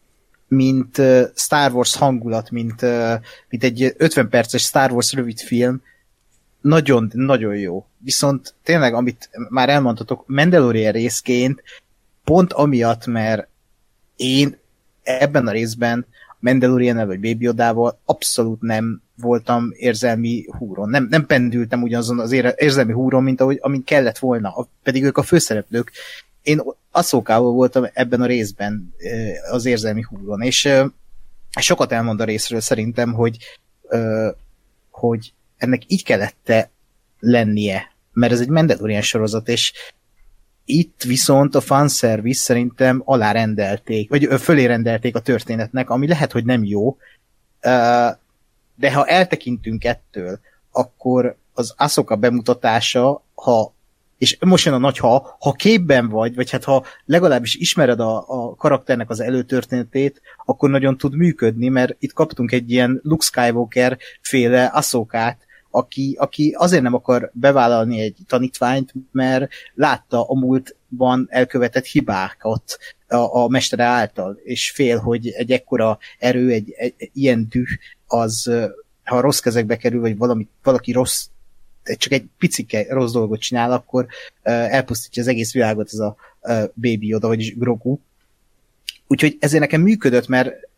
mint 0.51 1.01
Star 1.35 1.71
Wars 1.71 1.95
hangulat, 1.95 2.51
mint, 2.51 2.81
mint 3.49 3.63
egy 3.63 3.93
50 3.97 4.29
perces 4.29 4.61
Star 4.61 4.91
Wars 4.91 5.13
rövid 5.13 5.39
film, 5.39 5.81
nagyon, 6.61 7.11
nagyon 7.13 7.55
jó. 7.55 7.85
Viszont 7.97 8.53
tényleg, 8.63 8.93
amit 8.93 9.29
már 9.49 9.69
elmondhatok, 9.69 10.23
Mandalorian 10.27 10.91
részként, 10.91 11.63
pont 12.23 12.53
amiatt, 12.53 13.05
mert 13.05 13.47
én 14.15 14.57
ebben 15.03 15.47
a 15.47 15.51
részben 15.51 16.05
mandalorian 16.39 17.07
vagy 17.07 17.19
Baby 17.19 17.47
Odával 17.47 17.99
abszolút 18.05 18.61
nem 18.61 19.01
voltam 19.15 19.71
érzelmi 19.73 20.45
húron. 20.57 20.89
Nem, 20.89 21.07
nem 21.09 21.25
pendültem 21.25 21.81
ugyanazon 21.81 22.19
az 22.19 22.31
érzelmi 22.55 22.93
húron, 22.93 23.23
mint 23.23 23.41
ahogy, 23.41 23.57
amint 23.61 23.85
kellett 23.85 24.17
volna, 24.17 24.67
pedig 24.83 25.03
ők 25.03 25.17
a 25.17 25.23
főszereplők. 25.23 25.91
Én 26.41 26.61
asszókával 26.91 27.51
voltam 27.51 27.87
ebben 27.93 28.21
a 28.21 28.25
részben 28.25 28.93
az 29.51 29.65
érzelmi 29.65 30.01
húron, 30.01 30.41
és 30.41 30.69
sokat 31.59 31.91
elmond 31.91 32.21
a 32.21 32.23
részről 32.23 32.59
szerintem, 32.59 33.13
hogy, 33.13 33.37
hogy 34.89 35.33
ennek 35.57 35.81
így 35.87 36.03
kellett 36.03 36.53
lennie, 37.19 37.91
mert 38.13 38.33
ez 38.33 38.39
egy 38.39 38.47
Mandalorian 38.47 39.01
sorozat, 39.01 39.47
és 39.47 39.73
itt 40.65 41.03
viszont 41.03 41.55
a 41.55 41.61
fanservice 41.61 42.43
szerintem 42.43 43.01
alárendelték, 43.05 44.09
vagy 44.09 44.27
fölé 44.39 44.65
rendelték 44.65 45.15
a 45.15 45.19
történetnek, 45.19 45.89
ami 45.89 46.07
lehet, 46.07 46.31
hogy 46.31 46.45
nem 46.45 46.63
jó, 46.63 46.97
de 48.75 48.93
ha 48.93 49.05
eltekintünk 49.05 49.83
ettől, 49.83 50.39
akkor 50.71 51.35
az 51.53 51.73
Asoka 51.77 52.15
bemutatása, 52.15 53.23
ha 53.33 53.73
és 54.21 54.37
most 54.39 54.65
jön 54.65 54.73
a 54.73 54.77
nagy 54.77 54.97
ha, 54.97 55.35
ha 55.39 55.51
képben 55.51 56.09
vagy, 56.09 56.35
vagy 56.35 56.49
hát 56.49 56.63
ha 56.63 56.85
legalábbis 57.05 57.55
ismered 57.55 57.99
a, 57.99 58.23
a 58.27 58.55
karakternek 58.55 59.09
az 59.09 59.19
előtörténetét, 59.19 60.21
akkor 60.45 60.69
nagyon 60.69 60.97
tud 60.97 61.15
működni, 61.15 61.67
mert 61.67 61.95
itt 61.99 62.13
kaptunk 62.13 62.51
egy 62.51 62.71
ilyen 62.71 62.99
Luke 63.03 63.25
Skywalker 63.25 63.97
féle 64.21 64.65
Asokát, 64.65 65.45
aki, 65.69 66.15
aki 66.19 66.55
azért 66.57 66.81
nem 66.81 66.93
akar 66.93 67.31
bevállalni 67.33 67.99
egy 67.99 68.17
tanítványt, 68.27 68.93
mert 69.11 69.51
látta 69.73 70.23
a 70.27 70.39
múltban 70.39 71.27
elkövetett 71.29 71.85
hibákat 71.85 72.77
a, 73.07 73.43
a 73.43 73.47
mestere 73.47 73.83
által, 73.83 74.39
és 74.43 74.71
fél, 74.71 74.97
hogy 74.97 75.27
egy 75.27 75.51
ekkora 75.51 75.97
erő, 76.19 76.51
egy, 76.51 76.71
egy, 76.77 76.93
egy 76.97 77.11
ilyen 77.13 77.47
düh, 77.49 77.69
az 78.07 78.51
ha 79.03 79.21
rossz 79.21 79.39
kezekbe 79.39 79.75
kerül, 79.75 80.01
vagy 80.01 80.17
valami, 80.17 80.47
valaki 80.63 80.91
rossz 80.91 81.25
csak 81.97 82.11
egy 82.11 82.25
picike 82.37 82.85
rossz 82.89 83.11
dolgot 83.11 83.39
csinál, 83.39 83.71
akkor 83.71 84.05
elpusztítja 84.43 85.21
az 85.21 85.27
egész 85.27 85.53
világot 85.53 85.89
ez 85.91 85.99
a 85.99 86.15
Baby 86.73 87.07
Yoda, 87.07 87.27
vagyis 87.27 87.57
Grogu. 87.57 87.97
Úgyhogy 89.07 89.37
ezért 89.39 89.61
nekem 89.61 89.81
működött, 89.81 90.27
mert 90.27 90.69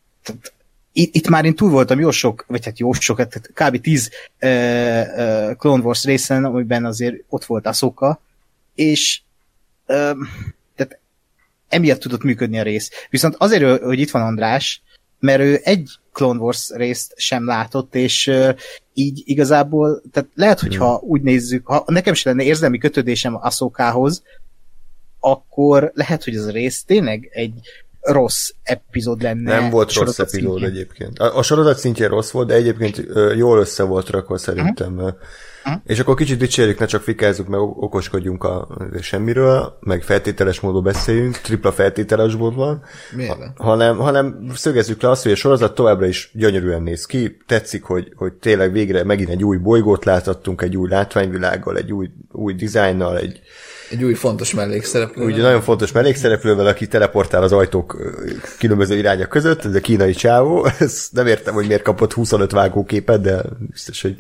itt, 0.94 1.16
itt 1.16 1.28
már 1.28 1.46
én 1.46 1.56
túl 1.56 1.70
voltam 1.70 2.00
jó 2.00 2.12
sok, 2.12 2.46
vagy 2.48 2.66
hát 2.66 2.80
jó 2.80 2.94
sok, 2.94 3.18
hát 3.18 3.52
kb. 3.54 3.82
10 3.82 4.10
uh, 4.42 4.50
uh, 4.50 5.56
Clone 5.56 5.84
Wars 5.84 6.04
részen, 6.04 6.46
amiben 6.46 6.86
azért 6.86 7.16
ott 7.30 7.46
volt 7.46 7.66
Ahsoka, 7.66 8.22
és 8.76 9.22
uh, 9.88 10.18
tehát 10.76 11.00
emiatt 11.68 12.00
tudott 12.00 12.24
működni 12.24 12.60
a 12.60 12.64
rész. 12.64 12.90
Viszont 13.10 13.36
azért, 13.38 13.82
hogy 13.82 14.00
itt 14.00 14.12
van 14.12 14.22
András, 14.22 14.82
mert 15.24 15.42
ő 15.42 15.60
egy 15.64 15.90
Clone 16.12 16.40
Wars 16.40 16.70
részt 16.70 17.14
sem 17.16 17.46
látott, 17.46 17.96
és 17.96 18.32
így 18.94 19.22
igazából, 19.26 20.02
tehát 20.12 20.30
lehet, 20.36 20.60
hogyha 20.60 21.00
úgy 21.04 21.22
nézzük, 21.22 21.66
ha 21.68 21.84
nekem 21.88 22.14
sem 22.14 22.38
lenne 22.38 22.50
érzelmi 22.50 22.78
kötődésem 22.78 23.36
Ahsokához, 23.36 24.24
akkor 25.20 25.92
lehet, 25.94 26.24
hogy 26.24 26.36
ez 26.36 26.46
a 26.46 26.52
rész 26.52 26.84
tényleg 26.84 27.30
egy 27.32 27.60
rossz 28.04 28.50
epizód 28.64 29.22
lenne. 29.22 29.60
Nem 29.60 29.70
volt 29.70 29.94
rossz 29.94 30.20
epizód 30.20 30.60
szintjén. 30.60 30.70
egyébként. 30.70 31.20
A, 31.20 31.38
a 31.38 31.42
sorozat 31.42 31.78
szintjén 31.78 32.10
rossz 32.10 32.32
volt, 32.32 32.48
de 32.48 32.54
egyébként 32.54 33.04
jól 33.36 33.60
össze 33.60 33.84
volt 33.84 34.10
rakva 34.10 34.38
szerintem. 34.38 34.94
Uh-huh. 34.94 35.14
Uh-huh. 35.66 35.82
És 35.86 36.00
akkor 36.00 36.16
kicsit 36.16 36.38
dicsérjük, 36.38 36.80
ne 36.80 36.86
csak 36.86 37.02
fikázzuk, 37.02 37.48
meg 37.48 37.60
okoskodjunk 37.60 38.44
a 38.44 38.68
semmiről, 39.02 39.78
meg 39.80 40.04
feltételes 40.04 40.60
módon 40.60 40.84
beszéljünk, 40.84 41.38
tripla 41.38 41.72
feltételes 41.72 42.36
mód 42.36 42.56
van. 42.56 42.84
Miért? 43.16 43.38
Ha, 43.38 43.54
hanem, 43.56 43.98
hanem 43.98 44.52
szögezzük 44.56 45.02
le 45.02 45.10
azt, 45.10 45.24
hogy 45.24 45.32
a 45.32 45.36
sorozat 45.36 45.76
továbbra 45.76 46.06
is 46.06 46.32
gyönyörűen 46.34 46.82
néz 46.82 47.06
ki, 47.06 47.38
tetszik, 47.48 47.84
hogy, 47.84 48.14
hogy 48.16 48.34
tényleg 48.34 48.72
végre 48.72 49.04
megint 49.04 49.30
egy 49.30 49.44
új 49.44 49.58
bolygót 49.58 50.06
láthattunk, 50.06 50.62
egy 50.62 50.78
új 50.78 50.90
látványvilággal, 50.90 51.78
egy 51.78 51.92
új, 51.92 52.10
új 52.32 52.54
dizájnnal, 52.54 53.18
egy, 53.18 53.42
egy 53.94 54.04
új 54.04 54.14
fontos 54.14 54.54
mellékszereplő. 54.54 55.26
Úgy 55.26 55.38
nagyon 55.38 55.62
fontos 55.62 55.92
mellékszereplővel, 55.92 56.68
aki 56.68 56.88
teleportál 56.88 57.44
az 57.44 57.52
ajtók 57.52 57.98
különböző 58.60 58.98
irányok 58.98 59.30
között, 59.30 59.66
ez 59.66 59.76
a 59.76 59.80
kínai 59.80 60.14
csávó. 60.14 60.66
Ezt 60.80 61.14
nem 61.14 61.28
értem, 61.28 61.54
hogy 61.54 61.68
miért 61.68 61.82
kapott 61.82 62.14
25 62.14 62.52
vágóképet, 62.52 63.22
de 63.22 63.42
biztos, 63.60 64.02
hogy 64.02 64.16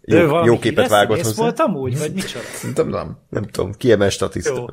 jó, 0.00 0.18
jó, 0.18 0.44
jó 0.44 0.58
képet 0.58 0.88
vágott 0.88 1.20
hozzá. 1.20 1.42
volt 1.42 1.60
amúgy, 1.60 1.98
vagy 1.98 2.12
micsoda? 2.12 2.44
Szerintem 2.54 2.88
nem. 2.88 3.18
Nem 3.28 3.46
tudom, 3.46 3.72
kiemel 3.72 4.10
statiszta. 4.10 4.54
Jó. 4.54 4.66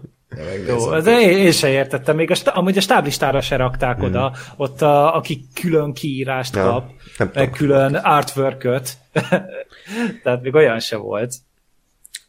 jó, 0.67 0.99
de 0.99 1.19
én, 1.19 1.37
én 1.37 1.51
sem 1.51 1.69
értettem, 1.69 2.15
még 2.15 2.31
a, 2.31 2.35
amúgy 2.43 2.77
a 2.77 2.81
stáblistára 2.81 3.41
se 3.41 3.55
rakták 3.55 3.95
hmm. 3.95 4.05
oda, 4.05 4.33
ott 4.57 4.81
a, 4.81 5.15
aki 5.15 5.45
külön 5.61 5.93
kiírást 5.93 6.55
ja, 6.55 6.63
kap, 6.63 6.89
meg 7.17 7.29
tudom. 7.31 7.51
külön 7.51 7.95
artwork 7.95 8.61
tehát 10.23 10.41
még 10.41 10.53
olyan 10.53 10.79
se 10.79 10.95
volt. 10.95 11.33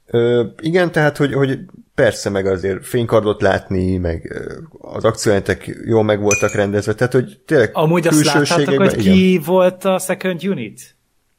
Ö, 0.07 0.45
igen, 0.61 0.93
tehát, 0.93 1.17
hogy, 1.17 1.33
hogy 1.33 1.59
persze 1.95 2.31
meg 2.31 2.47
azért 2.47 2.87
fénykardot 2.87 3.43
látni, 3.43 3.97
meg 3.97 4.45
az 4.79 5.05
akcióentek 5.05 5.71
jól 5.85 6.03
meg 6.03 6.21
voltak 6.21 6.55
rendezve, 6.55 6.95
tehát, 6.95 7.13
hogy 7.13 7.41
tényleg 7.47 7.71
Amúgy 7.73 8.07
azt 8.07 8.25
láttátok, 8.25 8.77
hogy 8.77 8.97
ki 8.97 9.31
igen. 9.31 9.43
volt 9.43 9.85
a 9.85 9.99
second 9.99 10.45
unit? 10.45 10.97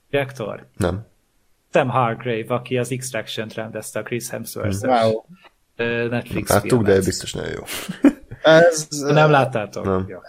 Reaktor? 0.09 0.67
Nem. 0.77 1.05
Sam 1.73 1.89
Hargrave, 1.89 2.53
aki 2.53 2.77
az 2.77 2.91
Extraction-t 2.91 3.53
rendezte 3.53 3.99
a 3.99 4.03
Chris 4.03 4.29
hemsworth 4.29 4.85
wow. 4.85 5.23
Netflix 6.09 6.49
Láttuk, 6.49 6.69
filmet. 6.69 6.97
de 6.97 7.05
biztos 7.05 7.33
nagyon 7.33 7.51
jó. 7.51 7.63
Ez, 8.41 8.87
nem 8.89 9.31
láttátok? 9.31 9.85
Nem. 9.85 10.05
Ja. 10.07 10.21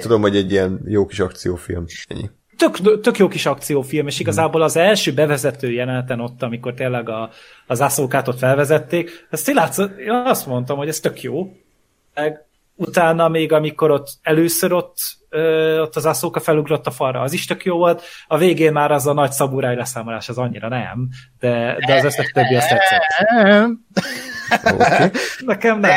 Tudom, 0.00 0.20
hogy 0.20 0.36
egy 0.36 0.50
ilyen 0.50 0.80
jó 0.86 1.06
kis 1.06 1.20
akciófilm. 1.20 1.84
Ennyi 2.06 2.30
tök, 2.70 3.00
tök 3.00 3.18
jó 3.18 3.28
kis 3.28 3.46
akciófilm, 3.46 4.06
és 4.06 4.20
igazából 4.20 4.62
az 4.62 4.76
első 4.76 5.12
bevezető 5.12 5.72
jeleneten 5.72 6.20
ott, 6.20 6.42
amikor 6.42 6.74
tényleg 6.74 7.08
a, 7.08 7.30
az 7.66 7.80
ászókát 7.80 8.28
ott 8.28 8.38
felvezették, 8.38 9.26
ezt 9.30 9.52
látszott, 9.52 9.98
én 9.98 10.10
azt 10.10 10.46
mondtam, 10.46 10.76
hogy 10.76 10.88
ez 10.88 11.00
tök 11.00 11.22
jó. 11.22 11.52
Meg 12.14 12.44
utána 12.76 13.28
még, 13.28 13.52
amikor 13.52 13.90
ott 13.90 14.08
először 14.22 14.72
ott, 14.72 14.96
ö, 15.28 15.78
ott 15.80 15.96
az 15.96 16.06
ászóka 16.06 16.40
felugrott 16.40 16.86
a 16.86 16.90
falra, 16.90 17.20
az 17.20 17.32
is 17.32 17.44
tök 17.44 17.64
jó 17.64 17.76
volt. 17.76 18.02
A 18.26 18.38
végén 18.38 18.72
már 18.72 18.90
az 18.90 19.06
a 19.06 19.12
nagy 19.12 19.32
szaburáj 19.32 19.76
leszámolás 19.76 20.28
az 20.28 20.38
annyira 20.38 20.68
nem, 20.68 21.08
de, 21.38 21.76
de 21.86 21.94
az 21.94 22.04
összes 22.04 22.30
többi 22.32 22.54
azt 22.54 22.68
tetszett. 22.68 23.02
okay. 24.72 25.10
Nekem 25.46 25.80
nem. 25.80 25.90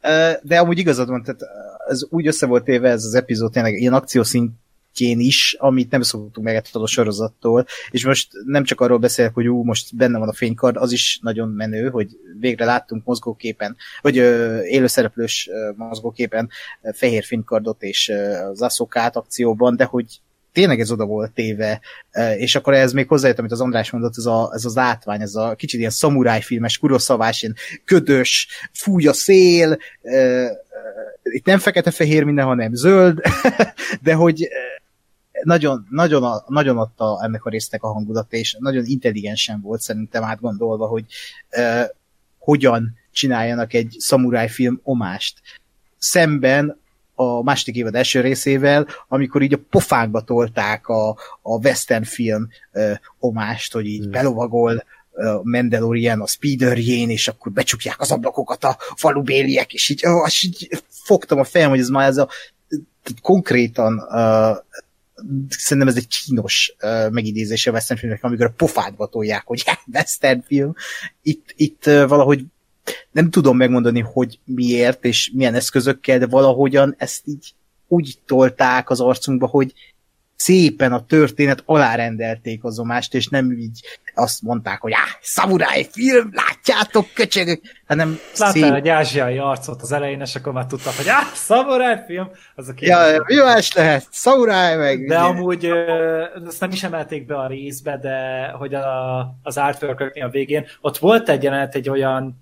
De, 0.00 0.40
de 0.42 0.58
amúgy 0.58 0.78
igazad 0.78 1.08
van, 1.08 1.22
tehát 1.22 1.40
ez 1.88 2.00
úgy 2.10 2.26
össze 2.26 2.46
volt 2.46 2.68
éve 2.68 2.88
ez 2.88 3.04
az 3.04 3.14
epizód, 3.14 3.52
tényleg 3.52 3.74
ilyen 3.74 3.94
akciószint 3.94 4.50
szintjén 4.92 5.26
is, 5.26 5.56
amit 5.58 5.90
nem 5.90 6.02
szoktunk 6.02 6.46
meg 6.46 6.62
a 6.72 6.86
sorozattól, 6.86 7.66
és 7.90 8.04
most 8.04 8.28
nem 8.44 8.64
csak 8.64 8.80
arról 8.80 8.98
beszélek, 8.98 9.34
hogy 9.34 9.48
ú, 9.48 9.62
most 9.62 9.96
benne 9.96 10.18
van 10.18 10.28
a 10.28 10.32
fénykard, 10.32 10.76
az 10.76 10.92
is 10.92 11.18
nagyon 11.22 11.48
menő, 11.48 11.88
hogy 11.88 12.08
végre 12.40 12.64
láttunk 12.64 13.04
mozgóképen, 13.04 13.76
vagy 14.00 14.18
ö, 14.18 14.60
élőszereplős 14.62 15.48
ö, 15.52 15.70
mozgóképen 15.76 16.48
ö, 16.82 16.90
fehér 16.92 17.24
fénykardot 17.24 17.82
és 17.82 18.08
ö, 18.08 18.48
az 18.48 18.62
aszokát 18.62 19.16
akcióban, 19.16 19.76
de 19.76 19.84
hogy 19.84 20.20
tényleg 20.52 20.80
ez 20.80 20.90
oda 20.90 21.04
volt 21.04 21.32
téve, 21.32 21.80
és 22.36 22.54
akkor 22.54 22.74
ez 22.74 22.92
még 22.92 23.08
hozzájött, 23.08 23.38
amit 23.38 23.52
az 23.52 23.60
András 23.60 23.90
mondott, 23.90 24.16
ez, 24.16 24.24
a, 24.24 24.50
ez 24.54 24.64
az 24.64 24.76
átvány, 24.76 25.20
ez 25.20 25.34
a 25.34 25.54
kicsit 25.54 25.78
ilyen 25.78 25.90
szamurájfilmes, 25.90 26.78
kuroszavás, 26.78 27.42
ilyen 27.42 27.54
ködös, 27.84 28.48
fúj 28.72 29.06
a 29.06 29.12
szél, 29.12 29.78
itt 31.22 31.46
nem 31.46 31.58
fekete-fehér 31.58 32.24
minden, 32.24 32.44
hanem 32.44 32.74
zöld, 32.74 33.20
de 34.02 34.14
hogy 34.14 34.48
nagyon, 35.42 35.86
nagyon, 35.90 36.42
nagyon 36.46 36.78
adta 36.78 37.20
ennek 37.22 37.44
a 37.44 37.50
résznek 37.50 37.82
a 37.82 37.92
hangulat, 37.92 38.32
és 38.32 38.56
nagyon 38.58 38.84
intelligensen 38.86 39.60
volt 39.60 39.80
szerintem 39.80 40.22
átgondolva, 40.22 40.86
hogy 40.86 41.04
uh, 41.56 41.84
hogyan 42.38 42.96
csináljanak 43.12 43.72
egy 43.72 43.96
szamuráj 43.98 44.48
film 44.48 44.80
omást. 44.82 45.40
Szemben 45.98 46.80
a 47.14 47.42
második 47.42 47.74
évad 47.74 47.94
első 47.94 48.20
részével, 48.20 48.86
amikor 49.08 49.42
így 49.42 49.52
a 49.52 49.60
pofákba 49.70 50.20
tolták 50.20 50.88
a, 50.88 51.08
a 51.42 51.58
western 51.62 52.04
film 52.04 52.48
uh, 52.72 52.92
omást, 53.18 53.72
hogy 53.72 53.86
így 53.86 54.06
mm. 54.06 54.10
belovagol 54.10 54.84
a 55.18 55.40
Mandalorian, 55.42 56.20
a 56.20 56.26
Speederjén, 56.26 57.10
és 57.10 57.28
akkor 57.28 57.52
becsukják 57.52 58.00
az 58.00 58.10
ablakokat 58.10 58.64
a 58.64 58.76
falubéliek, 58.96 59.72
és 59.72 59.88
így, 59.88 60.06
oh, 60.06 60.26
és 60.26 60.42
így 60.42 60.68
fogtam 60.88 61.38
a 61.38 61.44
fejem, 61.44 61.70
hogy 61.70 61.78
ez 61.78 61.88
már 61.88 62.08
ez 62.08 62.16
a 62.16 62.28
konkrétan 63.22 63.94
uh, 63.94 64.56
szerintem 65.48 65.88
ez 65.88 65.96
egy 65.96 66.06
kínos 66.08 66.74
uh, 66.82 67.10
megidézése 67.10 67.70
a 67.70 67.72
western 67.72 68.00
filmnek, 68.00 68.24
amikor 68.24 68.46
a 68.46 68.54
pofádba 68.56 69.06
tolják, 69.06 69.42
hogy 69.46 69.62
hát, 69.66 69.80
western 69.92 70.42
film. 70.46 70.74
Itt, 71.22 71.52
itt 71.56 71.84
valahogy 71.84 72.44
nem 73.10 73.30
tudom 73.30 73.56
megmondani, 73.56 74.00
hogy 74.00 74.38
miért 74.44 75.04
és 75.04 75.30
milyen 75.34 75.54
eszközökkel, 75.54 76.18
de 76.18 76.26
valahogyan 76.26 76.94
ezt 76.98 77.26
így 77.26 77.54
úgy 77.88 78.18
tolták 78.26 78.90
az 78.90 79.00
arcunkba, 79.00 79.46
hogy 79.46 79.72
szépen 80.38 80.92
a 80.92 81.04
történet 81.04 81.62
alárendelték 81.66 82.64
az 82.64 82.78
omást, 82.78 83.14
és 83.14 83.26
nem 83.28 83.50
így 83.50 83.80
azt 84.14 84.42
mondták, 84.42 84.80
hogy 84.80 84.92
áh, 84.92 85.18
szamuráj 85.20 85.86
film, 85.90 86.30
látjátok, 86.32 87.06
köcsögök, 87.14 87.60
hanem 87.86 88.18
Láttál 88.36 88.52
szép... 88.52 88.72
egy 88.72 88.88
ázsiai 88.88 89.38
arcot 89.38 89.82
az 89.82 89.92
elején, 89.92 90.20
és 90.20 90.34
akkor 90.34 90.52
már 90.52 90.66
tudtak, 90.66 90.94
hogy 90.94 91.08
áh, 91.08 91.32
szamuráj 91.34 92.02
film, 92.06 92.30
az 92.54 92.68
a 92.68 92.74
kérdés. 92.74 92.88
Ja, 92.88 93.22
mi 93.26 93.34
más 93.34 93.72
lehet? 93.72 94.06
Szamuráj 94.10 94.76
meg. 94.76 94.98
De 94.98 95.04
ugye? 95.04 95.16
amúgy 95.16 95.64
ezt 96.46 96.60
nem 96.60 96.70
is 96.70 96.82
emelték 96.82 97.26
be 97.26 97.38
a 97.38 97.46
részbe, 97.46 97.98
de 97.98 98.46
hogy 98.48 98.74
a, 98.74 99.20
az 99.42 99.56
artwork 99.56 100.12
a 100.14 100.28
végén, 100.28 100.66
ott 100.80 100.98
volt 100.98 101.28
egy 101.28 101.42
jelenet, 101.42 101.74
egy 101.74 101.88
olyan, 101.88 102.38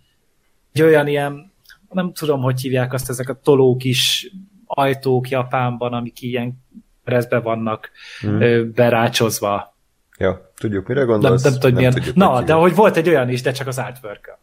egy 0.72 0.82
olyan 0.82 1.06
ilyen, 1.06 1.52
nem 1.90 2.12
tudom, 2.12 2.40
hogy 2.40 2.60
hívják 2.60 2.92
azt, 2.92 3.08
ezek 3.08 3.28
a 3.28 3.40
tolók 3.42 3.84
is 3.84 4.30
ajtók 4.66 5.28
Japánban, 5.28 5.92
amik 5.92 6.22
ilyen 6.22 6.64
keresztbe 7.06 7.38
vannak 7.38 7.90
hmm. 8.20 8.72
berácsozva. 8.72 9.74
Ja, 10.18 10.52
tudjuk, 10.58 10.86
mire 10.86 11.02
gondolsz. 11.02 11.42
Nem, 11.42 11.52
nem 11.52 11.60
tudom, 11.60 11.76
milyen. 11.76 11.92
Tudjuk, 11.92 12.14
Na, 12.14 12.42
de 12.42 12.52
hogy 12.52 12.74
volt 12.74 12.96
egy 12.96 13.08
olyan 13.08 13.28
is, 13.28 13.42
de 13.42 13.52
csak 13.52 13.66
az 13.66 13.78
artwork 13.78 14.38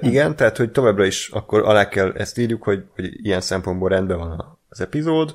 igen, 0.00 0.36
tehát, 0.36 0.56
hogy 0.56 0.70
továbbra 0.70 1.04
is 1.04 1.28
akkor 1.28 1.62
alá 1.62 1.88
kell 1.88 2.12
ezt 2.12 2.38
írjuk, 2.38 2.62
hogy, 2.62 2.84
hogy 2.94 3.24
ilyen 3.26 3.40
szempontból 3.40 3.88
rendben 3.88 4.18
van 4.18 4.58
az 4.68 4.80
epizód, 4.80 5.34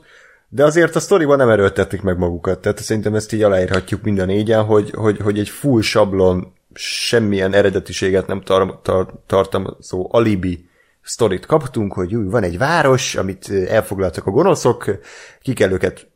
de 0.50 0.64
azért 0.64 0.96
a 0.96 1.00
sztoriban 1.00 1.38
nem 1.38 1.50
erőltetik 1.50 2.02
meg 2.02 2.18
magukat, 2.18 2.60
tehát 2.60 2.78
szerintem 2.78 3.16
ezt 3.16 3.34
így 3.34 3.44
aláírhatjuk 3.44 4.02
minden 4.02 4.28
négyen, 4.28 4.64
hogy, 4.64 4.90
hogy, 4.90 5.18
hogy 5.18 5.40
egy 5.40 5.50
full 5.50 5.82
sablon, 5.82 6.54
semmilyen 6.74 7.54
eredetiséget 7.54 8.28
nem 8.28 8.42
tar- 8.42 8.84
tar- 8.84 9.14
tartalmazó 9.26 10.08
alibi 10.12 10.69
sztorit 11.02 11.46
kaptunk, 11.46 11.94
hogy 11.94 12.16
új, 12.16 12.26
van 12.26 12.44
egy 12.44 12.58
város, 12.58 13.16
amit 13.16 13.50
elfoglaltak 13.68 14.26
a 14.26 14.32
gonoszok, 14.32 15.00
ki 15.42 15.54
kell 15.54 15.72
őket 15.72 16.08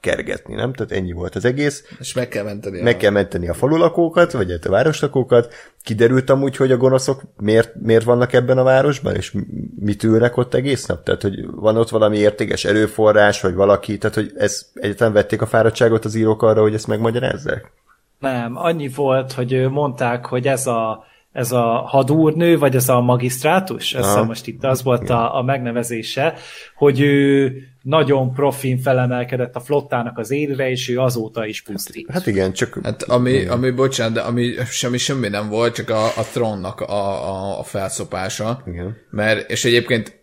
kergetni, 0.00 0.54
nem? 0.54 0.72
Tehát 0.72 0.92
ennyi 0.92 1.12
volt 1.12 1.34
az 1.34 1.44
egész. 1.44 1.84
És 1.98 2.12
meg 2.12 2.28
kell 2.28 2.44
menteni. 2.44 2.82
Meg 2.82 2.94
a... 2.94 2.98
kell 2.98 3.10
menteni 3.10 3.48
a 3.48 3.54
falulakókat, 3.54 4.32
vagy 4.32 4.50
a 4.50 4.68
városlakókat. 4.68 5.54
Kiderült 5.82 6.30
amúgy, 6.30 6.56
hogy 6.56 6.72
a 6.72 6.76
gonoszok 6.76 7.22
miért, 7.36 7.74
miért 7.74 8.04
vannak 8.04 8.32
ebben 8.32 8.58
a 8.58 8.62
városban, 8.62 9.14
és 9.14 9.36
mit 9.78 10.02
ülnek 10.02 10.36
ott 10.36 10.54
egész 10.54 10.86
nap? 10.86 11.02
Tehát, 11.02 11.22
hogy 11.22 11.46
van 11.50 11.76
ott 11.76 11.88
valami 11.88 12.16
értékes 12.16 12.64
erőforrás, 12.64 13.40
vagy 13.40 13.54
valaki, 13.54 13.98
tehát, 13.98 14.16
hogy 14.16 14.32
ez 14.36 14.70
egyáltalán 14.74 15.12
vették 15.12 15.42
a 15.42 15.46
fáradtságot 15.46 16.04
az 16.04 16.14
írók 16.14 16.42
arra, 16.42 16.60
hogy 16.60 16.74
ezt 16.74 16.86
megmagyarázzák? 16.86 17.72
Nem, 18.18 18.56
annyi 18.56 18.88
volt, 18.88 19.32
hogy 19.32 19.68
mondták, 19.70 20.26
hogy 20.26 20.46
ez 20.46 20.66
a 20.66 21.04
ez 21.32 21.52
a 21.52 21.82
hadúrnő, 21.86 22.58
vagy 22.58 22.74
ez 22.74 22.88
a 22.88 23.00
magisztrátus, 23.00 23.94
ez 23.94 24.06
ah, 24.06 24.26
most 24.26 24.46
itt 24.46 24.64
az 24.64 24.82
volt 24.82 25.10
a, 25.10 25.36
a 25.36 25.42
megnevezése, 25.42 26.34
hogy 26.76 27.00
ő 27.00 27.52
nagyon 27.82 28.32
profin 28.32 28.78
felemelkedett 28.78 29.56
a 29.56 29.60
flottának 29.60 30.18
az 30.18 30.30
élre, 30.30 30.70
és 30.70 30.88
ő 30.88 30.98
azóta 30.98 31.46
is 31.46 31.62
pusztít. 31.62 32.10
Hát 32.10 32.26
igen, 32.26 32.52
csak... 32.52 32.78
Hát 32.82 33.02
ami, 33.02 33.46
ami 33.46 33.70
bocsánat, 33.70 34.12
de 34.12 34.20
ami 34.20 34.54
semmi, 34.70 34.98
semmi 34.98 35.28
nem 35.28 35.48
volt, 35.48 35.74
csak 35.74 35.90
a, 35.90 36.04
a 36.04 36.22
trónnak 36.32 36.80
a, 36.80 37.28
a, 37.28 37.58
a 37.58 37.62
felszopása. 37.62 38.62
Igen. 38.66 38.96
Mert, 39.10 39.50
és 39.50 39.64
egyébként 39.64 40.18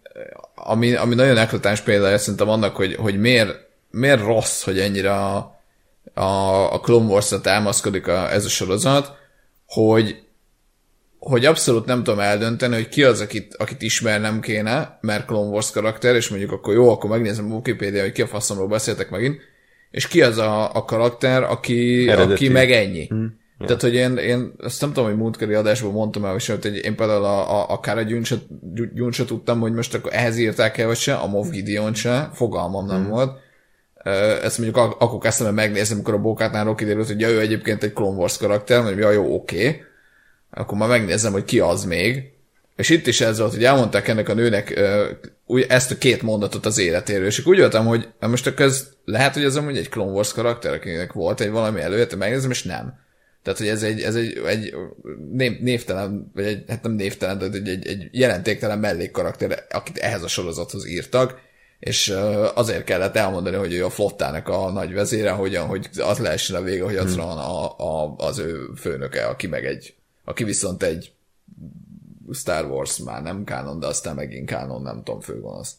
ami, 0.55 0.95
ami 0.95 1.15
nagyon 1.15 1.37
eklatáns 1.37 1.81
példája 1.81 2.17
szerintem 2.17 2.49
annak, 2.49 2.75
hogy, 2.75 2.95
hogy 2.95 3.19
miért, 3.19 3.67
miért 3.91 4.21
rossz, 4.21 4.63
hogy 4.63 4.79
ennyire 4.79 5.13
a, 5.13 5.59
a, 6.13 6.73
a 6.73 6.79
Clone 6.79 7.05
Wars-ra 7.05 7.41
támaszkodik 7.41 8.07
a, 8.07 8.31
ez 8.31 8.45
a 8.45 8.49
sorozat, 8.49 9.15
hogy 9.65 10.26
hogy 11.27 11.45
abszolút 11.45 11.85
nem 11.85 12.03
tudom 12.03 12.19
eldönteni, 12.19 12.75
hogy 12.75 12.89
ki 12.89 13.03
az, 13.03 13.21
akit, 13.21 13.55
akit 13.57 13.81
ismernem 13.81 14.39
kéne, 14.39 14.97
mert 15.01 15.25
Clone 15.25 15.49
Wars 15.49 15.71
karakter, 15.71 16.15
és 16.15 16.29
mondjuk 16.29 16.51
akkor 16.51 16.73
jó, 16.73 16.89
akkor 16.89 17.09
megnézem 17.09 17.51
a 17.51 17.55
Wikipedia, 17.55 18.01
hogy 18.01 18.11
ki 18.11 18.21
a 18.21 18.27
faszomról 18.27 18.67
beszéltek 18.67 19.09
megint, 19.09 19.41
és 19.91 20.07
ki 20.07 20.21
az 20.21 20.37
a, 20.37 20.75
a 20.75 20.85
karakter, 20.85 21.43
aki, 21.43 22.09
aki 22.09 22.49
meg 22.49 22.71
ennyi. 22.71 23.05
Hmm. 23.07 23.39
Ja. 23.59 23.65
Tehát, 23.65 23.81
hogy 23.81 23.93
én, 23.93 24.17
én 24.17 24.53
azt 24.57 24.81
nem 24.81 24.93
tudom, 24.93 25.09
hogy 25.09 25.17
múltkori 25.17 25.53
adásban 25.53 25.91
mondtam 25.91 26.25
el, 26.25 26.31
hogy 26.31 26.79
én 26.83 26.95
például 26.95 27.23
a, 27.23 27.61
a, 27.61 27.71
a 27.71 27.79
Kara 27.79 28.01
Gyun 28.93 29.11
se 29.11 29.25
tudtam, 29.25 29.59
hogy 29.59 29.73
most 29.73 29.93
akkor 29.93 30.11
ehhez 30.13 30.37
írták 30.37 30.77
el, 30.77 30.87
vagy 30.87 30.97
se, 30.97 31.13
a 31.13 31.27
Moff 31.27 31.49
Gideon 31.49 31.93
se, 31.93 32.29
fogalmam 32.33 32.85
nem 32.85 33.01
hmm. 33.01 33.09
volt. 33.09 33.39
Ezt 34.43 34.57
mondjuk 34.57 34.77
ak- 34.77 35.01
akkor 35.01 35.19
kezdtem 35.19 35.47
el 35.47 35.53
megnézni, 35.53 35.93
amikor 35.93 36.13
a 36.13 36.21
Bókátnál 36.21 36.75
kiderült, 36.75 37.07
hogy 37.07 37.19
ja, 37.19 37.29
ő 37.29 37.39
egyébként 37.39 37.83
egy 37.83 37.93
Clone 37.93 38.17
Wars 38.17 38.37
karakter, 38.37 38.81
mondjuk, 38.81 39.03
ja, 39.03 39.11
jó, 39.11 39.33
oké. 39.33 39.67
Okay. 39.67 39.81
Akkor 40.51 40.77
már 40.77 40.89
megnézem, 40.89 41.31
hogy 41.31 41.45
ki 41.45 41.59
az 41.59 41.83
még. 41.83 42.23
És 42.75 42.89
itt 42.89 43.07
is 43.07 43.21
ez 43.21 43.39
volt, 43.39 43.53
hogy 43.53 43.63
elmondták 43.63 44.07
ennek 44.07 44.29
a 44.29 44.33
nőnek 44.33 44.79
úgy 45.47 45.65
ezt 45.69 45.91
a 45.91 45.97
két 45.97 46.21
mondatot 46.21 46.65
az 46.65 46.77
életéről, 46.77 47.25
és 47.25 47.45
úgy 47.45 47.59
voltam, 47.59 47.85
hogy 47.85 48.07
most 48.19 48.47
akkor 48.47 48.65
ez 48.65 48.87
lehet, 49.05 49.33
hogy 49.33 49.43
ez 49.43 49.55
amúgy 49.55 49.77
egy 49.77 49.89
Clone 49.89 50.11
Wars 50.11 50.33
karakter, 50.33 50.73
akinek 50.73 51.13
volt 51.13 51.41
egy 51.41 51.49
valami 51.49 51.81
előtte, 51.81 52.15
megnézem, 52.15 52.51
és 52.51 52.63
nem. 52.63 53.05
Tehát, 53.43 53.59
hogy 53.59 53.67
ez 53.67 53.83
egy, 53.83 54.01
ez 54.01 54.15
egy, 54.15 54.41
egy 54.45 54.75
név, 55.31 55.59
névtelen, 55.59 56.31
vagy 56.33 56.45
egy, 56.45 56.63
hát 56.67 56.83
nem 56.83 56.91
névtelen, 56.91 57.37
de 57.37 57.45
egy, 57.45 57.67
egy, 57.67 57.87
egy 57.87 58.07
jelentéktelen 58.11 58.79
mellékkarakter, 58.79 59.65
akit 59.69 59.97
ehhez 59.97 60.23
a 60.23 60.27
sorozathoz 60.27 60.87
írtak, 60.87 61.39
és 61.79 62.13
azért 62.53 62.83
kellett 62.83 63.15
elmondani, 63.15 63.55
hogy 63.55 63.73
ő 63.73 63.85
a 63.85 63.89
flottának 63.89 64.47
a 64.47 64.71
nagy 64.71 64.93
vezére, 64.93 65.31
hogyan, 65.31 65.67
hogy 65.67 65.89
az 65.97 66.17
lehessen 66.17 66.55
a 66.55 66.61
vége, 66.61 66.83
hogy 66.83 66.95
az 66.95 67.13
hmm. 67.13 67.25
van 67.25 67.37
a, 67.37 67.77
a, 67.77 68.15
az 68.17 68.39
ő 68.39 68.69
főnöke, 68.75 69.25
aki 69.25 69.47
meg 69.47 69.65
egy, 69.65 69.93
aki 70.27 70.43
viszont 70.43 70.83
egy 70.83 71.11
Star 72.33 72.65
Wars 72.65 72.97
már 72.97 73.21
nem 73.21 73.43
kánon, 73.43 73.79
de 73.79 73.87
aztán 73.87 74.15
megint 74.15 74.49
kánon, 74.49 74.81
nem 74.81 75.03
tudom, 75.03 75.19
főgonosz. 75.19 75.75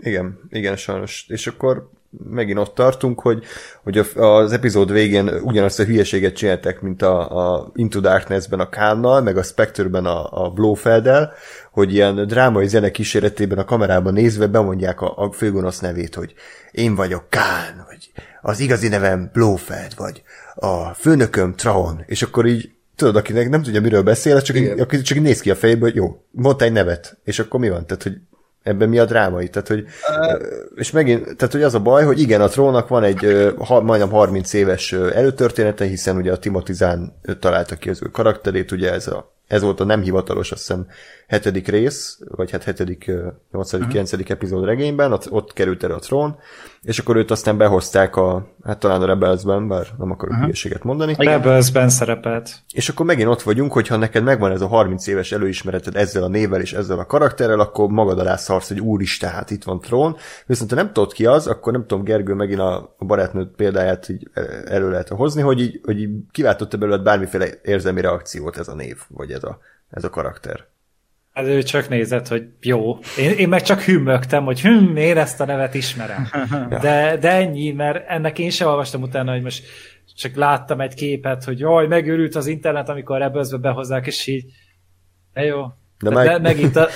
Igen, 0.00 0.40
igen, 0.50 0.76
sajnos. 0.76 1.26
És 1.28 1.46
akkor 1.46 1.90
megint 2.30 2.58
ott 2.58 2.74
tartunk, 2.74 3.20
hogy, 3.20 3.44
hogy 3.82 3.98
az 4.16 4.52
epizód 4.52 4.92
végén 4.92 5.28
ugyanazt 5.28 5.78
a 5.78 5.84
hülyeséget 5.84 6.36
csináltak, 6.36 6.80
mint 6.80 7.02
a, 7.02 7.56
a 7.56 7.70
Into 7.74 8.00
Darkness-ben 8.00 8.60
a 8.60 8.68
Kánnal, 8.68 9.20
meg 9.20 9.36
a 9.36 9.42
Spectre-ben 9.42 10.06
a, 10.06 10.44
a 10.44 10.50
Blofeld-el, 10.50 11.32
hogy 11.70 11.94
ilyen 11.94 12.26
drámai 12.26 12.68
zene 12.68 12.90
kíséretében 12.90 13.58
a 13.58 13.64
kamerában 13.64 14.12
nézve 14.12 14.46
bemondják 14.46 15.00
a, 15.00 15.16
a 15.16 15.32
főgonosz 15.32 15.80
nevét, 15.80 16.14
hogy 16.14 16.34
én 16.70 16.94
vagyok 16.94 17.28
Kán, 17.28 17.84
vagy 17.86 18.12
az 18.42 18.60
igazi 18.60 18.88
nevem 18.88 19.30
Blofeld, 19.32 19.96
vagy 19.96 20.22
a 20.54 20.94
főnököm 20.94 21.54
Traon, 21.54 22.02
és 22.06 22.22
akkor 22.22 22.46
így 22.46 22.72
tudod, 22.96 23.16
akinek 23.16 23.48
nem 23.48 23.62
tudja, 23.62 23.80
miről 23.80 24.02
beszél, 24.02 24.42
csak, 24.42 24.56
így, 24.56 24.80
aki 24.80 25.00
csak 25.00 25.20
néz 25.20 25.40
ki 25.40 25.50
a 25.50 25.54
fejéből, 25.54 25.88
hogy 25.88 25.94
jó, 25.94 26.24
mondta 26.30 26.64
egy 26.64 26.72
nevet, 26.72 27.18
és 27.24 27.38
akkor 27.38 27.60
mi 27.60 27.68
van? 27.68 27.86
Tehát, 27.86 28.02
hogy 28.02 28.16
ebben 28.62 28.88
mi 28.88 28.98
a 28.98 29.04
drámai? 29.04 29.48
Tehát, 29.48 29.68
hogy, 29.68 29.80
uh, 29.80 30.42
és 30.74 30.90
megint, 30.90 31.24
tehát, 31.24 31.52
hogy 31.52 31.62
az 31.62 31.74
a 31.74 31.80
baj, 31.80 32.04
hogy 32.04 32.20
igen, 32.20 32.40
a 32.40 32.48
trónak 32.48 32.88
van 32.88 33.02
egy 33.02 33.52
ha, 33.58 33.80
majdnem 33.80 34.10
30 34.10 34.52
éves 34.52 34.92
előtörténete, 34.92 35.84
hiszen 35.84 36.16
ugye 36.16 36.32
a 36.32 36.38
Timothy 36.38 36.72
Zahn 36.72 37.12
találta 37.40 37.76
ki 37.76 37.88
az 37.88 38.02
ő 38.02 38.06
karakterét, 38.06 38.70
ugye 38.70 38.92
ez, 38.92 39.06
a, 39.06 39.32
ez 39.52 39.62
volt 39.62 39.80
a 39.80 39.84
nem 39.84 40.02
hivatalos, 40.02 40.52
azt 40.52 40.60
hiszem, 40.60 40.86
hetedik 41.26 41.68
rész, 41.68 42.18
vagy 42.28 42.50
hát 42.50 42.62
hetedik, 42.62 43.04
nyolcadik, 43.52 43.78
uh-huh. 43.78 43.88
kilencedik 43.88 44.30
epizód 44.30 44.64
regényben, 44.64 45.12
ott, 45.12 45.52
került 45.52 45.84
erre 45.84 45.94
a 45.94 45.98
trón, 45.98 46.36
és 46.82 46.98
akkor 46.98 47.16
őt 47.16 47.30
aztán 47.30 47.56
behozták 47.56 48.16
a, 48.16 48.46
hát 48.64 48.78
talán 48.78 49.02
a 49.02 49.06
Rebelsben, 49.06 49.68
bár 49.68 49.86
nem 49.98 50.10
akarok 50.10 50.30
uh-huh. 50.30 50.42
hülyeséget 50.42 50.82
mondani. 50.82 51.14
A 51.16 51.22
Rebelsben 51.22 51.88
szerepelt. 51.88 52.50
És 52.72 52.88
akkor 52.88 53.06
megint 53.06 53.28
ott 53.28 53.42
vagyunk, 53.42 53.72
hogyha 53.72 53.96
neked 53.96 54.22
megvan 54.22 54.52
ez 54.52 54.60
a 54.60 54.66
30 54.66 55.06
éves 55.06 55.32
előismereted 55.32 55.96
ezzel 55.96 56.22
a 56.22 56.28
névvel 56.28 56.60
és 56.60 56.72
ezzel 56.72 56.98
a 56.98 57.06
karakterrel, 57.06 57.60
akkor 57.60 57.88
magad 57.88 58.18
alá 58.18 58.36
szarsz, 58.36 58.68
hogy 58.68 58.80
úristen, 58.80 59.30
hát 59.30 59.50
itt 59.50 59.64
van 59.64 59.80
trón. 59.80 60.16
Viszont 60.46 60.70
ha 60.70 60.76
nem 60.76 60.92
tudod 60.92 61.12
ki 61.12 61.26
az, 61.26 61.46
akkor 61.46 61.72
nem 61.72 61.86
tudom, 61.86 62.04
Gergő 62.04 62.34
megint 62.34 62.60
a, 62.60 62.94
a 62.98 63.04
barátnőd 63.04 63.48
példáját 63.56 64.08
így 64.08 64.30
e, 64.32 64.42
elő 64.64 64.90
lehet 64.90 65.08
hozni, 65.08 65.42
hogy 65.42 65.60
így, 65.60 65.80
hogy 65.84 66.00
így 66.00 66.10
kiváltotta 66.30 66.76
belőled 66.76 67.02
bármiféle 67.02 67.46
érzelmi 67.62 68.00
reakciót 68.00 68.56
ez 68.56 68.68
a 68.68 68.74
név, 68.74 68.96
vagy 69.08 69.30
ez 69.30 69.41
a, 69.42 69.60
ez 69.90 70.04
a 70.04 70.10
karakter. 70.10 70.66
Hát 71.32 71.44
ő 71.44 71.62
csak 71.62 71.88
nézett, 71.88 72.28
hogy 72.28 72.48
jó. 72.60 72.98
Én, 73.18 73.30
én 73.30 73.48
meg 73.48 73.62
csak 73.62 73.80
hümmögtem, 73.80 74.44
hogy 74.44 74.60
hm, 74.60 74.96
én 74.96 75.16
ezt 75.16 75.40
a 75.40 75.44
nevet 75.44 75.74
ismerem. 75.74 76.28
De, 76.82 77.16
de 77.16 77.30
ennyi, 77.30 77.72
mert 77.72 78.08
ennek 78.08 78.38
én 78.38 78.50
sem 78.50 78.68
olvastam 78.68 79.02
utána, 79.02 79.32
hogy 79.32 79.42
most 79.42 79.64
csak 80.16 80.34
láttam 80.34 80.80
egy 80.80 80.94
képet, 80.94 81.44
hogy 81.44 81.58
jaj, 81.58 81.86
megőrült 81.86 82.34
az 82.34 82.46
internet, 82.46 82.88
amikor 82.88 83.18
Rebelsbe 83.18 83.56
behozzák, 83.56 84.06
és 84.06 84.26
így, 84.26 84.44
de 85.32 85.44
jó, 85.44 85.66
de 86.02 86.10
meg... 86.10 86.26
De 86.26 86.38
megint 86.38 86.76
a 86.76 86.88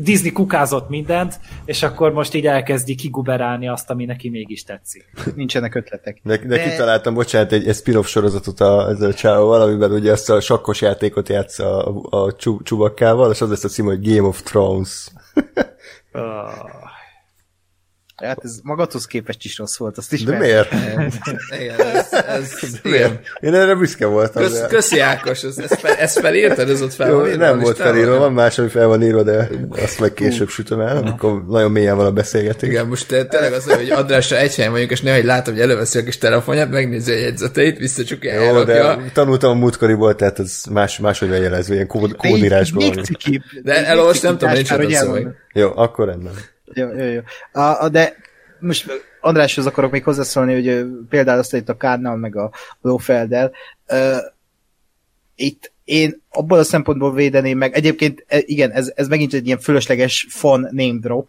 Disney 0.00 0.32
kukázott 0.32 0.88
mindent, 0.88 1.40
és 1.64 1.82
akkor 1.82 2.12
most 2.12 2.34
így 2.34 2.46
elkezdi 2.46 2.94
kiguberálni 2.94 3.68
azt, 3.68 3.90
ami 3.90 4.04
neki 4.04 4.28
mégis 4.28 4.64
tetszik. 4.64 5.04
Nincsenek 5.34 5.74
ötletek. 5.74 6.20
De, 6.22 6.36
de, 6.36 6.46
de... 6.46 6.70
kitaláltam, 6.70 7.14
bocsánat, 7.14 7.52
egy, 7.52 7.68
egy 7.68 7.74
spin-off 7.74 8.06
sorozatot 8.06 8.60
a, 8.60 8.88
ezzel 8.88 9.10
a 9.10 9.14
csávóval, 9.14 9.60
amiben 9.60 9.92
ugye 9.92 10.12
ezt 10.12 10.30
a 10.30 10.40
sakkos 10.40 10.80
játékot 10.80 11.28
játsz 11.28 11.58
a, 11.58 12.00
a 12.10 12.36
csubakkával, 12.62 13.32
és 13.32 13.40
az 13.40 13.48
lesz 13.48 13.64
a 13.64 13.68
cím, 13.68 13.84
hogy 13.84 14.14
Game 14.14 14.28
of 14.28 14.42
Thrones. 14.42 15.08
oh. 16.12 16.86
Hát 18.24 18.38
ez 18.42 18.58
magadhoz 18.62 19.06
képest 19.06 19.44
is 19.44 19.58
rossz 19.58 19.76
volt, 19.76 19.98
azt 19.98 20.12
is 20.12 20.24
De 20.24 20.38
miért? 20.38 20.72
igen, 21.60 21.80
ez, 21.80 22.12
ez, 22.12 22.52
igen. 22.82 23.20
Én 23.40 23.54
erre 23.54 23.74
büszke 23.74 24.06
voltam. 24.06 24.42
Kösz, 24.42 24.66
köszi 24.68 25.00
Ákos, 25.00 25.42
ezt, 25.42 25.58
ezt, 25.58 25.80
fel, 25.80 25.94
ezt 25.94 26.18
felírtad, 26.18 26.70
ez 26.70 26.82
ott 26.82 26.92
fel 26.92 27.08
Jó, 27.08 27.24
Nem 27.24 27.60
volt 27.60 27.76
felírva, 27.76 28.18
van 28.18 28.32
más, 28.32 28.58
ami 28.58 28.68
fel 28.68 28.86
van 28.86 29.02
írva, 29.02 29.22
de 29.22 29.48
azt 29.70 30.00
meg 30.00 30.12
később 30.12 30.48
sütöm 30.48 30.80
el, 30.80 30.96
amikor 30.96 31.44
nagyon 31.46 31.70
mélyen 31.70 31.96
van 31.96 32.06
a 32.06 32.10
beszélgetés. 32.10 32.68
Igen, 32.68 32.86
most 32.86 33.06
tényleg 33.06 33.52
az, 33.52 33.64
hogy 33.64 33.90
Andrásra 33.90 34.36
egy 34.36 34.54
helyen 34.54 34.72
vagyunk, 34.72 34.90
és 34.90 35.00
néha, 35.00 35.16
hogy 35.16 35.24
látom, 35.24 35.54
hogy 35.54 35.62
előveszi 35.62 35.98
a 35.98 36.04
kis 36.04 36.18
telefonját, 36.18 36.70
megnézi 36.70 37.12
a 37.12 37.16
jegyzeteit, 37.16 38.06
csak 38.06 38.24
Jó, 38.24 38.62
de 38.62 38.96
tanultam 39.12 39.50
a 39.50 39.54
múltkoriból, 39.54 40.14
tehát 40.14 40.38
ez 40.38 40.62
más, 40.70 40.98
máshogy 40.98 41.28
van 41.28 41.38
jelezve, 41.38 41.74
ilyen 41.74 41.86
kód, 41.86 42.16
kódírásban. 42.16 43.02
De 43.62 43.86
elolvasni 43.86 44.28
nem 44.28 44.38
tudom, 44.38 44.54
nincs 44.54 44.70
Jó, 45.52 45.72
akkor 45.74 46.06
rendben. 46.06 46.32
Jó, 46.72 46.88
jó, 46.88 47.04
jó. 47.04 47.20
A, 47.52 47.82
a, 47.82 47.88
de 47.88 48.16
most 48.60 49.06
Andráshoz 49.20 49.66
akarok 49.66 49.90
még 49.90 50.04
hozzászólni, 50.04 50.54
hogy 50.54 50.86
például 51.08 51.38
azt 51.38 51.54
itt 51.54 51.68
a 51.68 51.76
Kárnal, 51.76 52.16
meg 52.16 52.36
a 52.36 52.50
Blófelddel. 52.80 53.52
Uh, 53.88 54.16
itt 55.34 55.72
én 55.84 56.22
abból 56.30 56.58
a 56.58 56.64
szempontból 56.64 57.14
védeném 57.14 57.58
meg, 57.58 57.74
egyébként 57.74 58.24
e, 58.26 58.38
igen, 58.40 58.70
ez, 58.70 58.92
ez 58.94 59.08
megint 59.08 59.32
egy 59.32 59.46
ilyen 59.46 59.58
fölösleges 59.58 60.26
fun 60.30 60.60
name 60.60 60.98
drop, 61.00 61.28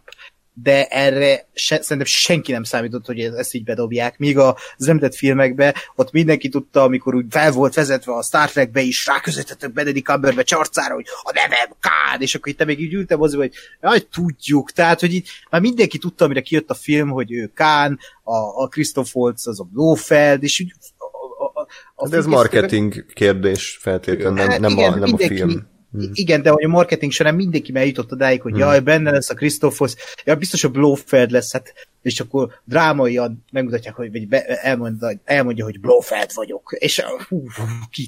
de 0.62 0.86
erre 0.86 1.48
se, 1.52 1.82
szerintem 1.82 2.04
senki 2.04 2.52
nem 2.52 2.62
számított, 2.62 3.06
hogy 3.06 3.20
ezt 3.20 3.54
így 3.54 3.64
bedobják. 3.64 4.18
Míg 4.18 4.38
az 4.38 4.88
említett 4.88 5.14
filmekbe 5.14 5.74
ott 5.96 6.12
mindenki 6.12 6.48
tudta, 6.48 6.82
amikor 6.82 7.14
úgy 7.14 7.24
fel 7.30 7.52
volt 7.52 7.74
vezetve 7.74 8.12
a 8.12 8.22
Star 8.22 8.50
Trekbe 8.50 8.80
is, 8.80 9.06
ráközöttetek 9.06 9.72
Benedict 9.72 10.06
Cumberbatch 10.06 10.48
csarcára, 10.48 10.94
hogy 10.94 11.06
a 11.22 11.32
nevem 11.34 11.76
Kán, 11.80 12.20
és 12.20 12.34
akkor 12.34 12.52
itt 12.52 12.64
még 12.64 12.80
így 12.80 12.92
ültem 12.92 13.18
hozzá, 13.18 13.36
hogy 13.36 13.52
jaj, 13.80 14.00
tudjuk. 14.00 14.70
Tehát, 14.70 15.00
hogy 15.00 15.14
itt 15.14 15.26
már 15.50 15.60
mindenki 15.60 15.98
tudta, 15.98 16.24
amire 16.24 16.40
kijött 16.40 16.70
a 16.70 16.74
film, 16.74 17.08
hogy 17.08 17.32
ő 17.32 17.50
Kán, 17.54 17.98
a, 18.22 18.62
a 18.62 18.68
Christoph 18.68 19.16
Waltz 19.16 19.46
az 19.46 19.60
a 19.60 19.64
Blofeld, 19.72 20.42
és 20.42 20.60
úgy 20.60 20.72
a, 20.98 21.60
a, 21.60 21.66
a 21.94 22.08
De 22.08 22.16
ez 22.16 22.26
marketing 22.26 23.12
kérdés 23.14 23.78
feltétlenül, 23.80 24.32
nem, 24.32 24.48
hát 24.48 24.60
nem, 24.60 24.70
igen, 24.70 24.92
a, 24.92 24.96
nem 24.96 25.14
a 25.14 25.16
film 25.16 25.68
Hmm. 25.92 26.10
Igen, 26.12 26.42
de 26.42 26.50
hogy 26.50 26.64
a 26.64 26.68
marketing 26.68 27.12
során 27.12 27.34
mindenki 27.34 27.72
eljutott 27.74 28.12
odáig, 28.12 28.40
hogy 28.40 28.52
hmm. 28.52 28.60
jaj, 28.60 28.80
benne 28.80 29.10
lesz 29.10 29.30
a 29.30 29.34
Krisztófosz, 29.34 29.96
ja, 30.24 30.36
biztos 30.36 30.64
a 30.64 30.68
Blofeld 30.68 31.30
lesz, 31.30 31.52
hát, 31.52 31.72
és 32.02 32.20
akkor 32.20 32.60
drámaian 32.64 33.44
megmutatják, 33.52 33.94
hogy 33.94 34.12
vagy 34.12 34.28
be, 34.28 34.44
elmondja, 34.44 35.10
elmondja, 35.24 35.64
hogy 35.64 35.80
Blofeld 35.80 36.30
vagyok, 36.34 36.76
és 36.78 37.02
hú, 37.28 37.44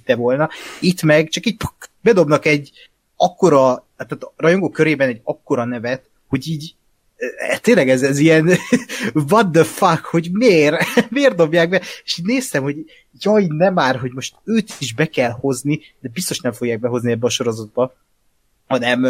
te 0.04 0.14
volna. 0.14 0.48
Itt 0.80 1.02
meg 1.02 1.28
csak 1.28 1.46
így 1.46 1.56
bedobnak 2.00 2.46
egy 2.46 2.70
akkora, 3.16 3.86
tehát 3.96 4.22
a 4.22 4.32
rajongó 4.36 4.70
körében 4.70 5.08
egy 5.08 5.20
akkora 5.24 5.64
nevet, 5.64 6.10
hogy 6.28 6.48
így 6.48 6.74
tényleg 7.60 7.88
ez, 7.88 8.02
ez 8.02 8.18
ilyen 8.18 8.50
what 9.30 9.50
the 9.52 9.64
fuck, 9.64 10.04
hogy 10.04 10.28
miért? 10.32 10.84
miért 11.10 11.34
dobják 11.34 11.68
be? 11.68 11.82
És 12.04 12.18
így 12.18 12.26
néztem, 12.26 12.62
hogy 12.62 12.76
jaj, 13.20 13.46
nem 13.48 13.74
már, 13.74 13.96
hogy 13.96 14.12
most 14.12 14.34
őt 14.44 14.74
is 14.78 14.94
be 14.94 15.06
kell 15.06 15.30
hozni, 15.30 15.80
de 16.00 16.08
biztos 16.12 16.40
nem 16.40 16.52
fogják 16.52 16.80
behozni 16.80 17.10
ebbe 17.10 17.26
a 17.26 17.30
sorozatba, 17.30 17.94
hanem 18.66 19.06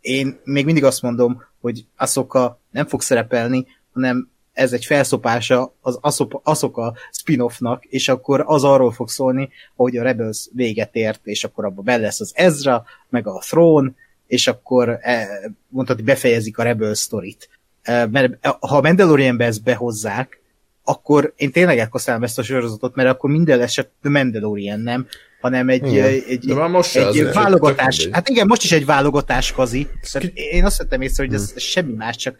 én 0.00 0.40
még 0.44 0.64
mindig 0.64 0.84
azt 0.84 1.02
mondom, 1.02 1.42
hogy 1.60 1.84
Asoka 1.96 2.60
nem 2.70 2.86
fog 2.86 3.02
szerepelni, 3.02 3.66
hanem 3.92 4.28
ez 4.52 4.72
egy 4.72 4.84
felszopása 4.84 5.74
az 5.80 5.98
Asoka 6.42 6.94
spin-offnak, 7.10 7.84
és 7.84 8.08
akkor 8.08 8.42
az 8.46 8.64
arról 8.64 8.92
fog 8.92 9.08
szólni, 9.08 9.48
hogy 9.74 9.96
a 9.96 10.02
Rebels 10.02 10.48
véget 10.52 10.94
ért, 10.94 11.20
és 11.26 11.44
akkor 11.44 11.64
abban 11.64 11.84
be 11.84 11.96
lesz 11.96 12.20
az 12.20 12.32
Ezra, 12.34 12.84
meg 13.08 13.26
a 13.26 13.38
Throne, 13.38 13.92
és 14.26 14.46
akkor 14.46 14.98
e, 15.00 15.26
mondhatni 15.68 16.02
befejezik 16.02 16.58
a 16.58 16.62
Rebels 16.62 16.98
sztorit. 16.98 17.48
E, 17.82 18.06
mert 18.06 18.46
ha 18.46 18.76
a 18.76 18.80
Mandalorianbe 18.80 19.44
ezt 19.44 19.62
behozzák, 19.62 20.40
akkor 20.84 21.32
én 21.36 21.52
tényleg 21.52 21.78
elkaszálom 21.78 22.22
ezt 22.22 22.38
a 22.38 22.42
sorozatot, 22.42 22.94
mert 22.94 23.08
akkor 23.08 23.30
minden 23.30 23.58
lesz 23.58 23.74
The 23.74 24.10
Mandalorian, 24.10 24.80
nem? 24.80 25.06
Hanem 25.46 25.68
egy, 25.68 25.86
igen. 25.86 26.04
egy, 26.04 26.24
egy, 26.28 26.54
most 26.54 26.96
egy, 26.96 27.18
egy 27.18 27.32
válogatás. 27.32 28.08
Hát 28.12 28.28
igen, 28.28 28.46
most 28.46 28.62
is 28.62 28.72
egy 28.72 28.86
válogatás 28.86 29.52
kazi. 29.52 29.86
Én 30.34 30.64
azt 30.64 30.78
vettem 30.78 31.00
észre, 31.00 31.24
hogy 31.24 31.34
ez 31.34 31.48
hmm. 31.48 31.58
semmi 31.58 31.92
más, 31.92 32.16
csak 32.16 32.36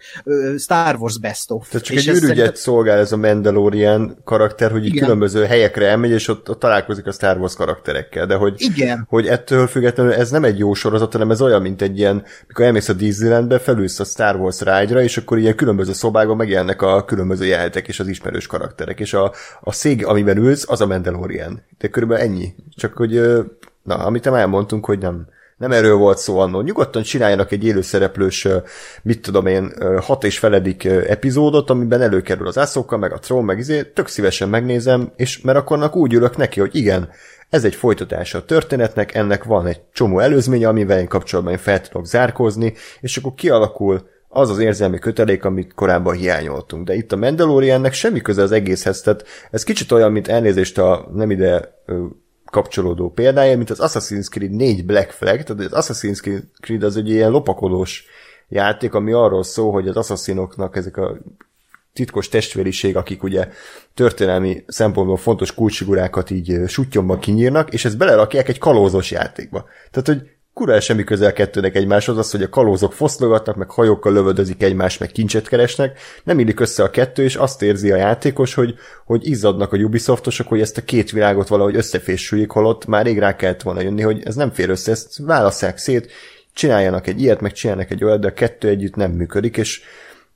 Star 0.58 0.96
Wars 0.98 1.18
best 1.18 1.50
of. 1.50 1.68
Tehát 1.68 1.86
csak 1.86 1.96
és 1.96 2.06
egy 2.06 2.16
ürügyet 2.16 2.36
szerint... 2.36 2.56
szolgál 2.56 2.98
ez 2.98 3.12
a 3.12 3.16
Mandalorian 3.16 4.18
karakter, 4.24 4.70
hogy 4.70 4.86
így 4.86 4.98
különböző 4.98 5.44
helyekre 5.44 5.86
elmegy, 5.86 6.10
és 6.10 6.28
ott, 6.28 6.50
ott 6.50 6.58
találkozik 6.58 7.06
a 7.06 7.12
Star 7.12 7.38
Wars 7.38 7.54
karakterekkel, 7.54 8.26
de 8.26 8.34
hogy, 8.34 8.54
igen. 8.56 9.06
hogy 9.08 9.26
ettől 9.26 9.66
függetlenül 9.66 10.12
ez 10.12 10.30
nem 10.30 10.44
egy 10.44 10.58
jó 10.58 10.74
sorozat, 10.74 11.12
hanem 11.12 11.30
ez 11.30 11.42
olyan, 11.42 11.62
mint 11.62 11.82
egy 11.82 11.98
ilyen, 11.98 12.24
mikor 12.46 12.64
elmész 12.64 12.88
a 12.88 12.92
Disneylandbe, 12.92 13.58
felülsz 13.58 14.00
a 14.00 14.04
Star 14.04 14.36
Wars 14.36 14.60
ride 14.60 15.02
és 15.02 15.16
akkor 15.16 15.38
ilyen 15.38 15.54
különböző 15.54 15.92
szobákban 15.92 16.36
megjelennek 16.36 16.82
a 16.82 17.04
különböző 17.04 17.44
jelentek 17.44 17.88
és 17.88 18.00
az 18.00 18.08
ismerős 18.08 18.46
karakterek, 18.46 19.00
és 19.00 19.14
a, 19.14 19.32
a 19.60 19.72
szég, 19.72 20.06
amiben 20.06 20.36
ülsz, 20.36 20.64
az 20.68 20.80
a 20.80 20.86
Mandalorian. 20.86 21.62
De 21.78 21.88
körülbelül 21.88 22.24
ennyi. 22.24 22.54
Csak 22.76 22.95
hogy, 22.96 23.20
na, 23.82 23.94
amit 23.94 24.24
nem 24.24 24.34
elmondtunk, 24.34 24.84
hogy 24.84 24.98
nem, 24.98 25.26
nem 25.56 25.72
erről 25.72 25.96
volt 25.96 26.18
szó 26.18 26.38
annól. 26.38 26.62
Nyugodtan 26.62 27.02
csináljanak 27.02 27.52
egy 27.52 27.64
élőszereplős, 27.64 28.48
mit 29.02 29.22
tudom 29.22 29.46
én, 29.46 29.72
hat 30.00 30.24
és 30.24 30.38
feledik 30.38 30.84
epizódot, 30.84 31.70
amiben 31.70 32.02
előkerül 32.02 32.46
az 32.46 32.56
Ahsoka, 32.56 32.96
meg 32.96 33.12
a 33.12 33.18
Tron, 33.18 33.44
meg 33.44 33.58
izé, 33.58 33.82
tök 33.82 34.08
szívesen 34.08 34.48
megnézem, 34.48 35.12
és 35.16 35.40
mert 35.40 35.58
akkor 35.58 35.90
úgy 35.92 36.14
ülök 36.14 36.36
neki, 36.36 36.60
hogy 36.60 36.74
igen, 36.74 37.08
ez 37.50 37.64
egy 37.64 37.74
folytatása 37.74 38.38
a 38.38 38.44
történetnek, 38.44 39.14
ennek 39.14 39.44
van 39.44 39.66
egy 39.66 39.80
csomó 39.92 40.18
előzménye, 40.18 40.68
amivel 40.68 40.98
én 40.98 41.08
kapcsolatban 41.08 41.54
én 41.54 41.60
fel 41.60 41.80
tudok 41.80 42.06
zárkózni, 42.06 42.74
és 43.00 43.16
akkor 43.16 43.34
kialakul 43.34 44.08
az 44.28 44.50
az 44.50 44.58
érzelmi 44.58 44.98
kötelék, 44.98 45.44
amit 45.44 45.74
korábban 45.74 46.14
hiányoltunk. 46.14 46.86
De 46.86 46.94
itt 46.94 47.12
a 47.12 47.16
Mandaloriannek 47.16 47.92
semmi 47.92 48.20
köze 48.20 48.42
az 48.42 48.52
egészhez, 48.52 49.00
tehát 49.00 49.24
ez 49.50 49.62
kicsit 49.62 49.92
olyan, 49.92 50.12
mint 50.12 50.28
elnézést 50.28 50.78
a 50.78 51.08
nem 51.14 51.30
ide 51.30 51.82
kapcsolódó 52.56 53.10
példája, 53.10 53.56
mint 53.56 53.70
az 53.70 53.78
Assassin's 53.82 54.28
Creed 54.28 54.50
4 54.50 54.86
Black 54.86 55.10
Flag, 55.10 55.42
tehát 55.42 55.72
az 55.72 55.86
Assassin's 55.86 56.42
Creed 56.60 56.82
az 56.82 56.96
egy 56.96 57.08
ilyen 57.08 57.30
lopakodós 57.30 58.04
játék, 58.48 58.94
ami 58.94 59.12
arról 59.12 59.42
szól, 59.42 59.72
hogy 59.72 59.88
az 59.88 59.96
asszaszinoknak 59.96 60.76
ezek 60.76 60.96
a 60.96 61.16
titkos 61.92 62.28
testvériség, 62.28 62.96
akik 62.96 63.22
ugye 63.22 63.48
történelmi 63.94 64.64
szempontból 64.66 65.16
fontos 65.16 65.54
kulcsfigurákat 65.54 66.30
így 66.30 66.60
sutyomba 66.66 67.18
kinyírnak, 67.18 67.72
és 67.72 67.84
ezt 67.84 67.98
belerakják 67.98 68.48
egy 68.48 68.58
kalózos 68.58 69.10
játékba. 69.10 69.64
Tehát, 69.90 70.06
hogy 70.06 70.35
kura 70.56 70.80
semmi 70.80 71.04
közel 71.04 71.32
kettőnek 71.32 71.74
egymáshoz, 71.74 72.18
az, 72.18 72.30
hogy 72.30 72.42
a 72.42 72.48
kalózok 72.48 72.92
foszlogatnak, 72.92 73.56
meg 73.56 73.70
hajókkal 73.70 74.12
lövöldözik 74.12 74.62
egymást, 74.62 75.00
meg 75.00 75.12
kincset 75.12 75.48
keresnek, 75.48 75.98
nem 76.24 76.38
illik 76.38 76.60
össze 76.60 76.82
a 76.82 76.90
kettő, 76.90 77.22
és 77.22 77.34
azt 77.34 77.62
érzi 77.62 77.92
a 77.92 77.96
játékos, 77.96 78.54
hogy, 78.54 78.74
hogy 79.04 79.28
izzadnak 79.28 79.72
a 79.72 79.76
Ubisoftosok, 79.76 80.48
hogy 80.48 80.60
ezt 80.60 80.76
a 80.76 80.84
két 80.84 81.10
világot 81.10 81.48
valahogy 81.48 81.76
összefésüljék, 81.76 82.50
holott 82.50 82.86
már 82.86 83.04
rég 83.04 83.18
rá 83.18 83.36
kellett 83.36 83.62
volna 83.62 83.80
jönni, 83.80 84.02
hogy 84.02 84.22
ez 84.24 84.34
nem 84.34 84.52
fér 84.52 84.70
össze, 84.70 84.90
ezt 84.90 85.16
válasszák 85.18 85.78
szét, 85.78 86.12
csináljanak 86.52 87.06
egy 87.06 87.20
ilyet, 87.20 87.40
meg 87.40 87.52
csinálnak 87.52 87.90
egy 87.90 88.04
olyat, 88.04 88.20
de 88.20 88.26
a 88.26 88.32
kettő 88.32 88.68
együtt 88.68 88.94
nem 88.94 89.10
működik, 89.10 89.56
és 89.56 89.82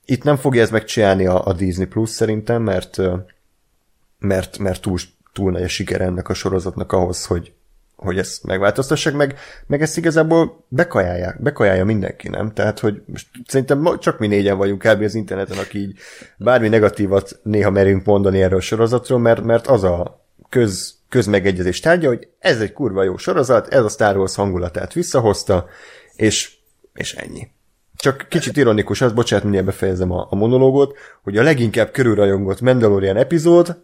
itt 0.05 0.23
nem 0.23 0.37
fogja 0.37 0.63
ez 0.63 0.71
megcsinálni 0.71 1.27
a, 1.27 1.47
a 1.47 1.53
Disney 1.53 1.87
Plus 1.87 2.11
szerintem, 2.11 2.63
mert, 2.63 2.97
mert, 4.19 4.59
mert 4.59 4.83
túl, 4.83 4.99
túl 5.33 5.51
nagy 5.51 5.63
a 5.63 5.69
siker 5.69 6.01
ennek 6.01 6.29
a 6.29 6.35
sorozatnak 6.35 6.93
ahhoz, 6.93 7.27
hogy, 7.27 7.53
hogy 8.01 8.19
ezt 8.19 8.45
megváltoztassák, 8.45 9.15
meg, 9.15 9.39
meg 9.67 9.83
ezt 9.83 9.97
igazából 9.97 10.65
bekajálják, 10.69 11.43
bekajálja 11.43 11.85
mindenki, 11.85 12.29
nem? 12.29 12.53
Tehát, 12.53 12.79
hogy 12.79 13.03
most 13.07 13.27
szerintem 13.47 13.99
csak 13.99 14.19
mi 14.19 14.27
négyen 14.27 14.57
vagyunk 14.57 14.83
kb. 14.83 15.03
az 15.03 15.15
interneten, 15.15 15.59
aki 15.59 15.79
így 15.79 15.99
bármi 16.37 16.69
negatívat 16.69 17.41
néha 17.43 17.71
merünk 17.71 18.05
mondani 18.05 18.43
erről 18.43 18.59
a 18.59 18.63
sorozatról, 18.63 19.19
mert, 19.19 19.43
mert 19.43 19.67
az 19.67 19.85
a 19.85 20.25
köz, 20.49 20.95
közmegegyezés 21.09 21.81
tárgya, 21.81 22.09
hogy 22.09 22.29
ez 22.39 22.61
egy 22.61 22.73
kurva 22.73 23.03
jó 23.03 23.17
sorozat, 23.17 23.69
ez 23.69 23.85
a 23.85 23.89
Star 23.89 24.17
Wars 24.17 24.35
hangulatát 24.35 24.93
visszahozta, 24.93 25.67
és, 26.17 26.53
és 26.95 27.15
ennyi. 27.15 27.49
Csak 27.97 28.27
kicsit 28.29 28.57
ironikus 28.57 29.01
az, 29.01 29.13
bocsánat, 29.13 29.45
mindjárt 29.45 29.69
befejezem 29.69 30.11
a, 30.11 30.27
a 30.31 30.37
monológot, 30.37 30.97
hogy 31.23 31.37
a 31.37 31.43
leginkább 31.43 31.91
körülrajongott 31.91 32.61
Mandalorian 32.61 33.17
epizód, 33.17 33.77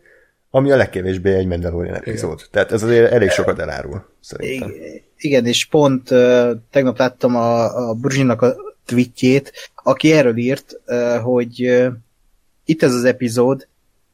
ami 0.50 0.70
a 0.70 0.76
legkevésbé 0.76 1.34
egy 1.34 1.46
Mandalorian 1.46 1.94
epizód. 1.94 2.38
Igen. 2.38 2.48
Tehát 2.50 2.72
ez 2.72 2.82
azért 2.82 3.12
elég 3.12 3.30
sokat 3.30 3.58
elárul, 3.58 4.04
szerintem. 4.20 4.72
Igen, 5.18 5.46
és 5.46 5.64
pont 5.64 6.10
uh, 6.10 6.50
tegnap 6.70 6.98
láttam 6.98 7.36
a, 7.36 7.88
a 7.88 7.94
Burzsinak 7.94 8.42
a 8.42 8.54
tweetjét, 8.84 9.52
aki 9.74 10.12
erről 10.12 10.36
írt, 10.36 10.80
uh, 10.86 11.16
hogy 11.16 11.66
uh, 11.66 11.86
itt 12.64 12.82
ez 12.82 12.94
az 12.94 13.04
epizód, 13.04 13.68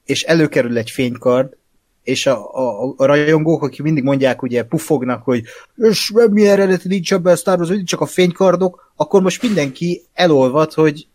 és 0.04 0.22
előkerül 0.22 0.78
egy 0.78 0.90
fénykard, 0.90 1.56
és 2.02 2.26
a, 2.26 2.54
a, 2.54 2.94
a 2.96 3.04
rajongók, 3.04 3.62
akik 3.62 3.82
mindig 3.82 4.04
mondják, 4.04 4.42
ugye 4.42 4.62
pufognak, 4.62 5.22
hogy 5.22 5.42
semmi 5.92 6.46
eredeti 6.46 6.88
nincs 6.88 7.12
ebben 7.12 7.32
a 7.32 7.36
Star 7.36 7.58
Wars, 7.58 7.82
csak 7.84 8.00
a 8.00 8.06
fénykardok, 8.06 8.92
akkor 8.96 9.22
most 9.22 9.42
mindenki 9.42 10.02
elolvad, 10.12 10.72
hogy 10.72 11.06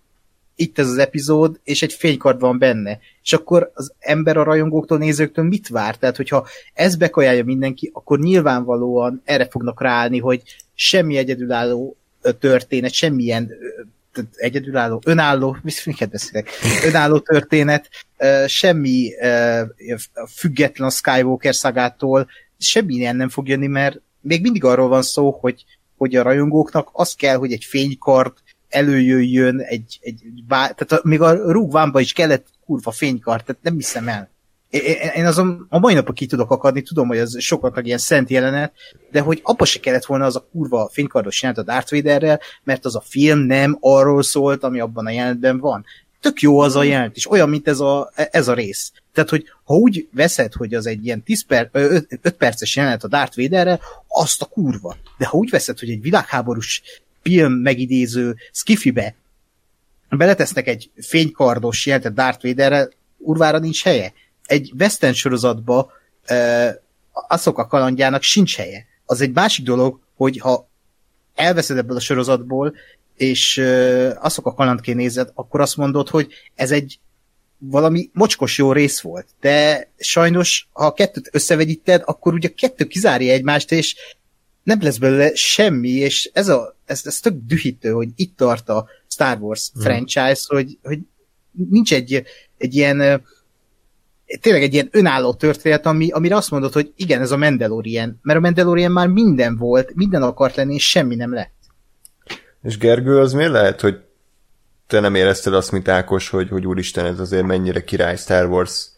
itt 0.60 0.80
ez 0.80 0.88
az 0.88 0.98
epizód, 0.98 1.60
és 1.64 1.82
egy 1.82 1.94
fénykard 1.94 2.40
van 2.40 2.58
benne. 2.58 3.00
És 3.24 3.34
akkor 3.34 3.72
az 3.74 3.94
ember 4.00 4.38
a 4.38 4.44
rajongóktól, 4.44 4.98
nézőktől 4.98 5.46
mit 5.46 5.68
vár? 5.68 5.96
Tehát, 5.96 6.16
hogyha 6.16 6.48
ez 6.74 6.96
bekajálja 6.96 7.44
mindenki, 7.44 7.90
akkor 7.94 8.20
nyilvánvalóan 8.20 9.22
erre 9.26 9.48
fognak 9.50 9.82
ráállni, 9.82 10.20
hogy 10.20 10.42
semmi 10.74 11.18
egyedülálló 11.18 11.98
történet, 12.40 12.94
semmilyen 12.94 13.52
egyedülálló, 14.36 15.02
önálló, 15.06 15.58
miket 15.86 16.10
beszélek, 16.10 16.50
önálló 16.86 17.20
történet, 17.20 17.90
semmi 18.48 19.12
független 20.36 20.88
a 20.88 20.92
Skywalker 20.92 21.56
szagától, 21.56 22.28
semmi 22.58 22.94
ilyen 22.94 23.16
nem 23.16 23.30
fog 23.30 23.48
jönni, 23.48 23.68
mert 23.68 24.02
még 24.22 24.42
mindig 24.42 24.64
arról 24.64 24.88
van 24.88 25.02
szó, 25.02 25.32
hogy, 25.32 25.66
hogy 25.98 26.16
a 26.16 26.24
rajongóknak 26.24 26.90
az 26.92 27.14
kell, 27.14 27.36
hogy 27.36 27.52
egy 27.52 27.64
fénykard 27.64 28.34
előjöjjön, 28.78 29.60
egy, 29.60 30.00
egy, 30.02 30.22
egy 30.26 30.44
bá... 30.48 30.70
tehát 30.70 31.04
még 31.04 31.22
a 31.22 31.52
rúgvámba 31.52 32.00
is 32.00 32.14
kellett 32.14 32.48
kurva 32.66 32.92
fénykard, 32.92 33.44
tehát 33.46 33.64
nem 33.64 33.76
hiszem 33.76 34.08
el. 34.08 34.30
Én 35.16 35.26
azon 35.26 35.66
a 35.70 35.80
mai 35.80 35.94
napon 35.94 36.16
ki 36.16 36.26
tudok 36.26 36.52
akadni, 36.52 36.82
tudom, 36.82 37.08
hogy 37.08 37.18
ez 37.18 37.42
sokaknak 37.42 37.86
ilyen 37.86 37.98
szent 37.98 38.30
jelenet, 38.30 38.74
de 39.12 39.20
hogy 39.20 39.40
abba 39.44 39.66
se 39.66 39.80
kellett 39.80 40.06
volna 40.06 40.26
az 40.26 40.36
a 40.36 40.48
kurva 40.52 40.90
fénykardos 40.92 41.42
jelent 41.42 41.60
a 41.60 41.64
Darth 41.64 41.92
Vaderrel, 41.92 42.40
mert 42.64 42.86
az 42.86 42.96
a 42.96 43.04
film 43.06 43.40
nem 43.40 43.78
arról 43.80 44.24
szólt, 44.24 44.64
ami 44.64 44.80
abban 44.80 45.06
a 45.06 45.12
jelentben 45.12 45.60
van. 45.60 45.86
Tök 46.22 46.42
jó 46.42 46.60
az 46.60 46.76
a 46.76 46.84
jelent, 46.84 47.16
és 47.16 47.30
olyan, 47.30 47.50
mint 47.50 47.68
ez 47.68 47.80
a, 47.80 48.12
ez 48.16 48.48
a 48.48 48.54
rész. 48.54 48.92
Tehát, 49.14 49.30
hogy 49.30 49.46
ha 49.64 49.74
úgy 49.74 50.08
veszed, 50.12 50.54
hogy 50.54 50.74
az 50.74 50.86
egy 50.86 51.06
ilyen 51.06 51.24
10 51.24 51.46
per, 51.46 51.70
5, 51.72 52.20
5 52.22 52.34
perces 52.34 52.76
jelenet 52.76 53.04
a 53.04 53.08
Darth 53.08 53.38
Vaderrel, 53.38 53.80
azt 54.08 54.42
a 54.42 54.46
kurva. 54.46 54.98
De 55.18 55.26
ha 55.26 55.38
úgy 55.38 55.50
veszed, 55.50 55.80
hogy 55.80 55.90
egy 55.90 56.02
világháborús 56.02 56.82
film 57.28 57.54
megidéző 57.54 58.36
skifibe 58.52 59.16
beletesznek 60.10 60.68
egy 60.68 60.90
fénykardos 61.02 61.86
jelentet 61.86 62.14
Darth 62.14 62.44
Vaderre, 62.44 62.90
urvára 63.18 63.58
nincs 63.60 63.84
helye 63.84 64.14
egy 64.46 64.74
western 64.80 65.14
sorozatba 65.14 65.92
uh, 66.30 66.70
azok 67.12 67.58
a 67.58 67.68
kalandjának 67.68 68.22
sincs 68.22 68.56
helye. 68.56 68.86
Az 69.06 69.22
egy 69.22 69.34
másik 69.34 69.66
dolog, 69.66 70.00
hogy 70.16 70.40
ha 70.40 70.70
elveszed 71.36 71.78
ebből 71.78 71.98
a 71.98 72.00
sorozatból, 72.00 72.76
és 73.16 73.58
uh, 73.58 74.12
azok 74.20 74.46
a 74.46 74.54
kalandként 74.54 74.98
nézed, 74.98 75.32
akkor 75.34 75.62
azt 75.62 75.78
mondod, 75.78 76.10
hogy 76.10 76.34
ez 76.56 76.72
egy 76.72 77.00
valami 77.58 78.10
mocskos 78.14 78.58
jó 78.58 78.72
rész 78.72 79.00
volt. 79.00 79.28
De 79.40 79.88
sajnos, 79.98 80.68
ha 80.72 80.86
a 80.86 80.94
kettőt 80.94 81.30
összevegyíted, 81.32 82.02
akkor 82.06 82.34
ugye 82.34 82.48
a 82.48 82.56
kettő 82.58 82.86
kizárja 82.86 83.34
egymást, 83.34 83.72
és 83.72 83.96
nem 84.68 84.82
lesz 84.82 84.98
belőle 84.98 85.36
semmi, 85.36 85.90
és 85.90 86.30
ez, 86.34 86.48
a, 86.48 86.76
ez, 86.86 87.02
ez 87.06 87.20
tök 87.20 87.34
dühítő, 87.46 87.92
hogy 87.92 88.10
itt 88.16 88.38
tart 88.38 88.70
a 88.70 88.88
Star 89.08 89.38
Wars 89.40 89.72
mm. 89.78 89.82
franchise, 89.82 90.42
hogy, 90.48 90.78
hogy 90.84 91.00
nincs 91.52 91.94
egy, 91.94 92.24
egy 92.58 92.76
ilyen 92.76 93.24
tényleg 94.42 94.64
egy 94.64 94.74
ilyen 94.74 94.90
önálló 94.92 95.34
történet, 95.34 95.86
ami, 95.86 96.10
amire 96.10 96.36
azt 96.36 96.52
mondod, 96.52 96.74
hogy 96.74 96.94
igen, 96.96 97.22
ez 97.22 97.32
a 97.32 97.38
Mandalorian, 97.38 98.20
mert 98.22 98.38
a 98.38 98.42
Mandalorian 98.42 98.92
már 98.92 99.08
minden 99.08 99.58
volt, 99.58 99.96
minden 99.96 100.22
akart 100.22 100.56
lenni, 100.56 100.74
és 100.74 100.90
semmi 100.90 101.16
nem 101.16 101.34
lett. 101.34 101.56
És 102.64 102.78
Gergő, 102.78 103.20
az 103.20 103.34
miért 103.34 103.52
lehet, 103.52 103.82
hogy 103.82 104.00
te 104.88 105.00
nem 105.00 105.16
érezted 105.16 105.54
azt, 105.54 105.72
mint 105.72 105.88
Ákos, 105.88 106.30
hogy, 106.30 106.50
hogy 106.50 106.66
úristen, 106.66 107.06
ez 107.06 107.20
azért 107.20 107.46
mennyire 107.46 107.84
király 107.84 108.16
Star 108.18 108.46
Wars 108.46 108.90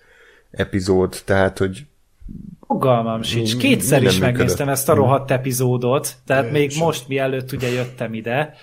epizód, 0.52 1.22
tehát, 1.26 1.58
hogy 1.58 1.86
Fogalmam 2.70 3.22
sincs. 3.22 3.58
Kétszer 3.58 4.04
is 4.04 4.20
megnéztem 4.20 4.48
működött. 4.48 4.68
ezt 4.68 4.90
a 4.90 4.94
rohadt 4.94 5.32
epizódot, 5.32 6.16
tehát 6.26 6.46
Én 6.46 6.52
még 6.52 6.72
sem. 6.72 6.86
most, 6.86 7.08
mielőtt 7.08 7.52
ugye 7.52 7.68
jöttem 7.68 8.14
ide 8.14 8.54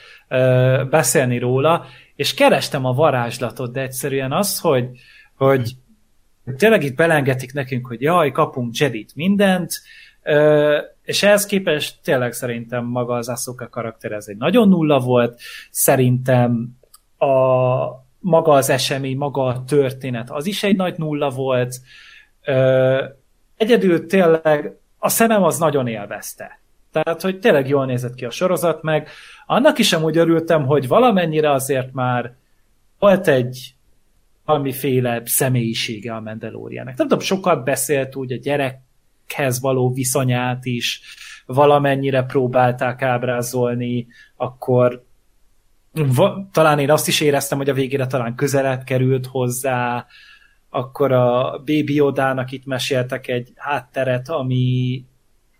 beszélni 0.90 1.38
róla, 1.38 1.84
és 2.16 2.34
kerestem 2.34 2.84
a 2.84 2.92
varázslatot, 2.92 3.72
de 3.72 3.80
egyszerűen 3.80 4.32
az, 4.32 4.60
hogy, 4.60 4.88
hogy 5.34 5.70
tényleg 6.56 6.82
itt 6.82 6.96
belengetik 6.96 7.52
nekünk, 7.52 7.86
hogy 7.86 8.00
jaj, 8.00 8.30
kapunk 8.30 8.76
Jedit 8.76 9.14
mindent, 9.14 9.72
és 11.02 11.22
ehhez 11.22 11.46
képest 11.46 11.98
tényleg 12.02 12.32
szerintem 12.32 12.84
maga 12.84 13.14
az 13.14 13.28
Asuka 13.28 13.68
karakter 13.68 14.12
ez 14.12 14.26
egy 14.28 14.36
nagyon 14.36 14.68
nulla 14.68 14.98
volt, 14.98 15.40
szerintem 15.70 16.76
a 17.18 17.26
maga 18.18 18.52
az 18.52 18.70
esemény, 18.70 19.16
maga 19.16 19.44
a 19.44 19.64
történet, 19.64 20.30
az 20.30 20.46
is 20.46 20.62
egy 20.62 20.76
nagy 20.76 20.94
nulla 20.96 21.30
volt. 21.30 21.74
Egyedül 23.56 24.06
tényleg 24.06 24.76
a 24.98 25.08
szemem 25.08 25.42
az 25.42 25.58
nagyon 25.58 25.86
élvezte. 25.86 26.60
Tehát, 26.92 27.22
hogy 27.22 27.38
tényleg 27.38 27.68
jól 27.68 27.86
nézett 27.86 28.14
ki 28.14 28.24
a 28.24 28.30
sorozat, 28.30 28.82
meg 28.82 29.08
annak 29.46 29.78
is 29.78 29.92
amúgy 29.92 30.16
örültem, 30.16 30.66
hogy 30.66 30.88
valamennyire 30.88 31.50
azért 31.50 31.92
már 31.92 32.34
volt 32.98 33.28
egy 33.28 33.74
valamiféle 34.44 35.22
személyisége 35.24 36.14
a 36.14 36.20
Mandalorianek. 36.20 36.96
Nem 36.96 37.08
tudom, 37.08 37.24
sokat 37.24 37.64
beszélt 37.64 38.16
úgy 38.16 38.32
a 38.32 38.36
gyerekhez 38.36 39.60
való 39.60 39.92
viszonyát 39.92 40.64
is, 40.64 41.00
valamennyire 41.46 42.22
próbálták 42.22 43.02
ábrázolni, 43.02 44.06
akkor 44.36 45.04
va, 45.92 46.48
talán 46.52 46.78
én 46.78 46.90
azt 46.90 47.08
is 47.08 47.20
éreztem, 47.20 47.58
hogy 47.58 47.68
a 47.68 47.74
végére 47.74 48.06
talán 48.06 48.34
közelebb 48.34 48.84
került 48.84 49.26
hozzá, 49.26 50.06
akkor 50.76 51.12
a 51.12 51.50
Baby 51.64 52.00
Odának 52.00 52.52
itt 52.52 52.66
meséltek 52.66 53.28
egy 53.28 53.52
hátteret, 53.54 54.28
ami 54.28 55.04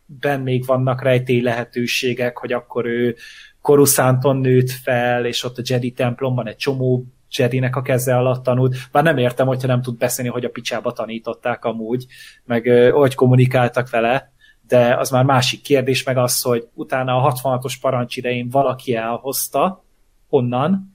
ben 0.07 0.41
még 0.41 0.65
vannak 0.65 1.03
rejtély 1.03 1.41
lehetőségek, 1.41 2.39
hogy 2.39 2.53
akkor 2.53 2.87
ő 2.87 3.17
Koruszánton 3.61 4.37
nőtt 4.37 4.71
fel, 4.71 5.27
és 5.27 5.45
ott 5.45 5.59
a 5.59 5.63
Jedi 5.65 5.91
templomban 5.91 6.49
egy 6.49 6.57
csomó 6.57 7.05
Jedinek 7.37 7.77
a 7.77 7.83
keze 7.83 8.17
alatt 8.17 8.43
tanult. 8.43 8.77
Bár 8.93 9.03
nem 9.03 9.17
értem, 9.19 9.47
hogyha 9.47 9.67
nem 9.67 9.83
tud 9.83 9.97
beszélni, 9.99 10.31
hogy 10.31 10.45
a 10.45 10.51
picsába 10.51 10.93
tanították 10.93 11.65
amúgy, 11.65 12.07
meg 12.45 12.67
ö, 12.67 12.91
hogy 12.91 13.15
kommunikáltak 13.15 13.91
vele, 13.91 14.33
de 14.69 14.97
az 14.97 15.11
már 15.11 15.25
másik 15.25 15.61
kérdés, 15.61 16.05
meg 16.05 16.17
az, 16.17 16.43
hogy 16.43 16.69
utána 16.75 17.17
a 17.17 17.33
66-os 17.33 17.75
parancs 17.81 18.17
idején 18.17 18.49
valaki 18.49 18.95
elhozta 18.95 19.85
onnan 20.29 20.95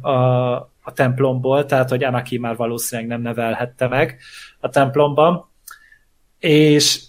a, 0.00 0.73
a 0.86 0.92
templomból, 0.92 1.66
tehát 1.66 1.88
hogy 1.88 2.04
Anaki 2.04 2.38
már 2.38 2.56
valószínűleg 2.56 3.10
nem 3.10 3.20
nevelhette 3.20 3.88
meg 3.88 4.18
a 4.60 4.68
templomban, 4.68 5.50
és 6.38 7.02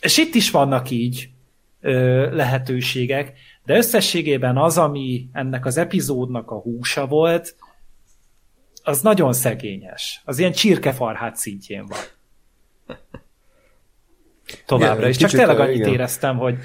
és 0.00 0.16
itt 0.16 0.34
is 0.34 0.50
vannak 0.50 0.90
így 0.90 1.28
ö, 1.80 2.34
lehetőségek, 2.34 3.32
de 3.64 3.76
összességében 3.76 4.56
az, 4.56 4.78
ami 4.78 5.28
ennek 5.32 5.66
az 5.66 5.76
epizódnak 5.76 6.50
a 6.50 6.60
húsa 6.60 7.06
volt, 7.06 7.56
az 8.82 9.00
nagyon 9.00 9.32
szegényes. 9.32 10.22
Az 10.24 10.38
ilyen 10.38 10.52
csirkefarhát 10.52 11.36
szintjén 11.36 11.86
van. 11.86 11.98
Továbbra 14.66 14.96
igen, 14.96 15.10
is. 15.10 15.16
Csak 15.16 15.30
tényleg 15.30 15.60
annyit 15.60 15.74
igen. 15.74 15.92
éreztem, 15.92 16.36
hogy 16.36 16.58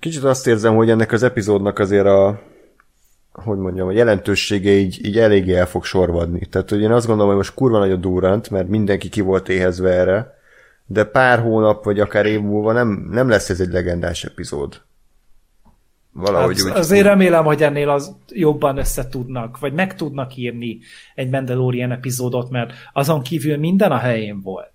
Kicsit 0.00 0.24
azt 0.24 0.46
érzem, 0.46 0.74
hogy 0.74 0.90
ennek 0.90 1.12
az 1.12 1.22
epizódnak 1.22 1.78
azért 1.78 2.06
a 2.06 2.42
hogy 3.32 3.58
mondjam, 3.58 3.88
a 3.88 3.92
jelentősége 3.92 4.70
így, 4.70 5.06
így 5.06 5.18
eléggé 5.18 5.54
el 5.54 5.66
fog 5.66 5.84
sorvadni. 5.84 6.46
Tehát, 6.46 6.70
hogy 6.70 6.80
én 6.80 6.90
azt 6.90 7.06
gondolom, 7.06 7.28
hogy 7.28 7.40
most 7.40 7.54
kurva 7.54 7.78
nagy 7.78 7.90
a 7.90 7.96
durant, 7.96 8.50
mert 8.50 8.68
mindenki 8.68 9.08
ki 9.08 9.20
volt 9.20 9.48
éhezve 9.48 9.90
erre, 9.90 10.38
de 10.86 11.04
pár 11.04 11.38
hónap, 11.38 11.84
vagy 11.84 12.00
akár 12.00 12.26
év 12.26 12.40
múlva 12.40 12.72
nem, 12.72 13.08
nem 13.10 13.28
lesz 13.28 13.50
ez 13.50 13.60
egy 13.60 13.72
legendás 13.72 14.24
epizód. 14.24 14.80
Valahogy 16.12 16.58
hát 16.58 16.70
úgy. 16.70 16.78
Azért 16.78 17.04
remélem, 17.04 17.44
hogy 17.44 17.62
ennél 17.62 17.88
az 17.88 18.16
jobban 18.28 18.78
össze 18.78 19.08
tudnak, 19.08 19.58
vagy 19.58 19.72
meg 19.72 19.94
tudnak 19.94 20.36
írni 20.36 20.78
egy 21.14 21.30
Mandalorian 21.30 21.92
epizódot, 21.92 22.50
mert 22.50 22.72
azon 22.92 23.22
kívül 23.22 23.56
minden 23.56 23.92
a 23.92 23.96
helyén 23.96 24.40
volt. 24.40 24.72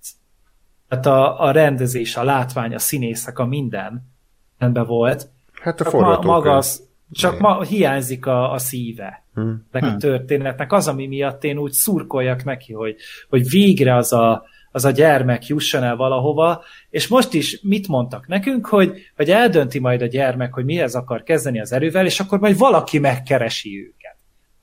Tehát 0.88 1.05
a, 1.05 1.41
a 1.41 1.51
rendezés, 1.51 2.16
a 2.16 2.24
látvány, 2.24 2.74
a 2.74 2.80
színészek, 2.80 3.39
a 3.39 3.45
minden 3.45 4.12
rendben 4.58 4.86
volt. 4.86 5.30
Hát 5.53 5.82
a 5.82 5.84
forgatókönyv. 5.84 6.26
Ma, 6.26 6.34
maga 6.34 6.55
az, 6.55 6.87
csak 7.12 7.39
ma 7.39 7.64
hiányzik 7.64 8.26
a, 8.26 8.51
a 8.51 8.58
szíve 8.58 9.24
hmm. 9.34 9.66
a 9.72 9.80
hmm. 9.80 9.97
történetnek. 9.97 10.72
Az, 10.72 10.88
ami 10.88 11.08
miatt 11.08 11.43
én 11.43 11.58
úgy 11.58 11.72
szurkoljak 11.72 12.43
neki, 12.43 12.74
hogy, 12.74 12.95
hogy 13.30 13.49
végre 13.49 13.95
az 13.95 14.14
a, 14.14 14.43
az 14.72 14.86
a 14.86 14.91
gyermek 14.91 15.47
jusson 15.47 15.84
el 15.84 15.95
valahova, 15.95 16.64
és 16.89 17.08
most 17.08 17.34
is 17.34 17.60
mit 17.62 17.88
mondtak 17.88 18.28
nekünk, 18.28 18.66
hogy, 18.66 19.12
hogy 19.16 19.30
eldönti 19.30 19.80
majd 19.80 20.01
a 20.01 20.05
gyermek, 20.05 20.53
hogy 20.53 20.66
mihez 20.66 20.95
akar 20.95 21.24
kezdeni 21.24 21.60
az 21.60 21.72
erővel, 21.72 22.05
és 22.05 22.20
akkor 22.20 22.39
majd 22.39 22.58
valaki 22.58 22.99
megkeresi 22.99 23.80
őket. 23.80 24.16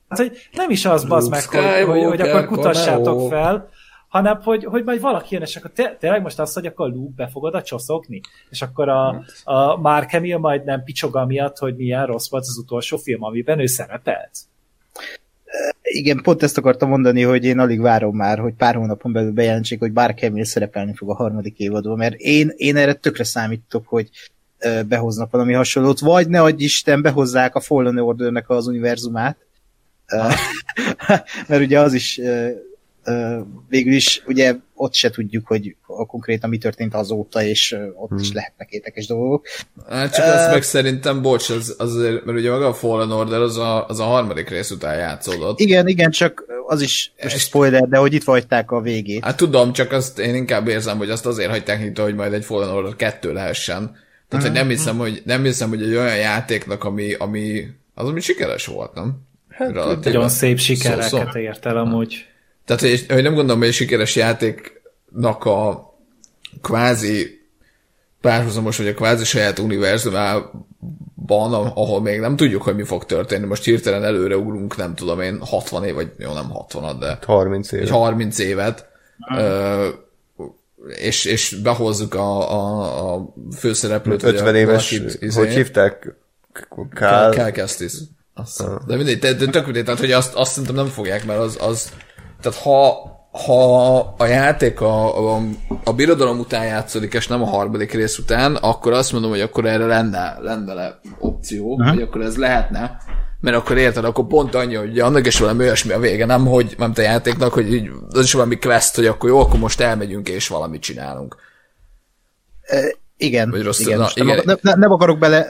Hát, 0.09 0.19
hogy 0.19 0.37
nem 0.51 0.69
is 0.69 0.85
az 0.85 1.05
bazd 1.05 1.29
meg, 1.29 1.43
hogy, 1.43 1.85
hogy, 1.85 2.03
hogy 2.03 2.21
akkor 2.21 2.45
kutassátok 2.45 3.29
fel, 3.29 3.69
hanem 4.15 4.41
hogy, 4.41 4.65
hogy 4.65 4.83
majd 4.83 5.01
valaki 5.01 5.33
jön, 5.33 5.43
és 5.43 5.55
akkor 5.55 5.71
te, 5.71 5.95
tényleg 5.99 6.21
most 6.21 6.39
azt, 6.39 6.53
hogy 6.53 6.65
akkor 6.65 6.89
Luke 6.89 7.13
be 7.15 7.27
fogod 7.27 7.53
a 7.55 7.61
csoszogni, 7.61 8.21
és 8.49 8.61
akkor 8.61 8.89
a, 8.89 9.23
a 9.43 9.75
Mark 9.75 10.11
Hamill 10.11 10.37
majd 10.37 10.63
nem 10.63 10.83
picsoga 10.83 11.25
miatt, 11.25 11.57
hogy 11.57 11.75
milyen 11.75 12.05
rossz 12.05 12.29
volt 12.29 12.43
az 12.43 12.57
utolsó 12.57 12.97
film, 12.97 13.23
amiben 13.23 13.59
ő 13.59 13.65
szerepelt. 13.65 14.31
Igen, 15.81 16.21
pont 16.21 16.43
ezt 16.43 16.57
akartam 16.57 16.89
mondani, 16.89 17.21
hogy 17.21 17.45
én 17.45 17.59
alig 17.59 17.81
várom 17.81 18.15
már, 18.15 18.39
hogy 18.39 18.53
pár 18.53 18.75
hónapon 18.75 19.11
belül 19.11 19.31
bejelentsék, 19.31 19.79
hogy 19.79 19.91
bár 19.91 20.13
Kemil 20.13 20.45
szerepelni 20.45 20.93
fog 20.95 21.09
a 21.09 21.15
harmadik 21.15 21.57
évadban, 21.57 21.97
mert 21.97 22.15
én, 22.17 22.53
én 22.55 22.75
erre 22.75 22.93
tökre 22.93 23.23
számítok, 23.23 23.87
hogy 23.87 24.09
behoznak 24.87 25.31
valami 25.31 25.53
hasonlót, 25.53 25.99
vagy 25.99 26.27
ne 26.27 26.41
adj 26.41 26.63
Isten, 26.63 27.01
behozzák 27.01 27.55
a 27.55 27.59
Fallen 27.59 27.97
Ordernek 27.97 28.49
az 28.49 28.67
univerzumát, 28.67 29.37
mert 31.47 31.61
ugye 31.61 31.79
az 31.79 31.93
is 31.93 32.19
végül 33.69 33.93
is 33.93 34.23
ugye 34.27 34.55
ott 34.73 34.93
se 34.93 35.09
tudjuk, 35.09 35.47
hogy 35.47 35.75
a 35.87 36.05
konkrétan 36.05 36.49
mi 36.49 36.57
történt 36.57 36.93
azóta, 36.93 37.43
és 37.43 37.75
ott 37.95 38.09
hmm. 38.09 38.17
is 38.17 38.31
lehetnek 38.31 38.69
érdekes 38.69 39.07
dolgok. 39.07 39.45
Hát 39.89 40.13
csak 40.13 40.25
uh, 40.25 40.33
azt 40.33 40.51
meg 40.51 40.63
szerintem, 40.63 41.21
bocs, 41.21 41.49
az, 41.49 41.75
azért, 41.77 42.25
mert 42.25 42.37
ugye 42.37 42.49
maga 42.49 42.67
a 42.67 42.73
Fallen 42.73 43.11
Order 43.11 43.41
az 43.41 43.57
a, 43.57 43.87
az 43.87 43.99
a 43.99 44.03
harmadik 44.03 44.49
rész 44.49 44.71
után 44.71 44.97
játszódott. 44.97 45.59
Igen, 45.59 45.87
igen, 45.87 46.11
csak 46.11 46.43
az 46.67 46.81
is 46.81 47.13
most 47.23 47.37
spoiler, 47.37 47.87
de 47.87 47.97
hogy 47.97 48.13
itt 48.13 48.23
hagyták 48.23 48.71
a 48.71 48.81
végét. 48.81 49.23
Hát 49.23 49.37
tudom, 49.37 49.73
csak 49.73 49.91
azt 49.91 50.19
én 50.19 50.35
inkább 50.35 50.67
érzem, 50.67 50.97
hogy 50.97 51.09
azt 51.09 51.25
azért 51.25 51.49
hagyták 51.49 51.81
nyitva, 51.81 52.03
hogy 52.03 52.15
majd 52.15 52.33
egy 52.33 52.45
Fallen 52.45 52.69
Order 52.69 52.95
kettő 52.95 53.33
lehessen. 53.33 54.03
Tehát, 54.29 54.45
hogy 54.45 54.55
nem 54.55 54.65
hmm. 54.65 54.75
hiszem, 54.75 54.97
hogy, 54.97 55.21
nem 55.25 55.43
hiszem, 55.43 55.69
hogy 55.69 55.81
egy 55.81 55.95
olyan 55.95 56.17
játéknak, 56.17 56.83
ami, 56.83 57.13
ami 57.13 57.67
az, 57.93 58.07
ami 58.07 58.19
sikeres 58.19 58.65
volt, 58.65 58.93
nem? 58.93 59.13
Hát, 59.49 60.03
nagyon 60.03 60.29
szép 60.29 60.59
sikereket 60.59 61.07
szó, 61.07 61.21
szó. 61.31 61.39
ért 61.39 61.65
el 61.65 61.77
amúgy. 61.77 62.25
Tehát, 62.65 62.81
hogy, 62.81 63.05
hogy 63.07 63.23
nem 63.23 63.33
gondolom, 63.33 63.59
hogy 63.59 63.67
egy 63.67 63.73
sikeres 63.73 64.15
játéknak 64.15 65.45
a 65.45 65.93
kvázi 66.61 67.47
párhuzamos, 68.21 68.77
vagy 68.77 68.87
a 68.87 68.93
kvázi 68.93 69.23
saját 69.23 69.59
univerzumában, 69.59 71.71
ahol 71.75 72.01
még 72.01 72.19
nem 72.19 72.35
tudjuk, 72.35 72.61
hogy 72.61 72.75
mi 72.75 72.83
fog 72.83 73.05
történni. 73.05 73.45
Most 73.45 73.63
hirtelen 73.63 74.03
előre 74.03 74.37
ugrunk, 74.37 74.77
nem 74.77 74.95
tudom 74.95 75.21
én, 75.21 75.37
60 75.41 75.83
év, 75.83 75.93
vagy 75.93 76.11
jó, 76.17 76.33
nem 76.33 76.49
60 76.49 76.99
de 76.99 77.19
30 77.25 77.71
évet. 77.71 77.89
30 77.89 78.39
évet. 78.39 78.87
Ö, 79.37 79.89
és, 80.87 81.25
és 81.25 81.55
behozzuk 81.63 82.13
a, 82.13 82.51
a, 82.51 83.13
a 83.13 83.33
főszereplőt. 83.57 84.23
50 84.23 84.55
éves, 84.55 84.89
valakit, 84.89 85.21
izé, 85.21 85.39
hogy 85.39 85.53
hívták? 85.53 86.15
Kál... 86.93 87.31
Kál 87.31 87.51
Kestis. 87.51 87.93
De 88.87 88.95
mindegy, 88.95 89.19
de, 89.19 89.33
de 89.33 89.45
tök 89.45 89.65
mindegy, 89.65 89.83
tehát 89.83 89.99
hogy 89.99 90.11
azt, 90.11 90.33
azt 90.33 90.51
szerintem 90.51 90.75
nem 90.75 90.87
fogják, 90.87 91.25
mert 91.25 91.39
az, 91.39 91.57
az 91.61 91.91
tehát 92.45 92.61
ha, 92.61 93.13
ha 93.45 93.97
a 94.17 94.25
játék 94.25 94.81
a, 94.81 95.35
a, 95.35 95.41
a 95.83 95.93
birodalom 95.93 96.39
után 96.39 96.65
játszódik, 96.65 97.13
és 97.13 97.27
nem 97.27 97.41
a 97.41 97.45
harmadik 97.45 97.91
rész 97.93 98.17
után, 98.17 98.55
akkor 98.55 98.93
azt 98.93 99.11
mondom, 99.11 99.29
hogy 99.29 99.41
akkor 99.41 99.65
erre 99.65 99.85
lenne, 99.85 100.37
lenne 100.41 100.73
le 100.73 100.99
opció, 101.19 101.73
uh-huh. 101.73 101.93
hogy 101.93 102.01
akkor 102.01 102.21
ez 102.21 102.37
lehetne, 102.37 102.97
mert 103.39 103.55
akkor 103.57 103.77
érted, 103.77 104.05
akkor 104.05 104.27
pont 104.27 104.55
annyi, 104.55 104.75
hogy 104.75 104.99
annak 104.99 105.27
is 105.27 105.39
valami 105.39 105.63
olyasmi 105.63 105.93
a 105.93 105.99
vége, 105.99 106.25
nem 106.25 106.45
hogy 106.45 106.75
nem 106.77 106.93
te 106.93 107.01
játéknak, 107.01 107.53
hogy 107.53 107.73
így, 107.73 107.91
az 108.09 108.23
is 108.23 108.33
valami 108.33 108.57
quest, 108.57 108.95
hogy 108.95 109.05
akkor 109.05 109.29
jó, 109.29 109.39
akkor 109.39 109.59
most 109.59 109.81
elmegyünk 109.81 110.29
és 110.29 110.47
valamit 110.47 110.81
csinálunk. 110.81 111.35
Igen, 113.17 113.49
Vagy 113.51 113.63
rossz, 113.63 113.79
igen. 113.79 113.97
Na, 113.97 114.07
igen. 114.13 114.41
Nem, 114.45 114.57
nem, 114.61 114.79
nem 114.79 114.91
akarok 114.91 115.19
bele 115.19 115.47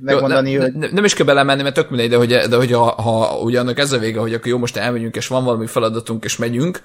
megmondani, 0.00 0.50
jó, 0.50 0.58
ne, 0.58 0.64
hogy... 0.64 0.74
Ne, 0.74 0.88
nem 0.90 1.04
is 1.04 1.14
kell 1.14 1.26
belemenni, 1.26 1.62
mert 1.62 1.74
tök 1.74 1.90
mindegy, 1.90 2.10
de 2.10 2.16
hogy, 2.16 2.34
de 2.34 2.56
hogy 2.56 2.72
ha, 2.72 3.02
ha 3.02 3.38
ugye 3.38 3.60
annak 3.60 3.78
ez 3.78 3.92
a 3.92 3.98
vége, 3.98 4.20
hogy 4.20 4.34
akkor 4.34 4.46
jó, 4.46 4.58
most 4.58 4.76
elmegyünk, 4.76 5.16
és 5.16 5.26
van 5.26 5.44
valami 5.44 5.66
feladatunk, 5.66 6.24
és 6.24 6.36
megyünk, 6.36 6.82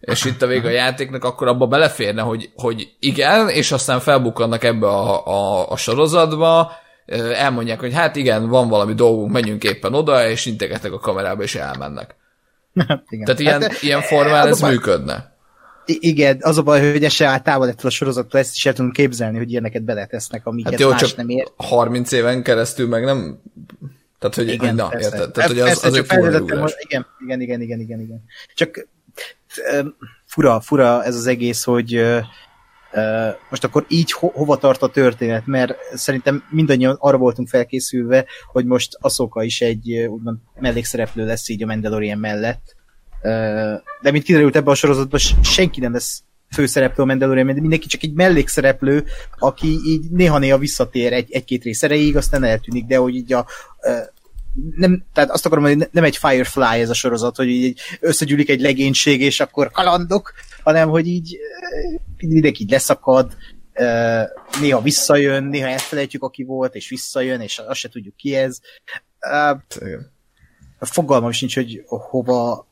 és 0.00 0.24
itt 0.24 0.42
a 0.42 0.46
vége 0.46 0.68
a 0.68 0.72
játéknak, 0.72 1.24
akkor 1.24 1.48
abba 1.48 1.66
beleférne, 1.66 2.22
hogy, 2.22 2.50
hogy 2.54 2.88
igen, 3.00 3.48
és 3.48 3.72
aztán 3.72 4.00
felbukkannak 4.00 4.64
ebbe 4.64 4.86
a, 4.86 5.26
a, 5.26 5.70
a 5.70 5.76
sorozatba, 5.76 6.72
elmondják, 7.34 7.80
hogy 7.80 7.94
hát 7.94 8.16
igen, 8.16 8.48
van 8.48 8.68
valami 8.68 8.94
dolgunk, 8.94 9.32
menjünk 9.32 9.64
éppen 9.64 9.94
oda, 9.94 10.28
és 10.28 10.46
integetnek 10.46 10.92
a 10.92 10.98
kamerába, 10.98 11.42
és 11.42 11.54
elmennek. 11.54 12.14
Hát, 12.88 13.04
igen. 13.08 13.24
Tehát 13.24 13.40
ilyen, 13.40 13.62
hát, 13.62 13.82
ilyen 13.82 14.00
formán 14.00 14.46
ez 14.46 14.60
működne 14.60 15.29
igen, 15.98 16.38
az 16.40 16.58
a 16.58 16.62
baj, 16.62 16.92
hogy 16.92 17.04
ez 17.04 17.12
se 17.12 17.26
áll 17.26 17.40
távol 17.40 17.68
ettől 17.68 17.86
a 17.86 17.90
sorozattól, 17.90 18.40
ezt 18.40 18.54
is 18.54 18.66
el 18.66 18.72
tudom 18.72 18.90
képzelni, 18.90 19.38
hogy 19.38 19.50
ilyeneket 19.50 19.82
beletesznek, 19.82 20.46
amiket 20.46 20.70
hát 20.70 20.80
jó, 20.80 20.88
más 20.88 21.00
csak 21.00 21.16
nem 21.16 21.28
ér. 21.28 21.48
30 21.56 22.12
éven 22.12 22.42
keresztül 22.42 22.88
meg 22.88 23.04
nem... 23.04 23.40
Tehát, 24.18 24.36
hogy 24.36 24.48
igen, 24.48 24.74
na, 24.74 24.88
persze. 24.88 25.08
érted? 25.08 25.30
Tehát, 25.30 25.50
hogy 25.50 25.60
az, 25.60 25.66
persze, 25.66 25.86
az 25.86 25.94
csak 25.94 26.04
igen, 26.80 27.06
igen, 27.18 27.40
igen, 27.40 27.60
igen, 27.60 27.80
igen, 27.80 28.00
igen. 28.00 28.22
Csak 28.54 28.88
fura, 30.26 30.60
fura 30.60 31.04
ez 31.04 31.14
az 31.14 31.26
egész, 31.26 31.64
hogy 31.64 31.96
uh, 31.96 32.22
most 33.50 33.64
akkor 33.64 33.84
így 33.88 34.12
ho- 34.12 34.34
hova 34.34 34.56
tart 34.56 34.82
a 34.82 34.88
történet, 34.88 35.46
mert 35.46 35.74
szerintem 35.94 36.44
mindannyian 36.50 36.96
arra 36.98 37.16
voltunk 37.16 37.48
felkészülve, 37.48 38.26
hogy 38.52 38.64
most 38.64 38.96
Aszoka 39.00 39.42
is 39.42 39.60
egy 39.60 39.92
úgymond 40.08 40.38
mellékszereplő 40.60 41.26
lesz 41.26 41.48
így 41.48 41.62
a 41.62 41.66
Mandalorian 41.66 42.18
mellett, 42.18 42.76
de 44.02 44.10
mint 44.10 44.24
kiderült 44.24 44.56
ebben 44.56 44.72
a 44.72 44.74
sorozatban, 44.74 45.20
senki 45.42 45.80
nem 45.80 45.92
lesz 45.92 46.22
főszereplő 46.52 47.02
a 47.02 47.06
Mandalorian, 47.06 47.46
mert 47.46 47.60
mindenki 47.60 47.86
csak 47.86 48.02
egy 48.02 48.12
mellékszereplő, 48.12 49.04
aki 49.38 49.78
így 49.84 50.10
néha-néha 50.10 50.58
visszatér 50.58 51.12
egy, 51.12 51.32
egy-két 51.32 51.62
rész 51.62 51.82
erejéig, 51.82 52.16
aztán 52.16 52.44
eltűnik, 52.44 52.84
de 52.84 52.96
hogy 52.96 53.14
így 53.14 53.32
a, 53.32 53.46
nem, 54.76 55.04
tehát 55.12 55.30
azt 55.30 55.46
akarom, 55.46 55.64
hogy 55.64 55.88
nem 55.90 56.04
egy 56.04 56.16
Firefly 56.16 56.80
ez 56.80 56.90
a 56.90 56.94
sorozat, 56.94 57.36
hogy 57.36 57.48
így 57.48 57.80
összegyűlik 58.00 58.48
egy 58.48 58.60
legénység, 58.60 59.20
és 59.20 59.40
akkor 59.40 59.70
kalandok, 59.70 60.32
hanem 60.62 60.88
hogy 60.88 61.06
így 61.06 61.38
mindenki 62.16 62.62
így 62.62 62.70
leszakad, 62.70 63.36
néha 64.60 64.80
visszajön, 64.82 65.44
néha 65.44 65.68
elfelejtjük, 65.68 66.22
aki 66.22 66.42
volt, 66.42 66.74
és 66.74 66.88
visszajön, 66.88 67.40
és 67.40 67.58
azt 67.58 67.78
se 67.78 67.88
tudjuk 67.88 68.16
ki 68.16 68.34
ez. 68.34 68.58
Fogalmam 70.78 71.30
sincs, 71.30 71.54
hogy 71.54 71.82
hova, 71.86 72.69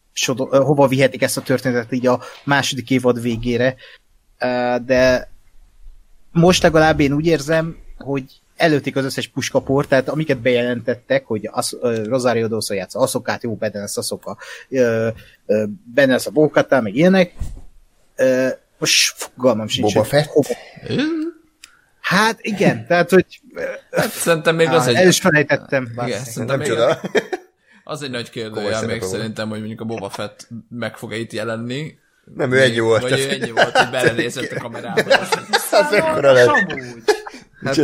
hova 0.50 0.86
vihetik 0.86 1.22
ezt 1.22 1.36
a 1.36 1.42
történetet 1.42 1.92
így 1.92 2.06
a 2.06 2.20
második 2.44 2.90
évad 2.90 3.22
végére, 3.22 3.76
de 4.84 5.30
most 6.32 6.62
legalább 6.62 7.00
én 7.00 7.12
úgy 7.12 7.26
érzem, 7.26 7.76
hogy 7.98 8.24
előtték 8.56 8.96
az 8.96 9.04
összes 9.04 9.28
puskapor, 9.28 9.86
tehát 9.86 10.08
amiket 10.08 10.38
bejelentettek, 10.38 11.26
hogy 11.26 11.48
az, 11.52 11.76
uh, 11.80 12.04
Rosario 12.06 12.48
Dawson 12.48 12.76
játsza 12.76 12.98
Aszokát, 12.98 13.42
jó, 13.42 13.54
benne 13.54 13.80
lesz 13.80 13.96
Aszoka, 13.96 14.36
benne 15.94 16.12
lesz 16.12 16.26
a 16.26 16.30
Bókata, 16.30 16.80
meg 16.80 16.94
ilyenek. 16.94 17.32
Most 18.78 19.14
fogalmam 19.16 19.68
sincs. 19.68 19.94
Boba 19.94 20.06
Fett? 20.06 20.26
Hova... 20.26 20.48
Hát 22.00 22.38
igen, 22.40 22.86
tehát, 22.86 23.10
hogy... 23.10 23.40
Hát, 23.90 24.10
szerintem 24.10 24.56
még 24.56 24.68
az 24.68 24.86
egy... 24.86 24.94
El 24.94 25.08
is 25.08 25.20
felejtettem. 25.20 25.92
Igen, 26.04 26.24
szerintem 26.24 26.58
még 26.58 26.72
az 27.88 28.02
egy 28.02 28.10
nagy 28.10 28.30
kérdőjel 28.30 28.86
még 28.86 29.02
szerintem, 29.02 29.48
hogy 29.48 29.58
mondjuk 29.58 29.80
a 29.80 29.84
Boba 29.84 30.08
Fett 30.08 30.48
meg 30.68 30.96
fog-e 30.96 31.16
itt 31.16 31.32
jelenni. 31.32 31.98
Nem, 32.34 32.52
ő 32.52 32.60
ennyi 32.60 32.78
volt. 32.78 33.02
Vagy 33.02 33.18
ő 33.18 33.30
ennyi 33.30 33.50
volt, 33.50 33.78
hogy 33.78 33.90
belenézett 33.90 34.50
a 34.50 34.60
kamerába. 34.60 35.00
Az 35.70 35.92
ekkora 35.92 36.32
lett. 36.32 36.48
Hát, 37.64 37.78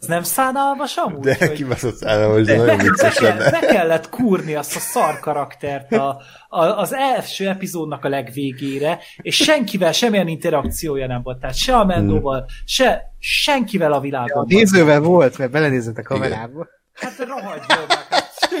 ez 0.00 0.06
nem 0.06 0.22
szánalmas 0.22 0.96
amúgy? 0.96 1.20
De 1.20 1.36
hogy... 1.38 1.52
kibaszott 1.52 1.96
szánalmas, 1.96 2.46
de 2.46 2.56
nagyon 2.56 2.78
vicces 2.78 3.18
lenne. 3.18 3.50
Be 3.50 3.58
kellett 3.58 4.08
kúrni 4.08 4.54
azt 4.54 4.76
a 4.76 4.78
szar 4.78 5.20
karaktert 5.20 5.92
a, 5.92 6.20
a, 6.48 6.64
az 6.64 6.92
első 6.92 7.48
epizódnak 7.48 8.04
a 8.04 8.08
legvégére, 8.08 8.98
és 9.16 9.36
senkivel 9.36 9.92
semmilyen 9.92 10.28
interakciója 10.28 11.06
nem 11.06 11.22
volt. 11.22 11.38
Tehát 11.38 11.56
se 11.56 11.76
a 11.76 11.84
Mendóval, 11.84 12.38
hmm. 12.38 12.48
se 12.64 13.02
senkivel 13.18 13.92
a 13.92 14.00
világon. 14.00 14.46
Ja, 14.48 14.56
a 14.56 14.60
nézővel 14.60 15.00
volt, 15.00 15.38
mert 15.38 15.50
belenézett 15.50 15.98
a 15.98 16.02
kamerába. 16.02 16.50
Igen. 16.50 16.82
Hát 16.94 17.28
rohadt 17.28 17.68
meg 17.68 18.03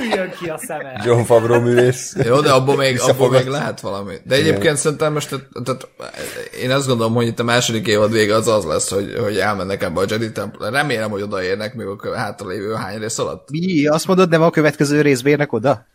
Üljön 0.04 0.30
ki 0.40 0.48
a 0.48 0.58
szeme. 0.58 1.02
John 1.04 1.22
Favreau 1.22 1.60
művész. 1.60 2.16
Jó, 2.24 2.40
de 2.40 2.50
abból 2.50 2.76
még, 2.76 3.00
abból 3.00 3.30
még 3.30 3.46
lehet 3.46 3.80
valami. 3.80 4.14
De 4.24 4.34
egyébként 4.34 4.62
Igen. 4.62 4.76
szerintem 4.76 5.12
most, 5.12 5.28
tehát, 5.28 5.48
tehát, 5.64 5.88
én 6.62 6.70
azt 6.70 6.86
gondolom, 6.86 7.14
hogy 7.14 7.26
itt 7.26 7.38
a 7.38 7.44
második 7.44 7.86
évad 7.86 8.12
vége 8.12 8.34
az 8.34 8.48
az 8.48 8.64
lesz, 8.64 8.90
hogy, 8.90 9.14
hogy 9.22 9.36
elmennek 9.36 9.82
ebbe 9.82 10.00
a 10.00 10.04
Jedi 10.08 10.32
temple. 10.32 10.70
Remélem, 10.70 11.10
hogy 11.10 11.22
odaérnek 11.22 11.74
még 11.74 11.86
a 11.86 12.16
hátralévő 12.16 12.72
hány 12.74 12.98
rész 12.98 13.18
alatt. 13.18 13.50
Mi? 13.50 13.86
Azt 13.86 14.06
mondod, 14.06 14.28
nem 14.28 14.42
a 14.42 14.50
következő 14.50 15.00
részbe 15.00 15.30
érnek 15.30 15.52
oda? 15.52 15.86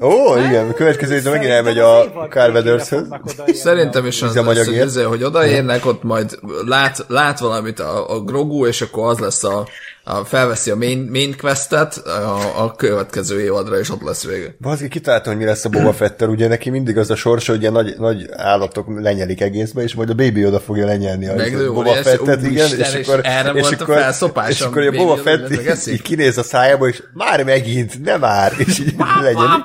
Ó, 0.00 0.36
igen, 0.36 0.68
a 0.68 0.72
következő 0.72 1.12
részben 1.12 1.32
megint 1.32 1.52
elmegy 1.52 1.78
a 1.78 2.04
Carveders-höz. 2.28 3.06
Szerintem 3.46 4.06
is 4.06 4.22
az 4.22 4.34
lesz, 4.34 4.66
hogy, 4.66 4.78
ezzel, 4.78 5.06
hogy 5.06 5.22
odaérnek, 5.22 5.86
ott 5.86 6.02
majd 6.02 6.38
lát, 6.66 7.04
lát 7.08 7.38
valamit 7.38 7.80
a, 7.80 8.14
a 8.14 8.20
Grogu, 8.20 8.66
és 8.66 8.80
akkor 8.80 9.08
az 9.08 9.18
lesz 9.18 9.44
a, 9.44 9.66
a 10.04 10.24
felveszi 10.24 10.70
a 10.70 10.76
main, 10.76 11.08
main 11.10 11.36
questet, 11.36 11.96
a, 11.96 12.62
a 12.62 12.74
következő 12.74 13.40
évadra, 13.40 13.78
és 13.78 13.90
ott 13.90 14.02
lesz 14.02 14.24
vége. 14.24 14.54
Bazgi, 14.60 14.88
kitaláltam, 14.88 15.32
hogy 15.32 15.42
mi 15.42 15.48
lesz 15.48 15.64
a 15.64 15.68
Boba 15.68 15.92
Fettel, 15.92 16.28
ugye 16.28 16.48
neki 16.48 16.70
mindig 16.70 16.98
az 16.98 17.10
a 17.10 17.16
sorsa, 17.16 17.52
hogy 17.52 17.60
ilyen 17.60 17.72
nagy, 17.72 17.94
nagy 17.98 18.28
állatok 18.32 19.00
lenyelik 19.00 19.40
egészbe, 19.40 19.82
és 19.82 19.94
majd 19.94 20.10
a 20.10 20.14
baby 20.14 20.46
oda 20.46 20.60
fogja 20.60 20.86
lenyelni 20.86 21.28
a 21.28 21.34
Meg, 21.34 21.72
Boba 21.72 21.94
Fettet, 21.94 22.42
igen, 22.42 22.78
és, 22.78 22.94
és, 22.94 23.08
akkor, 23.08 23.20
erre 23.24 23.50
és 23.50 23.60
volt 23.60 23.80
akkor, 23.80 23.96
a 23.96 24.48
és 24.48 24.60
akkor 24.60 24.86
a 24.86 24.90
Boba 24.90 25.16
Fett 25.16 25.50
így, 25.50 25.92
így 25.92 26.02
kinéz 26.02 26.38
a 26.38 26.42
szájába, 26.42 26.88
és 26.88 27.02
már 27.14 27.44
megint, 27.44 28.02
nem 28.02 28.20
már, 28.20 28.52
és 28.58 28.78
így 28.78 28.94
legyen. 29.20 29.64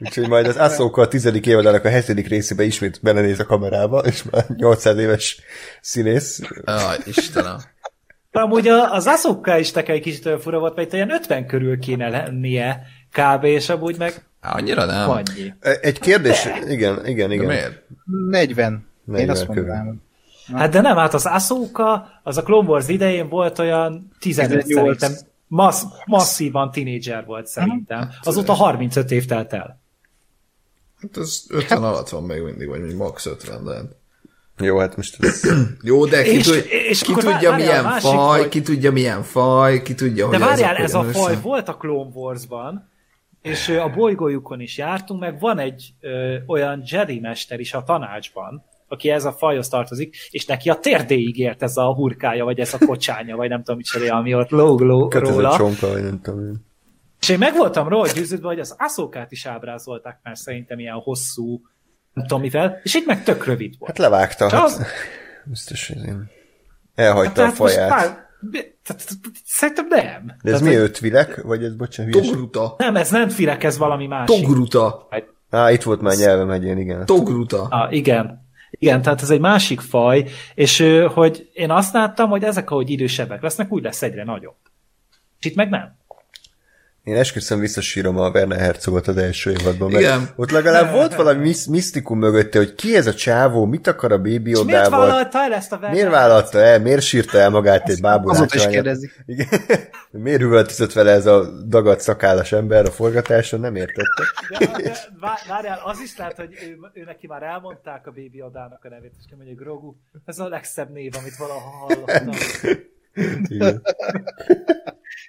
Úgyhogy 0.00 0.28
majd 0.28 0.46
az 0.46 0.56
Ahsoka 0.56 1.02
a 1.02 1.08
tizedik 1.08 1.46
évadának 1.46 1.84
a 1.84 1.88
hetedik 1.88 2.28
részébe 2.28 2.64
ismét 2.64 2.98
belenéz 3.02 3.40
a 3.40 3.44
kamerába, 3.44 3.98
és 3.98 4.22
már 4.30 4.44
800 4.56 4.98
éves 4.98 5.40
színész. 5.80 6.40
Ah, 6.64 6.94
Istenem. 7.04 7.56
Amúgy 8.36 8.68
az 8.68 9.06
Asuka 9.06 9.58
is 9.58 9.72
nekem 9.72 9.94
egy 9.94 10.00
kicsit 10.00 10.26
olyan 10.26 10.38
fura 10.38 10.58
volt, 10.58 10.76
mert 10.76 10.92
olyan 10.92 11.10
50 11.10 11.46
körül 11.46 11.78
kéne 11.78 12.08
lennie 12.08 12.82
kb. 13.12 13.44
és 13.44 13.68
amúgy 13.68 13.98
meg 13.98 14.24
Annyira 14.40 14.84
nem. 14.84 15.10
Annyi. 15.10 15.54
Egy 15.80 15.98
kérdés, 15.98 16.42
de. 16.42 16.72
igen, 16.72 17.06
igen, 17.06 17.32
igen. 17.32 17.46
De 17.46 17.52
miért? 17.52 17.82
40. 18.30 18.86
40 19.04 19.22
Én 19.24 19.30
azt 19.30 19.46
mondanám. 19.46 20.02
Hát 20.52 20.70
de 20.70 20.80
nem, 20.80 20.96
hát 20.96 21.14
az 21.14 21.26
Asuka, 21.26 22.08
az 22.22 22.36
a 22.36 22.42
Clone 22.42 22.68
Wars 22.68 22.88
idején 22.88 23.28
volt 23.28 23.58
olyan 23.58 24.10
15 24.18 24.66
szerintem. 24.66 25.12
Massz, 25.46 25.84
masszívan 26.06 26.70
tinédzser 26.70 27.24
volt 27.24 27.46
szerintem. 27.46 27.98
Hát, 27.98 28.12
Azóta 28.22 28.52
35 28.52 29.10
év 29.10 29.26
telt 29.26 29.52
el. 29.52 29.80
Hát 31.00 31.16
az 31.16 31.46
50 31.48 31.82
alatt 31.82 32.08
van 32.08 32.22
még 32.22 32.42
mindig, 32.42 32.68
vagy 32.68 32.94
max 32.94 33.26
50, 33.26 33.64
de... 33.64 33.72
Jó, 34.58 34.78
hát 34.78 34.96
most 34.96 35.24
ez... 35.24 35.42
Jó, 35.82 36.06
de 36.06 36.22
ki, 36.22 36.30
és, 36.30 36.46
tud, 36.46 36.64
és 36.88 37.02
ki 37.02 37.12
tudja 37.12 37.30
várjál, 37.30 37.56
milyen 37.56 37.84
faj, 37.84 38.00
faj, 38.00 38.48
ki 38.48 38.62
tudja 38.62 38.92
milyen 38.92 39.22
faj, 39.22 39.82
ki 39.82 39.94
tudja, 39.94 40.26
hogy 40.26 40.38
De 40.38 40.44
várjál, 40.44 40.76
ez 40.76 40.94
a 40.94 41.02
faj 41.02 41.32
össze... 41.32 41.40
volt 41.42 41.68
a 41.68 41.76
Clone 41.76 42.10
Wars-ban, 42.14 42.90
és 43.42 43.68
a 43.68 43.88
bolygójukon 43.88 44.60
is 44.60 44.78
jártunk, 44.78 45.20
meg 45.20 45.40
van 45.40 45.58
egy 45.58 45.94
ö, 46.00 46.36
olyan 46.46 46.82
Jedi 46.86 47.20
mester 47.20 47.60
is 47.60 47.74
a 47.74 47.82
tanácsban, 47.82 48.64
aki 48.88 49.10
ez 49.10 49.24
a 49.24 49.32
fajhoz 49.32 49.68
tartozik, 49.68 50.16
és 50.30 50.46
neki 50.46 50.70
a 50.70 50.74
térdéig 50.74 51.38
ért 51.38 51.62
ez 51.62 51.76
a 51.76 51.94
hurkája, 51.94 52.44
vagy 52.44 52.60
ez 52.60 52.74
a 52.74 52.86
kocsánya, 52.86 53.36
vagy 53.36 53.48
nem 53.48 53.58
tudom 53.58 53.76
micsoda, 53.76 54.14
ami 54.14 54.34
ott 54.34 54.50
lóg, 54.50 54.80
lóg 54.80 55.14
róla. 55.14 55.56
Csonka, 55.56 55.88
vagy 55.88 56.02
nem 56.02 56.20
tudom. 56.20 56.64
És 57.20 57.28
én 57.28 57.38
meg 57.38 57.56
voltam 57.56 57.88
róla 57.88 58.12
győződve, 58.12 58.46
hogy 58.46 58.58
az 58.58 58.74
aszókát 58.78 59.32
is 59.32 59.46
ábrázolták, 59.46 60.20
mert 60.22 60.36
szerintem 60.36 60.78
ilyen 60.78 60.94
hosszú 60.94 61.60
nem 62.14 62.26
tudom 62.26 62.40
mivel, 62.40 62.80
és 62.82 62.94
itt 62.94 63.06
meg 63.06 63.22
tök 63.22 63.46
rövid 63.46 63.74
volt. 63.78 63.90
Hát 63.90 64.10
levágta. 64.10 64.50
Hát, 64.50 64.62
az... 64.64 64.86
Biztos, 65.44 65.88
hogy 65.88 66.04
én 66.04 66.30
elhagyta 66.94 67.42
hát, 67.42 67.52
a 67.52 67.54
faját. 67.54 67.88
Már... 67.90 68.26
Szerintem 69.44 69.86
nem. 69.88 70.26
De 70.42 70.52
ez 70.52 70.58
Tehát, 70.58 70.74
mi 70.74 70.74
ötvilek? 70.74 71.42
Vagy 71.42 71.64
ez, 71.64 71.74
bocsánat, 71.74 72.12
Togruta. 72.12 72.74
Nem, 72.78 72.96
ez 72.96 73.10
nem 73.10 73.28
filek, 73.28 73.64
ez 73.64 73.78
valami 73.78 74.06
másik. 74.06 74.40
Togruta. 74.40 75.08
Á, 75.50 75.70
itt 75.70 75.82
volt 75.82 76.00
már 76.00 76.16
nyelvem 76.16 76.50
egy 76.50 76.64
ilyen, 76.64 76.78
igen. 76.78 77.06
Togruta. 77.06 77.62
Ah, 77.62 77.92
igen. 77.92 78.42
Igen, 78.70 79.02
tehát 79.02 79.22
ez 79.22 79.30
egy 79.30 79.40
másik 79.40 79.80
faj, 79.80 80.24
és 80.54 80.84
hogy 81.14 81.50
én 81.52 81.70
azt 81.70 81.92
láttam, 81.92 82.30
hogy 82.30 82.44
ezek, 82.44 82.70
ahogy 82.70 82.90
idősebbek 82.90 83.42
lesznek, 83.42 83.72
úgy 83.72 83.82
lesz 83.82 84.02
egyre 84.02 84.24
nagyobb. 84.24 84.56
És 85.40 85.46
itt 85.46 85.54
meg 85.54 85.68
nem. 85.68 85.96
Én 87.04 87.16
esküszöm 87.16 87.60
visszasírom 87.60 88.18
a 88.18 88.30
Werner 88.30 88.58
Herzogot 88.58 89.06
az 89.06 89.16
első 89.16 89.50
évadban, 89.50 89.90
mert 89.90 90.02
Igen. 90.02 90.28
ott 90.36 90.50
legalább 90.50 90.92
volt 90.98 91.14
valami 91.14 91.54
misztikum 91.68 92.18
mögötte, 92.18 92.58
hogy 92.58 92.74
ki 92.74 92.96
ez 92.96 93.06
a 93.06 93.14
csávó, 93.14 93.64
mit 93.64 93.86
akar 93.86 94.12
a 94.12 94.18
bébi 94.18 94.54
odával. 94.54 94.64
Miért 94.64 94.90
vállalta 94.90 95.38
el 95.38 95.52
ezt 95.52 95.72
a 95.72 95.74
Werner 95.74 95.94
Miért 95.94 96.10
vállalta 96.10 96.58
el, 96.58 96.80
miért 96.80 97.02
sírta 97.02 97.38
el 97.38 97.50
magát 97.50 97.88
egy 97.88 98.00
bábulát? 98.00 98.54
is 98.54 98.66
kérdezik. 98.66 99.24
Igen. 99.26 99.48
miért 100.10 100.40
üvöltözött 100.40 100.92
vele 100.92 101.10
ez 101.10 101.26
a 101.26 101.62
dagat 101.68 102.00
szakállas 102.00 102.52
ember 102.52 102.84
a 102.84 102.90
forgatáson, 102.90 103.60
nem 103.60 103.76
értette. 103.76 104.22
De, 104.58 104.66
de, 104.82 104.96
várjál, 105.48 105.80
az 105.84 106.00
is 106.00 106.16
lehet, 106.16 106.36
hogy 106.36 106.52
ő, 106.62 107.00
ő 107.00 107.04
neki 107.04 107.26
már 107.26 107.42
elmondták 107.42 108.06
a 108.06 108.10
bébi 108.10 108.42
odának 108.42 108.84
a 108.84 108.88
nevét, 108.88 109.12
és 109.18 109.24
mondja, 109.36 109.54
Grogu, 109.54 109.94
ez 110.24 110.38
a 110.38 110.48
legszebb 110.48 110.90
név, 110.90 111.12
amit 111.18 111.36
valaha 111.36 111.70
hallottam. 111.70 112.34
Igen. 113.48 113.82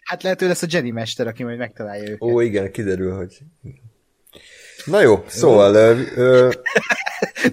Hát 0.04 0.24
lehet, 0.24 0.40
hogy 0.40 0.48
lesz 0.48 0.62
a 0.62 0.68
Jenny 0.70 0.92
mester, 0.92 1.28
aki 1.28 1.44
majd 1.44 1.58
megtalálja 1.58 2.04
őket. 2.04 2.22
Ó, 2.22 2.40
igen, 2.42 2.72
kiderül, 2.72 3.16
hogy... 3.16 3.38
Na 4.86 5.02
jó, 5.02 5.24
szóval... 5.28 5.76
Ö, 5.76 6.02
ö... 6.16 6.52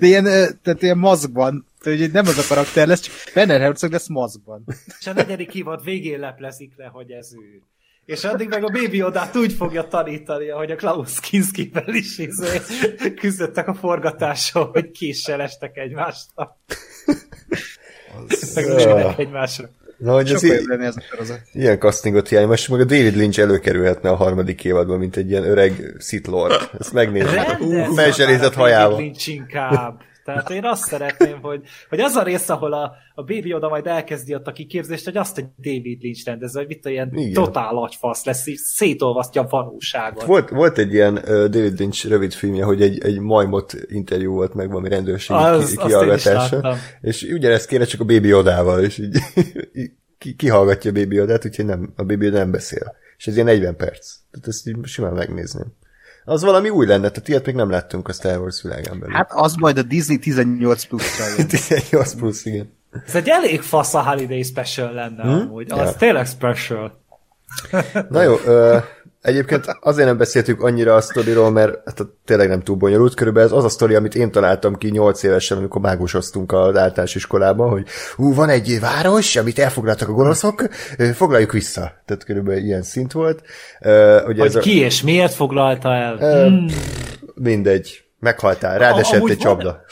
De 0.00 0.06
ilyen, 0.06 0.24
tehát 0.62 0.82
ilyen 0.82 0.98
maszkban, 0.98 1.66
hogy 1.82 2.10
nem 2.12 2.26
az 2.26 2.38
a 2.38 2.46
karakter 2.48 2.86
lesz, 2.86 3.00
csak 3.00 3.14
Werner 3.34 3.60
Herzog 3.60 3.92
lesz 3.92 4.08
maszkban. 4.08 4.64
És 5.00 5.06
a 5.06 5.12
negyedik 5.12 5.54
évad 5.54 5.84
végén 5.84 6.18
leplezik 6.18 6.72
le, 6.76 6.84
hogy 6.84 7.10
ez 7.10 7.34
ő. 7.34 7.62
És 8.04 8.24
addig 8.24 8.48
meg 8.48 8.64
a 8.64 8.68
Baby 8.68 9.02
Odát 9.02 9.36
úgy 9.36 9.52
fogja 9.52 9.88
tanítani, 9.88 10.50
ahogy 10.50 10.70
a 10.70 10.76
Klaus 10.76 11.20
Kinski-vel 11.20 11.94
is 11.94 12.18
izé, 12.18 12.60
küzdöttek 13.16 13.68
a 13.68 13.74
forgatáson, 13.74 14.66
hogy 14.66 14.90
késsel 14.90 15.40
estek 15.40 15.76
egymásra. 15.76 16.58
meg 18.54 19.14
egymásra. 19.16 19.70
Na, 20.02 20.12
hogy 20.12 20.30
ez, 20.30 20.42
í- 20.42 20.50
ez 20.80 20.96
a 20.96 21.00
sorozat. 21.10 21.40
Ilyen 21.52 21.78
castingot 21.78 22.28
hiány. 22.28 22.46
Most 22.46 22.68
meg 22.68 22.80
a 22.80 22.84
David 22.84 23.16
Lynch 23.16 23.38
előkerülhetne 23.40 24.10
a 24.10 24.14
harmadik 24.14 24.64
évadban, 24.64 24.98
mint 24.98 25.16
egy 25.16 25.30
ilyen 25.30 25.44
öreg 25.44 25.96
Sith 26.00 26.28
Lord. 26.28 26.70
Ezt 26.78 26.92
megnézem. 26.92 27.44
Uh, 27.60 27.94
felzselézett 27.94 28.54
hajával. 28.54 28.90
David 28.90 29.04
Lynch 29.06 29.28
inkább. 29.28 30.00
Tehát 30.24 30.50
én 30.50 30.64
azt 30.64 30.82
szeretném, 30.82 31.40
hogy, 31.40 31.62
hogy 31.88 32.00
az 32.00 32.14
a 32.14 32.22
rész, 32.22 32.48
ahol 32.48 32.72
a, 32.72 32.92
a 33.14 33.22
Baby 33.22 33.54
oda 33.54 33.68
majd 33.68 33.86
elkezdi 33.86 34.34
ott 34.34 34.46
a 34.46 34.52
kiképzést, 34.52 35.04
hogy 35.04 35.16
azt, 35.16 35.34
hogy 35.34 35.44
David 35.56 36.02
Lynch 36.02 36.26
rendezze, 36.26 36.58
hogy 36.58 36.68
mit 36.68 36.86
ilyen 36.86 37.10
Igen. 37.14 37.32
totál 37.32 37.76
agyfasz 37.76 38.24
lesz, 38.24 38.46
így 38.46 38.56
szétolvasztja 38.56 39.42
a 39.42 39.46
valóságot. 39.48 40.24
Volt, 40.24 40.50
volt 40.50 40.78
egy 40.78 40.92
ilyen 40.92 41.14
uh, 41.14 41.24
David 41.24 41.78
Lynch 41.78 42.08
rövid 42.08 42.32
filmje, 42.32 42.64
hogy 42.64 42.82
egy, 42.82 43.04
egy 43.04 43.18
majmot 43.18 43.74
interjú 43.88 44.32
volt 44.32 44.54
meg 44.54 44.68
valami 44.68 44.88
rendőrség 44.88 45.36
az, 45.36 45.74
kihallgatása, 45.74 46.76
és 47.00 47.22
ugyanezt 47.22 47.68
kéne 47.68 47.84
csak 47.84 48.00
a 48.00 48.04
Baby 48.04 48.32
odával, 48.32 48.84
és 48.84 48.98
így 49.72 49.90
ki, 50.18 50.34
kihallgatja 50.36 50.90
a 50.90 50.94
Baby 50.94 51.20
odát, 51.20 51.46
úgyhogy 51.46 51.64
nem, 51.64 51.92
a 51.96 52.04
Baby 52.04 52.28
nem 52.28 52.50
beszél. 52.50 52.94
És 53.16 53.26
ez 53.26 53.34
ilyen 53.34 53.46
40 53.46 53.76
perc. 53.76 54.14
Tehát 54.30 54.46
ezt 54.46 54.68
így 54.68 54.76
simán 54.82 55.12
megnézném. 55.12 55.66
Az 56.24 56.42
valami 56.42 56.68
új 56.68 56.86
lenne, 56.86 57.08
tehát 57.08 57.28
ilyet 57.28 57.46
még 57.46 57.54
nem 57.54 57.70
láttunk 57.70 58.08
a 58.08 58.12
Star 58.12 58.38
Wars 58.38 58.62
világán 58.62 58.98
belül. 58.98 59.14
Hát 59.14 59.30
az 59.32 59.54
majd 59.54 59.78
a 59.78 59.82
Disney 59.82 60.18
18 60.18 60.84
plus 60.84 61.02
18 61.48 62.14
plusz, 62.14 62.44
igen. 62.44 62.72
Ez 63.06 63.14
egy 63.14 63.28
elég 63.28 63.60
fasz 63.60 63.94
a 63.94 64.02
Holiday 64.02 64.42
Special 64.42 64.92
lenne 64.92 65.22
hmm? 65.22 65.32
amúgy. 65.32 65.72
Az 65.72 65.78
ja. 65.78 65.96
tényleg 65.96 66.26
special. 66.26 67.00
Na 68.08 68.22
jó, 68.22 68.34
ö, 68.44 68.78
Egyébként 69.22 69.64
azért 69.80 70.06
nem 70.06 70.16
beszéltük 70.16 70.62
annyira 70.62 70.94
a 70.94 71.00
sztoriról, 71.00 71.50
mert 71.50 71.74
hát, 71.84 72.06
tényleg 72.24 72.48
nem 72.48 72.62
túl 72.62 72.76
bonyolult. 72.76 73.14
Körülbelül 73.14 73.48
ez 73.48 73.56
az 73.56 73.64
a 73.64 73.68
sztori, 73.68 73.94
amit 73.94 74.14
én 74.14 74.30
találtam 74.30 74.76
ki 74.76 74.90
8 74.90 75.22
évesen, 75.22 75.58
amikor 75.58 75.80
mágusoztunk 75.80 76.52
az 76.52 76.76
általános 76.76 77.14
iskolában, 77.14 77.70
hogy 77.70 77.86
hú, 78.16 78.34
van 78.34 78.48
egy 78.48 78.80
város, 78.80 79.36
amit 79.36 79.58
elfoglaltak 79.58 80.08
a 80.08 80.12
gonoszok, 80.12 80.68
foglaljuk 81.14 81.52
vissza. 81.52 82.02
Tehát 82.04 82.24
körülbelül 82.24 82.62
ilyen 82.62 82.82
szint 82.82 83.12
volt. 83.12 83.42
Uh, 83.80 84.20
hogy 84.24 84.40
ez 84.40 84.58
ki 84.58 84.82
a... 84.82 84.84
és 84.84 85.02
miért 85.02 85.34
foglalta 85.34 85.94
el? 85.94 86.14
Uh, 86.14 86.48
hmm. 86.48 86.66
Mindegy. 87.34 88.04
Meghaltál, 88.18 88.78
rád 88.78 88.98
esett 88.98 89.28
egy 89.28 89.38
csapda. 89.38 89.84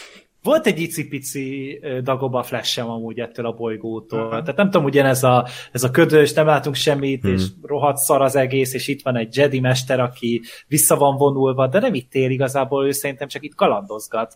Volt 0.42 0.66
egy 0.66 0.80
icipici 0.80 1.80
Dagoba 2.02 2.42
flash 2.42 2.80
amúgy 2.88 3.20
ettől 3.20 3.46
a 3.46 3.52
bolygótól. 3.52 4.18
Uh-huh. 4.24 4.40
Tehát 4.40 4.56
nem 4.56 4.70
tudom, 4.70 4.86
ugyan 4.86 5.06
ez 5.06 5.22
a, 5.22 5.46
ez 5.72 5.82
a 5.82 5.90
ködös, 5.90 6.32
nem 6.32 6.46
látunk 6.46 6.74
semmit, 6.76 7.24
uh-huh. 7.24 7.40
és 7.40 7.46
rohadt 7.62 7.96
szar 7.96 8.22
az 8.22 8.36
egész, 8.36 8.74
és 8.74 8.88
itt 8.88 9.02
van 9.02 9.16
egy 9.16 9.36
Jedi 9.36 9.60
mester, 9.60 10.00
aki 10.00 10.42
vissza 10.66 10.96
van 10.96 11.16
vonulva, 11.16 11.66
de 11.66 11.78
nem 11.78 11.94
itt 11.94 12.14
él 12.14 12.30
igazából, 12.30 12.86
ő 12.86 12.90
szerintem 12.90 13.28
csak 13.28 13.44
itt 13.44 13.54
kalandozgat. 13.54 14.34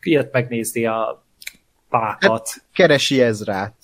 Jött 0.00 0.32
megnézni 0.32 0.86
a 0.86 1.24
pápat. 1.88 2.48
Hát, 2.48 2.64
keresi 2.72 3.20
Ezrát 3.22 3.74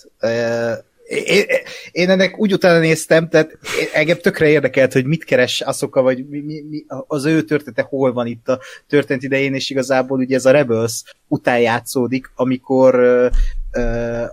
én, 1.10 1.44
én 1.90 2.10
ennek 2.10 2.38
úgy 2.38 2.52
utána 2.52 2.78
néztem, 2.78 3.28
tehát 3.28 3.58
engem 3.92 4.16
tökre 4.16 4.48
érdekelt, 4.48 4.92
hogy 4.92 5.04
mit 5.04 5.24
keres 5.24 5.60
Asoka, 5.60 6.02
vagy 6.02 6.28
mi, 6.28 6.40
mi, 6.40 6.64
mi, 6.68 6.84
az 7.06 7.24
ő 7.24 7.42
története 7.42 7.82
hol 7.82 8.12
van 8.12 8.26
itt 8.26 8.48
a 8.48 8.60
történet 8.88 9.22
idején, 9.22 9.54
és 9.54 9.70
igazából 9.70 10.18
ugye 10.18 10.36
ez 10.36 10.46
a 10.46 10.50
Rebels 10.50 11.02
után 11.28 11.60
játszódik, 11.60 12.32
amikor 12.34 12.94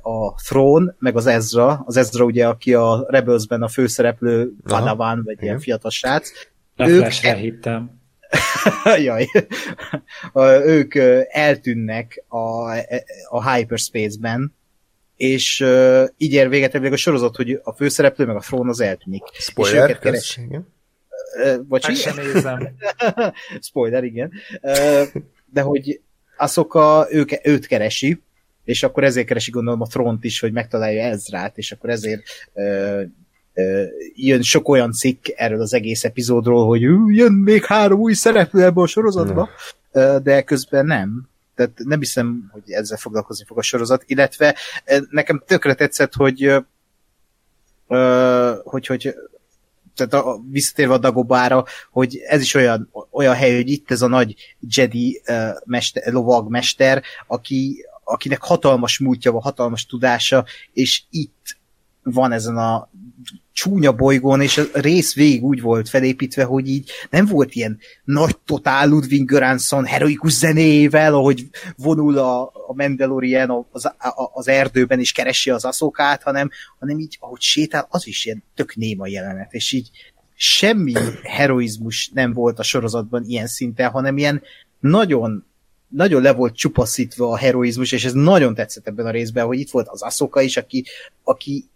a 0.01 0.33
Throne, 0.43 0.95
meg 0.99 1.15
az 1.15 1.25
Ezra, 1.25 1.83
az 1.85 1.97
Ezra 1.97 2.25
ugye, 2.25 2.47
aki 2.47 2.73
a 2.73 3.05
Rebelsben 3.07 3.61
a 3.61 3.67
főszereplő 3.67 4.51
Padawan, 4.63 5.21
vagy 5.25 5.37
ilyen 5.41 5.59
fiatal 5.59 5.91
srác. 5.91 6.31
Ők, 6.77 7.13
e- 7.21 7.33
hittem. 7.33 7.95
Jaj. 9.05 9.27
ők 10.65 10.95
eltűnnek 11.29 12.23
a, 12.27 12.71
a 13.29 13.53
hyperspace-ben, 13.53 14.55
és 15.17 15.59
uh, 15.61 16.07
így 16.17 16.33
ér 16.33 16.49
véget 16.49 16.75
a 16.75 16.95
sorozat, 16.95 17.35
hogy 17.35 17.59
a 17.63 17.73
főszereplő 17.73 18.25
meg 18.25 18.35
a 18.35 18.41
frón 18.41 18.67
az 18.67 18.79
eltűnik. 18.79 19.23
Spoiler, 19.33 19.75
és 19.75 19.89
őket 19.89 19.99
keres... 19.99 20.37
igen. 20.37 20.67
Uh, 21.43 21.61
bocs, 21.61 21.91
sem 21.91 22.15
nézem. 22.15 22.75
Spoiler, 23.67 24.03
igen. 24.03 24.31
Uh, 24.61 25.03
de 25.45 25.61
hogy 25.61 26.01
Asoka 26.37 27.07
ők, 27.09 27.29
őt 27.47 27.65
keresi, 27.65 28.21
és 28.63 28.83
akkor 28.83 29.03
ezért 29.03 29.27
keresi 29.27 29.51
gondolom 29.51 29.81
a 29.81 29.85
front 29.85 30.23
is, 30.23 30.39
hogy 30.39 30.51
megtalálja 30.51 31.03
Ezrát, 31.03 31.57
és 31.57 31.71
akkor 31.71 31.89
ezért 31.89 32.21
uh, 32.53 33.01
uh, 33.53 33.83
jön 34.15 34.41
sok 34.41 34.69
olyan 34.69 34.91
cikk 34.91 35.25
erről 35.35 35.61
az 35.61 35.73
egész 35.73 36.03
epizódról, 36.03 36.67
hogy 36.67 36.81
jön 37.07 37.33
még 37.33 37.65
három 37.65 37.99
új 37.99 38.13
szereplő 38.13 38.63
ebbe 38.63 38.81
a 38.81 38.87
sorozatba, 38.87 39.49
uh, 39.91 40.15
de 40.15 40.41
közben 40.41 40.85
nem 40.85 41.29
tehát 41.57 41.71
nem 41.83 41.99
hiszem, 41.99 42.49
hogy 42.51 42.71
ezzel 42.71 42.97
foglalkozni 42.97 43.45
fog 43.45 43.57
a 43.57 43.61
sorozat, 43.61 44.03
illetve 44.05 44.55
eh, 44.83 44.99
nekem 45.09 45.43
tökre 45.45 45.73
tetszett, 45.73 46.13
hogy 46.13 46.65
hogy, 48.63 48.87
hogy 48.87 49.15
tehát 49.95 50.13
a, 50.13 50.39
visszatérve 50.51 50.93
a 50.93 50.97
Dagobára, 50.97 51.65
hogy 51.91 52.17
ez 52.27 52.41
is 52.41 52.53
olyan, 52.53 52.89
olyan 53.11 53.35
hely, 53.35 53.55
hogy 53.55 53.69
itt 53.69 53.91
ez 53.91 54.01
a 54.01 54.07
nagy 54.07 54.55
Jedi 54.59 55.21
uh, 55.27 55.49
mester, 55.65 56.13
lovagmester, 56.13 57.03
aki, 57.27 57.85
akinek 58.03 58.41
hatalmas 58.41 58.99
múltja 58.99 59.31
van, 59.31 59.41
hatalmas 59.41 59.85
tudása, 59.85 60.45
és 60.73 61.03
itt 61.09 61.56
van 62.11 62.31
ezen 62.31 62.57
a 62.57 62.89
csúnya 63.57 63.91
bolygón, 63.91 64.41
és 64.41 64.57
a 64.57 64.63
rész 64.73 65.13
végig 65.13 65.43
úgy 65.43 65.61
volt 65.61 65.89
felépítve, 65.89 66.43
hogy 66.43 66.67
így 66.67 66.91
nem 67.09 67.25
volt 67.25 67.53
ilyen 67.53 67.79
nagy 68.03 68.37
totál 68.37 68.87
Ludwig 68.87 69.25
Göransson 69.25 69.85
heroikus 69.85 70.31
zenével, 70.31 71.13
ahogy 71.13 71.49
vonul 71.75 72.17
a, 72.17 72.41
a 72.43 72.73
Mandalorian 72.73 73.67
az, 73.71 73.85
a, 73.85 74.31
az 74.33 74.47
erdőben, 74.47 74.99
és 74.99 75.11
keresi 75.11 75.49
az 75.49 75.65
aszokát, 75.65 76.23
hanem, 76.23 76.49
hanem 76.79 76.99
így, 76.99 77.17
ahogy 77.19 77.41
sétál, 77.41 77.87
az 77.89 78.07
is 78.07 78.25
ilyen 78.25 78.43
tök 78.55 78.75
néma 78.75 79.07
jelenet, 79.07 79.53
és 79.53 79.71
így 79.71 79.89
semmi 80.35 80.93
heroizmus 81.23 82.11
nem 82.13 82.33
volt 82.33 82.59
a 82.59 82.63
sorozatban 82.63 83.23
ilyen 83.23 83.47
szinten, 83.47 83.89
hanem 83.89 84.17
ilyen 84.17 84.41
nagyon 84.79 85.45
nagyon 85.87 86.21
le 86.21 86.33
volt 86.33 86.55
csupaszítva 86.55 87.29
a 87.29 87.37
heroizmus, 87.37 87.91
és 87.91 88.05
ez 88.05 88.13
nagyon 88.13 88.53
tetszett 88.53 88.87
ebben 88.87 89.05
a 89.05 89.11
részben, 89.11 89.45
hogy 89.45 89.59
itt 89.59 89.71
volt 89.71 89.87
az 89.87 90.01
Aszoka 90.01 90.41
is, 90.41 90.57
aki, 90.57 90.85
aki 91.23 91.69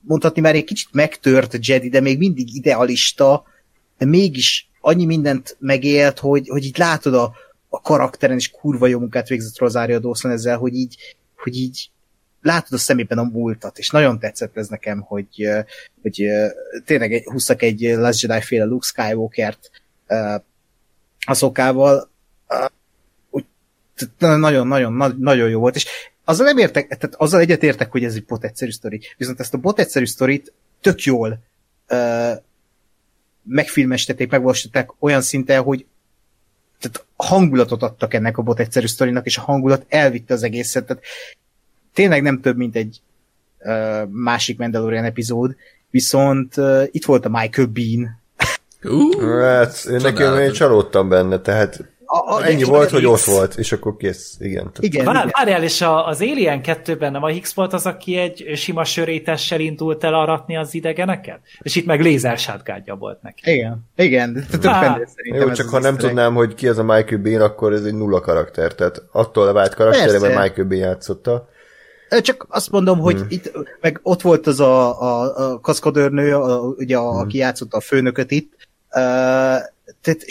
mondhatni 0.00 0.40
már 0.40 0.54
egy 0.54 0.64
kicsit 0.64 0.88
megtört 0.92 1.66
Jedi, 1.66 1.88
de 1.88 2.00
még 2.00 2.18
mindig 2.18 2.54
idealista, 2.54 3.44
de 3.98 4.06
mégis 4.06 4.68
annyi 4.80 5.04
mindent 5.04 5.56
megélt, 5.58 6.18
hogy, 6.18 6.48
hogy 6.48 6.64
így 6.64 6.78
látod 6.78 7.14
a, 7.14 7.32
a 7.68 7.80
karakteren, 7.80 8.36
és 8.36 8.50
kurva 8.50 8.86
jó 8.86 8.98
munkát 8.98 9.28
végzett 9.28 9.58
Rosario 9.58 9.98
Dawson 9.98 10.30
ezzel, 10.30 10.58
hogy 10.58 10.74
így, 10.74 11.16
hogy 11.36 11.56
így 11.56 11.90
látod 12.42 12.72
a 12.72 12.78
szemében 12.78 13.18
a 13.18 13.22
múltat, 13.22 13.78
és 13.78 13.90
nagyon 13.90 14.18
tetszett 14.18 14.56
ez 14.56 14.68
nekem, 14.68 15.00
hogy, 15.00 15.48
hogy 16.02 16.26
tényleg 16.84 17.22
húztak 17.24 17.62
egy 17.62 17.80
Last 17.80 18.22
Jedi 18.22 18.40
féle 18.40 18.64
Luke 18.64 18.86
Skywalker-t 18.86 19.70
a 21.26 21.34
szokával, 21.34 22.10
nagyon-nagyon 24.18 25.16
nagyon 25.18 25.48
jó 25.48 25.60
volt, 25.60 25.76
és 25.76 25.86
azzal 26.28 26.46
nem 26.46 26.58
értek, 26.58 26.86
tehát 26.86 27.14
azzal 27.16 27.40
egyetértek, 27.40 27.90
hogy 27.90 28.04
ez 28.04 28.14
egy 28.14 28.24
bot 28.24 28.44
egyszerű 28.44 28.70
sztori. 28.70 29.00
Viszont 29.16 29.40
ezt 29.40 29.54
a 29.54 29.58
bot 29.58 29.78
egyszerű 29.78 30.04
sztorit 30.04 30.52
tök 30.80 31.00
jól 31.00 31.38
uh, 31.88 32.32
megfilmesítették, 33.42 34.30
megvalósították 34.30 34.90
olyan 34.98 35.20
szinten, 35.20 35.62
hogy 35.62 35.86
tehát 36.80 37.06
hangulatot 37.16 37.82
adtak 37.82 38.14
ennek 38.14 38.38
a 38.38 38.42
bot 38.42 38.60
egyszerű 38.60 38.86
sztorinak, 38.86 39.26
és 39.26 39.36
a 39.36 39.40
hangulat 39.40 39.84
elvitte 39.88 40.34
az 40.34 40.42
egészet. 40.42 40.86
Tehát 40.86 41.02
tényleg 41.94 42.22
nem 42.22 42.40
több, 42.40 42.56
mint 42.56 42.76
egy 42.76 43.00
uh, 43.58 44.08
másik 44.10 44.58
Mandalorian 44.58 45.04
epizód, 45.04 45.56
viszont 45.90 46.56
uh, 46.56 46.82
itt 46.90 47.04
volt 47.04 47.24
a 47.24 47.28
Michael 47.28 47.66
Bean. 47.66 48.20
Uh, 48.82 49.40
hát, 49.40 49.84
én 49.90 50.00
nekem 50.00 50.38
én 50.38 50.52
csalódtam 50.52 51.08
benne, 51.08 51.40
tehát 51.40 51.97
a, 52.10 52.34
a, 52.34 52.44
Ennyi 52.44 52.62
volt, 52.62 52.90
hogy 52.90 53.06
ott 53.06 53.20
volt, 53.20 53.54
és 53.54 53.72
akkor 53.72 53.96
kész. 53.96 54.36
Igen. 54.38 54.70
igen, 54.80 55.04
Vár, 55.04 55.14
igen. 55.14 55.30
Várjál, 55.32 55.62
és 55.62 55.80
a, 55.80 56.06
az 56.06 56.20
Alien 56.20 56.60
2-ben 56.64 57.12
nem 57.12 57.22
a 57.22 57.26
Higgs 57.26 57.54
volt 57.54 57.72
az, 57.72 57.86
aki 57.86 58.16
egy 58.16 58.50
sima 58.54 58.84
sörétessel 58.84 59.60
indult 59.60 60.04
el 60.04 60.14
aratni 60.14 60.56
az 60.56 60.74
idegeneket? 60.74 61.40
És 61.62 61.76
itt 61.76 61.86
meg 61.86 62.00
lézersátgádja 62.00 62.94
volt 62.94 63.22
neki. 63.22 63.50
Igen, 63.50 63.88
igen. 63.96 64.46
Jó, 65.22 65.50
csak 65.52 65.68
ha 65.68 65.78
nem 65.78 65.96
tudnám, 65.96 66.34
hogy 66.34 66.54
ki 66.54 66.68
az 66.68 66.78
a 66.78 66.82
Michael 66.82 67.20
Bean, 67.22 67.40
akkor 67.40 67.72
ez 67.72 67.84
egy 67.84 67.94
nulla 67.94 68.20
karakter. 68.20 68.74
Tehát 68.74 69.02
attól 69.12 69.52
vált 69.52 69.74
karaktere, 69.74 70.18
mert 70.18 70.42
Michael 70.42 70.68
Bean 70.68 70.82
játszotta. 70.82 71.48
Csak 72.08 72.46
azt 72.48 72.70
mondom, 72.70 72.98
hogy 72.98 73.16
hmm. 73.16 73.26
itt, 73.28 73.52
meg 73.80 74.00
ott 74.02 74.20
volt 74.20 74.46
az 74.46 74.60
a, 74.60 75.02
a, 75.02 75.36
a 75.36 75.60
kaszkadőrnő, 75.60 76.34
a, 76.34 76.58
ugye, 76.58 76.96
a, 76.96 77.10
hmm. 77.10 77.20
aki 77.20 77.38
játszotta 77.38 77.76
a 77.76 77.80
főnököt 77.80 78.30
itt, 78.30 78.52
uh, 78.90 79.00
tehát 80.02 80.22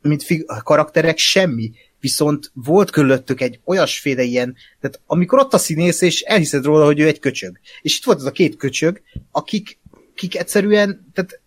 mint 0.00 0.22
fig- 0.22 0.46
karakterek 0.62 1.18
semmi, 1.18 1.70
viszont 2.00 2.50
volt 2.54 2.90
körülöttük 2.90 3.40
egy 3.40 3.60
olyasféle 3.64 4.22
ilyen, 4.22 4.56
tehát 4.80 5.00
amikor 5.06 5.38
ott 5.38 5.54
a 5.54 5.58
színész, 5.58 6.00
és 6.00 6.20
elhiszed 6.20 6.64
róla, 6.64 6.84
hogy 6.84 7.00
ő 7.00 7.06
egy 7.06 7.18
köcsög. 7.18 7.58
És 7.82 7.96
itt 7.96 8.04
volt 8.04 8.18
az 8.18 8.24
a 8.24 8.30
két 8.30 8.56
köcsög, 8.56 9.02
akik, 9.30 9.78
akik 10.14 10.38
egyszerűen, 10.38 11.10
tehát 11.14 11.40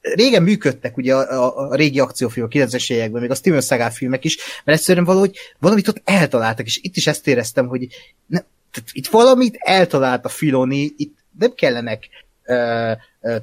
régen 0.00 0.42
működtek 0.42 0.96
ugye 0.96 1.14
a, 1.14 1.44
a, 1.44 1.70
a 1.70 1.74
régi 1.74 2.00
akciófilmek, 2.00 2.54
a 2.54 2.58
90-es 2.58 2.92
években, 2.92 3.20
még 3.20 3.30
a 3.30 3.34
Steven 3.34 3.60
Seagal 3.60 3.90
filmek 3.90 4.24
is, 4.24 4.36
mert 4.64 4.78
egyszerűen 4.78 5.04
valahogy 5.04 5.36
valamit 5.58 5.88
ott 5.88 6.00
eltaláltak, 6.04 6.66
és 6.66 6.78
itt 6.82 6.96
is 6.96 7.06
ezt 7.06 7.26
éreztem, 7.26 7.66
hogy 7.66 7.86
ne, 8.26 8.38
tehát 8.70 8.90
itt 8.92 9.06
valamit 9.06 9.56
eltalált 9.58 10.24
a 10.24 10.28
Filoni, 10.28 10.92
itt 10.96 11.16
nem 11.38 11.52
kellenek 11.54 12.08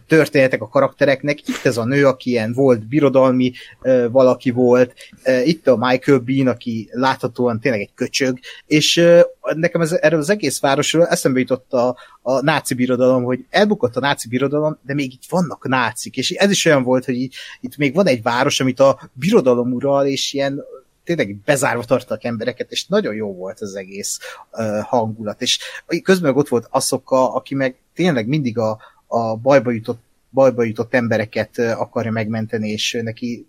történetek 0.07 0.61
a 0.61 0.67
karaktereknek. 0.67 1.47
Itt 1.47 1.65
ez 1.65 1.77
a 1.77 1.85
nő, 1.85 2.05
aki 2.05 2.29
ilyen 2.29 2.53
volt, 2.53 2.87
birodalmi 2.87 3.51
valaki 4.11 4.49
volt, 4.49 4.93
itt 5.43 5.67
a 5.67 5.77
Michael 5.77 6.19
Bean, 6.19 6.47
aki 6.47 6.89
láthatóan 6.91 7.59
tényleg 7.59 7.81
egy 7.81 7.93
köcsög, 7.95 8.39
és 8.65 9.03
nekem 9.55 9.81
ez, 9.81 9.91
erről 9.91 10.19
az 10.19 10.29
egész 10.29 10.59
városról 10.59 11.07
eszembe 11.07 11.39
jutott 11.39 11.73
a, 11.73 11.97
a 12.21 12.41
náci 12.41 12.73
birodalom, 12.73 13.23
hogy 13.23 13.45
elbukott 13.49 13.95
a 13.95 13.99
náci 13.99 14.27
birodalom, 14.27 14.77
de 14.81 14.93
még 14.93 15.13
itt 15.13 15.29
vannak 15.29 15.67
nácik, 15.67 16.17
és 16.17 16.31
ez 16.31 16.51
is 16.51 16.65
olyan 16.65 16.83
volt, 16.83 17.05
hogy 17.05 17.15
itt, 17.61 17.77
még 17.77 17.93
van 17.93 18.07
egy 18.07 18.21
város, 18.21 18.59
amit 18.59 18.79
a 18.79 19.09
birodalom 19.13 19.73
ural, 19.73 20.05
és 20.05 20.33
ilyen 20.33 20.63
tényleg 21.03 21.35
bezárva 21.45 21.83
tartottak 21.83 22.23
embereket, 22.23 22.71
és 22.71 22.87
nagyon 22.87 23.13
jó 23.15 23.33
volt 23.33 23.61
az 23.61 23.75
egész 23.75 24.19
uh, 24.51 24.79
hangulat, 24.79 25.41
és 25.41 25.59
közben 26.03 26.35
ott 26.35 26.47
volt 26.47 26.67
Aszoka, 26.69 27.33
aki 27.33 27.55
meg 27.55 27.75
tényleg 27.93 28.27
mindig 28.27 28.57
a, 28.57 28.77
a 29.15 29.35
bajba 29.35 29.71
jutott, 29.71 30.03
bajba 30.29 30.63
jutott 30.63 30.93
embereket 30.93 31.57
akarja 31.57 32.11
megmenteni, 32.11 32.69
és 32.69 32.99
neki 33.03 33.47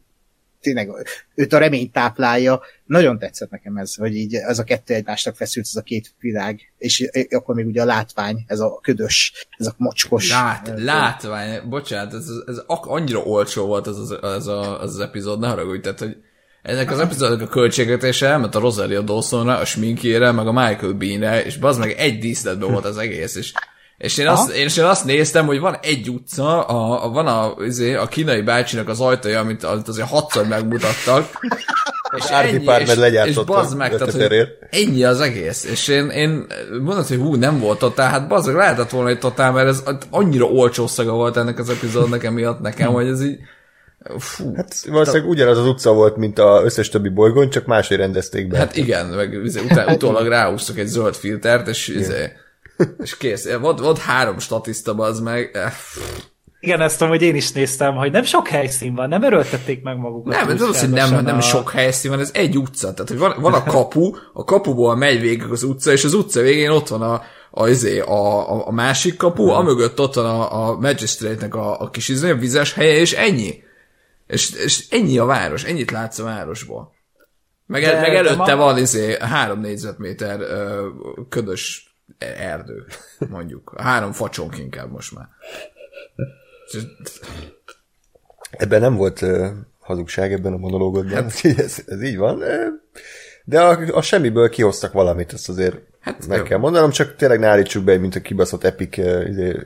tényleg 0.60 0.90
őt 1.34 1.52
a 1.52 1.58
remény 1.58 1.90
táplálja. 1.90 2.60
Nagyon 2.84 3.18
tetszett 3.18 3.50
nekem 3.50 3.76
ez, 3.76 3.94
hogy 3.94 4.16
így 4.16 4.34
ez 4.34 4.58
a 4.58 4.64
kettő 4.64 4.94
egymásnak 4.94 5.36
feszült, 5.36 5.66
ez 5.66 5.76
a 5.76 5.82
két 5.82 6.14
világ, 6.20 6.72
és 6.78 7.10
akkor 7.30 7.54
még 7.54 7.66
ugye 7.66 7.82
a 7.82 7.84
látvány, 7.84 8.44
ez 8.46 8.60
a 8.60 8.78
ködös, 8.82 9.46
ez 9.58 9.66
a 9.66 9.74
mocskos. 9.76 10.30
Lát, 10.30 10.72
látvány, 10.76 11.68
bocsánat, 11.68 12.14
ez, 12.14 12.26
ez 12.46 12.62
annyira 12.66 13.18
olcsó 13.18 13.66
volt 13.66 13.86
ez 13.86 13.96
az, 13.96 14.10
ez 14.22 14.46
a, 14.46 14.80
az, 14.80 14.94
az 14.94 15.00
epizód, 15.00 15.38
ne 15.38 15.48
haragudj, 15.48 15.80
tehát, 15.80 15.98
hogy 15.98 16.16
ennek 16.62 16.90
az 16.90 16.98
epizódok 16.98 17.40
a 17.40 17.46
költségvetése 17.46 18.26
elment 18.26 18.54
a 18.54 18.58
Rosario 18.58 19.02
Dawsonra, 19.02 19.58
a 19.58 19.64
sminkjére, 19.64 20.32
meg 20.32 20.46
a 20.46 20.52
Michael 20.52 20.92
Beanre, 20.92 21.44
és 21.44 21.58
az 21.60 21.78
meg 21.78 21.90
egy 21.90 22.18
díszletben 22.18 22.70
volt 22.70 22.84
az 22.84 22.98
egész, 22.98 23.34
és 23.34 23.52
és 23.98 24.18
én 24.18 24.26
azt, 24.26 24.50
én, 24.50 24.64
és 24.64 24.76
én 24.76 24.84
azt 24.84 25.04
néztem, 25.04 25.46
hogy 25.46 25.60
van 25.60 25.78
egy 25.82 26.08
utca, 26.08 26.66
a, 26.66 27.04
a, 27.04 27.08
van 27.08 27.26
a, 27.26 27.54
izé, 27.64 27.94
a 27.94 28.06
kínai 28.06 28.42
bácsinak 28.42 28.88
az 28.88 29.00
ajtaja, 29.00 29.40
amit, 29.40 29.64
amit 29.64 29.88
azért 29.88 30.08
hatszor 30.08 30.46
megmutattak. 30.46 31.30
és 32.16 32.24
ennyi, 32.24 32.64
és, 32.78 32.94
és 33.24 33.44
bazd 33.44 33.76
meg, 33.76 33.96
tehát, 33.96 34.12
hogy 34.12 34.48
ennyi 34.70 35.04
az 35.04 35.20
egész. 35.20 35.64
És 35.64 35.88
én, 35.88 36.08
én 36.08 36.46
mondod, 36.82 37.06
hogy 37.06 37.18
hú, 37.18 37.34
nem 37.34 37.58
volt 37.58 37.78
totál, 37.78 38.10
hát 38.10 38.28
bazd 38.28 38.46
meg 38.46 38.56
lehetett 38.56 38.90
volna 38.90 39.08
egy 39.08 39.18
totál, 39.18 39.52
mert 39.52 39.68
ez 39.68 39.82
annyira 40.10 40.44
olcsó 40.44 40.86
szaga 40.86 41.12
volt 41.12 41.36
ennek 41.36 41.58
az 41.58 41.70
epizódnak 41.70 42.24
emiatt 42.24 42.60
nekem, 42.60 42.92
hogy 42.92 43.06
ez 43.06 43.22
így 43.22 43.38
Fú, 44.18 44.54
hát 44.54 44.84
valószínűleg 44.86 45.28
ugyanaz 45.28 45.58
az 45.58 45.66
utca 45.66 45.92
volt, 45.92 46.16
mint 46.16 46.38
az 46.38 46.64
összes 46.64 46.88
többi 46.88 47.08
bolygón, 47.08 47.50
csak 47.50 47.66
máshogy 47.66 47.96
rendezték 47.96 48.48
be. 48.48 48.58
Hát 48.58 48.76
igen, 48.76 49.06
meg 49.06 49.32
izé, 49.44 49.60
utá, 49.60 49.92
utólag 49.92 50.26
ráhúztak 50.26 50.78
egy 50.78 50.86
zöld 50.86 51.14
filtert, 51.14 51.68
és, 51.68 51.88
izé, 51.88 52.32
és 53.02 53.16
kész. 53.16 53.52
Volt, 53.60 53.80
volt 53.80 53.98
három 53.98 54.38
statiszta, 54.38 54.94
az 54.94 55.20
meg. 55.20 55.58
Igen, 56.60 56.80
ezt 56.80 57.02
hogy 57.02 57.22
én 57.22 57.34
is 57.34 57.52
néztem, 57.52 57.94
hogy 57.94 58.12
nem 58.12 58.24
sok 58.24 58.48
helyszín 58.48 58.94
van, 58.94 59.08
nem 59.08 59.22
erőltették 59.22 59.82
meg 59.82 59.96
magukat. 59.96 60.34
Nem, 60.34 60.48
ez 60.48 60.62
az, 60.62 60.80
hogy 60.80 60.90
nem, 60.90 61.24
nem 61.24 61.36
a... 61.36 61.40
sok 61.40 61.70
helyszín 61.70 62.10
van, 62.10 62.20
ez 62.20 62.30
egy 62.34 62.56
utca. 62.56 62.92
Tehát, 62.92 63.08
hogy 63.08 63.18
van, 63.18 63.34
van 63.40 63.52
a 63.52 63.62
kapu, 63.62 64.14
a 64.32 64.44
kapuból 64.44 64.96
megy 64.96 65.20
végig 65.20 65.50
az 65.50 65.62
utca, 65.62 65.92
és 65.92 66.04
az 66.04 66.14
utca 66.14 66.40
végén 66.40 66.70
ott 66.70 66.88
van 66.88 67.02
a, 67.02 67.22
a, 67.50 67.68
izé, 67.68 67.98
a, 67.98 68.50
a, 68.50 68.66
a 68.66 68.72
másik 68.72 69.16
kapu, 69.16 69.42
hmm. 69.42 69.54
amögött 69.54 70.00
ott 70.00 70.14
van 70.14 70.24
a, 70.24 70.68
a 70.68 70.78
Magistrate-nek 70.80 71.54
a, 71.54 71.80
a 71.80 71.90
kis 71.90 72.08
izé, 72.08 72.30
a 72.30 72.36
vizes 72.36 72.72
helye, 72.72 72.96
és 72.96 73.12
ennyi. 73.12 73.62
És, 74.26 74.50
és 74.50 74.86
ennyi 74.90 75.18
a 75.18 75.24
város, 75.24 75.64
ennyit 75.64 75.90
látsz 75.90 76.18
a 76.18 76.24
városból. 76.24 76.92
Meg, 77.66 77.82
de, 77.82 78.00
meg 78.00 78.14
előtte 78.14 78.54
ma... 78.54 78.64
van 78.64 78.78
izé, 78.78 79.16
három 79.20 79.60
négyzetméter 79.60 80.40
ö, 80.40 80.86
ködös 81.28 81.85
erdő, 82.18 82.84
mondjuk. 83.28 83.74
Három 83.76 84.12
facsonk 84.12 84.58
inkább 84.58 84.90
most 84.90 85.14
már. 85.14 85.28
Ebben 88.50 88.80
nem 88.80 88.96
volt 88.96 89.22
uh, 89.22 89.46
hazugság 89.78 90.32
ebben 90.32 90.52
a 90.52 90.56
monológodban, 90.56 91.22
hát, 91.22 91.40
ez, 91.56 91.82
ez 91.86 92.02
így 92.02 92.16
van. 92.16 92.42
De 93.44 93.60
a, 93.60 93.96
a 93.96 94.02
semmiből 94.02 94.48
kihoztak 94.48 94.92
valamit, 94.92 95.32
ezt 95.32 95.48
azért 95.48 95.76
Hát, 96.06 96.26
meg 96.26 96.38
jó. 96.38 96.44
kell 96.44 96.58
mondanom, 96.58 96.90
csak 96.90 97.16
tényleg 97.16 97.38
ne 97.38 97.46
állítsuk 97.46 97.84
be, 97.84 97.98
mint 97.98 98.14
a 98.14 98.20
kibaszott 98.20 98.64
epic 98.64 98.96
izé, 99.28 99.60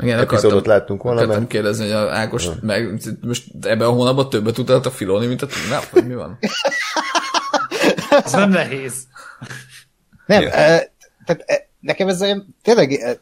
Igen, 0.00 0.18
epizódot 0.18 0.66
láttunk 0.66 1.02
volna. 1.02 1.18
Akartam 1.18 1.40
mert... 1.40 1.50
kérdezni, 1.50 1.84
hogy 1.84 1.92
a 1.92 2.14
Ákos 2.14 2.44
ja. 2.44 2.52
meg, 2.60 3.00
most 3.20 3.44
ebben 3.60 3.86
a 3.86 3.90
hónapban 3.90 4.28
többet 4.28 4.54
tudott 4.54 4.86
a 4.86 4.90
filóni, 4.90 5.26
mint 5.26 5.42
a 5.42 5.46
Nem, 5.70 6.06
mi 6.06 6.14
van? 6.14 6.38
Ez 8.24 8.32
nem 8.32 8.50
nehéz. 8.50 8.94
Nem, 10.26 10.42
ja. 10.42 10.48
e, 10.50 10.92
tehát 11.24 11.42
e, 11.46 11.65
nekem 11.80 12.08
ez 12.08 12.24
tényleg 12.62 12.92
e, 12.92 13.18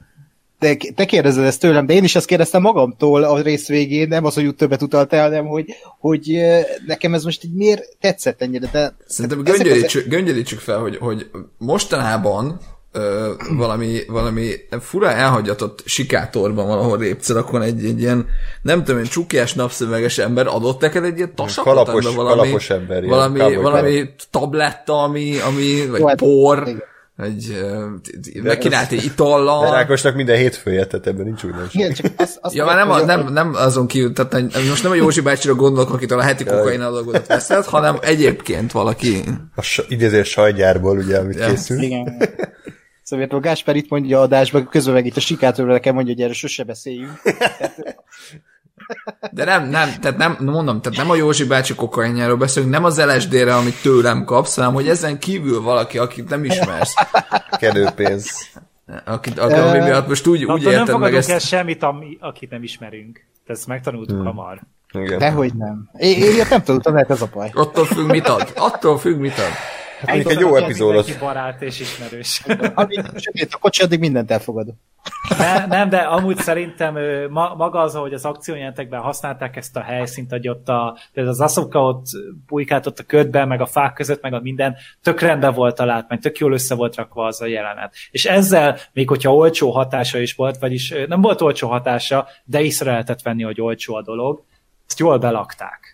te, 0.65 0.77
te 0.95 1.05
kérdezed 1.05 1.45
ezt 1.45 1.61
tőlem, 1.61 1.87
de 1.87 1.95
én 1.95 2.05
is 2.05 2.15
ezt 2.15 2.27
kérdeztem 2.27 2.63
magamtól 2.63 3.23
a 3.23 3.41
rész 3.41 3.69
végén, 3.69 4.09
nem 4.09 4.25
az, 4.25 4.35
hogy 4.35 4.47
úgy 4.47 4.55
többet 4.55 4.83
utaltál, 4.83 5.23
hanem 5.23 5.47
hogy, 5.47 5.67
hogy 5.99 6.41
nekem 6.87 7.15
ez 7.15 7.25
most 7.25 7.45
így 7.45 7.55
miért 7.55 7.97
tetszett 8.01 8.43
ennyire. 8.43 8.69
De, 8.73 8.97
Szerintem 9.07 9.43
göngyölítsük, 9.43 10.05
az... 10.05 10.11
göngyölítsük 10.11 10.59
fel, 10.59 10.79
hogy, 10.79 10.97
hogy 10.97 11.31
mostanában 11.59 12.61
ö, 12.93 13.33
valami, 13.57 13.99
valami 14.09 14.51
fura 14.81 15.11
elhagyatott 15.11 15.83
sikátorban 15.85 16.67
valahol 16.67 16.99
répcerakon 16.99 17.63
egy, 17.63 17.85
egy 17.85 18.01
ilyen, 18.01 18.27
nem 18.63 18.85
tudom 18.85 19.01
én, 19.01 19.07
csukjás 19.07 19.55
napszöveges 19.55 20.19
ember 20.19 20.47
adott 20.47 20.81
neked 20.81 21.05
egy 21.05 21.17
ilyen 21.17 21.35
tasakot, 21.35 21.73
kalapos, 21.73 22.05
valami, 22.05 22.41
kalapos 22.41 22.71
ember, 22.71 23.05
valami, 23.05 23.55
valami 23.55 24.09
tabletta, 24.31 25.03
ami, 25.03 25.39
ami 25.39 25.87
vagy 25.91 26.01
Jó, 26.01 26.07
hát, 26.07 26.19
por. 26.19 26.63
Igen 26.67 26.93
egy, 27.17 27.65
megkínált 28.43 28.93
egy 28.93 29.05
itallal. 29.05 29.65
De 29.65 29.71
Rákosnak 29.71 30.15
minden 30.15 30.37
hétfője, 30.37 30.87
tehát 30.87 31.07
ebben 31.07 31.25
nincs 31.25 31.43
úgy 31.45 31.55
Igen, 31.73 31.93
csak 31.93 32.07
az, 32.17 32.39
az 32.41 32.55
ja, 32.55 32.65
már 32.65 32.77
nem, 32.77 32.91
a, 32.91 33.05
nem, 33.05 33.33
nem 33.33 33.55
azon 33.55 33.87
kívül, 33.87 34.13
tehát 34.13 34.53
most 34.69 34.83
nem 34.83 34.93
a 34.93 34.95
Józsi 34.95 35.21
bácsira 35.21 35.55
gondolok, 35.55 35.93
akitől 35.93 36.19
a 36.19 36.23
heti 36.23 36.45
kokain 36.45 36.79
dolgozott 36.79 37.27
veszed, 37.27 37.65
hanem 37.65 37.99
egyébként 38.01 38.73
valaki. 38.73 39.23
A 39.57 39.85
idéző 39.89 40.23
sajgyárból, 40.23 40.97
ugye, 40.99 41.19
amit 41.19 41.39
ja. 41.39 41.49
készül. 41.49 41.83
Igen. 41.83 42.23
Szóval 43.03 43.27
a 43.31 43.41
Gásper 43.41 43.77
itt 43.77 43.91
mondja 43.91 44.19
a 44.19 44.23
adásban, 44.23 44.69
közben 44.69 44.95
meg 44.95 45.07
itt 45.07 45.17
a 45.17 45.21
sikátról 45.21 45.67
nekem 45.67 45.95
mondja, 45.95 46.13
hogy 46.13 46.23
erről 46.23 46.35
sose 46.35 46.65
beszéljünk. 46.65 47.21
De 49.31 49.45
nem, 49.45 49.69
nem, 49.69 49.89
tehát 50.01 50.17
nem, 50.17 50.37
mondom, 50.41 50.81
tehát 50.81 50.99
nem 50.99 51.11
a 51.11 51.15
Józsi 51.15 51.45
bácsi 51.45 51.75
kokainjáról 51.75 52.37
beszélünk, 52.37 52.73
nem 52.73 52.85
az 52.85 53.05
LSD-re, 53.05 53.55
amit 53.55 53.83
tőlem 53.83 54.25
kapsz, 54.25 54.57
hanem 54.57 54.73
hogy 54.73 54.89
ezen 54.89 55.19
kívül 55.19 55.63
valaki, 55.63 55.99
akit 55.99 56.29
nem 56.29 56.45
ismersz. 56.45 56.95
Kedőpénz. 57.51 58.31
Akit, 59.05 59.39
akit, 59.39 59.59
ami 59.59 59.79
miatt 59.79 60.09
most 60.09 60.27
úgy, 60.27 60.45
úgy 60.45 60.63
érted 60.63 60.87
nem 60.87 61.01
meg 61.01 61.15
ezt... 61.15 61.31
el 61.31 61.39
semmit, 61.39 61.83
ami, 61.83 62.19
akit 62.21 62.51
nem 62.51 62.63
ismerünk. 62.63 63.25
Ezt 63.47 63.67
megtanultuk 63.67 64.17
hmm. 64.17 64.27
hamar. 64.27 64.61
Igen. 64.93 65.19
Dehogy 65.19 65.55
nem. 65.55 65.91
Én, 65.99 66.23
én 66.23 66.47
nem 66.51 66.63
tudtam, 66.63 66.93
lehet 66.95 67.11
ez 67.11 67.23
a 67.23 67.29
baj. 67.33 67.51
Attól 67.55 67.85
függ, 67.85 68.11
mit 68.11 68.29
ad. 68.29 68.53
Attól 68.57 68.99
függ, 68.99 69.19
mit 69.19 69.39
ad. 69.39 69.53
Hát 70.07 70.17
egy 70.17 70.39
jó 70.39 70.57
epizódot. 70.57 71.19
barát 71.19 71.63
és 71.63 71.81
ismerős. 71.81 72.43
Amíg 72.75 73.01
a 73.51 73.59
kocsi, 73.61 73.83
addig 73.83 73.99
mindent 73.99 74.31
elfogadok. 74.31 74.75
Ne, 75.39 75.67
nem, 75.67 75.89
de 75.89 75.97
amúgy 75.97 76.37
szerintem 76.37 76.99
ma, 77.31 77.55
maga 77.55 77.81
az, 77.81 77.95
hogy 77.95 78.13
az 78.13 78.25
akciójelentekben 78.25 79.01
használták 79.01 79.57
ezt 79.57 79.77
a 79.77 79.81
helyszínt, 79.81 80.31
hogy 80.31 80.49
ott 80.49 80.69
a, 80.69 80.99
az 81.15 81.41
Asuka 81.41 81.83
ott 81.83 82.07
bujkált 82.47 82.87
ott 82.87 82.99
a 82.99 83.03
ködben, 83.03 83.49
meg 83.49 83.61
a 83.61 83.67
fák 83.67 83.93
között, 83.93 84.23
meg 84.23 84.33
a 84.33 84.41
minden, 84.41 84.77
tök 85.03 85.21
rendben 85.21 85.55
volt 85.55 85.81
a 85.81 85.85
látmány, 85.85 86.19
tök 86.19 86.39
jól 86.39 86.53
össze 86.53 86.75
volt 86.75 86.97
rakva 86.97 87.27
az 87.27 87.41
a 87.41 87.47
jelenet. 87.47 87.95
És 88.11 88.25
ezzel, 88.25 88.79
még 88.93 89.09
hogyha 89.09 89.35
olcsó 89.35 89.71
hatása 89.71 90.19
is 90.19 90.35
volt, 90.35 90.59
vagyis 90.59 90.95
nem 91.09 91.21
volt 91.21 91.41
olcsó 91.41 91.69
hatása, 91.69 92.29
de 92.45 92.61
észre 92.61 92.91
lehetett 92.91 93.23
venni, 93.23 93.43
hogy 93.43 93.61
olcsó 93.61 93.95
a 93.95 94.03
dolog, 94.03 94.45
ezt 94.87 94.99
jól 94.99 95.19
belakták. 95.19 95.94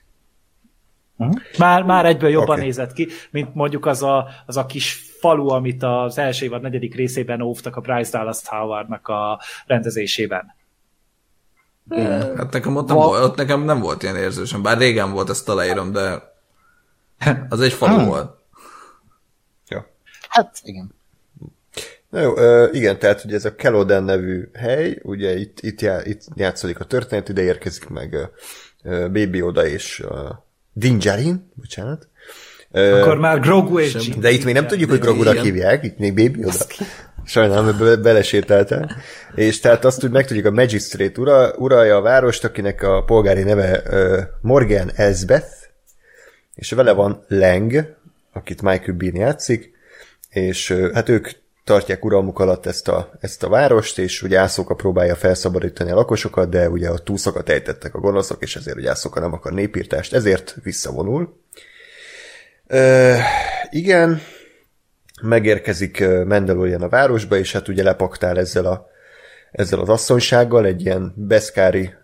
Uh-huh. 1.20 1.40
Már, 1.58 1.82
már 1.82 2.06
egyből 2.06 2.30
jobban 2.30 2.50
okay. 2.50 2.64
nézett 2.64 2.92
ki, 2.92 3.08
mint 3.30 3.54
mondjuk 3.54 3.86
az 3.86 4.02
a, 4.02 4.28
az 4.46 4.56
a 4.56 4.66
kis 4.66 5.10
falu, 5.18 5.48
amit 5.48 5.82
az 5.82 6.18
első 6.18 6.44
évad 6.44 6.62
negyedik 6.62 6.94
részében 6.94 7.40
óvtak 7.40 7.76
a 7.76 7.80
Bryce 7.80 8.18
Dallas 8.18 8.38
Howardnak 8.44 9.08
a 9.08 9.40
rendezésében. 9.66 10.54
Igen. 11.90 12.36
Hát 12.36 12.52
nekem 12.52 12.76
ott, 12.76 12.88
nem, 12.88 12.96
volt, 12.96 13.24
ott 13.24 13.36
nekem 13.36 13.62
nem 13.62 13.80
volt 13.80 14.02
ilyen 14.02 14.16
érzősem, 14.16 14.62
bár 14.62 14.78
régen 14.78 15.12
volt, 15.12 15.30
ezt 15.30 15.48
aláírom, 15.48 15.92
de 15.92 16.32
az 17.48 17.60
egy 17.60 17.72
falu 17.72 17.94
hmm. 17.94 18.06
volt. 18.06 18.38
Ja. 19.68 19.86
Hát, 20.28 20.60
igen. 20.62 20.94
Na 22.08 22.20
jó, 22.20 22.32
igen, 22.72 22.98
tehát 22.98 23.24
ugye 23.24 23.34
ez 23.34 23.44
a 23.44 23.54
Keloden 23.54 24.02
nevű 24.02 24.50
hely, 24.54 24.98
ugye 25.02 25.36
itt, 25.36 25.60
itt, 25.60 25.80
já, 25.80 26.04
itt 26.04 26.22
játszódik 26.34 26.80
a 26.80 26.84
történet, 26.84 27.28
ide 27.28 27.42
érkezik 27.42 27.88
meg 27.88 28.16
Baby 28.82 29.42
Oda 29.42 29.66
és 29.66 30.04
Dinjarin, 30.72 31.52
bocsánat. 31.54 32.08
Akkor 32.70 33.14
uh, 33.14 33.20
már 33.20 33.40
Grogu 33.40 33.78
és 33.78 34.08
De 34.18 34.30
itt 34.30 34.44
még 34.44 34.54
nem 34.54 34.66
tudjuk, 34.66 34.90
hogy 34.90 34.98
Grogu-ra 34.98 35.32
hívják, 35.32 35.84
itt 35.84 35.98
még 35.98 36.14
Baby 36.14 36.44
oda. 36.44 36.64
Sajnálom, 37.24 37.78
be, 37.78 37.96
belesétáltál. 37.96 38.96
És 39.34 39.60
tehát 39.60 39.84
azt 39.84 40.04
úgy 40.04 40.10
megtudjuk, 40.10 40.46
a 40.46 40.50
Magistrate 40.50 41.20
ura, 41.20 41.52
uralja 41.56 41.96
a 41.96 42.00
várost, 42.00 42.44
akinek 42.44 42.82
a 42.82 43.04
polgári 43.04 43.42
neve 43.42 43.82
uh, 43.90 44.20
Morgan 44.40 44.90
Elsbeth, 44.94 45.52
és 46.54 46.70
vele 46.70 46.92
van 46.92 47.24
Lang, 47.28 47.96
akit 48.32 48.62
Michael 48.62 48.96
Bean 48.96 49.16
játszik, 49.16 49.70
és 50.28 50.70
uh, 50.70 50.92
hát 50.92 51.08
ők 51.08 51.28
tartják 51.70 52.04
uralmuk 52.04 52.38
alatt 52.38 52.66
ezt 52.66 52.88
a, 52.88 53.10
ezt 53.20 53.42
a 53.42 53.48
várost, 53.48 53.98
és 53.98 54.22
ugye 54.22 54.38
Ászóka 54.38 54.74
próbálja 54.74 55.14
felszabadítani 55.14 55.90
a 55.90 55.94
lakosokat, 55.94 56.48
de 56.48 56.68
ugye 56.68 56.88
a 56.88 56.98
túszokat 56.98 57.48
ejtettek 57.48 57.94
a 57.94 57.98
gonoszok, 57.98 58.42
és 58.42 58.56
ezért 58.56 58.76
ugye 58.76 58.90
Ászóka 58.90 59.20
nem 59.20 59.32
akar 59.32 59.52
népírtást, 59.52 60.12
ezért 60.12 60.56
visszavonul. 60.62 61.40
Ö, 62.66 63.14
igen, 63.70 64.20
megérkezik 65.22 66.04
Mandalorian 66.26 66.82
a 66.82 66.88
városba, 66.88 67.36
és 67.36 67.52
hát 67.52 67.68
ugye 67.68 67.82
lepaktál 67.82 68.38
ezzel, 68.38 68.64
a, 68.64 68.86
ezzel 69.52 69.80
az 69.80 69.88
asszonysággal, 69.88 70.66
egy 70.66 70.80
ilyen 70.80 71.12
beszkári 71.16 71.94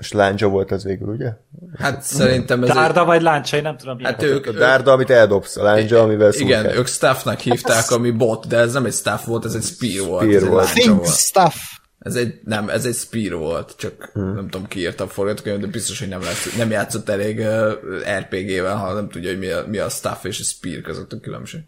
és 0.00 0.12
láncsa 0.12 0.48
volt 0.48 0.70
az 0.70 0.84
végül, 0.84 1.08
ugye? 1.08 1.32
Hát 1.78 2.02
szerintem 2.02 2.62
ez 2.62 2.68
Dárda 2.68 3.00
egy... 3.00 3.06
vagy 3.06 3.22
láncsa, 3.22 3.56
én 3.56 3.62
nem 3.62 3.76
tudom. 3.76 3.98
Hát 3.98 4.22
ők, 4.22 4.46
a 4.46 4.52
dárda, 4.52 4.92
amit 4.92 5.10
eldobsz, 5.10 5.56
a 5.56 5.62
láncsa, 5.62 6.02
amivel 6.02 6.32
Igen, 6.32 6.66
ők 6.66 6.86
staffnak 6.86 7.38
hívták, 7.38 7.90
ami 7.90 8.10
bot, 8.10 8.46
de 8.46 8.56
ez 8.56 8.72
nem 8.72 8.84
egy 8.84 8.92
staff 8.92 9.24
volt, 9.24 9.44
ez 9.44 9.54
egy 9.54 9.62
spear 9.62 10.06
volt. 10.06 10.24
Spear 10.24 10.48
volt. 10.48 10.72
Think 10.72 10.96
volt. 10.96 11.16
stuff. 11.16 11.54
Ez 11.98 12.14
egy, 12.14 12.40
nem, 12.44 12.68
ez 12.68 12.84
egy 12.84 12.94
spear 12.94 13.38
volt, 13.38 13.74
csak 13.76 14.10
hmm. 14.12 14.34
nem 14.34 14.48
tudom 14.48 14.66
ki 14.66 14.78
írta 14.78 15.04
a 15.04 15.08
forgatókönyvet, 15.08 15.60
de 15.60 15.66
biztos, 15.66 15.98
hogy 15.98 16.08
nem, 16.08 16.22
lesz, 16.22 16.56
nem 16.56 16.70
játszott 16.70 17.08
elég 17.08 17.38
uh, 17.38 17.72
RPG-vel, 18.18 18.76
ha 18.76 18.92
nem 18.92 19.08
tudja, 19.08 19.30
hogy 19.30 19.38
mi 19.38 19.48
a, 19.50 19.64
mi 19.66 19.78
a 19.78 19.88
staff 19.88 20.24
és 20.24 20.40
a 20.40 20.44
spear 20.44 20.80
között 20.80 21.12
a 21.12 21.20
különbség. 21.20 21.60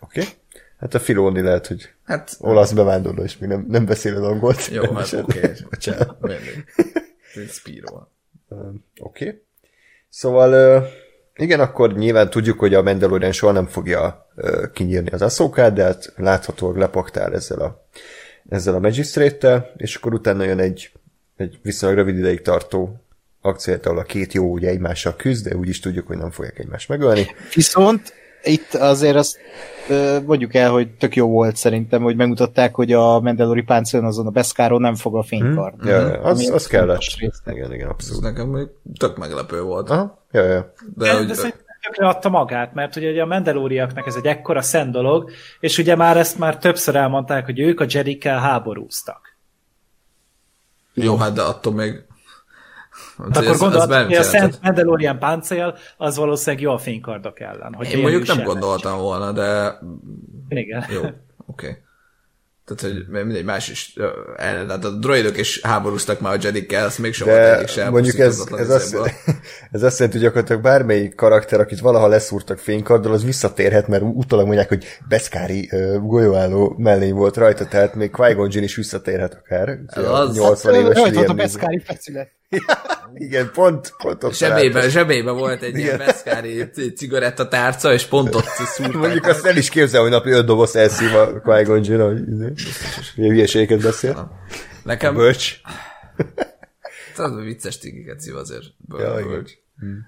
Oké. 0.00 0.20
Okay. 0.20 0.32
Hát 0.80 0.94
a 0.94 1.00
Filóni 1.00 1.40
lehet, 1.40 1.66
hogy 1.66 1.90
hát, 2.04 2.36
olasz 2.38 2.72
bevándorló, 2.72 3.22
és 3.22 3.38
még 3.38 3.48
nem, 3.48 3.66
nem 3.68 3.86
beszél 3.86 4.16
az 4.16 4.22
angolt. 4.22 4.66
Jó, 4.72 4.92
hát 4.92 5.12
oké. 5.22 5.38
Okay. 5.38 6.34
Spiro. 7.48 7.94
Oké. 8.48 8.80
Okay. 8.98 9.42
Szóval 10.08 10.82
igen, 11.36 11.60
akkor 11.60 11.96
nyilván 11.96 12.30
tudjuk, 12.30 12.58
hogy 12.58 12.74
a 12.74 12.82
Mandalorian 12.82 13.32
soha 13.32 13.52
nem 13.52 13.66
fogja 13.66 14.26
kinyírni 14.72 15.10
az 15.10 15.22
aszókát, 15.22 15.72
de 15.72 15.82
hát 15.82 16.12
láthatóan 16.16 16.78
lepaktál 16.78 17.34
ezzel 17.34 17.60
a, 17.60 17.86
ezzel 18.48 18.74
a 18.74 18.78
magistrate 18.78 19.72
és 19.76 19.94
akkor 19.94 20.14
utána 20.14 20.44
jön 20.44 20.58
egy, 20.58 20.92
egy 21.36 21.58
viszonylag 21.62 21.98
rövid 21.98 22.18
ideig 22.18 22.42
tartó 22.42 23.00
akciót, 23.40 23.86
ahol 23.86 23.98
a 23.98 24.02
két 24.02 24.32
jó 24.32 24.52
ugye 24.52 24.68
egymással 24.68 25.16
küzd, 25.16 25.48
de 25.48 25.56
úgyis 25.56 25.80
tudjuk, 25.80 26.06
hogy 26.06 26.18
nem 26.18 26.30
fogják 26.30 26.58
egymást 26.58 26.88
megölni. 26.88 27.26
Viszont 27.54 28.12
itt 28.46 28.74
azért 28.74 29.16
azt 29.16 29.38
mondjuk 30.26 30.54
el, 30.54 30.70
hogy 30.70 30.90
tök 30.90 31.16
jó 31.16 31.28
volt 31.28 31.56
szerintem, 31.56 32.02
hogy 32.02 32.16
megmutatták, 32.16 32.74
hogy 32.74 32.92
a 32.92 33.20
Mandalori 33.20 33.62
páncélon 33.62 34.06
azon 34.06 34.26
a 34.26 34.30
Beszkáron 34.30 34.80
nem 34.80 34.94
fog 34.94 35.16
a 35.16 35.22
fénykard. 35.22 35.80
Hmm. 35.80 35.88
Ja, 35.88 36.08
ja, 36.08 36.20
az, 36.20 36.50
az 36.52 36.66
kellett. 36.66 37.02
Igen, 37.46 37.72
igen, 37.72 37.88
abszolút. 37.88 38.24
Ez 38.24 38.30
nekem 38.30 38.48
még 38.48 38.66
tök 38.98 39.16
meglepő 39.16 39.62
volt. 39.62 39.90
Aha, 39.90 40.22
ja, 40.32 40.42
ja. 40.42 40.72
De, 40.94 41.04
de, 41.04 41.16
hogy... 41.16 41.26
de 41.26 41.34
tökre 41.86 42.08
adta 42.08 42.28
magát, 42.28 42.74
mert 42.74 42.96
ugye, 42.96 43.10
ugye 43.10 43.22
a 43.22 43.26
Mandaloriaknak 43.26 44.06
ez 44.06 44.14
egy 44.14 44.26
ekkora 44.26 44.62
szent 44.62 44.92
dolog, 44.92 45.30
és 45.60 45.78
ugye 45.78 45.96
már 45.96 46.16
ezt 46.16 46.38
már 46.38 46.58
többször 46.58 46.96
elmondták, 46.96 47.44
hogy 47.44 47.60
ők 47.60 47.80
a 47.80 47.86
Jedikkel 47.88 48.38
háborúztak. 48.38 49.36
Jó, 50.94 51.16
hát 51.16 51.32
de 51.32 51.42
attól 51.42 51.72
még 51.72 52.04
Hát 53.18 53.36
akkor 53.36 53.56
gondolod, 53.56 53.92
hogy 53.92 54.14
a 54.14 54.22
Szent 54.22 54.58
Mandalorian 54.62 55.18
páncél 55.18 55.76
az 55.96 56.16
valószínűleg 56.16 56.64
jó 56.64 56.72
a 56.72 56.78
fénykardok 56.78 57.40
ellen. 57.40 57.74
Hogy 57.74 57.92
Én 57.92 58.00
mondjuk 58.00 58.26
nem 58.26 58.42
gondoltam 58.42 58.98
volna, 58.98 59.32
de... 59.32 59.78
Igen. 60.48 60.84
Jó, 60.90 61.00
oké. 61.00 61.14
Okay. 61.46 61.84
Tehát, 62.66 62.94
hogy 62.94 63.24
mindegy 63.24 63.44
más 63.44 63.68
is, 63.68 63.96
tehát 64.36 64.84
a 64.84 64.90
droidok 64.90 65.38
is 65.38 65.60
háborúztak 65.62 66.20
már 66.20 66.34
a 66.34 66.38
Jedikkel, 66.40 66.86
ezt 66.86 66.98
még 66.98 67.12
soha 67.12 67.30
volt 67.30 67.54
egyik 67.54 67.68
sem. 67.68 67.92
Mondjuk 67.92 68.18
ez, 68.18 68.44
ez, 68.56 68.70
azt, 68.70 68.96
ez 69.70 69.82
azt 69.82 69.98
jelenti, 69.98 70.18
hogy 70.18 70.26
gyakorlatilag 70.26 70.62
bármelyik 70.62 71.14
karakter, 71.14 71.60
akit 71.60 71.80
valaha 71.80 72.06
leszúrtak 72.06 72.58
fénykarddal, 72.58 73.12
az 73.12 73.24
visszatérhet, 73.24 73.88
mert 73.88 74.02
utólag 74.02 74.46
mondják, 74.46 74.68
hogy 74.68 74.84
Beszkári 75.08 75.70
uh, 75.72 75.96
golyóálló 76.06 76.74
mellény 76.78 77.14
volt 77.14 77.36
rajta, 77.36 77.66
tehát 77.66 77.94
még 77.94 78.10
qui 78.10 78.62
is 78.62 78.76
visszatérhet 78.76 79.34
akár. 79.34 79.78
Az, 79.86 80.36
80 80.36 80.74
az, 80.74 80.80
éves 80.80 80.96
Rajta 80.96 81.30
a 81.30 81.34
Beszkári 81.34 81.78
feszület. 81.78 82.30
Igen, 83.14 83.50
pont, 83.52 83.94
pont 83.98 84.24
ott 84.24 84.34
zsebébe, 84.34 84.88
zsebébe 84.88 85.30
volt 85.30 85.62
egy 85.62 85.68
Igen. 85.68 85.80
ilyen 85.80 85.98
veszkári 85.98 86.70
cigarettatárca, 86.96 87.92
és 87.92 88.04
pont 88.04 88.34
ott 88.34 88.44
szúrták. 88.44 88.94
Mondjuk 88.94 89.26
azt 89.26 89.46
el 89.46 89.56
is 89.56 89.68
képzel, 89.68 90.00
hogy 90.00 90.10
napi 90.10 90.30
öt 90.30 90.46
doboz 90.46 90.76
elszív 90.76 91.14
a 91.14 91.40
Qui-Gon 91.40 91.84
Jinn, 91.84 92.00
hogy 92.00 92.28
izé, 92.28 92.52
milyen 93.16 93.32
hülyeségeket 93.32 93.82
beszél. 93.82 94.30
Nekem... 94.84 95.14
Bölcs. 95.14 95.60
Tudod, 97.14 97.44
vicces 97.44 97.78
tigiket 97.78 98.20
szív 98.20 98.36
azért. 98.36 98.64
Bölcs. 98.76 99.02
Ja, 99.02 99.26
bölcs. 99.26 99.52
Hmm. 99.78 100.06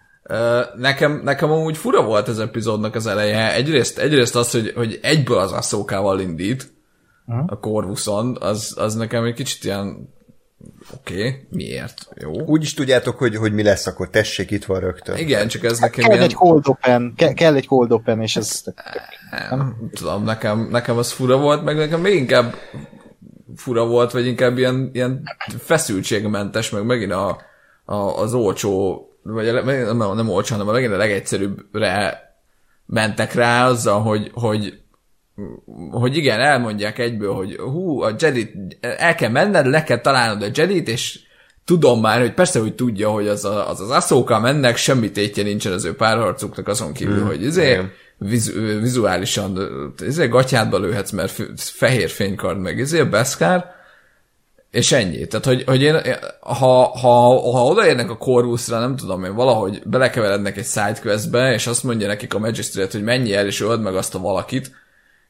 nekem, 0.76 1.20
nekem 1.24 1.50
amúgy 1.50 1.76
fura 1.76 2.02
volt 2.02 2.28
az 2.28 2.38
epizódnak 2.38 2.94
az 2.94 3.06
eleje. 3.06 3.54
Egyrészt, 3.54 3.98
egyrészt 3.98 4.36
az, 4.36 4.50
hogy, 4.50 4.72
hogy 4.74 4.98
egyből 5.02 5.38
az 5.38 5.52
asszókával 5.52 6.20
indít, 6.20 6.72
uh-huh. 7.26 7.44
a 7.46 7.58
Corvuson, 7.58 8.36
az, 8.40 8.74
az 8.78 8.94
nekem 8.94 9.24
egy 9.24 9.34
kicsit 9.34 9.64
ilyen 9.64 10.16
Oké, 10.94 11.18
okay, 11.18 11.46
miért? 11.50 12.08
Jó. 12.14 12.30
Úgy 12.30 12.62
is 12.62 12.74
tudjátok, 12.74 13.18
hogy, 13.18 13.36
hogy 13.36 13.52
mi 13.52 13.62
lesz, 13.62 13.86
akkor 13.86 14.10
tessék, 14.10 14.50
itt 14.50 14.64
van 14.64 14.80
rögtön. 14.80 15.16
Igen, 15.16 15.48
csak 15.48 15.64
ez 15.64 15.78
nekem 15.78 16.04
Kell 16.04 16.12
ilyen... 16.12 16.24
egy 16.24 16.34
cold 16.34 16.68
open, 16.68 17.12
ke- 17.16 17.34
kell 17.34 17.54
egy 17.54 17.66
cold 17.66 17.92
open, 17.92 18.20
és 18.20 18.36
ez... 18.36 18.62
Nem, 19.30 19.58
nem 19.58 19.90
tudom, 19.92 20.24
nekem, 20.24 20.68
nekem 20.70 20.96
az 20.96 21.12
fura 21.12 21.38
volt, 21.38 21.64
meg 21.64 21.76
nekem 21.76 22.00
még 22.00 22.14
inkább 22.14 22.54
fura 23.56 23.86
volt, 23.86 24.12
vagy 24.12 24.26
inkább 24.26 24.58
ilyen, 24.58 24.90
ilyen 24.92 25.22
feszültségmentes, 25.58 26.70
meg 26.70 26.84
megint 26.84 27.12
a, 27.12 27.40
a, 27.84 27.94
az 27.94 28.34
olcsó, 28.34 29.02
vagy 29.22 29.48
a, 29.48 29.64
nem, 29.64 30.14
nem 30.14 30.28
olcsó, 30.28 30.52
hanem 30.52 30.68
a 30.68 30.72
megint 30.72 30.92
a 30.92 30.96
legegyszerűbbre 30.96 32.22
mentek 32.86 33.32
rá 33.32 33.66
azzal, 33.66 34.02
hogy, 34.02 34.30
hogy 34.34 34.82
hogy 35.90 36.16
igen, 36.16 36.40
elmondják 36.40 36.98
egyből, 36.98 37.34
hogy 37.34 37.56
hú, 37.56 38.00
a 38.00 38.14
Jedi, 38.18 38.50
el 38.80 39.14
kell 39.14 39.30
menned, 39.30 39.66
le 39.66 39.82
kell 39.82 40.00
találnod 40.00 40.42
a 40.42 40.50
Jedit, 40.54 40.88
és 40.88 41.20
tudom 41.64 42.00
már, 42.00 42.20
hogy 42.20 42.34
persze, 42.34 42.60
hogy 42.60 42.74
tudja, 42.74 43.10
hogy 43.10 43.28
az 43.28 43.44
a, 43.44 43.70
az, 43.70 43.80
az 43.80 43.90
Aszóka 43.90 44.40
mennek, 44.40 44.76
semmi 44.76 45.10
tétje 45.10 45.42
nincsen 45.42 45.72
az 45.72 45.84
ő 45.84 45.94
párharcuknak 45.94 46.68
azon 46.68 46.92
kívül, 46.92 47.22
mm, 47.22 47.26
hogy 47.26 47.42
izé, 47.42 47.80
vizu, 48.18 48.80
vizuálisan 48.80 49.58
izé, 50.06 50.26
gatyádba 50.26 50.78
lőhetsz, 50.78 51.10
mert 51.10 51.42
fehér 51.56 52.08
fénykard 52.08 52.60
meg 52.60 52.78
izé, 52.78 53.02
Beszkár, 53.02 53.76
és 54.70 54.92
ennyi. 54.92 55.26
Tehát, 55.26 55.46
hogy, 55.46 55.64
hogy 55.66 55.82
én, 55.82 56.00
ha, 56.40 56.84
ha, 56.84 57.50
ha 57.52 57.64
odaérnek 57.64 58.10
a 58.10 58.16
Corvusra, 58.16 58.78
nem 58.78 58.96
tudom 58.96 59.24
én, 59.24 59.34
valahogy 59.34 59.82
belekeverednek 59.84 60.56
egy 60.56 60.66
sidequestbe, 60.66 61.52
és 61.52 61.66
azt 61.66 61.84
mondja 61.84 62.06
nekik 62.06 62.34
a 62.34 62.38
Magistrate, 62.38 62.92
hogy 62.92 63.02
menj 63.02 63.34
el, 63.34 63.46
és 63.46 63.60
öld 63.60 63.82
meg 63.82 63.94
azt 63.94 64.14
a 64.14 64.18
valakit, 64.18 64.70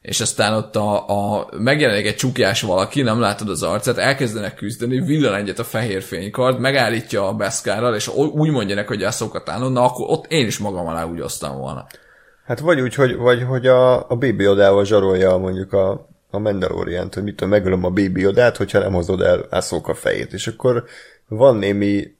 és 0.01 0.21
aztán 0.21 0.53
ott 0.53 0.75
a, 0.75 1.09
a 1.09 1.47
megjelenik 1.57 2.05
egy 2.05 2.15
csukjás 2.15 2.61
valaki, 2.61 3.01
nem 3.01 3.19
látod 3.19 3.49
az 3.49 3.63
arcát, 3.63 3.97
elkezdenek 3.97 4.55
küzdeni, 4.55 4.99
villan 4.99 5.35
egyet 5.35 5.59
a 5.59 5.63
fehér 5.63 6.01
fénykard, 6.01 6.59
megállítja 6.59 7.27
a 7.27 7.33
Beszkárral, 7.33 7.95
és 7.95 8.07
úgy 8.15 8.51
mondja 8.51 8.75
neki, 8.75 8.87
hogy 8.87 9.03
Eszokatán, 9.03 9.71
na 9.71 9.83
akkor 9.83 10.05
ott 10.09 10.31
én 10.31 10.45
is 10.45 10.57
magam 10.57 10.87
alá 10.87 11.05
úgy 11.05 11.21
osztam 11.21 11.57
volna. 11.57 11.85
Hát 12.45 12.59
vagy 12.59 12.81
úgy, 12.81 12.95
hogy, 12.95 13.15
vagy, 13.15 13.43
hogy 13.43 13.67
a, 13.67 14.09
a 14.09 14.15
Baby 14.15 14.47
Odával 14.47 14.85
zsarolja 14.85 15.37
mondjuk 15.37 15.73
a, 15.73 16.07
a 16.29 16.39
Mandalorian-t, 16.39 17.13
hogy 17.13 17.23
mitől 17.23 17.49
megölöm 17.49 17.83
a 17.83 17.89
Baby 17.89 18.25
Odát, 18.25 18.57
hogyha 18.57 18.79
nem 18.79 18.93
hozod 18.93 19.21
el 19.21 19.47
a 19.81 19.93
fejét, 19.93 20.33
és 20.33 20.47
akkor 20.47 20.83
van 21.27 21.55
némi 21.55 22.17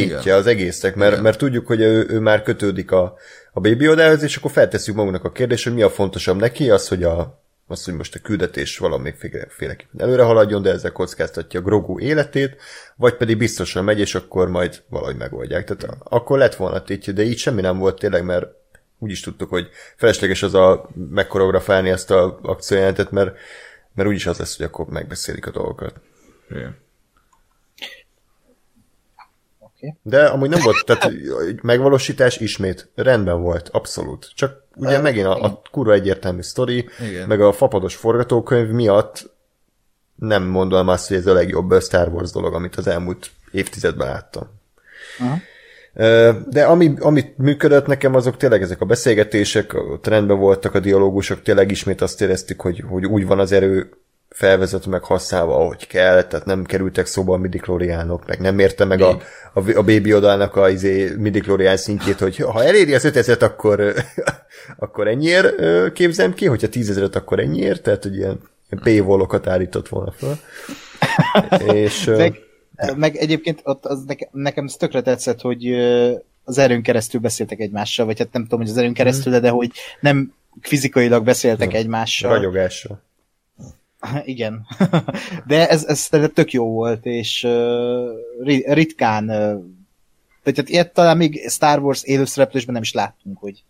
tétje 0.00 0.20
Igen. 0.20 0.36
az 0.36 0.46
egésznek, 0.46 0.94
mert, 0.94 1.20
mert 1.20 1.38
tudjuk, 1.38 1.66
hogy 1.66 1.80
ő, 1.80 2.06
ő 2.08 2.20
már 2.20 2.42
kötődik 2.42 2.90
a, 2.90 3.16
a 3.52 3.60
Baby 3.60 3.84
Yodához, 3.84 4.22
és 4.22 4.36
akkor 4.36 4.50
feltesszük 4.50 4.94
magunknak 4.94 5.24
a 5.24 5.32
kérdést, 5.32 5.64
hogy 5.64 5.74
mi 5.74 5.82
a 5.82 5.90
fontosabb 5.90 6.40
neki, 6.40 6.70
az, 6.70 6.88
hogy 6.88 7.02
a 7.02 7.42
az, 7.66 7.84
hogy 7.84 7.94
most 7.94 8.14
a 8.14 8.18
küldetés 8.18 8.78
valamiféleképpen 8.78 10.00
előre 10.00 10.22
haladjon, 10.22 10.62
de 10.62 10.70
ezzel 10.70 10.92
kockáztatja 10.92 11.60
a 11.60 11.62
Grogu 11.62 12.00
életét, 12.00 12.56
vagy 12.96 13.16
pedig 13.16 13.38
biztosan 13.38 13.84
megy, 13.84 13.98
és 13.98 14.14
akkor 14.14 14.48
majd 14.48 14.82
valahogy 14.88 15.16
megoldják. 15.16 15.64
Tehát 15.64 15.96
akkor 16.02 16.38
lett 16.38 16.54
volna 16.54 16.82
tétje, 16.82 17.12
de 17.12 17.22
így 17.22 17.38
semmi 17.38 17.60
nem 17.60 17.78
volt 17.78 17.98
tényleg, 17.98 18.24
mert 18.24 18.46
úgy 18.98 19.10
is 19.10 19.20
tudtuk, 19.20 19.48
hogy 19.48 19.68
felesleges 19.96 20.42
az 20.42 20.54
a 20.54 20.88
megkoreografálni 21.10 21.90
ezt 21.90 22.10
a 22.10 22.38
akciójelentet, 22.42 23.10
mert, 23.10 23.36
mert 23.94 24.08
úgyis 24.08 24.26
az 24.26 24.38
lesz, 24.38 24.56
hogy 24.56 24.66
akkor 24.66 24.86
megbeszélik 24.86 25.46
a 25.46 25.50
dolgokat. 25.50 26.00
Igen. 26.50 26.83
Okay. 29.84 29.96
De 30.02 30.24
amúgy 30.24 30.48
nem 30.48 30.60
volt, 30.62 30.84
tehát 30.84 31.12
megvalósítás 31.62 32.36
ismét 32.36 32.88
rendben 32.94 33.40
volt, 33.40 33.68
abszolút. 33.68 34.30
Csak 34.34 34.62
ugye 34.76 34.98
megint 34.98 35.26
a, 35.26 35.44
a 35.44 35.62
kurva 35.70 35.92
egyértelmű 35.92 36.42
sztori, 36.42 36.88
Igen. 37.08 37.28
meg 37.28 37.40
a 37.40 37.52
fapados 37.52 37.94
forgatókönyv 37.94 38.68
miatt 38.68 39.32
nem 40.14 40.42
mondom 40.42 40.88
azt, 40.88 41.08
hogy 41.08 41.16
ez 41.16 41.26
a 41.26 41.32
legjobb 41.32 41.82
Star 41.82 42.08
Wars 42.08 42.30
dolog, 42.30 42.54
amit 42.54 42.76
az 42.76 42.86
elmúlt 42.86 43.30
évtizedben 43.50 44.08
láttam. 44.08 44.48
Uh-huh. 45.18 45.38
De 46.48 46.64
ami, 46.64 46.94
amit 46.98 47.38
működött 47.38 47.86
nekem, 47.86 48.14
azok 48.14 48.36
tényleg 48.36 48.62
ezek 48.62 48.80
a 48.80 48.84
beszélgetések, 48.84 49.74
a 49.74 49.98
trendben 50.00 50.38
voltak 50.38 50.74
a 50.74 50.80
dialógusok, 50.80 51.42
tényleg 51.42 51.70
ismét 51.70 52.00
azt 52.00 52.20
éreztük, 52.20 52.60
hogy, 52.60 52.84
hogy 52.88 53.06
úgy 53.06 53.26
van 53.26 53.38
az 53.38 53.52
erő 53.52 53.90
felvezetve, 54.34 54.90
meg 54.90 55.04
használva, 55.04 55.54
ahogy 55.54 55.86
kell, 55.86 56.22
tehát 56.22 56.46
nem 56.46 56.64
kerültek 56.64 57.06
szóba 57.06 57.34
a 57.34 57.36
midiklóriánok, 57.36 58.26
meg 58.26 58.40
nem 58.40 58.58
érte 58.58 58.84
meg 58.84 59.00
a, 59.00 59.10
a, 59.52 59.70
a 59.74 59.82
Baby 59.82 60.14
Odának 60.14 60.56
a 60.56 60.70
izé, 60.70 61.14
midiklórián 61.18 61.76
szintjét, 61.76 62.18
hogy 62.18 62.36
ha 62.36 62.64
eléri 62.64 62.94
az 62.94 63.04
5000 63.04 63.42
akkor, 63.42 63.94
akkor 64.76 65.08
ennyiért 65.08 65.54
képzem 65.92 66.34
ki, 66.34 66.46
hogyha 66.46 66.68
10 66.68 66.90
ezeret, 66.90 67.16
akkor 67.16 67.38
ennyiért, 67.38 67.82
tehát 67.82 68.02
hogy 68.02 68.16
ilyen, 68.16 68.40
ilyen 68.70 68.82
paywallokat 68.82 69.46
állított 69.46 69.88
volna 69.88 70.10
fel. 70.10 70.38
És, 71.74 72.04
meg, 72.04 72.38
meg 72.96 73.16
egyébként 73.16 73.60
ott 73.64 73.86
az 73.86 74.04
nekem, 74.06 74.28
nekem 74.32 74.64
ez 74.64 74.74
tökre 74.74 75.02
tetszett, 75.02 75.40
hogy 75.40 75.74
az 76.44 76.58
erőn 76.58 76.82
keresztül 76.82 77.20
beszéltek 77.20 77.60
egymással, 77.60 78.06
vagy 78.06 78.18
hát 78.18 78.32
nem 78.32 78.42
tudom, 78.42 78.60
hogy 78.60 78.68
az 78.68 78.76
erőn 78.76 78.94
keresztül, 78.94 79.40
de 79.40 79.48
hogy 79.48 79.70
nem 80.00 80.34
fizikailag 80.60 81.24
beszéltek 81.24 81.72
ja, 81.72 81.78
egymással. 81.78 82.34
Ragyogással. 82.34 83.02
Igen. 84.24 84.66
De 85.46 85.68
ez, 85.68 85.84
ez 85.84 86.08
tök 86.34 86.52
jó 86.52 86.72
volt, 86.72 87.06
és 87.06 87.48
ritkán 88.66 89.26
tehát 90.44 90.68
ilyet 90.68 90.92
talán 90.92 91.16
még 91.16 91.48
Star 91.48 91.78
Wars 91.78 92.02
élőszereplésben 92.02 92.74
nem 92.74 92.82
is 92.82 92.92
láttunk, 92.92 93.38
hogy 93.38 93.64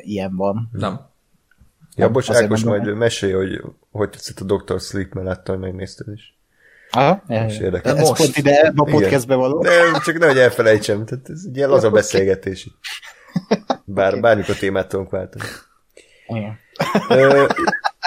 ilyen 0.00 0.36
van. 0.36 0.68
Nem. 0.72 1.00
Ja, 1.96 2.10
bocs, 2.10 2.30
Ákos, 2.30 2.64
majd 2.64 2.94
mesélj, 2.94 3.32
hogy 3.32 3.62
hogy 3.90 4.10
tetszett 4.10 4.40
a 4.40 4.44
Dr. 4.44 4.80
Sleep, 4.80 5.12
mert 5.12 5.26
láttam, 5.26 5.54
hogy 5.54 5.64
megnézted 5.64 6.12
is. 6.14 6.36
Aha, 6.90 7.22
és 7.28 7.58
érdekel. 7.58 7.96
Ez 7.96 8.08
most. 8.08 8.20
pont 8.20 8.36
ide 8.36 8.72
a 8.76 8.84
podcastbe 8.84 9.34
való. 9.34 9.62
Nem, 9.62 10.00
csak 10.04 10.18
nehogy 10.18 10.38
elfelejtsem, 10.38 11.04
tehát 11.04 11.28
ez 11.28 11.42
egy 11.48 11.56
ilyen 11.56 11.68
laza 11.68 11.90
beszélgetés. 11.90 12.68
Bár, 13.84 14.20
bármikor 14.20 14.56
témát 14.56 14.88
tudunk 14.88 15.10
váltani. 15.10 15.44
Igen. 16.26 16.58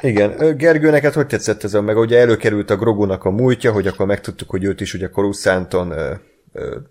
Igen, 0.01 0.57
Gergő, 0.57 0.89
neked 0.89 1.13
hogy 1.13 1.27
tetszett 1.27 1.63
ez 1.63 1.73
a, 1.73 1.81
meg 1.81 1.97
ugye 1.97 2.19
előkerült 2.19 2.69
a 2.69 2.75
Grogunak 2.75 3.23
a 3.23 3.29
múltja, 3.29 3.71
hogy 3.71 3.87
akkor 3.87 4.05
megtudtuk, 4.05 4.49
hogy 4.49 4.63
őt 4.63 4.81
is 4.81 4.93
ugye 4.93 5.07
Coruscanton 5.07 5.93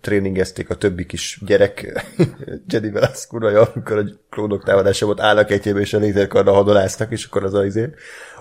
tréningezték 0.01 0.69
a 0.69 0.75
többi 0.75 1.05
kis 1.05 1.39
gyerek 1.45 2.03
Jedi 2.69 2.91
az 2.93 3.27
kurva 3.27 3.61
amikor 3.61 3.97
a 3.97 4.03
klónok 4.29 4.63
támadása 4.63 5.05
volt 5.05 5.19
állnak 5.19 5.51
egyébe, 5.51 5.79
és 5.79 5.93
a 5.93 5.97
lézerkarra 5.97 6.53
hadoláztak, 6.53 7.11
és 7.11 7.25
akkor 7.25 7.43
az 7.43 7.53
a, 7.53 7.65
izé, 7.65 7.89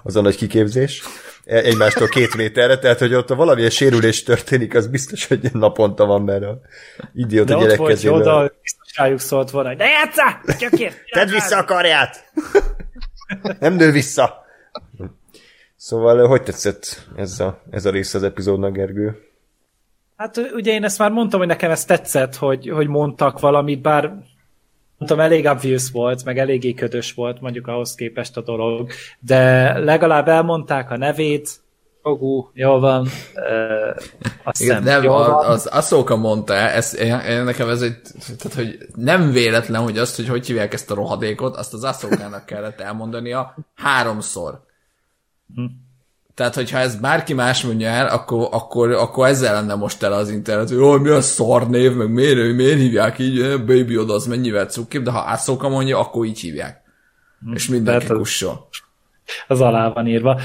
az 0.02 0.16
a 0.16 0.20
nagy 0.20 0.36
kiképzés 0.36 1.02
e, 1.44 1.56
egymástól 1.56 2.08
két 2.08 2.36
méterre, 2.36 2.78
tehát 2.78 2.98
hogy 2.98 3.14
ott 3.14 3.28
valamilyen 3.28 3.70
sérülés 3.70 4.22
történik, 4.22 4.74
az 4.74 4.86
biztos, 4.86 5.26
hogy 5.26 5.40
naponta 5.52 6.06
van, 6.06 6.22
mert 6.22 6.42
a 6.42 6.60
idióta 7.14 7.58
gyerek 7.58 7.80
kezében. 7.80 8.22
De 8.22 8.28
ott 8.28 8.34
volt 8.34 8.54
biztos 8.62 8.96
rájuk 8.96 9.20
szólt 9.20 9.50
volna, 9.50 9.68
hogy 9.68 9.78
de 9.78 9.88
játszá! 9.88 10.40
Tedd 11.10 11.28
vissza 11.28 11.58
a 11.58 11.64
karját! 11.64 12.32
Nem 13.60 13.74
nő 13.74 13.90
vissza! 13.90 14.48
Szóval 15.82 16.26
hogy 16.26 16.42
tetszett 16.42 17.06
ez 17.16 17.40
a, 17.40 17.62
ez 17.70 17.84
a 17.84 17.90
rész 17.90 18.14
az 18.14 18.22
epizódnak, 18.22 18.72
Gergő? 18.72 19.20
Hát 20.16 20.36
ugye 20.54 20.72
én 20.72 20.84
ezt 20.84 20.98
már 20.98 21.10
mondtam, 21.10 21.38
hogy 21.38 21.48
nekem 21.48 21.70
ez 21.70 21.84
tetszett, 21.84 22.36
hogy, 22.36 22.68
hogy 22.68 22.86
mondtak 22.86 23.40
valamit, 23.40 23.80
bár 23.80 24.14
mondtam, 24.98 25.20
elég 25.20 25.46
obvious 25.46 25.90
volt, 25.90 26.24
meg 26.24 26.38
eléggé 26.38 26.74
ködös 26.74 27.14
volt 27.14 27.40
mondjuk 27.40 27.66
ahhoz 27.66 27.94
képest 27.94 28.36
a 28.36 28.40
dolog, 28.40 28.90
de 29.18 29.72
legalább 29.78 30.28
elmondták 30.28 30.90
a 30.90 30.96
nevét, 30.96 31.48
Ogú, 32.02 32.50
jó 32.54 32.78
van. 32.78 33.08
Uh, 33.34 34.02
azt 34.44 34.60
Igen, 34.60 34.82
nem, 34.82 35.02
jól 35.02 35.26
van. 35.26 35.46
az 35.46 35.66
Aszóka 35.66 36.16
mondta, 36.16 36.54
ez, 36.54 36.96
én, 36.96 37.44
nekem 37.44 37.68
ez 37.68 37.82
egy, 37.82 38.00
tehát, 38.38 38.54
hogy 38.54 38.78
nem 38.94 39.30
véletlen, 39.30 39.82
hogy 39.82 39.98
azt, 39.98 40.16
hogy 40.16 40.28
hogy 40.28 40.46
hívják 40.46 40.72
ezt 40.72 40.90
a 40.90 40.94
rohadékot, 40.94 41.56
azt 41.56 41.72
az 41.72 41.84
Aszókának 41.84 42.46
kellett 42.46 42.80
elmondania 42.80 43.54
háromszor. 43.74 44.68
Hm. 45.54 45.64
Tehát, 46.34 46.54
hogyha 46.54 46.78
ez 46.78 47.00
bárki 47.00 47.34
más 47.34 47.62
mondja 47.62 47.88
el, 47.88 48.06
akkor, 48.06 48.48
akkor, 48.50 48.90
akkor 48.90 49.26
ezzel 49.26 49.54
lenne 49.54 49.74
most 49.74 50.02
el 50.02 50.12
az 50.12 50.30
internet, 50.30 50.68
hogy 50.68 50.78
jó, 50.78 50.98
mi 50.98 51.08
a 51.08 51.20
szar 51.20 51.68
név, 51.68 51.94
meg 51.94 52.10
miért, 52.10 52.56
miért 52.56 52.78
hívják 52.78 53.18
így, 53.18 53.40
eh, 53.40 53.58
Baby 53.58 53.98
oda 53.98 54.14
az 54.14 54.26
mennyivel 54.26 54.66
cukkibb, 54.66 55.02
de 55.02 55.10
ha 55.10 55.18
Aszóka 55.18 55.68
mondja, 55.68 55.98
akkor 55.98 56.24
így 56.24 56.40
hívják. 56.40 56.82
Hm. 57.44 57.52
És 57.52 57.68
mindenki 57.68 58.06
kusson 58.06 58.56
az 59.46 59.60
alá 59.60 59.88
van 59.88 60.06
írva. 60.06 60.40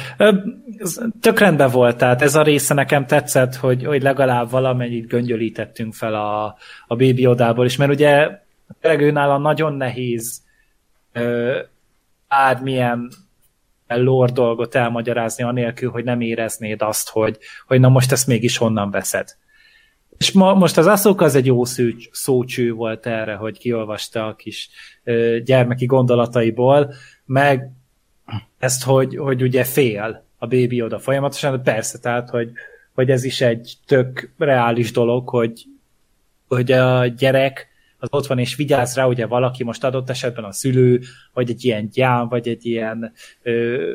Tök 1.21 1.39
rendben 1.39 1.69
volt, 1.69 1.97
tehát 1.97 2.21
ez 2.21 2.35
a 2.35 2.41
része 2.41 2.73
nekem 2.73 3.05
tetszett, 3.05 3.55
hogy, 3.55 3.85
hogy 3.85 4.01
legalább 4.01 4.49
valamennyit 4.49 5.07
göngyölítettünk 5.07 5.93
fel 5.93 6.13
a, 6.13 6.45
a 6.87 6.95
Baby 6.95 7.25
odából 7.25 7.65
is, 7.65 7.75
mert 7.75 7.91
ugye 7.91 8.29
tényleg 8.81 9.01
őnála 9.01 9.37
nagyon 9.37 9.73
nehéz 9.73 10.41
bármilyen 12.27 13.11
lore 13.87 14.31
dolgot 14.31 14.75
elmagyarázni 14.75 15.43
anélkül, 15.43 15.91
hogy 15.91 16.03
nem 16.03 16.21
éreznéd 16.21 16.81
azt, 16.81 17.09
hogy, 17.09 17.37
hogy 17.67 17.79
na 17.79 17.89
most 17.89 18.11
ezt 18.11 18.27
mégis 18.27 18.57
honnan 18.57 18.91
veszed. 18.91 19.27
És 20.17 20.31
ma, 20.31 20.53
most 20.53 20.77
az 20.77 20.87
Aszók 20.87 21.21
az 21.21 21.35
egy 21.35 21.45
jó 21.45 21.65
szű, 21.65 21.95
szócső 22.11 22.71
volt 22.71 23.05
erre, 23.05 23.35
hogy 23.35 23.57
kiolvasta 23.57 24.27
a 24.27 24.35
kis 24.35 24.69
ö, 25.03 25.37
gyermeki 25.43 25.85
gondolataiból, 25.85 26.93
meg 27.25 27.71
ezt, 28.59 28.83
hogy, 28.83 29.17
hogy 29.17 29.41
ugye 29.41 29.63
fél 29.63 30.25
a 30.37 30.47
bébi 30.47 30.81
oda 30.81 30.99
folyamatosan, 30.99 31.51
de 31.51 31.71
persze, 31.71 31.99
tehát, 31.99 32.29
hogy, 32.29 32.51
hogy 32.93 33.09
ez 33.09 33.23
is 33.23 33.41
egy 33.41 33.73
tök 33.85 34.33
reális 34.37 34.91
dolog, 34.91 35.29
hogy, 35.29 35.63
hogy 36.47 36.71
a 36.71 37.07
gyerek 37.07 37.67
az 38.05 38.19
ott 38.19 38.27
van 38.27 38.39
és 38.39 38.55
vigyáz 38.55 38.95
rá, 38.95 39.05
ugye 39.05 39.25
valaki 39.25 39.63
most 39.63 39.83
adott 39.83 40.09
esetben 40.09 40.43
a 40.43 40.51
szülő, 40.51 41.01
vagy 41.33 41.49
egy 41.49 41.65
ilyen 41.65 41.89
gyám, 41.89 42.27
vagy 42.27 42.47
egy 42.47 42.65
ilyen 42.65 43.13
ö, 43.41 43.91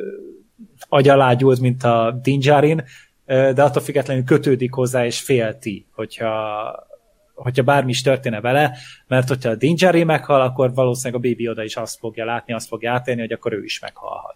agyalágyult, 0.89 1.59
mint 1.59 1.83
a 1.83 2.19
Dinjarin, 2.21 2.83
de 3.25 3.63
attól 3.63 3.81
függetlenül 3.81 4.23
kötődik 4.23 4.73
hozzá, 4.73 5.05
és 5.05 5.21
félti, 5.21 5.85
hogyha, 5.91 6.87
hogyha 7.33 7.63
bármi 7.63 7.89
is 7.89 8.01
történne 8.01 8.41
vele, 8.41 8.77
mert 9.07 9.27
hogyha 9.27 9.49
a 9.49 9.55
Dinjari 9.55 10.03
meghal, 10.03 10.41
akkor 10.41 10.73
valószínűleg 10.73 11.23
a 11.23 11.27
Baby 11.27 11.49
oda 11.49 11.63
is 11.63 11.75
azt 11.75 11.97
fogja 11.97 12.25
látni, 12.25 12.53
azt 12.53 12.67
fogja 12.67 12.91
átélni, 12.91 13.21
hogy 13.21 13.31
akkor 13.31 13.53
ő 13.53 13.63
is 13.63 13.79
meghalhat. 13.79 14.35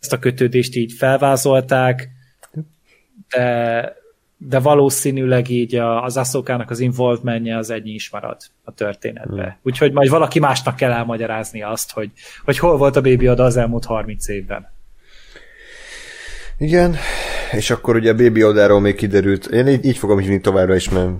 Ezt 0.00 0.12
a 0.12 0.18
kötődést 0.18 0.74
így 0.74 0.92
felvázolták, 0.92 2.08
de, 3.28 4.02
de 4.36 4.58
valószínűleg 4.58 5.48
így 5.48 5.74
az 5.76 6.16
Aszokának 6.16 6.70
az 6.70 6.80
involvementje 6.80 7.56
az 7.56 7.70
ennyi 7.70 7.90
is 7.90 8.10
marad 8.10 8.36
a 8.64 8.72
történetbe. 8.72 9.42
Hmm. 9.42 9.56
Úgyhogy 9.62 9.92
majd 9.92 10.08
valaki 10.08 10.38
másnak 10.38 10.76
kell 10.76 10.92
elmagyarázni 10.92 11.62
azt, 11.62 11.92
hogy, 11.92 12.10
hogy 12.44 12.58
hol 12.58 12.76
volt 12.76 12.96
a 12.96 13.00
Baby 13.00 13.28
oda 13.28 13.44
az 13.44 13.56
elmúlt 13.56 13.84
30 13.84 14.28
évben. 14.28 14.72
Igen, 16.58 16.96
és 17.52 17.70
akkor 17.70 17.96
ugye 17.96 18.10
a 18.10 18.14
Baby 18.14 18.44
Odáról 18.44 18.80
még 18.80 18.94
kiderült, 18.94 19.46
én 19.46 19.66
így, 19.66 19.84
így 19.84 19.98
fogom 19.98 20.18
hívni 20.18 20.40
továbbra 20.40 20.74
is, 20.74 20.88
mert 20.88 21.10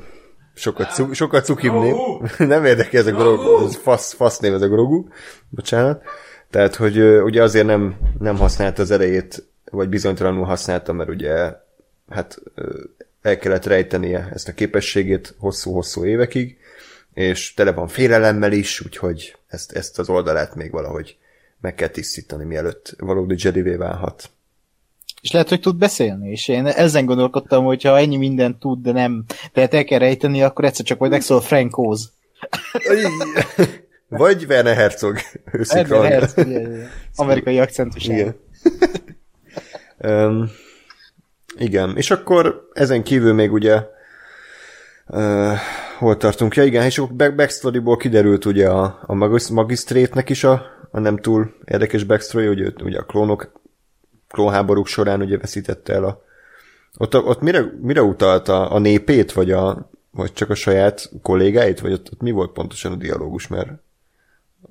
sokat, 0.55 0.93
cu, 0.93 1.13
sokat 1.13 1.45
cukibb 1.45 1.73
név. 1.73 1.95
Nem 2.49 2.65
érdekel 2.65 3.01
ez 3.01 3.07
a 3.07 3.13
grogu, 3.13 3.65
ez 3.65 3.77
fasz, 3.77 4.13
fasz 4.13 4.39
név 4.39 4.55
ez 4.55 4.63
a 4.63 4.69
grogu, 4.69 5.05
bocsánat. 5.49 6.03
Tehát, 6.51 6.75
hogy 6.75 6.99
ugye 7.01 7.43
azért 7.43 7.67
nem, 7.67 7.97
nem 8.19 8.37
használta 8.37 8.83
az 8.83 8.91
erejét, 8.91 9.47
vagy 9.71 9.89
bizonytalanul 9.89 10.45
használta, 10.45 10.93
mert 10.93 11.09
ugye 11.09 11.53
hát 12.09 12.39
el 13.25 13.39
kellett 13.39 13.65
rejtenie 13.65 14.29
ezt 14.33 14.49
a 14.49 14.53
képességét 14.53 15.35
hosszú-hosszú 15.39 16.05
évekig, 16.05 16.57
és 17.15 17.55
tele 17.55 17.73
van 17.73 17.89
félelemmel 17.89 18.53
is, 18.53 18.81
úgyhogy 18.81 19.37
ezt, 19.47 19.73
ezt 19.73 19.99
az 19.99 20.09
oldalát 20.09 20.55
még 20.55 20.71
valahogy 20.71 21.17
meg 21.61 21.75
kell 21.75 21.89
tisztítani, 21.89 22.45
mielőtt 22.45 22.95
valódi 22.99 23.35
Jedi 23.39 23.63
válhat. 23.77 24.31
És 25.21 25.31
lehet, 25.31 25.49
hogy 25.49 25.61
tud 25.61 25.77
beszélni, 25.77 26.31
és 26.31 26.49
én 26.49 26.67
ezen 26.67 27.05
gondolkodtam, 27.05 27.65
hogy 27.65 27.83
ha 27.83 27.99
ennyi 27.99 28.17
mindent 28.17 28.59
tud, 28.59 28.83
de 28.83 28.93
nem 28.93 29.25
tehát 29.53 29.75
el 29.75 29.85
kell 29.85 29.99
rejteni, 29.99 30.43
akkor 30.43 30.65
egyszer 30.65 30.85
csak 30.85 30.99
majd 30.99 31.13
megszól 31.13 31.41
Frank 31.41 31.79
Oz. 31.79 32.13
Vagy 34.09 34.45
Werner 34.49 34.77
Herzog. 34.77 35.19
Werner 35.71 36.11
Herzog, 36.11 36.47
amerikai 37.17 37.59
akcentus. 37.59 38.07
Igen. 38.07 38.37
um, 39.99 40.51
igen, 41.57 41.97
és 41.97 42.11
akkor 42.11 42.69
ezen 42.73 43.03
kívül 43.03 43.33
még 43.33 43.53
ugye 43.53 43.83
uh, 45.07 45.53
hol 45.99 46.17
tartunk? 46.17 46.55
Ja 46.55 46.65
igen, 46.65 46.85
és 46.85 46.99
akkor 46.99 47.35
backstoryból 47.35 47.97
kiderült 47.97 48.45
ugye 48.45 48.69
a, 48.69 48.99
a 49.07 49.15
magisztrétnek 49.51 50.31
is 50.31 50.45
a, 50.45 50.67
a 50.91 50.99
nem 50.99 51.17
túl 51.17 51.55
érdekes 51.65 52.05
backstory, 52.05 52.49
ugye, 52.49 52.71
ugye 52.83 52.99
a 52.99 53.05
klónok 53.05 53.53
klónháborúk 54.29 54.87
során 54.87 55.21
ugye 55.21 55.39
veszítette 55.39 55.93
el 55.93 56.05
a... 56.05 56.23
Ott, 56.97 57.15
ott 57.15 57.41
mire, 57.41 57.73
mire 57.81 58.03
utalta? 58.03 58.71
A 58.71 58.79
népét, 58.79 59.33
vagy, 59.33 59.51
a, 59.51 59.91
vagy 60.11 60.33
csak 60.33 60.51
a 60.51 60.55
saját 60.55 61.11
kollégáit, 61.23 61.81
vagy 61.81 61.93
ott, 61.93 62.13
ott 62.13 62.21
mi 62.21 62.31
volt 62.31 62.53
pontosan 62.53 62.93
a 62.93 62.97
dialógus, 62.97 63.47
mert 63.47 63.69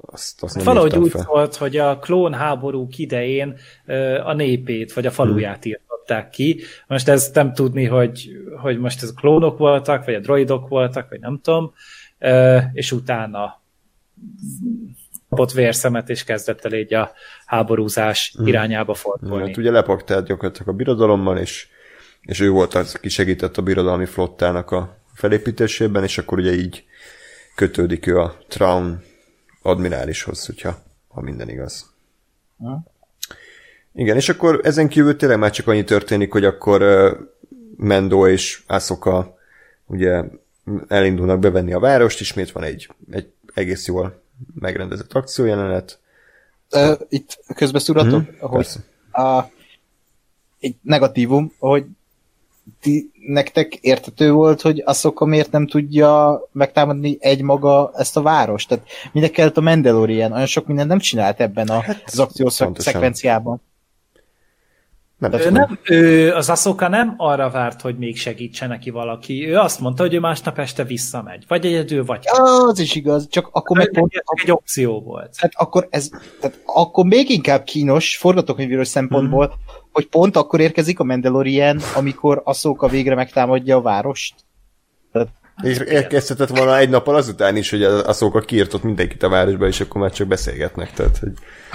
azt, 0.01 0.43
azt 0.43 0.55
nem 0.55 0.63
Valahogy 0.63 0.95
úgy 0.95 1.11
fel. 1.11 1.25
volt, 1.27 1.55
hogy 1.55 1.77
a 1.77 1.99
klónháborúk 1.99 2.97
idején 2.97 3.57
a 4.23 4.33
népét, 4.33 4.93
vagy 4.93 5.05
a 5.05 5.11
faluját 5.11 5.63
hmm. 5.63 5.73
Írtották 6.03 6.29
ki. 6.29 6.61
Most 6.87 7.07
ez 7.07 7.31
nem 7.33 7.53
tudni, 7.53 7.85
hogy, 7.85 8.29
hogy 8.61 8.79
most 8.79 9.03
ez 9.03 9.09
a 9.09 9.19
klónok 9.19 9.57
voltak, 9.57 10.05
vagy 10.05 10.13
a 10.13 10.19
droidok 10.19 10.67
voltak, 10.67 11.09
vagy 11.09 11.19
nem 11.19 11.39
tudom, 11.41 11.73
és 12.73 12.91
utána 12.91 13.61
kapott 15.29 15.51
vérszemet, 15.51 16.09
és 16.09 16.23
kezdett 16.23 16.65
el 16.65 16.73
így 16.73 16.93
a 16.93 17.11
háborúzás 17.45 18.35
mm. 18.41 18.45
irányába 18.45 18.93
fordulni. 18.93 19.47
Hát 19.47 19.57
ugye 19.57 19.71
lepaktált 19.71 20.25
gyakorlatilag 20.25 20.67
a 20.67 20.77
birodalommal, 20.77 21.37
és, 21.37 21.67
és 22.21 22.39
ő 22.39 22.49
volt 22.49 22.73
az, 22.73 22.95
aki 22.95 23.09
segített 23.09 23.57
a 23.57 23.61
birodalmi 23.61 24.05
flottának 24.05 24.71
a 24.71 24.97
felépítésében, 25.13 26.03
és 26.03 26.17
akkor 26.17 26.37
ugye 26.37 26.53
így 26.53 26.85
kötődik 27.55 28.07
ő 28.07 28.19
a 28.19 28.37
Traun 28.47 29.01
admirálishoz, 29.61 30.45
hogyha 30.45 30.75
ha 31.07 31.21
minden 31.21 31.49
igaz. 31.49 31.93
Mm. 32.63 32.73
Igen, 33.93 34.15
és 34.15 34.29
akkor 34.29 34.59
ezen 34.63 34.87
kívül 34.87 35.15
tényleg 35.15 35.39
már 35.39 35.51
csak 35.51 35.67
annyi 35.67 35.83
történik, 35.83 36.31
hogy 36.31 36.45
akkor 36.45 36.81
Mendo 37.77 38.27
és 38.27 38.63
Asoka 38.67 39.37
ugye 39.85 40.23
elindulnak 40.87 41.39
bevenni 41.39 41.73
a 41.73 41.79
várost, 41.79 42.19
ismét 42.19 42.51
van 42.51 42.63
egy, 42.63 42.89
egy 43.11 43.27
egész 43.53 43.87
jól 43.87 44.21
megrendezett 44.59 45.13
akciójelenet. 45.13 45.99
Itt 47.09 47.39
közbeszúratok, 47.55 48.21
mm, 48.21 48.39
hogy 48.39 48.67
a, 49.11 49.43
egy 50.59 50.75
negatívum, 50.81 51.53
hogy 51.59 51.85
ti, 52.81 53.11
nektek 53.27 53.75
értető 53.75 54.31
volt, 54.31 54.61
hogy 54.61 54.81
Asoka 54.85 55.25
miért 55.25 55.51
nem 55.51 55.67
tudja 55.67 56.41
megtámadni 56.51 57.17
egymaga 57.19 57.91
ezt 57.95 58.17
a 58.17 58.21
várost? 58.21 58.67
Tehát 58.67 58.85
minek 59.11 59.31
kellett 59.31 59.57
a 59.57 59.61
Mandalorian? 59.61 60.31
Olyan 60.31 60.45
sok 60.45 60.67
mindent 60.67 60.89
nem 60.89 60.99
csinált 60.99 61.39
ebben 61.39 61.67
a, 61.67 61.79
hát, 61.79 62.03
az 62.05 62.19
akciós 62.19 62.53
szekvenciában. 62.73 63.61
Nem, 65.31 65.39
ő 65.39 65.49
nem, 65.49 65.79
ő, 65.83 66.33
az 66.33 66.49
Aszoka 66.49 66.87
nem 66.87 67.13
arra 67.17 67.49
várt, 67.49 67.81
hogy 67.81 67.97
még 67.97 68.17
segítsen 68.17 68.69
neki 68.69 68.89
valaki. 68.89 69.47
Ő 69.47 69.57
azt 69.57 69.79
mondta, 69.79 70.03
hogy 70.03 70.13
ő 70.13 70.19
másnap 70.19 70.59
este 70.59 70.83
visszamegy. 70.83 71.43
Vagy 71.47 71.65
egyedül, 71.65 72.05
vagy... 72.05 72.23
Ja, 72.23 72.67
az 72.67 72.79
is 72.79 72.95
igaz, 72.95 73.27
csak 73.29 73.49
akkor 73.51 73.77
meg 73.77 73.91
pont... 73.93 74.11
Egy 74.43 74.51
opció 74.51 75.01
volt. 75.01 75.35
Hát 75.37 75.51
akkor 75.55 75.87
ez, 75.89 76.09
tehát 76.39 76.59
akkor 76.65 77.05
még 77.05 77.29
inkább 77.29 77.63
kínos, 77.63 78.17
forgatókönyvíros 78.17 78.87
szempontból, 78.87 79.45
hmm. 79.45 79.55
hogy 79.91 80.07
pont 80.07 80.35
akkor 80.35 80.59
érkezik 80.59 80.99
a 80.99 81.03
Mandalorian, 81.03 81.79
amikor 81.95 82.41
Aszoka 82.45 82.87
végre 82.87 83.15
megtámadja 83.15 83.77
a 83.77 83.81
várost. 83.81 84.35
És 85.63 85.77
elkezdhetett 85.77 86.57
volna 86.57 86.77
egy 86.77 86.89
nappal 86.89 87.15
azután 87.15 87.55
is, 87.55 87.69
hogy 87.69 87.83
a 87.83 88.13
szóka 88.13 88.39
kiirtott 88.39 88.83
mindenkit 88.83 89.23
a 89.23 89.29
városba, 89.29 89.67
és 89.67 89.81
akkor 89.81 90.01
már 90.01 90.11
csak 90.11 90.27
beszélgetnek. 90.27 90.93
Tehát, 90.93 91.17
hogy... 91.17 91.31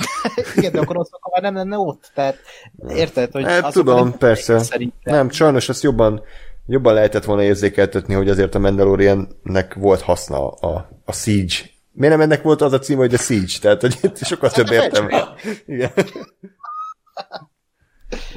Igen, 0.56 0.73
de 0.73 0.81
akkor 0.81 0.98
az 0.98 1.10
már 1.32 1.43
nem 1.43 1.55
lenne 1.55 1.78
ott. 1.78 2.10
Tehát 2.15 2.39
érted, 2.89 3.32
hogy 3.32 3.44
hát, 3.44 3.73
tudom, 3.73 4.19
persze. 4.19 4.59
Szerintem. 4.59 5.15
Nem, 5.15 5.31
sajnos 5.31 5.69
ezt 5.69 5.82
jobban, 5.82 6.23
jobban 6.66 6.94
lehetett 6.94 7.24
volna 7.24 7.43
érzékeltetni, 7.43 8.15
hogy 8.15 8.28
azért 8.28 8.55
a 8.55 8.59
Mandaloriannek 8.59 9.74
volt 9.74 10.01
haszna 10.01 10.48
a, 10.48 10.89
a 11.05 11.12
Siege. 11.12 11.55
Miért 11.93 12.15
nem 12.16 12.23
ennek 12.23 12.43
volt 12.43 12.60
az 12.60 12.73
a 12.73 12.78
cím, 12.78 12.97
hogy 12.97 13.15
a 13.15 13.19
Siege? 13.19 13.59
Tehát, 13.60 13.81
hogy 13.81 13.98
itt 14.02 14.16
sokat 14.16 14.55
több 14.55 14.70
értem. 14.70 15.09
Igen. 15.66 15.90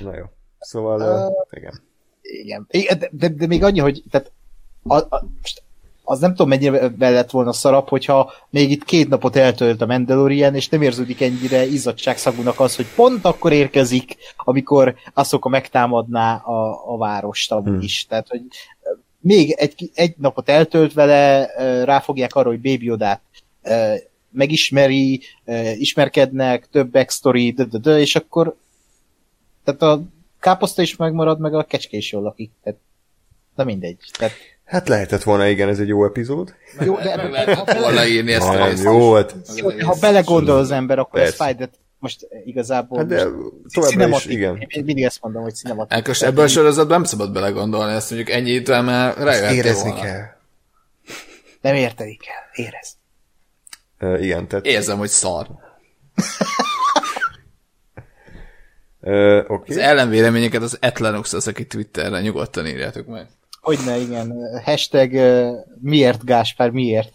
Na 0.04 0.16
jó. 0.16 0.24
Szóval, 0.60 1.28
uh, 1.28 1.34
igen. 1.50 1.82
Igen. 2.22 2.68
De, 2.70 3.10
de, 3.12 3.28
de, 3.28 3.48
még 3.48 3.64
annyi, 3.64 3.80
hogy 3.80 4.04
tehát 4.12 4.32
a, 4.84 4.96
a, 4.96 5.26
az 6.04 6.20
nem 6.20 6.30
tudom 6.30 6.48
mennyire 6.48 6.92
lett 6.98 7.30
volna 7.30 7.54
szarap, 7.54 7.90
hogyha 7.90 8.32
még 8.50 8.72
itt 8.72 8.84
két 8.84 9.10
napot 9.10 9.36
eltölt 9.36 9.82
a 9.82 9.86
Mandalorian, 9.86 10.56
és 10.56 10.70
nem 10.70 10.82
érződik 10.82 11.22
ennyire 11.22 11.66
izzadságszagúnak 11.66 12.60
az, 12.60 12.76
hogy 12.76 12.86
pont 12.96 13.26
akkor 13.26 13.52
érkezik, 13.52 14.16
amikor 14.38 14.96
Asoka 15.14 15.50
megtámadná 15.50 16.36
a, 16.36 16.92
a 16.94 16.98
várost 16.98 17.52
amúgy 17.52 17.68
hmm. 17.68 17.82
is. 17.82 18.06
Tehát, 18.06 18.28
hogy 18.28 18.42
még 19.20 19.52
egy, 19.52 19.92
egy 19.94 20.14
napot 20.18 20.50
eltölt 20.50 20.94
vele, 20.94 21.46
ráfogják 21.84 22.36
arra, 22.36 22.50
hogy 22.50 22.62
Baby 22.62 22.92
Odát 22.92 23.22
megismeri, 24.30 25.22
ismerkednek, 25.78 26.70
több 26.70 26.92
backstory, 26.92 27.56
és 27.84 28.16
akkor 28.16 28.56
tehát 29.64 29.82
a 29.82 30.04
káposzta 30.40 30.82
is 30.82 30.96
megmarad, 30.96 31.40
meg 31.40 31.54
a 31.54 31.64
kecske 31.64 31.98
is 31.98 32.12
jól 32.12 32.22
lakik. 32.22 32.52
Tehát, 32.64 32.80
na 33.56 33.64
mindegy. 33.64 33.98
Tehát, 34.18 34.34
Hát 34.72 34.88
lehetett 34.88 35.24
volna, 35.24 35.48
igen, 35.48 35.70
ez 35.70 35.80
egy 35.80 35.88
jó 35.88 36.06
epizód. 36.06 36.56
Jó, 36.80 36.96
de 36.96 37.12
ebben 37.12 37.32
lehetett 37.32 37.78
volna 37.78 38.06
írni 38.06 38.34
ezt 38.34 38.48
a 38.48 38.66
részt. 38.66 38.84
Jó 38.84 38.98
volt. 38.98 39.36
Ha 39.82 39.96
belegondol 40.00 40.58
az 40.58 40.72
ember, 40.72 41.00
akkor 41.00 41.20
Persze. 41.20 41.32
ez 41.32 41.36
fáj, 41.36 41.54
de 41.54 41.70
most 42.00 42.28
igazából 42.46 42.98
hát 42.98 43.08
de 43.08 43.28
továbbra 43.74 44.18
is, 44.18 44.26
igen. 44.26 44.66
Én 44.68 44.84
mindig 44.84 45.04
ezt 45.04 45.22
mondom, 45.22 45.42
hogy 45.44 45.56
cinematik. 45.56 45.94
Elkös, 45.94 46.22
ebből 46.22 46.44
a 46.44 46.48
sorozatban 46.48 46.96
nem 46.96 47.04
szabad 47.04 47.32
belegondolni, 47.32 47.94
ezt 47.94 48.10
mondjuk 48.10 48.36
ennyi 48.36 48.50
idővel 48.50 48.82
már 48.82 49.18
rájöttél 49.18 49.58
Érezni 49.58 49.90
volna. 49.90 50.04
kell. 50.06 50.26
Nem 51.62 51.76
érteni 51.76 52.18
kell, 52.18 52.66
érez. 52.66 52.98
Uh, 54.00 54.24
igen, 54.24 54.48
tehát... 54.48 54.66
Érzem, 54.66 54.98
hogy 54.98 55.10
szar. 55.10 55.48
uh, 59.00 59.44
okay. 59.48 59.76
Az 59.76 59.78
ellenvéleményeket 59.78 60.62
az 60.62 60.78
Etlanux 60.80 61.34
az, 61.34 61.48
aki 61.48 61.66
Twitterre 61.66 62.22
nyugodtan 62.22 62.68
írjátok 62.68 63.08
meg. 63.08 63.28
Hogyne, 63.62 63.98
igen. 63.98 64.34
Hashtag 64.64 65.12
miért 65.82 66.26
Gáspár, 66.26 66.70
miért? 66.70 67.14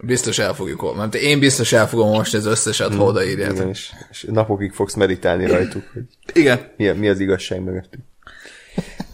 Biztos 0.00 0.38
el 0.38 0.54
fogjuk 0.54 0.82
olvasni. 0.82 1.18
Én 1.18 1.38
biztos 1.38 1.72
el 1.72 1.88
fogom 1.88 2.08
most 2.08 2.34
az 2.34 2.46
összeset, 2.46 2.94
ha 2.94 3.04
odaírjátok. 3.04 3.56
Igen, 3.56 3.68
és, 3.68 3.92
és 4.10 4.26
napokig 4.28 4.72
fogsz 4.72 4.94
meditálni 4.94 5.46
rajtuk, 5.46 5.90
hogy 5.92 6.02
igen. 6.32 6.72
Mi, 6.76 6.88
mi 6.88 7.08
az 7.08 7.20
igazság 7.20 7.62
mögöttük. 7.62 8.00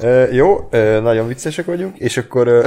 uh, 0.00 0.34
jó, 0.34 0.68
uh, 0.72 1.00
nagyon 1.00 1.26
viccesek 1.26 1.64
vagyunk, 1.64 1.98
és 1.98 2.16
akkor 2.16 2.48
uh, 2.48 2.66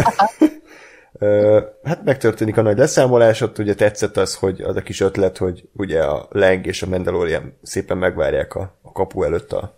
uh, 1.29 1.63
hát 1.83 2.03
megtörténik 2.03 2.57
a 2.57 2.61
nagy 2.61 2.77
leszámolás, 2.77 3.41
ott 3.41 3.57
ugye 3.57 3.75
tetszett 3.75 4.17
az, 4.17 4.35
hogy 4.35 4.61
az 4.61 4.75
a 4.75 4.81
kis 4.81 4.99
ötlet, 4.99 5.37
hogy 5.37 5.63
ugye 5.73 6.03
a 6.03 6.27
Leng 6.31 6.65
és 6.65 6.81
a 6.81 6.87
Mandalorian 6.87 7.57
szépen 7.63 7.97
megvárják 7.97 8.55
a, 8.55 8.77
a 8.81 8.91
kapu 8.91 9.23
előtt 9.23 9.51
a, 9.51 9.77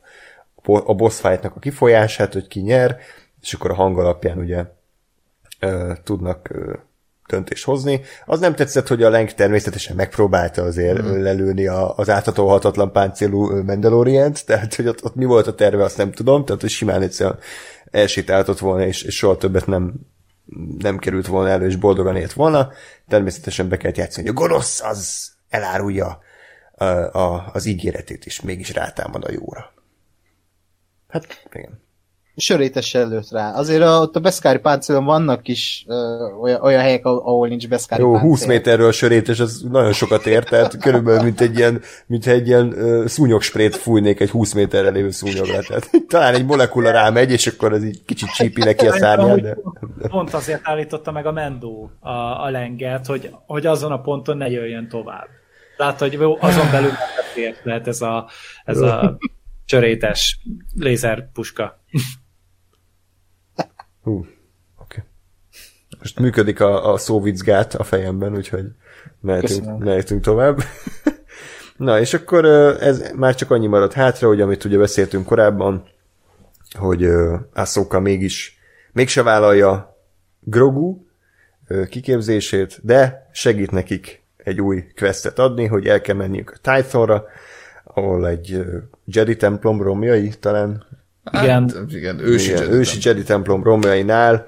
a 0.64 0.94
boss 0.94 1.20
fightnak 1.20 1.56
a 1.56 1.60
kifolyását, 1.60 2.34
hogy 2.34 2.48
ki 2.48 2.60
nyer, 2.60 2.98
és 3.42 3.54
akkor 3.54 3.72
a 3.72 3.76
hang 3.76 3.98
alapján 3.98 4.38
ugye 4.38 4.66
ö, 5.60 5.94
tudnak 6.04 6.50
ö, 6.50 6.74
döntést 7.30 7.66
hozni. 7.66 8.02
Az 8.26 8.40
nem 8.40 8.56
tetszett, 8.56 8.88
hogy 8.88 9.04
a 9.04 9.10
Lenk 9.10 9.32
természetesen 9.32 9.96
megpróbálta 9.96 10.64
azért 10.64 11.02
mm. 11.02 11.22
lelőni 11.22 11.68
a, 11.68 11.96
az 11.96 12.10
áthatóhatatlan 12.10 12.92
páncélú 12.92 13.64
Mandalorient, 13.64 14.44
tehát 14.46 14.76
hogy 14.76 14.88
ott, 14.88 15.04
ott 15.04 15.16
mi 15.16 15.26
volt 15.26 15.48
a 15.48 15.56
terve, 15.56 15.84
azt 15.84 15.98
nem 15.98 16.12
tudom, 16.12 16.46
tehát 16.46 16.62
hogy 16.62 16.70
simán 16.70 17.02
egyszerűen 17.02 17.40
elsétáltott 17.92 18.60
volna, 18.60 18.86
és, 18.86 19.02
és 19.02 19.16
soha 19.16 19.38
többet 19.38 19.66
nem, 19.66 19.94
nem 20.78 20.98
került 20.98 21.28
volna 21.28 21.50
elő, 21.50 21.66
és 21.66 21.76
boldogan 21.76 22.16
élt 22.16 22.34
volna. 22.34 22.72
Természetesen 23.08 23.70
be 23.70 23.78
kellett 23.78 23.98
játszani, 23.98 24.28
hogy 24.28 24.36
a 24.36 24.40
gonosz 24.40 24.82
az 24.82 25.32
elárulja 25.50 26.20
a, 26.76 26.86
a, 26.86 27.50
az 27.54 27.66
ígéretét, 27.66 28.26
és 28.26 28.42
mégis 28.42 28.74
rátámad 28.74 29.24
a 29.24 29.32
jóra. 29.32 29.74
Hát, 31.10 31.48
igen. 31.54 31.88
Sörétes 32.36 32.94
előtt 32.94 33.32
rá. 33.32 33.54
Azért 33.54 33.82
a, 33.82 34.00
ott 34.00 34.16
a 34.16 34.20
beszkári 34.20 34.60
páncélon 34.60 35.06
vannak 35.06 35.48
is 35.48 35.86
uh, 35.88 36.42
olyan, 36.42 36.62
olyan 36.62 36.82
helyek, 36.82 37.06
ahol 37.06 37.48
nincs 37.48 37.68
beszkári 37.68 38.02
Jó, 38.02 38.12
páncél. 38.12 38.30
20 38.30 38.46
méterről 38.46 38.92
sörétes, 38.92 39.40
az 39.40 39.66
nagyon 39.72 39.94
sokat 39.94 40.26
ér, 40.26 40.44
tehát 40.44 40.78
körülbelül 40.78 41.24
mint 41.24 41.42
egy 41.42 41.58
ilyen, 41.58 41.82
mint 42.06 42.28
egy 42.28 42.48
ilyen 42.48 42.68
uh, 42.68 43.06
szúnyogsprét 43.06 43.76
fújnék 43.76 44.20
egy 44.20 44.30
20 44.30 44.54
méterre 44.54 44.90
lévő 44.90 45.12
szúnyogra. 45.12 45.60
Tehát 45.62 45.90
talán 46.08 46.34
egy 46.34 46.46
molekula 46.46 46.92
rámegy, 46.92 47.32
és 47.32 47.48
akkor 47.48 47.74
az 47.74 47.84
így 47.84 48.06
kicsit 48.06 48.30
csípi 48.30 48.64
neki 48.64 48.88
a 48.88 48.94
szárnyát. 48.94 49.42
De... 49.42 49.58
Pont 50.08 50.34
azért 50.34 50.62
állította 50.64 51.12
meg 51.12 51.26
a 51.26 51.32
Mendó 51.32 51.92
a, 52.00 52.10
a 52.44 52.50
lenget, 52.50 53.06
hogy, 53.06 53.36
hogy 53.46 53.66
azon 53.66 53.92
a 53.92 54.02
ponton 54.02 54.38
ne 54.38 54.50
jöjjön 54.50 54.88
tovább. 54.88 55.28
Tehát, 55.78 56.00
hogy 56.00 56.20
azon 56.40 56.72
belül 56.72 56.92
lehet 57.64 57.88
ez 57.88 58.02
a, 58.02 58.30
ez 58.66 58.80
a 58.80 59.18
csörétes 59.70 60.40
lézerpuska. 60.76 61.84
Hú, 64.02 64.18
oké. 64.18 64.30
Okay. 64.78 65.04
Most 66.00 66.20
működik 66.20 66.60
a, 66.60 66.94
a 66.94 66.98
szóvicgát 66.98 67.76
a 67.76 67.84
fejemben, 67.84 68.36
úgyhogy 68.36 68.66
mehetünk, 69.20 69.78
mehetünk 69.78 70.22
tovább. 70.22 70.64
Na, 71.78 72.00
és 72.00 72.14
akkor 72.14 72.46
ez 72.80 73.12
már 73.16 73.36
csak 73.36 73.52
annyi 73.52 73.68
maradt 73.68 73.94
hátra, 73.94 74.28
hogy 74.28 74.42
amit 74.42 74.64
ugye 74.64 74.78
beszéltünk 74.78 75.26
korábban, 75.26 75.88
hogy 76.78 77.08
Ahsoka 77.54 78.00
mégis 78.00 78.60
mégse 78.92 79.24
vállalja 79.24 79.98
Grogu 80.40 80.98
kiképzését, 81.90 82.80
de 82.82 83.30
segít 83.32 83.72
nekik 83.72 84.24
egy 84.38 84.62
új 84.62 84.84
questet 84.96 85.40
adni, 85.40 85.66
hogy 85.66 85.88
el 85.88 86.02
kell 86.02 86.16
menniük 86.16 86.52
a 86.52 86.72
Tythonra, 86.72 87.26
ahol 87.94 88.28
egy 88.28 88.66
Jedi 89.06 89.36
templom 89.36 89.82
romjai 89.82 90.30
talán. 90.40 90.84
Igen. 91.32 91.70
Hát, 91.70 91.92
igen, 91.92 92.20
ősi, 92.20 92.50
igen, 92.50 92.62
Jedi, 92.62 92.74
ősi 92.74 93.00
Jedi 93.02 93.24
templom 93.24 93.64
romjainál 93.64 94.46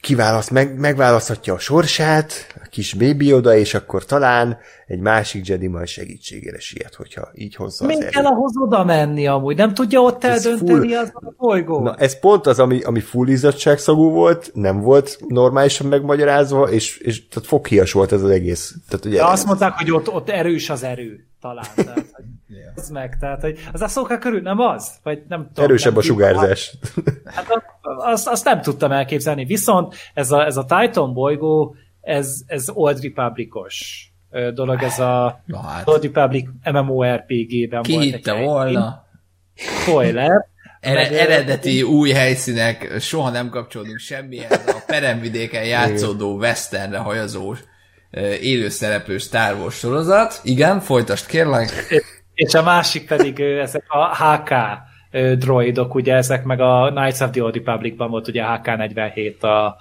kiválaszt, 0.00 0.50
meg, 0.50 0.78
megválaszthatja 0.78 1.54
a 1.54 1.58
sorsát, 1.58 2.32
a 2.54 2.68
kis 2.70 2.94
bébi 2.94 3.32
oda, 3.32 3.56
és 3.56 3.74
akkor 3.74 4.04
talán 4.04 4.58
egy 4.86 5.00
másik 5.00 5.46
Jedi 5.46 5.66
majd 5.66 5.86
segítségére 5.86 6.58
siet, 6.58 6.94
hogyha 6.94 7.28
így 7.34 7.54
hozza 7.54 7.86
Mi 7.86 7.94
az 7.94 8.04
kell 8.10 8.24
ahhoz 8.24 8.52
oda 8.56 8.84
menni 8.84 9.26
amúgy? 9.26 9.56
Nem 9.56 9.74
tudja 9.74 10.00
ott 10.00 10.24
Ez 10.24 10.46
eldönteni 10.46 10.88
full- 10.88 11.02
az 11.02 11.10
a 11.14 11.32
bolygó? 11.36 11.82
Na, 11.82 11.94
ez 11.94 12.18
pont 12.18 12.46
az, 12.46 12.58
ami, 12.58 12.82
ami 12.82 13.00
full 13.00 13.28
izzadságszagú 13.28 14.10
volt, 14.10 14.50
nem 14.54 14.80
volt 14.80 15.18
normálisan 15.26 15.86
megmagyarázva, 15.86 16.70
és, 16.70 16.98
és 16.98 17.28
tehát 17.28 17.48
foghias 17.48 17.92
volt 17.92 18.12
ez 18.12 18.22
az 18.22 18.30
egész. 18.30 18.74
Tehát, 18.88 19.04
ugye, 19.04 19.16
De 19.16 19.24
azt 19.24 19.46
mondták, 19.46 19.72
hogy 19.72 19.90
ott, 19.90 20.08
ott 20.08 20.30
erős 20.30 20.70
az 20.70 20.82
erő, 20.82 21.26
talán. 21.40 21.66
Tehát, 21.74 22.06
az 22.78 22.88
meg, 22.88 23.16
tehát, 23.20 23.40
hogy 23.40 23.58
az 23.72 23.96
a 23.96 24.18
körül 24.18 24.40
nem 24.40 24.58
az? 24.58 24.90
Vagy 25.02 25.22
nem 25.28 25.46
tudom. 25.46 25.64
erősebb 25.64 25.92
nem 25.92 26.00
a 26.00 26.02
sugárzás. 26.02 26.76
Hát 27.24 27.46
azt, 27.98 28.28
azt 28.28 28.44
nem 28.44 28.60
tudtam 28.60 28.92
elképzelni. 28.92 29.44
Viszont 29.44 29.94
ez 30.14 30.30
a, 30.30 30.44
ez 30.44 30.56
a 30.56 30.64
Titan 30.64 31.14
bolygó, 31.14 31.74
ez, 32.00 32.34
ez 32.46 32.68
Old 32.72 33.02
Republicos 33.02 34.08
dolog, 34.54 34.82
ez 34.82 34.98
a 34.98 35.42
Na 35.46 35.60
hát, 35.60 35.88
Old 35.88 36.02
Republic 36.02 36.48
MMORPG-ben 36.72 37.82
ki 37.82 37.92
volt. 37.92 38.04
hitte 38.04 38.34
egy 38.34 38.44
volna? 38.44 39.06
Spoiler. 39.54 40.46
Ere, 40.80 41.10
eredeti 41.10 41.82
új 41.82 42.10
helyszínek, 42.10 42.94
soha 43.00 43.30
nem 43.30 43.48
kapcsolódunk 43.48 43.98
semmihez, 43.98 44.62
a 44.66 44.82
peremvidéken 44.86 45.64
játszódó 45.64 46.36
westernre 46.36 46.98
hajazó 46.98 47.54
élőszereplő 48.40 49.18
Star 49.18 49.54
Wars 49.54 49.78
sorozat. 49.78 50.40
Igen, 50.42 50.80
folytasd 50.80 51.26
kérlek. 51.26 51.70
És 52.38 52.54
a 52.54 52.62
másik 52.62 53.06
pedig 53.06 53.40
ezek 53.40 53.84
a 53.88 54.16
HK 54.16 54.52
droidok, 55.38 55.94
ugye 55.94 56.14
ezek 56.14 56.44
meg 56.44 56.60
a 56.60 56.90
Knights 56.94 57.20
of 57.20 57.30
the 57.30 57.42
Old 57.42 57.54
Republicban 57.54 58.10
volt 58.10 58.28
ugye 58.28 58.42
a 58.42 58.60
HK-47 58.60 59.40
a, 59.40 59.76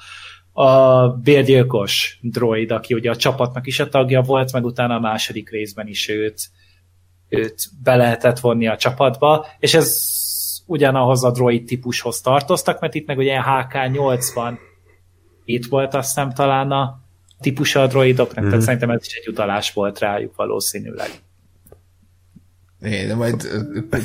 a 0.62 1.10
bérgyilkos 1.10 2.20
droid, 2.22 2.72
aki 2.72 2.94
ugye 2.94 3.10
a 3.10 3.16
csapatnak 3.16 3.68
is 3.68 3.80
a 3.80 3.90
tagja 3.90 4.22
volt, 4.22 4.54
meg 4.54 4.66
utána 4.66 4.96
a 4.96 5.00
második 5.00 5.50
részben 5.50 5.88
is 5.88 6.10
őt, 6.10 6.40
őt 7.30 7.56
be 7.84 7.96
lehetett 7.96 8.40
vonni 8.40 8.68
a 8.68 8.78
csapatba, 8.78 9.46
és 9.60 9.74
ez 9.74 9.98
ugyanahoz 10.66 11.24
a 11.24 11.32
droid 11.32 11.66
típushoz 11.66 12.22
tartoztak, 12.22 12.80
mert 12.80 12.96
itt 12.96 13.08
meg 13.08 13.18
ugye 13.18 13.42
HK-80 13.46 14.58
itt 15.46 15.66
volt 15.66 15.94
azt 15.94 16.08
hiszem 16.08 16.32
talán 16.32 16.72
a 16.72 17.00
típusa 17.40 17.82
a 17.82 17.88
droidoknak, 17.88 18.40
mm-hmm. 18.40 18.50
tehát 18.50 18.64
szerintem 18.64 18.90
ez 18.90 19.06
is 19.06 19.16
egy 19.16 19.28
utalás 19.28 19.74
volt 19.74 20.00
rájuk 20.00 20.36
valószínűleg. 20.36 21.10
Én 22.82 23.16
majd 23.16 23.48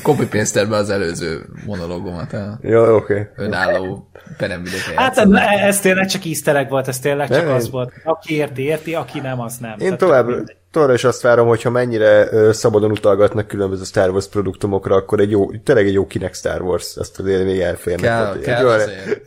copy 0.02 0.26
paste 0.26 0.64
be 0.66 0.76
az 0.76 0.90
előző 0.90 1.44
monológomat, 1.66 2.36
Jó, 2.60 2.94
oké. 2.94 3.12
Okay. 3.12 3.46
önálló 3.46 4.10
peremvidéken 4.36 4.96
Hát 4.96 5.18
ez, 5.60 5.80
tényleg 5.80 6.06
csak 6.06 6.24
easter 6.24 6.56
egg 6.56 6.68
volt, 6.68 6.88
ez 6.88 6.98
tényleg 6.98 7.28
csak 7.28 7.44
Nem, 7.44 7.54
az 7.54 7.64
én- 7.64 7.70
volt. 7.70 7.92
Aki 8.04 8.34
érti, 8.34 8.62
érti, 8.62 8.94
aki 8.94 9.20
nem, 9.20 9.40
az 9.40 9.56
nem. 9.56 9.70
Én 9.70 9.76
Tehát 9.78 9.98
tovább. 9.98 10.26
Továbbra 10.72 10.94
is 10.94 11.04
azt 11.04 11.22
várom, 11.22 11.46
hogyha 11.46 11.70
mennyire 11.70 12.28
szabadon 12.52 12.90
utalgatnak 12.90 13.46
különböző 13.46 13.84
Star 13.84 14.10
Wars 14.10 14.28
produktumokra, 14.28 14.94
akkor 14.94 15.20
egy 15.20 15.30
jó, 15.30 15.50
tényleg 15.56 15.86
egy 15.86 15.92
jó 15.92 16.06
kinek 16.06 16.34
Star 16.34 16.62
Wars, 16.62 16.96
azt 16.96 17.18
azért 17.18 17.44
még 17.44 17.60
elférnek. 17.60 18.04
Kell, 18.04 18.22
Tehát, 18.24 18.40
kell 18.40 18.66
olyan-. 18.66 18.88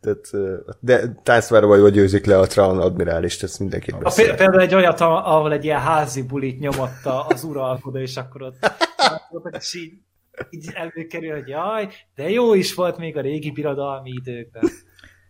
Tehát, 0.00 0.30
de 0.80 1.14
táncvára 1.22 1.66
vagy, 1.66 1.80
hogy 1.80 1.92
győzik 1.92 2.26
le 2.26 2.38
a 2.38 2.46
Traun 2.46 2.78
admirálist, 2.78 3.42
ezt 3.42 3.58
mindenképp 3.58 3.94
A, 3.94 3.98
beszél. 3.98 4.26
pé- 4.26 4.36
például 4.36 4.60
egy 4.60 4.74
olyat, 4.74 5.00
ahol 5.00 5.52
egy 5.52 5.64
ilyen 5.64 5.80
házi 5.80 6.22
bulit 6.22 6.58
nyomott 6.60 7.04
a- 7.04 7.26
az 7.28 7.44
uralkodó, 7.44 7.98
és 7.98 8.16
akkor 8.16 8.42
ott 8.42 8.56
ott 9.30 9.54
és 9.56 9.74
így, 9.74 9.92
így 10.50 10.70
előkerül, 10.74 11.32
hogy 11.32 11.48
jaj, 11.48 11.88
de 12.14 12.30
jó 12.30 12.54
is 12.54 12.74
volt 12.74 12.96
még 12.98 13.16
a 13.16 13.20
régi 13.20 13.50
birodalmi 13.50 14.10
időkben. 14.10 14.62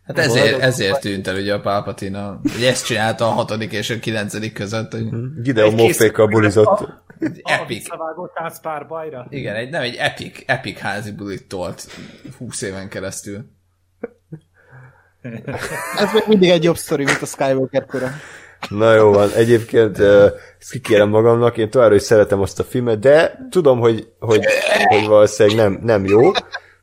Hát 0.06 0.18
ezért, 0.18 0.60
ezért 0.60 1.00
tűnt 1.00 1.26
el 1.26 1.36
ugye 1.36 1.54
a 1.54 1.60
Palpatine, 1.60 2.38
hogy 2.42 2.64
ezt 2.64 2.86
csinálta 2.86 3.26
a 3.26 3.30
hatodik 3.30 3.72
és 3.72 3.90
a 3.90 3.98
kilencedik 3.98 4.52
között, 4.52 4.92
hogy 4.92 5.04
Gideon 5.42 5.68
Egy 5.70 5.74
kész- 5.74 5.86
Moffékkal 5.98 6.26
bulizott. 6.26 6.66
A, 6.66 7.04
a 7.42 7.50
epic. 7.50 7.86
pár 8.62 8.86
bajra. 8.86 9.26
Igen, 9.30 9.54
egy, 9.54 9.70
nem 9.70 9.82
egy 9.82 9.94
epic, 9.94 10.42
epic 10.46 10.78
házi 10.78 11.12
bulit 11.12 11.48
tolt 11.48 11.86
20 12.38 12.62
éven 12.62 12.88
keresztül. 12.88 13.44
Ez 15.98 16.12
még 16.12 16.22
mindig 16.26 16.50
egy 16.50 16.64
jobb 16.64 16.76
sztori, 16.76 17.04
mint 17.04 17.22
a 17.22 17.26
Skywalker 17.26 17.86
kora. 17.86 18.08
Na 18.68 18.94
jó 18.94 19.12
van, 19.12 19.30
egyébként 19.30 19.98
ezt 19.98 20.70
kikérem 20.70 21.08
magamnak, 21.08 21.56
én 21.56 21.70
továbbra 21.70 21.94
is 21.94 22.02
szeretem 22.02 22.40
azt 22.40 22.60
a 22.60 22.64
filmet, 22.64 22.98
de 22.98 23.46
tudom, 23.50 23.78
hogy, 23.78 24.08
hogy, 24.18 24.44
hogy 24.88 25.06
valószínűleg 25.06 25.56
nem, 25.56 25.78
nem 25.82 26.04
jó, 26.04 26.30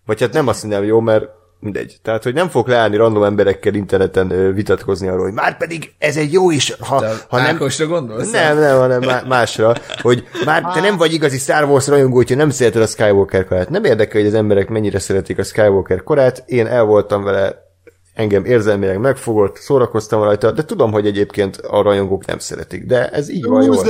vagy 0.06 0.20
hát 0.20 0.34
nem 0.34 0.48
azt 0.48 0.64
mondom, 0.64 0.84
jó, 0.84 1.00
mert 1.00 1.26
mindegy. 1.62 1.98
Tehát, 2.02 2.24
hogy 2.24 2.34
nem 2.34 2.50
fog 2.50 2.68
leállni 2.68 2.96
random 2.96 3.24
emberekkel 3.24 3.74
interneten 3.74 4.54
vitatkozni 4.54 5.08
arról, 5.08 5.24
hogy 5.24 5.34
már 5.34 5.58
pedig 5.58 5.94
ez 5.98 6.18
egy 6.18 6.34
jó 6.34 6.52
is, 6.52 6.76
ha, 6.80 7.00
Te 7.00 7.14
ha 7.30 7.38
nem... 7.38 7.46
Ákosra 7.46 7.88
gondolsz? 7.88 8.32
Nem, 8.32 8.60
nem, 8.60 8.78
hanem 8.78 9.02
má- 9.02 9.28
másra, 9.28 9.74
hogy 10.02 10.28
már 10.46 10.64
te 10.74 10.80
nem 10.80 10.98
vagy 10.98 11.14
igazi 11.14 11.38
Star 11.38 11.64
Wars 11.64 11.88
rajongó, 11.88 12.16
hogyha 12.16 12.36
nem 12.36 12.50
szereted 12.50 12.82
a 12.82 12.86
Skywalker 12.86 13.46
korát. 13.46 13.70
Nem 13.70 13.84
érdekel, 13.84 14.22
hogy 14.22 14.30
az 14.30 14.36
emberek 14.36 14.70
mennyire 14.70 15.00
szeretik 15.00 15.38
a 15.38 15.44
Skywalker 15.44 16.04
korát, 16.04 16.44
én 16.46 16.68
el 16.68 16.84
voltam 16.84 17.24
vele, 17.24 17.70
engem 18.14 18.46
érzelmileg 18.46 19.00
megfogott, 19.00 19.58
szórakoztam 19.58 20.24
rajta, 20.24 20.52
de 20.52 20.66
tudom, 20.66 20.92
hogy 20.92 21.06
egyébként 21.06 21.58
a 21.58 21.82
rajongók 21.82 22.26
nem 22.26 22.40
szeretik, 22.40 22.86
de 22.86 23.10
ez 23.10 23.30
így 23.30 23.46
van 23.46 23.64
jól. 23.64 23.86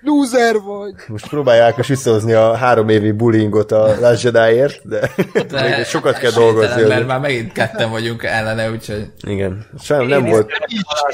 Loser! 0.00 0.60
Vagy! 0.60 0.94
Most 1.06 1.28
próbálja 1.28 1.64
Ákos 1.64 1.88
visszahozni 1.88 2.32
a 2.32 2.54
három 2.54 2.88
évi 2.88 3.12
bullyingot 3.12 3.72
a 3.72 4.00
Last 4.00 4.22
Jedi-ért, 4.22 4.88
de, 4.88 5.10
De 5.48 5.76
még 5.76 5.84
sokat 5.84 6.18
kell 6.18 6.30
dolgozni. 6.30 6.82
Mert 6.82 7.06
már 7.06 7.20
megint 7.20 7.52
ketten 7.52 7.90
vagyunk 7.90 8.22
ellene, 8.22 8.70
úgyhogy... 8.70 9.10
Igen, 9.26 9.66
sajnos 9.78 10.08
nem 10.08 10.24
volt. 10.24 10.50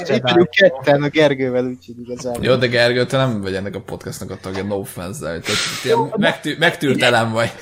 Itt 0.08 0.22
vagyunk 0.22 0.50
ketten 0.50 1.02
a 1.02 1.08
Gergővel, 1.08 1.64
úgyhogy 1.64 1.94
igazából. 1.98 2.44
Jó, 2.44 2.54
de 2.54 2.66
Gergő, 2.66 3.06
te 3.06 3.16
nem 3.16 3.40
vagy 3.40 3.54
ennek 3.54 3.74
a 3.74 3.80
podcastnak 3.80 4.30
a 4.30 4.36
tagja, 4.40 4.64
no 4.64 4.76
offense, 4.76 5.20
de 5.20 5.26
tehát 5.26 5.84
ilyen 5.84 6.12
megtű, 6.16 6.56
megtűrtelem 6.58 7.32
vagy. 7.32 7.52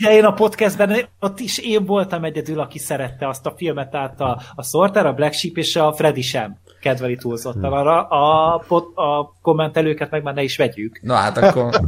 Ugye 0.00 0.12
én 0.12 0.24
a 0.24 0.32
podcastben 0.32 1.08
ott 1.20 1.40
is 1.40 1.58
én 1.58 1.84
voltam 1.84 2.24
egyedül, 2.24 2.60
aki 2.60 2.78
szerette 2.78 3.28
azt 3.28 3.46
a 3.46 3.54
filmet, 3.56 3.90
tehát 3.90 4.20
a, 4.20 4.40
a 4.54 4.62
Sorter, 4.62 5.06
a 5.06 5.12
Black 5.12 5.32
Sheep 5.32 5.56
és 5.56 5.76
a 5.76 5.92
Freddy 5.92 6.22
sem 6.22 6.56
kedveli 6.86 7.16
túlzottan. 7.16 7.72
Arra 7.72 8.08
a, 8.08 8.58
pot, 8.68 8.96
a 8.96 9.36
kommentelőket 9.42 10.10
meg 10.10 10.22
már 10.22 10.34
ne 10.34 10.42
is 10.42 10.56
vegyük. 10.56 10.98
Na 11.02 11.14
hát 11.14 11.36
akkor... 11.36 11.74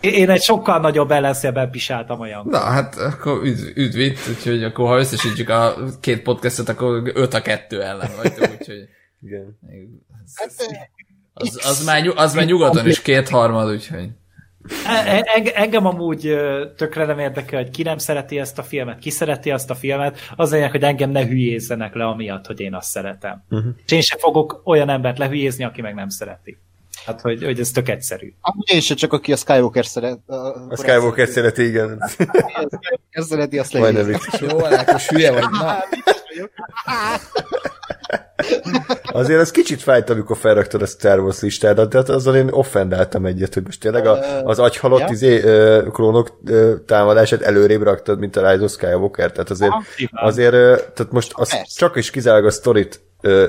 Én 0.00 0.30
egy 0.30 0.42
sokkal 0.42 0.80
nagyobb 0.80 1.10
ellenszélben 1.10 1.70
pisáltam 1.70 2.20
olyan. 2.20 2.46
Na 2.48 2.58
hát 2.58 2.96
akkor 2.96 3.40
üdv, 3.44 3.76
üdv 3.76 3.98
itt, 3.98 4.18
úgyhogy 4.28 4.64
akkor 4.64 4.86
ha 4.86 4.98
összesítjük 4.98 5.48
a 5.48 5.74
két 6.00 6.22
podcastot, 6.22 6.68
akkor 6.68 7.10
5 7.14 7.34
a 7.34 7.42
2 7.42 7.82
ellen 7.82 8.10
vagytok, 8.16 8.50
úgyhogy... 8.58 8.88
Igen. 9.22 9.58
Az, 11.34 11.60
az, 11.64 11.84
már, 11.84 12.02
nyug- 12.02 12.18
az 12.18 12.34
már 12.34 12.44
nyugaton 12.44 12.86
is 12.86 13.02
kétharmad, 13.02 13.70
úgyhogy... 13.70 14.08
E- 14.86 15.16
e- 15.16 15.22
enge- 15.34 15.54
Engem 15.54 15.86
amúgy 15.86 16.36
tökre 16.76 17.04
nem 17.04 17.18
érdekel, 17.18 17.62
hogy 17.62 17.70
ki 17.70 17.82
nem 17.82 17.98
szereti 17.98 18.38
ezt 18.38 18.58
a 18.58 18.62
filmet, 18.62 18.98
ki 18.98 19.10
szereti 19.10 19.50
azt 19.50 19.70
a 19.70 19.74
filmet, 19.74 20.18
az 20.36 20.52
lényeg, 20.52 20.70
hogy 20.70 20.82
engem 20.82 21.10
ne 21.10 21.26
hülyézzenek 21.26 21.94
le 21.94 22.06
amiatt, 22.06 22.46
hogy 22.46 22.60
én 22.60 22.74
azt 22.74 22.90
szeretem. 22.90 23.44
Uh-huh. 23.50 23.72
És 23.86 23.92
én 23.92 24.00
sem 24.00 24.18
fogok 24.18 24.60
olyan 24.64 24.88
embert 24.88 25.18
lehülyézni, 25.18 25.64
aki 25.64 25.80
meg 25.80 25.94
nem 25.94 26.08
szereti. 26.08 26.58
Hát, 27.06 27.20
hogy, 27.20 27.44
hogy 27.44 27.60
ez 27.60 27.70
tök 27.70 27.88
egyszerű. 27.88 28.32
Amúgy 28.40 28.70
én 28.72 28.80
sem 28.80 28.96
csak 28.96 29.12
aki 29.12 29.32
a 29.32 29.36
Skywalker 29.36 29.86
szeret. 29.86 30.18
A 30.68 30.76
Skywalker 30.76 31.28
szereti, 31.28 31.66
igen. 31.66 32.02
Ez 33.10 33.26
szereti, 33.26 33.58
azt 33.58 33.72
vicces. 33.72 34.40
Jó, 34.40 34.64
Ákos, 34.64 35.08
hülye 35.08 35.32
vagy. 35.32 35.50
Na, 35.50 35.84
Azért 39.12 39.40
az 39.40 39.50
kicsit 39.50 39.82
fájt, 39.82 40.10
amikor 40.10 40.36
felraktad 40.36 40.82
a 40.82 40.86
Star 40.86 41.18
Wars 41.20 41.40
listádat, 41.40 41.90
tehát 41.90 42.08
azon 42.08 42.36
én 42.36 42.48
offendáltam 42.50 43.26
egyet, 43.26 43.54
hogy 43.54 43.62
most 43.64 43.80
tényleg 43.80 44.06
a, 44.06 44.18
az 44.44 44.58
agyhalott 44.58 45.00
ja. 45.00 45.08
izé, 45.10 45.40
klónok 45.92 46.40
támadását 46.86 47.42
előrébb 47.42 47.82
raktad, 47.82 48.18
mint 48.18 48.36
a 48.36 48.50
Rise 48.50 48.64
of 48.64 48.72
Skywalker, 48.72 49.32
tehát 49.32 49.50
azért, 49.50 49.72
Ah, 49.72 50.24
azért 50.24 50.52
tehát 50.94 51.12
most 51.12 51.32
az 51.34 51.74
csak 51.76 51.96
is 51.96 52.10
kizárólag 52.10 52.46
a 52.46 52.50
sztorit 52.50 53.00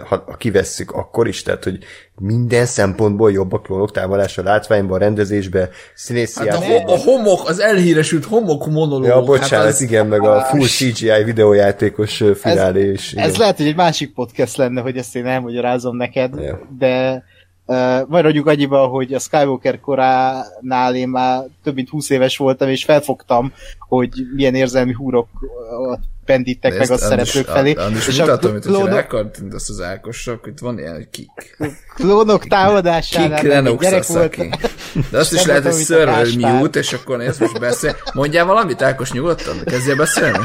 ha, 0.08 0.24
ha 0.26 0.36
kivesszük, 0.38 0.92
akkor 0.92 1.28
is, 1.28 1.42
tehát, 1.42 1.64
hogy 1.64 1.78
minden 2.20 2.66
szempontból 2.66 3.32
jobb 3.32 3.54
a 3.54 3.60
klónok 3.60 3.92
támadása 3.92 4.44
látványban, 4.44 5.00
rendezésben, 5.00 5.70
színészi 5.96 6.48
hát 6.48 6.58
a, 6.58 6.66
ho- 6.66 6.90
a 6.90 6.98
homok, 6.98 7.48
az 7.50 7.60
elhíresült 7.60 8.26
homok 8.26 8.66
monológ. 8.68 9.06
Ja, 9.06 9.22
bocsánat, 9.24 9.66
hát 9.66 9.74
az... 9.74 9.82
igen, 9.82 10.08
meg 10.08 10.24
a 10.24 10.42
full 10.42 10.68
CGI 10.68 11.24
videójátékos 11.24 12.24
finálé 12.36 12.92
is. 12.92 13.12
igen. 13.14 13.24
Ez 13.26 13.38
lehet, 13.38 13.58
hogy 13.58 13.68
egy 13.68 13.76
másik 13.76 14.14
podcast 14.14 14.58
lenne, 14.58 14.82
hogy 14.82 14.98
ezt 14.98 15.16
én 15.16 15.26
elmagyarázom 15.26 15.96
neked, 15.96 16.34
Ja. 16.42 16.60
de 16.78 17.24
uh, 17.66 18.08
maradjunk 18.08 18.48
annyiba, 18.48 18.88
hogy 18.88 19.14
a 19.14 19.20
Skywalker 19.20 19.80
koránál 19.80 20.96
én 20.96 21.08
már 21.10 21.44
több 21.64 21.76
mint 21.76 21.90
20 21.90 22.10
éves 22.10 22.38
voltam, 22.38 22.70
és 22.70 22.84
felfogtam, 22.84 23.54
hogy 23.80 24.10
milyen 24.36 24.56
érzelmi 24.56 24.94
húrok 24.94 25.28
uh, 25.42 26.00
pendítek 26.30 26.78
meg 26.78 26.92
a 26.92 26.98
szereplők 26.98 27.46
felé. 27.46 27.74
Andis, 27.74 28.08
és 28.08 28.20
mutatom, 28.20 28.50
a 28.50 28.54
hogy 28.54 28.64
hogyha 28.64 28.78
klónok, 28.78 28.96
rákattintasz 28.96 29.70
az 29.70 29.82
Ákosra, 29.82 30.34
akkor 30.34 30.48
itt 30.48 30.60
van 30.60 30.80
ilyen, 30.80 30.94
hogy 30.94 31.10
kik. 31.10 31.58
klónok 31.96 32.48
támadásánál 32.48 33.42
Kik 33.42 33.62
még 33.62 33.78
gyerek 33.78 34.06
volt. 34.06 34.38
De 35.12 35.18
azt 35.18 35.34
is 35.34 35.46
lehet, 35.46 35.64
hogy 35.64 35.86
Gáspár. 35.88 36.54
mute, 36.54 36.80
és 36.80 36.94
akkor 36.94 37.18
nézd, 37.18 37.42
most 37.42 37.60
beszél. 37.60 37.96
Mondjál 38.14 38.46
valamit, 38.46 38.82
Ákos, 38.82 39.12
nyugodtan? 39.12 39.64
Kezdjél 39.66 39.96
beszélni? 39.96 40.40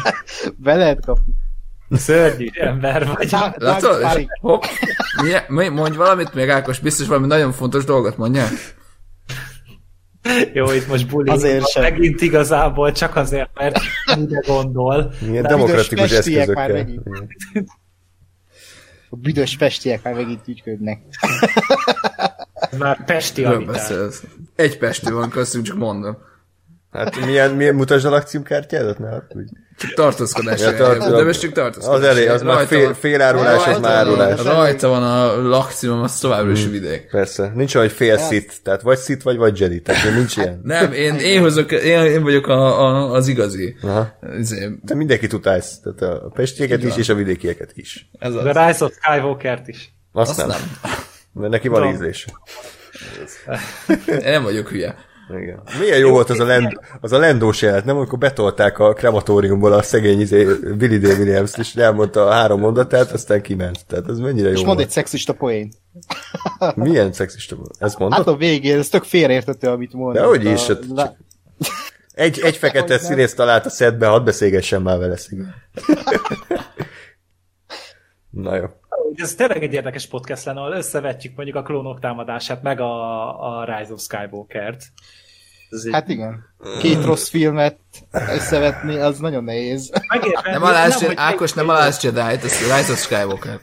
Be 0.57 0.75
lehet 0.75 1.05
kapni. 1.05 1.33
Szörnyű 1.91 2.47
ember 2.53 3.07
vagy. 3.07 3.31
Látod? 3.57 4.27
Hopp. 4.41 4.63
Mondj 5.49 5.97
valamit 5.97 6.35
még, 6.35 6.49
Ákos, 6.49 6.79
biztos 6.79 7.07
valami 7.07 7.27
nagyon 7.27 7.53
fontos 7.53 7.85
dolgot 7.85 8.17
mondja. 8.17 8.47
Jó, 10.53 10.73
itt 10.73 10.87
most 10.89 11.09
buli. 11.09 11.31
Azért 11.31 11.69
sem. 11.69 11.83
Megint 11.83 12.21
igazából 12.21 12.93
csak 12.93 13.17
azért, 13.17 13.51
mert 13.55 13.79
mire 14.17 14.41
gondol. 14.47 15.13
Milyen 15.21 15.43
De 15.43 15.49
demokratikus 15.49 16.13
festiek 16.13 16.49
már 16.49 16.71
eszközökkel. 16.71 17.13
megint. 17.53 17.69
A 19.11 19.17
büdös 19.17 19.55
festiek 19.55 20.03
már 20.03 20.15
megint 20.15 20.49
ügyködnek. 20.49 21.01
Ez 22.55 22.79
már 22.79 23.05
pesti 23.05 23.47
beszélsz? 23.67 24.23
Egy 24.57 24.79
pestő 24.79 25.15
van, 25.15 25.31
köszönjük, 25.31 25.69
csak 25.69 25.79
mondom. 25.79 26.17
Hát 26.95 27.25
milyen, 27.27 27.51
milyen 27.51 27.75
mutasd 27.75 28.05
a 28.07 28.11
lakcímkártyádat? 28.11 28.99
Ne 28.99 29.09
haragudj. 29.09 29.53
Csak 29.79 29.93
tartózkodás. 29.95 30.61
Ja, 30.61 30.75
tart- 30.77 31.11
de 31.11 31.25
most 31.25 31.41
csak 31.41 31.53
tartózkodás. 31.53 31.99
Az 32.01 32.05
elég, 32.07 32.29
az 32.29 32.43
már 32.43 32.67
fél, 32.67 32.85
van- 32.85 32.95
félárulás, 32.95 33.67
az 33.67 33.79
már 33.79 33.93
árulás. 33.97 34.43
Rajta 34.43 34.89
van 34.89 35.03
a 35.03 35.49
lakcímom, 35.49 36.03
az 36.03 36.19
továbbra 36.19 36.51
is 36.51 36.67
vidék. 36.67 37.09
Persze. 37.11 37.53
Nincs 37.55 37.75
olyan, 37.75 37.89
hogy 37.89 37.97
fél 37.97 38.19
szit. 38.19 38.63
Tehát 38.63 38.83
vagy 38.83 38.99
szit, 38.99 39.23
vagy 39.23 39.37
vagy 39.37 39.61
Jedi. 39.61 39.81
Tehát 39.81 40.15
nincs 40.15 40.37
ilyen. 40.37 40.61
Nem, 40.63 40.93
én, 40.93 41.15
én, 41.15 41.41
hozok, 41.41 41.73
én, 41.73 42.05
én 42.05 42.23
vagyok 42.23 42.47
a, 42.47 42.81
a, 42.87 43.11
az 43.13 43.29
igazi. 43.29 43.77
Aha. 43.83 44.19
Izé, 44.39 44.71
Te 44.87 44.95
mindenkit 44.95 45.33
utálsz. 45.33 45.79
Tehát 45.81 46.15
a 46.15 46.29
pestieket 46.35 46.83
is, 46.83 46.97
és 46.97 47.09
a 47.09 47.15
vidékieket 47.15 47.71
is. 47.75 48.11
Ez 48.19 48.35
A 48.35 48.39
az. 48.39 48.45
Rise 48.67 48.85
of 48.85 48.93
Skywalker-t 49.01 49.69
is. 49.69 49.95
Azt, 50.13 50.31
Azt 50.31 50.39
nem. 50.39 50.49
nem. 50.49 50.61
Mert 51.33 51.51
neki 51.53 51.69
van 51.69 51.89
ízlése. 51.89 52.27
Én 54.09 54.17
nem 54.23 54.43
vagyok 54.43 54.69
hülye. 54.69 54.95
Igen. 55.31 55.63
Milyen 55.81 55.99
jó 55.99 56.11
volt 56.11 56.31
az 56.31 56.41
a, 56.41 56.45
lend, 56.45 56.81
az 57.01 57.13
a 57.13 57.19
lendós 57.19 57.63
jelet, 57.63 57.85
nem? 57.85 57.97
Amikor 57.97 58.19
betolták 58.19 58.79
a 58.79 58.93
krematóriumból 58.93 59.73
a 59.73 59.83
szegény 59.83 60.21
izé, 60.21 60.45
Billy 60.79 60.99
D. 60.99 61.05
williams 61.05 61.59
és 61.59 61.75
elmondta 61.75 62.27
a 62.27 62.33
három 62.33 62.61
mondatát, 62.61 63.11
aztán 63.11 63.43
kiment. 63.43 63.87
Tehát 63.87 64.09
ez 64.09 64.19
mennyire 64.19 64.49
jó 64.49 64.55
És 64.55 64.65
mond 64.65 64.81
egy 64.81 64.91
szexista 64.91 65.33
poén. 65.33 65.73
Milyen 66.75 67.13
szexista 67.13 67.57
volt? 67.57 67.75
Ezt 67.79 67.99
mondod? 67.99 68.19
Hát 68.19 68.27
a 68.27 68.37
végén, 68.37 68.79
ez 68.79 68.89
tök 68.89 69.05
félreértető, 69.05 69.69
amit 69.69 69.93
mondott. 69.93 70.23
De 70.23 70.29
hogy 70.29 70.47
A- 70.47 70.51
is, 70.51 70.67
hát 70.67 70.81
csak- 70.97 71.17
Egy, 72.15 72.41
egy 72.41 72.57
fekete 72.57 72.99
színész 72.99 73.35
talált 73.35 73.67
a 73.67 73.71
szedbe, 73.71 74.07
hadd 74.07 74.25
beszélgessen 74.25 74.83
már 74.83 74.99
vele 74.99 75.17
szegény. 75.17 75.47
Na 78.31 78.57
jó. 78.57 78.65
Ez 79.17 79.35
tényleg 79.35 79.63
egy 79.63 79.73
érdekes 79.73 80.07
podcast 80.07 80.45
lenne, 80.45 80.61
ahol 80.61 80.73
összevetjük 80.77 81.37
mondjuk 81.37 81.57
a 81.57 81.63
klónok 81.63 82.01
támadását, 82.01 82.63
meg 82.63 82.81
a, 82.81 83.59
a 83.59 83.65
Rise 83.65 83.93
of 83.93 84.01
Skywalker-t. 84.01 84.83
Hát 85.93 86.09
igen. 86.09 86.45
Két 86.81 87.05
rossz 87.05 87.29
filmet 87.29 87.79
összevetni, 88.35 88.97
az 88.97 89.19
nagyon 89.19 89.45
nehéz. 89.45 89.93
megérteni, 90.09 90.53
Nem 90.53 90.63
alázz, 90.63 91.03
hogy- 91.03 91.15
Ákos, 91.17 91.53
nem 91.53 91.69
alázz 91.69 92.05
Jedi-t, 92.05 92.45
ez 92.45 92.59
Rise 92.61 92.93
of 92.93 92.99
Skywalker. 93.03 93.59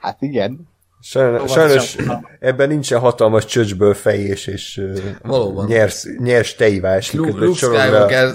Hát 0.00 0.22
igen. 0.22 0.68
Sajnos, 1.00 1.50
Szóval 1.50 1.66
sajnos 1.68 1.96
ebben 2.40 2.68
nincsen 2.68 2.98
hatalmas 2.98 3.44
csöcsből 3.44 3.94
fejés 3.94 4.46
és 4.46 4.80
Valóban. 5.22 5.66
nyers, 5.66 6.04
nyers 6.18 6.54
tejvás. 6.54 7.12
Luke, 7.12 7.30
Luke 7.30 7.66
a- 7.66 8.34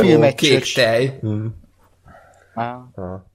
film 0.00 0.22
egy 0.22 0.34
kék 0.34 0.72
tej. 0.74 1.18
Á, 2.54 2.90
Aha. 2.94 3.30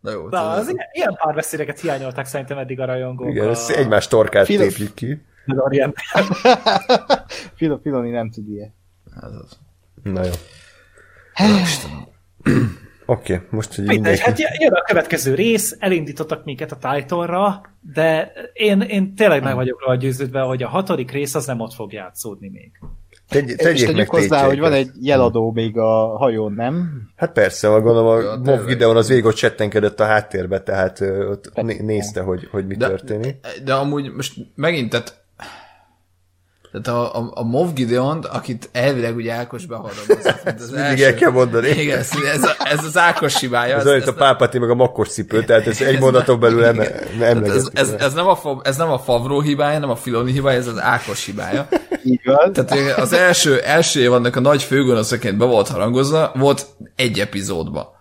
Na 0.00 0.10
jó, 0.10 0.28
Na, 0.28 0.50
az 0.50 0.68
ilyen, 0.68 0.86
ilyen 0.92 1.14
párbeszédeket 1.14 1.80
hiányolták 1.80 2.26
szerintem 2.26 2.58
eddig 2.58 2.80
a 2.80 2.84
rajongók. 2.84 3.30
Igen, 3.30 3.48
a 3.48 3.54
egymás 3.68 4.08
torkát 4.08 4.46
Film- 4.46 4.62
tépjük 4.62 4.94
ki. 4.94 5.24
Filo, 7.56 7.78
Filoni 7.78 8.10
nem 8.10 8.30
tud 8.30 8.48
ilyen. 8.48 8.74
Ez 9.22 9.32
az. 9.32 9.58
Na 10.02 10.24
jó. 10.24 10.32
Oké, 13.06 13.34
okay, 13.34 13.46
most, 13.50 13.74
hogy 13.74 13.84
Mindegy, 13.84 14.02
mindenki... 14.02 14.42
hát 14.42 14.60
jön- 14.60 14.72
a 14.72 14.82
következő 14.82 15.34
rész, 15.34 15.76
elindítottak 15.78 16.44
minket 16.44 16.72
a 16.72 16.76
title 16.76 17.60
de 17.80 18.32
én, 18.52 18.80
én 18.80 19.14
tényleg 19.14 19.42
meg 19.42 19.54
vagyok 19.54 19.80
róla 19.80 19.96
győződve, 19.96 20.40
hogy 20.40 20.62
a 20.62 20.68
hatodik 20.68 21.10
rész 21.10 21.34
az 21.34 21.46
nem 21.46 21.60
ott 21.60 21.72
fog 21.72 21.92
játszódni 21.92 22.48
még. 22.48 22.80
Tegy, 23.28 23.48
És 23.48 23.56
tegyék 23.56 23.86
meg 23.86 23.94
tegyük 23.94 24.10
hozzá, 24.10 24.46
hogy 24.46 24.58
van 24.58 24.72
egy 24.72 24.90
jeladó 25.00 25.52
még 25.52 25.78
a 25.78 26.16
hajón, 26.16 26.52
nem? 26.52 27.02
Hát 27.16 27.32
persze, 27.32 27.68
van 27.68 27.82
gondolom 27.82 28.20
Ja, 28.20 28.30
a 28.30 28.36
Moff 28.36 28.44
tényleg. 28.46 28.66
Gideon 28.66 28.96
az 28.96 29.08
végig 29.08 29.24
ott 29.24 29.34
csettenkedett 29.34 30.00
a 30.00 30.04
háttérbe, 30.04 30.60
tehát 30.60 31.00
ott 31.00 31.50
Persze. 31.54 31.82
nézte, 31.82 32.20
hogy, 32.20 32.48
hogy 32.50 32.66
mi 32.66 32.74
De- 32.76 32.88
történik. 32.88 33.36
De 33.64 33.74
amúgy 33.74 34.12
most 34.12 34.34
megint, 34.54 34.90
tehát 34.90 35.23
tehát 36.82 37.00
a, 37.00 37.18
a, 37.18 37.30
a 37.34 37.44
Moff 37.44 37.72
gideon 37.74 38.24
akit 38.24 38.68
elvileg 38.72 39.16
ugye 39.16 39.32
Ákos 39.32 39.66
beharagozza. 39.66 40.36
mint 40.44 40.60
az 40.60 40.70
Mindig 40.70 41.00
el 41.00 41.14
kell 41.14 41.30
mondani. 41.30 41.68
Igen, 41.68 41.98
ez, 41.98 42.10
ez, 42.34 42.42
a, 42.42 42.56
ez 42.64 42.84
az 42.84 42.98
Ákos 42.98 43.40
hibája. 43.40 43.76
Ez 43.76 43.86
olyan, 43.86 43.96
mint 43.96 44.08
a 44.08 44.14
pápati 44.14 44.58
meg 44.58 44.70
a 44.70 44.74
makkos 44.74 45.08
cipő, 45.08 45.44
tehát 45.44 45.66
ez 45.66 45.80
egy 45.80 45.98
mondaton 45.98 46.40
belül 46.40 46.64
eme, 46.64 46.86
Tehát 47.18 47.48
ez, 47.48 47.68
ez, 47.72 47.94
ez, 47.98 48.12
nem 48.12 48.26
a, 48.26 48.60
ez 48.62 48.76
nem 48.76 48.90
a 48.90 48.98
Favró 48.98 49.40
hibája, 49.40 49.78
nem 49.78 49.90
a 49.90 49.96
Filoni 49.96 50.32
hibája, 50.32 50.58
ez 50.58 50.66
az 50.66 50.80
Ákos 50.80 51.24
hibája. 51.24 51.68
Van. 52.24 52.52
Tehát 52.52 52.98
az 52.98 53.12
első, 53.12 53.60
első 53.60 54.00
évadnak 54.00 54.36
a 54.36 54.40
nagy 54.40 54.62
főgonoszaként 54.62 55.36
be 55.36 55.44
volt 55.44 55.68
harangozva, 55.68 56.32
volt 56.34 56.66
egy 56.96 57.20
epizódba. 57.20 57.96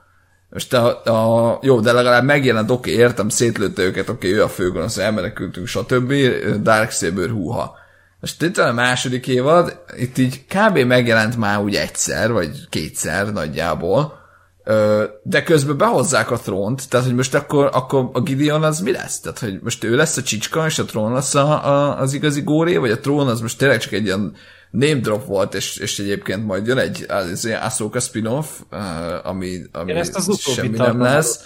Most 0.50 0.74
a, 0.74 1.04
a, 1.04 1.60
jó, 1.62 1.80
de 1.80 1.92
legalább 1.92 2.24
megjelent, 2.24 2.72
oké, 2.72 2.92
okay, 2.92 3.04
értem, 3.04 3.30
szétlőtte 3.30 3.82
őket, 3.82 4.10
oké, 4.10 4.28
okay, 4.28 4.40
ő 4.40 4.44
a 4.44 4.48
főgonosz, 4.48 4.98
elmenekültünk, 4.98 5.68
stb. 5.68 6.14
Darksaber 6.62 7.30
húha. 7.30 7.82
Most 8.24 8.42
itt 8.42 8.56
van 8.56 8.68
a 8.68 8.74
második 8.74 9.28
évad, 9.28 9.84
itt 9.98 10.18
így 10.18 10.46
kb. 10.46 10.78
megjelent 10.78 11.38
már 11.38 11.60
úgy 11.60 11.76
egyszer, 11.76 12.32
vagy 12.32 12.70
kétszer 12.70 13.32
nagyjából, 13.32 14.20
de 15.24 15.44
közben 15.44 15.78
behozzák 15.78 16.32
a 16.32 16.38
trónt, 16.38 16.90
tehát 16.90 17.06
hogy 17.06 17.16
most 17.16 17.34
akkor, 17.34 17.70
akkor 17.74 18.10
a 18.14 18.22
Gideon 18.22 18.64
az 18.64 18.80
mi 18.80 18.92
lesz? 18.92 19.20
Tehát, 19.20 19.40
hogy 19.40 19.60
most 19.62 19.84
ő 19.84 19.96
lesz 19.96 20.18
a 20.18 20.22
csicska, 20.22 20.66
és 20.66 20.80
a 20.80 20.86
trón 20.86 21.14
lesz 21.14 21.36
a, 21.36 21.68
a, 21.68 22.00
az 22.00 22.14
igazi 22.14 22.42
góré, 22.42 22.78
vagy 22.78 22.92
a 22.92 23.00
trón 23.00 23.28
az 23.28 23.42
most 23.42 23.58
tényleg 23.58 23.80
csak 23.80 23.92
egy 23.92 24.06
ilyen 24.06 24.36
name 24.72 25.00
drop 25.00 25.26
volt, 25.26 25.54
és, 25.54 25.78
és 25.78 26.00
egyébként 26.00 26.46
majd 26.46 26.68
jön 26.68 26.78
egy 26.78 27.06
az, 27.08 27.46
Ahsoka 27.62 28.00
spin-off, 28.00 28.48
ami, 29.24 29.62
ami 29.72 29.92
Én 29.92 29.98
ezt 29.98 30.16
az 30.16 30.40
semmi 30.40 30.78
nem 30.78 31.02
lesz, 31.02 31.40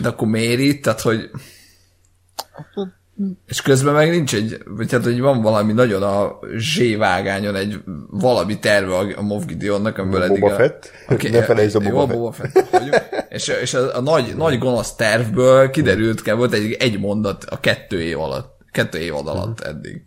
de 0.00 0.08
akkor 0.08 0.28
miért 0.28 0.60
itt? 0.60 0.82
Tehát, 0.82 1.00
hogy 1.00 1.30
és 3.46 3.62
közben 3.62 3.94
meg 3.94 4.10
nincs 4.10 4.34
egy, 4.34 4.58
vagy 4.66 4.92
hát, 4.92 5.04
hogy 5.04 5.20
van 5.20 5.42
valami 5.42 5.72
nagyon 5.72 6.02
a 6.02 6.38
zsévágányon 6.56 7.54
egy 7.54 7.78
valami 8.10 8.58
terve 8.58 8.94
a, 8.96 9.06
a 9.16 9.22
Moff 9.22 9.44
Gideonnak, 9.44 9.98
amiből 9.98 10.22
eddig 10.22 10.40
Boba 10.40 10.52
a... 10.52 10.56
Fett? 10.56 10.90
Ne 11.30 11.42
felejtsd 11.42 11.76
a 11.76 11.80
Boba. 11.80 12.06
Boba 12.06 12.32
Fett 12.32 12.68
vagyunk. 12.70 12.96
és, 13.28 13.48
és 13.62 13.74
a, 13.74 13.96
a, 13.96 14.00
nagy, 14.00 14.36
nagy 14.36 14.58
gonosz 14.58 14.94
tervből 14.94 15.70
kiderült, 15.70 16.22
kell 16.22 16.34
volt 16.34 16.52
egy, 16.52 16.72
egy 16.78 17.00
mondat 17.00 17.44
a 17.44 17.60
kettő 17.60 18.02
év 18.02 18.20
alatt, 18.20 18.56
kettő 18.70 18.98
évad 18.98 19.26
alatt 19.26 19.60
eddig. 19.60 20.02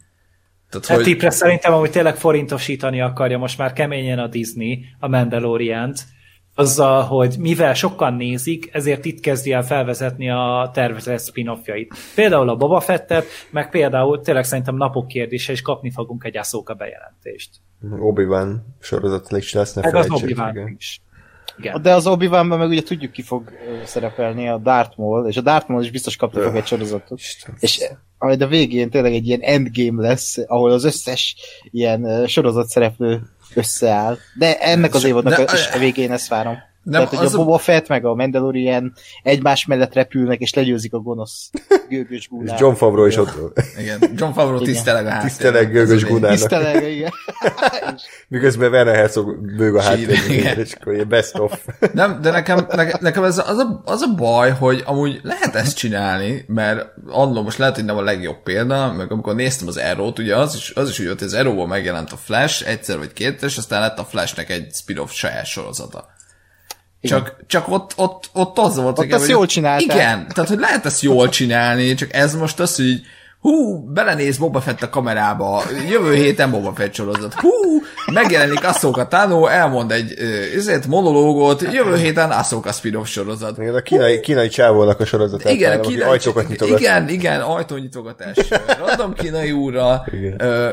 Tehát, 0.70 0.88
Hát 0.88 0.98
hogy, 0.98 1.06
tippre 1.06 1.30
szerintem 1.30 1.74
amúgy 1.74 1.92
tényleg 1.92 2.16
forintosítani 2.16 3.02
akarja 3.02 3.38
most 3.38 3.58
már 3.58 3.74
keményen 3.74 4.20
a 4.20 4.28
Disney, 4.28 4.86
a 5.00 5.08
Mandalorian-t, 5.08 6.00
azzal, 6.62 7.02
hogy 7.02 7.36
mivel 7.40 7.74
sokan 7.74 8.14
nézik, 8.14 8.70
ezért 8.72 9.06
itt 9.06 9.20
kezdi 9.20 9.52
el 9.52 9.64
felvezetni 9.64 10.30
a 10.30 10.70
tervezett 10.74 11.22
spin-offjait. 11.22 11.94
Például 12.16 12.50
a 12.50 12.56
Boba 12.56 12.80
Fettet, 12.80 13.26
meg 13.50 13.70
például 13.70 14.22
tényleg 14.22 14.44
szerintem 14.44 14.76
napok 14.76 15.08
kérdése, 15.08 15.52
és 15.52 15.62
kapni 15.62 15.92
fogunk 15.92 16.24
egy 16.24 16.38
Ahsoka 16.38 16.74
bejelentést. 16.74 17.50
Obi-Wan 18.00 18.76
sorozat 18.80 19.32
is 19.32 19.54
lesz, 19.54 19.74
ne 19.74 19.82
Meg 19.82 19.96
az 19.96 20.10
obi 20.10 20.36
is. 20.78 21.02
Igen. 21.58 21.82
De 21.82 21.94
az 21.94 22.08
obi 22.08 22.28
meg 22.28 22.70
ugye 22.70 22.82
tudjuk 22.82 23.12
ki 23.12 23.22
fog 23.22 23.52
szerepelni 23.86 24.50
a 24.50 24.58
Darth 24.58 24.98
Maul, 24.98 25.28
és 25.28 25.38
a 25.38 25.42
Darth 25.42 25.70
Maul 25.70 25.84
is 25.84 25.92
biztos 25.92 26.16
kapni 26.16 26.42
fog 26.42 26.56
egy 26.56 26.66
sorozatot. 26.66 27.20
Isten. 27.20 27.56
És 27.60 27.90
majd 28.18 28.42
a 28.42 28.48
végén 28.48 28.90
tényleg 28.90 29.14
egy 29.14 29.28
ilyen 29.28 29.42
endgame 29.42 30.08
lesz, 30.08 30.38
ahol 30.48 30.72
az 30.72 30.84
összes 30.84 31.36
ilyen 31.64 32.28
sorozat 32.28 32.68
szereplő 32.68 33.22
összeáll. 33.54 34.18
De 34.34 34.58
ennek 34.60 34.94
az 34.94 35.04
évadnak 35.04 35.38
de- 35.38 35.54
is 35.54 35.68
a 35.68 35.78
végén 35.78 36.12
ezt 36.12 36.28
várom. 36.28 36.58
Nem, 36.84 37.02
Tehát, 37.04 37.16
hogy 37.16 37.26
az 37.26 37.36
a 37.36 37.40
a- 37.40 37.44
Boba 37.44 37.58
Fett 37.58 37.88
meg 37.88 38.06
a 38.06 38.16
Mandalorian 38.16 38.94
egymás 39.24 39.66
mellett 39.66 39.94
repülnek, 39.94 40.40
és 40.40 40.54
legyőzik 40.54 40.94
a 40.94 40.98
gonosz 41.00 41.50
gőgös 41.90 42.18
És 42.22 42.28
gúnát. 42.28 42.60
John 42.60 42.74
Favreau 42.76 43.06
is 43.06 43.18
ott 43.18 43.60
igen, 43.80 44.00
John 44.16 44.32
Favreau 44.32 44.62
tiszteleg 44.62 45.06
a 45.06 45.10
háttérben. 45.10 45.28
tiszteleg 45.30 45.72
gőgös. 45.72 46.04
Gunának. 46.04 46.38
Tisztelege, 46.38 46.90
igen. 46.90 47.12
Miközben 48.28 48.72
Werner 48.72 48.96
Herzog 48.96 49.56
bőg 49.56 49.76
a 49.76 49.94
Igen. 49.96 50.18
háttérben, 50.18 50.60
és 50.66 50.74
akkor 50.74 50.94
ilyen 50.94 51.08
best 51.10 51.40
of. 51.40 51.60
Nem, 51.94 52.22
de 52.22 52.32
nekem, 52.32 52.66
nekem, 52.70 52.98
nekem 53.02 53.24
ez 53.24 53.38
az 53.38 53.58
a, 53.58 53.82
az 53.86 54.02
a 54.02 54.16
baj, 54.16 54.52
hogy 54.52 54.84
amúgy 54.86 55.20
lehet 55.24 55.56
ezt 55.56 55.78
csinálni, 55.78 56.44
mert 56.48 56.86
annól 57.08 57.44
most 57.44 57.58
lehet, 57.58 57.76
hogy 57.76 57.86
nem 57.86 57.98
a 57.98 58.02
legjobb 58.02 58.44
példa, 58.44 58.94
meg 58.94 59.12
amikor 59.12 59.36
néztem 59.36 59.68
az 59.68 59.78
Arrow-t, 59.78 60.20
ugye 60.20 60.38
az 60.38 60.56
is, 60.56 60.72
az 60.76 60.90
is 60.90 61.00
úgy 61.00 61.06
volt, 61.06 61.20
hogy 61.20 61.28
az 61.28 61.34
Arrow-ból 61.34 61.68
megjelent 61.68 62.12
a 62.12 62.18
Flash 62.18 62.68
egyszer 62.70 62.98
vagy 62.98 63.14
kétszer, 63.14 63.50
és 63.50 63.58
aztán 63.58 63.82
lett 63.82 64.00
a 64.00 64.04
Flashnek 64.06 64.50
egy 64.50 64.74
spin-off 64.74 65.12
saját 65.12 65.46
sorozata. 65.46 66.06
Csak, 67.02 67.36
csak 67.48 67.70
ott, 67.70 67.94
ott, 67.96 68.30
ott 68.34 68.58
az 68.58 68.76
volt, 68.76 69.00
Ott 69.00 69.06
igen, 69.06 69.20
azt 69.20 69.30
jól 69.30 69.46
csinálták. 69.46 69.96
Igen, 69.98 70.28
tehát 70.34 70.50
hogy 70.50 70.60
lehet 70.60 70.86
ezt 70.86 71.02
jól 71.02 71.30
csinálni, 71.30 71.94
csak 71.94 72.14
ez 72.14 72.36
most 72.36 72.60
az, 72.60 72.76
hogy 72.76 72.86
így 72.86 73.06
hú, 73.42 73.80
belenéz 73.94 74.38
Boba 74.38 74.62
Fett 74.62 74.82
a 74.82 74.90
kamerába, 74.90 75.64
jövő 75.90 76.14
héten 76.14 76.52
Boba 76.52 76.74
Fett 76.74 76.94
sorozat, 76.94 77.34
hú, 77.34 77.50
megjelenik 78.14 78.64
Ahsoka 78.64 79.08
Tano, 79.08 79.46
elmond 79.46 79.92
egy 79.92 80.14
ezért 80.56 80.88
monológot, 80.88 81.62
jövő 81.62 81.98
héten 81.98 82.32
Ahsoka 82.32 82.72
spin-off 82.72 83.08
sorozat. 83.08 83.58
Igen, 83.58 83.76
a 83.76 83.82
kínai, 83.82 84.20
kínai 84.20 84.48
csávónak 84.48 85.00
a 85.00 85.06
sorozat. 85.06 85.50
Igen, 85.50 85.80
a 85.80 85.82
kínai, 85.82 86.10
ajtókat 86.10 86.48
nyitogat. 86.48 86.80
Igen, 86.80 87.10
igen, 87.10 87.42
ajtónyitogatás. 87.42 88.38
Random 88.86 89.14
kínai 89.14 89.52
úrra, 89.52 90.06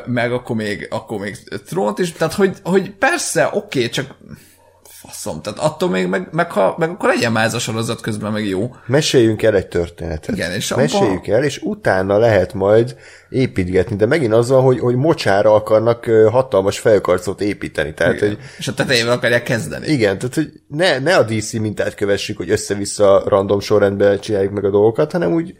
meg 0.06 0.32
akkor 0.32 0.56
még, 0.56 0.86
akkor 0.90 1.18
még 1.18 1.36
trónt 1.68 1.98
is, 1.98 2.12
tehát 2.12 2.34
hogy, 2.34 2.56
hogy 2.62 2.90
persze, 2.90 3.46
oké, 3.52 3.78
okay, 3.78 3.88
csak 3.88 4.14
faszom, 5.08 5.42
tehát 5.42 5.58
attól 5.58 5.88
még, 5.88 6.06
meg, 6.06 6.28
meg, 6.30 6.52
ha, 6.52 6.74
meg 6.78 6.90
akkor 6.90 7.08
legyen 7.08 7.32
már 7.32 7.44
ez 7.44 7.54
a 7.54 7.58
sorozat 7.58 8.00
közben 8.00 8.32
meg 8.32 8.46
jó. 8.46 8.74
Meséljünk 8.86 9.42
el 9.42 9.54
egy 9.54 9.66
történetet. 9.66 10.36
Igen, 10.36 10.52
és 10.52 10.74
Meséljük 10.74 11.22
abba... 11.22 11.34
el, 11.34 11.44
és 11.44 11.60
utána 11.62 12.18
lehet 12.18 12.54
majd 12.54 12.96
építgetni, 13.28 13.96
de 13.96 14.06
megint 14.06 14.32
az 14.32 14.48
van, 14.48 14.62
hogy, 14.62 14.78
hogy 14.78 14.94
mocsára 14.94 15.54
akarnak 15.54 16.04
hatalmas 16.30 16.78
felkarcot 16.78 17.40
építeni. 17.40 17.94
Tehát, 17.94 18.14
igen. 18.14 18.28
hogy, 18.28 18.38
és 18.58 18.68
a 18.68 18.74
tetejével 18.74 19.12
akarják 19.12 19.42
kezdeni. 19.42 19.86
Igen, 19.86 20.18
tehát 20.18 20.34
hogy 20.34 20.52
ne, 20.68 20.98
ne 20.98 21.16
a 21.16 21.22
DC 21.22 21.52
mintát 21.52 21.94
kövessük, 21.94 22.36
hogy 22.36 22.50
össze-vissza 22.50 23.22
random 23.26 23.60
sorrendben 23.60 24.20
csináljuk 24.20 24.52
meg 24.52 24.64
a 24.64 24.70
dolgokat, 24.70 25.12
hanem 25.12 25.32
úgy 25.32 25.54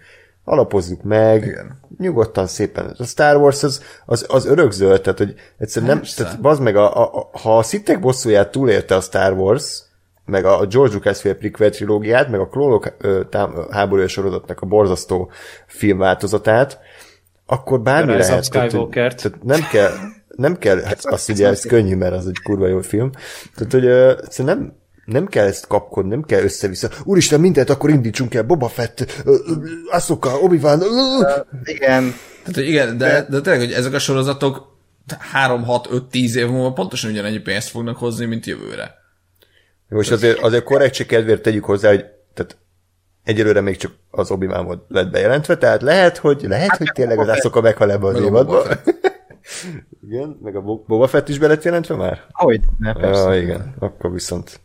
alapozzuk 0.49 1.03
meg, 1.03 1.43
Igen. 1.43 1.79
nyugodtan 1.99 2.47
szépen. 2.47 2.95
A 2.99 3.05
Star 3.05 3.37
Wars 3.37 3.63
az, 3.63 3.83
az, 4.07 4.27
az 4.29 4.47
örökzöld, 4.47 5.01
tehát 5.01 5.19
hogy 5.19 5.35
egyszerűen 5.59 5.97
nem, 5.97 6.03
tehát 6.17 6.41
bazd 6.41 6.63
meg, 6.63 6.77
a, 6.77 6.97
a, 6.97 7.15
a, 7.15 7.39
ha 7.39 7.59
a 7.59 7.63
szittek 7.63 8.01
bosszúját 8.01 8.51
túlélte 8.51 8.95
a 8.95 9.01
Star 9.01 9.33
Wars, 9.33 9.83
meg 10.25 10.45
a 10.45 10.67
George 10.67 10.95
Lucas 10.95 11.21
fél 11.21 11.35
prequel 11.35 11.71
trilógiát, 11.71 12.29
meg 12.29 12.41
a 12.41 12.49
klónok 12.49 12.97
háborúja 13.71 14.09
sorozatnak 14.09 14.61
a 14.61 14.67
borzasztó 14.67 15.31
filmváltozatát, 15.67 16.79
akkor 17.47 17.81
bármi 17.81 18.13
Rise 18.13 18.29
lehet. 18.29 18.51
Tehát, 18.51 18.71
tehát 18.93 19.43
nem 19.43 19.61
kell, 19.71 19.91
nem 20.29 20.59
kell, 20.59 20.81
hát 20.81 21.05
azt 21.15 21.29
ugye 21.29 21.49
ez 21.49 21.65
könnyű, 21.65 21.97
mert 21.97 22.15
az 22.15 22.27
egy 22.27 22.43
kurva 22.43 22.67
jó 22.67 22.81
film. 22.81 23.11
Tehát, 23.55 23.73
hogy 23.73 23.85
uh, 23.85 24.47
nem, 24.47 24.77
nem 25.09 25.27
kell 25.27 25.47
ezt 25.47 25.67
kapkodni, 25.67 26.11
nem 26.11 26.23
kell 26.23 26.43
össze-vissza. 26.43 26.91
Úristen, 27.05 27.41
mindent 27.41 27.71
akkor 27.71 27.91
indítsunk 27.91 28.35
el, 28.35 28.43
Boba 28.43 28.69
Fett, 28.69 29.25
Asuka, 29.91 30.39
Obi-Wan. 30.39 30.83
Igen. 31.65 32.15
Tehát, 32.45 32.69
igen, 32.69 32.99
de, 32.99 33.27
de 33.29 33.41
tényleg, 33.41 33.61
hogy 33.61 33.73
ezek 33.73 33.93
a 33.93 33.99
sorozatok 33.99 34.77
3-6-5-10 35.35 36.35
év 36.35 36.49
múlva 36.49 36.73
pontosan 36.73 37.11
ugyanannyi 37.11 37.39
pénzt 37.39 37.69
fognak 37.69 37.97
hozni, 37.97 38.25
mint 38.25 38.47
jövőre. 38.47 38.95
Most 39.89 40.11
azért, 40.11 40.39
azért 40.39 40.65
korrektség 40.65 41.07
kedvéért 41.07 41.43
tegyük 41.43 41.65
hozzá, 41.65 41.89
hogy 41.89 42.05
tehát 42.35 42.57
egyelőre 43.25 43.61
még 43.61 43.77
csak 43.77 43.93
az 44.11 44.31
obi 44.31 44.47
wan 44.47 44.85
lett 44.89 45.11
bejelentve, 45.11 45.57
tehát 45.57 45.83
lehet, 45.83 46.17
hogy, 46.17 46.45
lehet, 46.49 46.69
hát, 46.69 46.79
hogy 46.79 46.91
tényleg 46.95 47.19
az 47.19 47.29
Asuka 47.29 47.61
meghal 47.61 47.93
ebbe 47.93 48.07
az 48.07 48.21
évadban. 48.21 48.67
igen, 50.09 50.39
meg 50.43 50.57
a 50.57 50.61
Boba 50.61 51.07
Fett 51.07 51.29
is 51.29 51.39
be 51.39 51.47
lett 51.47 51.63
jelentve 51.63 51.95
már? 51.95 52.25
Hogy, 52.31 52.61
ne, 52.79 52.93
persze. 52.93 53.35
Ja, 53.35 53.41
igen, 53.41 53.75
akkor 53.79 54.13
viszont 54.13 54.61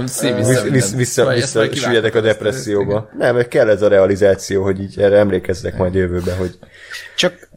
vissza, 0.00 0.68
vissza, 0.70 0.96
vissza, 0.96 1.26
vissza 1.32 1.74
süllyedek 1.74 2.14
a 2.14 2.20
depresszióba. 2.20 3.10
Nem, 3.18 3.34
mert 3.34 3.48
kell 3.48 3.68
ez 3.68 3.82
a 3.82 3.88
realizáció, 3.88 4.62
hogy 4.62 4.80
így 4.80 5.00
erre 5.00 5.16
emlékezzek 5.16 5.76
majd 5.76 5.94
jövőben, 5.94 6.36
hogy... 6.36 6.58
Csak, 7.16 7.48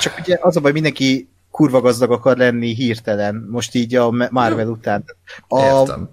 csak 0.00 0.18
ugye 0.18 0.38
az 0.40 0.56
a 0.56 0.60
baj, 0.60 0.72
mindenki 0.72 1.28
kurva 1.50 1.80
gazdag 1.80 2.10
akar 2.10 2.36
lenni 2.36 2.74
hirtelen, 2.74 3.46
most 3.50 3.74
így 3.74 3.94
a 3.94 4.10
Marvel 4.10 4.64
Jó. 4.64 4.70
után. 4.70 5.04
A, 5.48 5.62
Értem. 5.62 6.10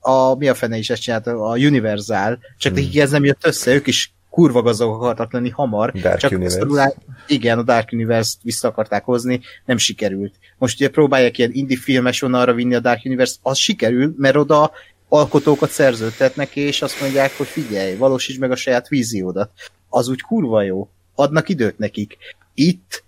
A, 0.00 0.34
mi 0.34 0.48
a 0.48 0.54
fene 0.54 0.76
is 0.76 0.90
ezt 0.90 1.02
csinálta? 1.02 1.50
A 1.50 1.56
Universal, 1.56 2.38
csak 2.58 2.72
hmm. 2.72 2.82
nekik 2.82 3.00
ez 3.00 3.10
nem 3.10 3.24
jött 3.24 3.46
össze, 3.46 3.72
ők 3.72 3.86
is 3.86 4.12
kurva 4.30 4.62
gazdag 4.62 4.90
akartak 4.90 5.32
lenni 5.32 5.48
hamar. 5.48 5.92
Dark 5.92 6.18
csak 6.18 6.30
Universe. 6.30 6.58
Szorulá, 6.58 6.92
igen, 7.26 7.58
a 7.58 7.62
Dark 7.62 7.88
Universe-t 7.92 8.42
vissza 8.42 8.68
akarták 8.68 9.04
hozni, 9.04 9.40
nem 9.64 9.76
sikerült. 9.76 10.34
Most 10.58 10.80
ugye 10.80 10.90
próbálják 10.90 11.38
ilyen 11.38 11.50
indie 11.52 11.78
filmes 11.78 12.22
arra 12.22 12.52
vinni 12.54 12.74
a 12.74 12.80
Dark 12.80 13.00
Universe, 13.04 13.36
az 13.42 13.58
sikerül, 13.58 14.14
mert 14.16 14.36
oda 14.36 14.70
alkotókat 15.08 15.70
szerződtetnek, 15.70 16.56
és 16.56 16.82
azt 16.82 17.00
mondják, 17.00 17.36
hogy 17.36 17.46
figyelj, 17.46 17.96
valósítsd 17.96 18.40
meg 18.40 18.50
a 18.50 18.56
saját 18.56 18.88
víziódat. 18.88 19.50
Az 19.88 20.08
úgy 20.08 20.20
kurva 20.20 20.62
jó. 20.62 20.88
Adnak 21.14 21.48
időt 21.48 21.78
nekik. 21.78 22.16
Itt, 22.54 23.04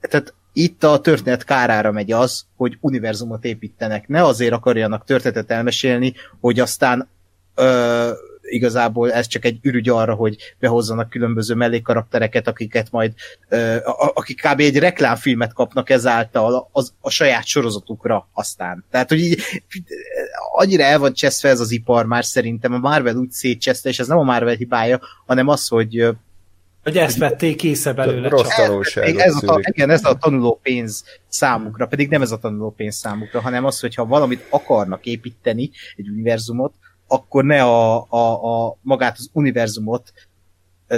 tehát 0.00 0.34
itt 0.52 0.84
a 0.84 1.00
történet 1.00 1.44
kárára 1.44 1.92
megy 1.92 2.12
az, 2.12 2.44
hogy 2.56 2.78
univerzumot 2.80 3.44
építenek. 3.44 4.08
Ne 4.08 4.24
azért 4.24 4.52
akarjanak 4.52 5.04
történetet 5.04 5.50
elmesélni, 5.50 6.14
hogy 6.40 6.60
aztán 6.60 7.08
ö, 7.54 8.10
igazából 8.46 9.12
ez 9.12 9.26
csak 9.26 9.44
egy 9.44 9.58
ürügy 9.62 9.88
arra, 9.88 10.14
hogy 10.14 10.36
behozzanak 10.58 11.10
különböző 11.10 11.54
mellékkaraktereket, 11.54 12.48
akiket 12.48 12.90
majd, 12.90 13.12
akik 14.14 14.40
kb. 14.40 14.60
egy 14.60 14.78
reklámfilmet 14.78 15.52
kapnak 15.52 15.90
ezáltal 15.90 16.68
az, 16.72 16.92
a 17.00 17.10
saját 17.10 17.46
sorozatukra 17.46 18.28
aztán. 18.32 18.84
Tehát, 18.90 19.08
hogy 19.08 19.18
így 19.18 19.42
annyira 20.54 20.82
el 20.82 20.98
van 20.98 21.12
cseszve 21.12 21.48
ez 21.48 21.60
az 21.60 21.70
ipar 21.70 22.06
már 22.06 22.24
szerintem, 22.24 22.72
a 22.72 22.78
Marvel 22.78 23.16
úgy 23.16 23.30
szétcseszte, 23.30 23.88
és 23.88 23.98
ez 23.98 24.06
nem 24.06 24.18
a 24.18 24.22
Marvel 24.22 24.54
hibája, 24.54 25.00
hanem 25.26 25.48
az, 25.48 25.68
hogy 25.68 26.16
hogy 26.86 26.98
ezt 26.98 27.18
vették 27.18 27.62
észre 27.62 27.92
belőle. 27.92 28.28
Rossz 28.28 28.56
tanulság. 28.56 29.16
Ez 29.16 29.42
a, 29.42 29.60
igen, 29.62 29.90
ez 29.90 30.04
a 30.04 30.14
tanuló 30.14 30.60
pénz 30.62 31.04
számukra, 31.28 31.86
pedig 31.86 32.08
nem 32.08 32.22
ez 32.22 32.30
a 32.30 32.38
tanuló 32.38 32.70
pénz 32.70 32.96
számukra, 32.96 33.40
hanem 33.40 33.64
az, 33.64 33.80
hogyha 33.80 34.06
valamit 34.06 34.46
akarnak 34.50 35.06
építeni, 35.06 35.70
egy 35.96 36.08
univerzumot, 36.08 36.74
akkor 37.06 37.44
ne 37.44 37.62
a, 37.62 38.06
a, 38.08 38.66
a 38.66 38.78
magát 38.82 39.16
az 39.18 39.30
univerzumot 39.32 40.12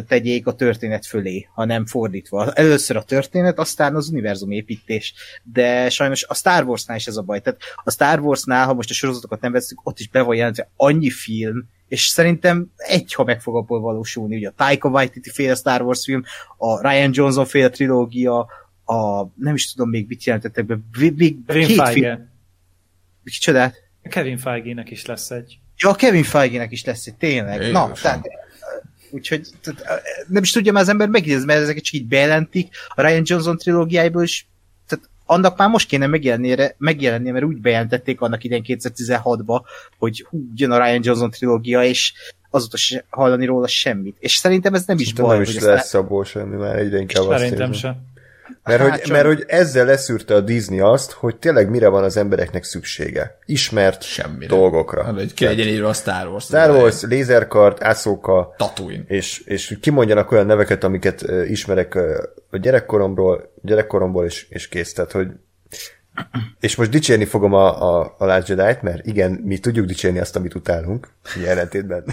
tegyék 0.09 0.47
a 0.47 0.55
történet 0.55 1.07
fölé, 1.07 1.49
hanem 1.55 1.87
fordítva. 1.87 2.53
Először 2.53 2.97
a 2.97 3.03
történet, 3.03 3.59
aztán 3.59 3.95
az 3.95 4.09
univerzum 4.09 4.51
építés. 4.51 5.15
De 5.43 5.91
sajnos 5.91 6.25
a 6.25 6.35
Star 6.35 6.65
Warsnál 6.65 6.97
is 6.97 7.07
ez 7.07 7.17
a 7.17 7.23
baj. 7.23 7.41
Tehát 7.41 7.61
a 7.85 7.91
Star 7.91 8.21
Warsnál, 8.21 8.67
ha 8.67 8.75
most 8.75 8.91
a 8.91 8.95
sorozatokat 8.95 9.41
nem 9.41 9.53
veszünk, 9.53 9.87
ott 9.87 9.99
is 9.99 10.09
be 10.09 10.23
van 10.23 10.37
jelentve 10.37 10.71
annyi 10.77 11.11
film, 11.11 11.69
és 11.89 12.07
szerintem 12.07 12.73
egy, 12.77 13.13
ha 13.13 13.25
meg 13.25 13.41
fog 13.41 13.57
abból 13.57 13.81
valósulni, 13.81 14.37
ugye 14.37 14.49
a 14.49 14.53
Taika 14.57 14.89
Waititi 14.89 15.31
féle 15.31 15.55
Star 15.55 15.83
Wars 15.83 16.05
film, 16.05 16.23
a 16.57 16.89
Ryan 16.89 17.11
Johnson 17.13 17.45
féle 17.45 17.69
trilógia, 17.69 18.47
a 18.85 19.27
nem 19.35 19.55
is 19.55 19.73
tudom 19.73 19.89
még 19.91 20.07
mit 20.09 20.25
jelentettek 20.25 20.67
be, 20.67 20.79
még 21.17 21.39
két 21.47 21.89
film. 21.89 22.31
Kicsodát? 23.25 23.75
Kevin 24.03 24.37
Feige-nek 24.37 24.91
is 24.91 25.07
lesz 25.07 25.31
egy. 25.31 25.59
Ja, 25.79 25.95
Kevin 25.95 26.23
Feige-nek 26.23 26.73
is 26.73 26.85
lesz 26.85 27.07
egy, 27.07 27.15
tényleg. 27.15 27.63
Én 27.63 27.71
Na, 27.71 27.93
tehát, 28.03 28.27
úgyhogy 29.11 29.47
tehát, 29.61 30.03
nem 30.29 30.43
is 30.43 30.51
tudja 30.51 30.73
már 30.73 30.83
az 30.83 30.89
ember 30.89 31.09
megnézni, 31.09 31.45
mert 31.45 31.61
ezeket 31.61 31.83
csak 31.83 31.95
így 31.95 32.07
bejelentik. 32.07 32.69
A 32.89 33.03
Ryan 33.03 33.23
Johnson 33.25 33.57
trilógiájából 33.57 34.23
is 34.23 34.47
tehát 34.89 35.09
annak 35.27 35.57
már 35.57 35.69
most 35.69 35.89
kéne 35.89 36.07
megjelennie, 36.07 36.75
megjelennie 36.79 37.33
mert 37.33 37.45
úgy 37.45 37.61
bejelentették 37.61 38.21
annak 38.21 38.45
idén 38.45 38.63
2016-ba, 38.67 39.61
hogy 39.99 40.27
hú, 40.29 40.47
jön 40.55 40.71
a 40.71 40.85
Ryan 40.85 41.01
Johnson 41.03 41.31
trilógia, 41.31 41.83
és 41.83 42.13
azóta 42.51 42.77
se 42.77 43.05
hallani 43.11 43.47
róla 43.47 43.67
semmit. 43.67 44.17
És 44.19 44.37
szerintem 44.37 44.75
ez 44.75 44.85
nem 44.85 44.99
is 44.99 45.13
baj. 45.13 45.39
Nem 45.39 45.43
is 45.43 45.59
lesz 45.59 45.95
abból 45.95 46.25
semmi, 46.25 46.57
már 46.57 46.77
egyre 46.77 46.99
inkább 46.99 47.27
azt 47.27 47.39
Szerintem 47.39 47.73
sem. 47.73 47.97
Mert, 48.65 48.81
hát, 48.81 48.91
hogy, 48.91 49.01
csak... 49.01 49.13
mert 49.13 49.27
hogy 49.27 49.45
ezzel 49.47 49.85
leszűrte 49.85 50.35
a 50.35 50.41
Disney 50.41 50.81
azt, 50.81 51.13
hogy 51.13 51.37
tényleg 51.37 51.71
mire 51.71 51.89
van 51.89 52.05
az 52.05 52.17
embereknek 52.17 52.65
szüksége. 52.65 53.39
Ismert 53.45 54.03
Semmire. 54.03 54.47
dolgokra. 54.47 55.05
Hát, 55.05 55.15
hogy 55.15 55.35
ki 55.35 55.45
legyen 55.45 55.67
írva 55.67 55.89
a 55.89 55.93
Star 55.93 56.27
Wars. 56.27 56.45
Star 56.45 56.71
Wars, 56.71 57.03
Lézerkart, 57.03 57.83
Ahsoka. 57.83 58.55
Tatooine. 58.57 59.03
És, 59.07 59.43
és 59.45 59.79
kimondjanak 59.81 60.31
olyan 60.31 60.47
neveket, 60.47 60.85
amiket 60.85 61.25
ismerek 61.49 61.95
a 62.51 62.57
gyerekkoromról, 62.57 63.53
gyerekkoromból, 63.63 64.25
és, 64.25 64.47
és 64.49 64.69
kész. 64.69 64.93
Tehát, 64.93 65.13
hogy 65.13 65.29
és 66.61 66.77
most 66.77 66.91
dicsérni 66.91 67.25
fogom 67.25 67.53
a, 67.53 67.99
a, 67.99 68.15
a 68.19 68.25
Last 68.25 68.49
Jedi-t, 68.49 68.83
mert 68.83 69.07
igen, 69.07 69.31
mi 69.31 69.59
tudjuk 69.59 69.87
dicsérni 69.87 70.19
azt, 70.19 70.37
amit 70.37 70.55
utálunk, 70.55 71.09
jelentétben. 71.43 72.05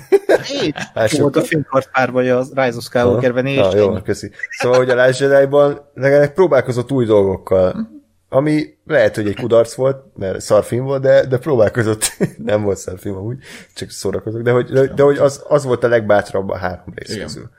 Így 0.63 0.75
volt 1.19 1.35
a 1.35 1.41
filmkartpár, 1.41 2.11
vagy 2.11 2.29
a 2.29 2.39
Rise 2.39 2.77
of 2.77 2.83
Skywalker-ben 2.83 3.45
is. 3.45 3.57
Ah, 3.57 3.75
jó, 3.75 4.01
köszi. 4.01 4.31
Szóval, 4.49 4.77
hogy 4.77 4.89
a 4.89 4.95
Last 4.95 5.19
Jedi-ban 5.19 5.89
legalább 5.93 6.33
próbálkozott 6.33 6.91
új 6.91 7.05
dolgokkal, 7.05 7.93
ami 8.29 8.77
lehet, 8.85 9.15
hogy 9.15 9.27
egy 9.27 9.35
kudarc 9.35 9.73
volt, 9.73 10.03
mert 10.17 10.41
szarfilm 10.41 10.83
volt, 10.83 11.01
de, 11.01 11.25
de 11.25 11.37
próbálkozott, 11.37 12.17
nem 12.37 12.61
volt 12.61 12.77
szarfilm 12.77 13.15
amúgy, 13.15 13.37
csak 13.73 13.89
szórakozok, 13.89 14.41
de 14.41 14.51
hogy, 14.51 14.65
de, 14.65 14.87
de 14.87 15.03
hogy 15.03 15.17
az, 15.17 15.43
az 15.47 15.63
volt 15.63 15.83
a 15.83 15.87
legbátrabb 15.87 16.49
a 16.49 16.57
három 16.57 16.93
rész 16.95 17.17
közül. 17.17 17.49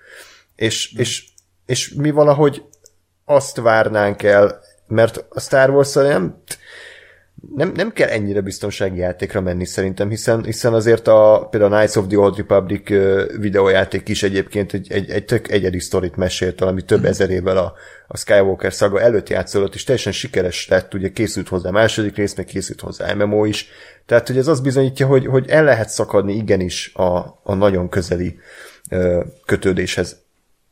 És, 0.56 0.92
és, 0.92 1.28
és 1.66 1.94
mi 1.94 2.10
valahogy 2.10 2.62
azt 3.24 3.56
várnánk 3.56 4.22
el 4.22 4.60
mert 4.86 5.24
a 5.28 5.40
Star 5.40 5.70
wars 5.70 5.92
nem, 5.92 6.42
nem, 7.54 7.72
nem 7.74 7.92
kell 7.92 8.08
ennyire 8.08 8.40
biztonsági 8.40 8.98
játékra 8.98 9.40
menni 9.40 9.64
szerintem, 9.64 10.08
hiszen, 10.08 10.44
hiszen 10.44 10.74
azért 10.74 11.08
a, 11.08 11.46
például 11.50 11.72
a 11.72 11.76
Knights 11.76 11.96
of 11.96 12.06
the 12.06 12.18
Old 12.18 12.36
Republic 12.36 12.88
videójáték 13.38 14.08
is 14.08 14.22
egyébként 14.22 14.72
egy, 14.72 14.92
egy, 14.92 15.10
egy 15.10 15.24
tök 15.24 15.50
egyedi 15.50 15.78
sztorit 15.78 16.16
mesélt, 16.16 16.60
ami 16.60 16.82
több 16.82 17.00
mm. 17.00 17.04
ezer 17.04 17.30
évvel 17.30 17.56
a, 17.56 17.74
a 18.06 18.16
Skywalker 18.16 18.72
szaga 18.72 19.00
előtt 19.00 19.28
játszolott, 19.28 19.74
és 19.74 19.84
teljesen 19.84 20.12
sikeres 20.12 20.68
lett, 20.68 20.94
ugye 20.94 21.08
készült 21.08 21.48
hozzá 21.48 21.70
második 21.70 22.16
rész, 22.16 22.34
meg 22.34 22.44
készült 22.44 22.80
hozzá 22.80 23.14
MMO 23.14 23.44
is, 23.44 23.68
tehát 24.06 24.26
hogy 24.26 24.38
ez 24.38 24.46
azt 24.46 24.62
bizonyítja, 24.62 25.06
hogy, 25.06 25.26
hogy 25.26 25.48
el 25.48 25.64
lehet 25.64 25.88
szakadni 25.88 26.34
igenis 26.34 26.94
a, 26.94 27.40
a 27.42 27.54
nagyon 27.54 27.88
közeli 27.88 28.38
kötődéshez 29.46 30.24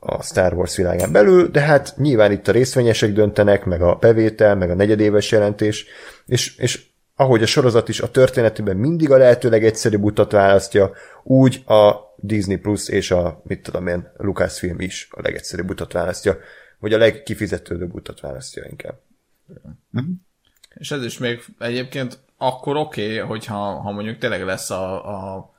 a 0.07 0.23
Star 0.23 0.53
Wars 0.53 0.77
világán 0.77 1.13
belül, 1.13 1.49
de 1.49 1.61
hát 1.61 1.95
nyilván 1.97 2.33
itt 2.33 2.49
a 2.49 2.53
részvényesek 2.53 3.13
döntenek, 3.13 3.65
meg 3.65 3.83
a 3.83 3.95
bevétel, 3.95 4.55
meg 4.55 4.71
a 4.71 4.75
negyedéves 4.75 5.31
jelentés, 5.31 5.87
és, 6.27 6.57
és 6.57 6.87
ahogy 7.17 7.43
a 7.43 7.47
sorozat 7.47 7.89
is 7.89 8.01
a 8.01 8.11
történetében 8.11 8.77
mindig 8.77 9.11
a 9.11 9.17
lehető 9.17 9.49
legegyszerűbb 9.49 10.03
utat 10.03 10.33
választja, 10.33 10.93
úgy 11.23 11.63
a 11.67 11.95
Disney 12.17 12.57
Plus 12.57 12.89
és 12.89 13.11
a, 13.11 13.41
mit 13.45 13.63
tudom 13.63 13.87
én, 13.87 14.13
Lucasfilm 14.17 14.81
is 14.81 15.09
a 15.11 15.21
legegyszerűbb 15.23 15.71
utat 15.71 15.93
választja, 15.93 16.39
vagy 16.79 16.93
a 16.93 16.99
legkifizetődőbb 16.99 17.95
utat 17.95 18.21
választja 18.21 18.65
inkább. 18.71 18.99
Uh-huh. 19.93 20.11
És 20.75 20.91
ez 20.91 21.05
is 21.05 21.19
még 21.19 21.45
egyébként 21.59 22.19
akkor 22.37 22.77
oké, 22.77 23.05
okay, 23.05 23.29
hogyha 23.29 23.81
ha 23.81 23.93
mondjuk 23.93 24.19
tényleg 24.19 24.45
lesz 24.45 24.71
a, 24.71 25.09
a 25.35 25.54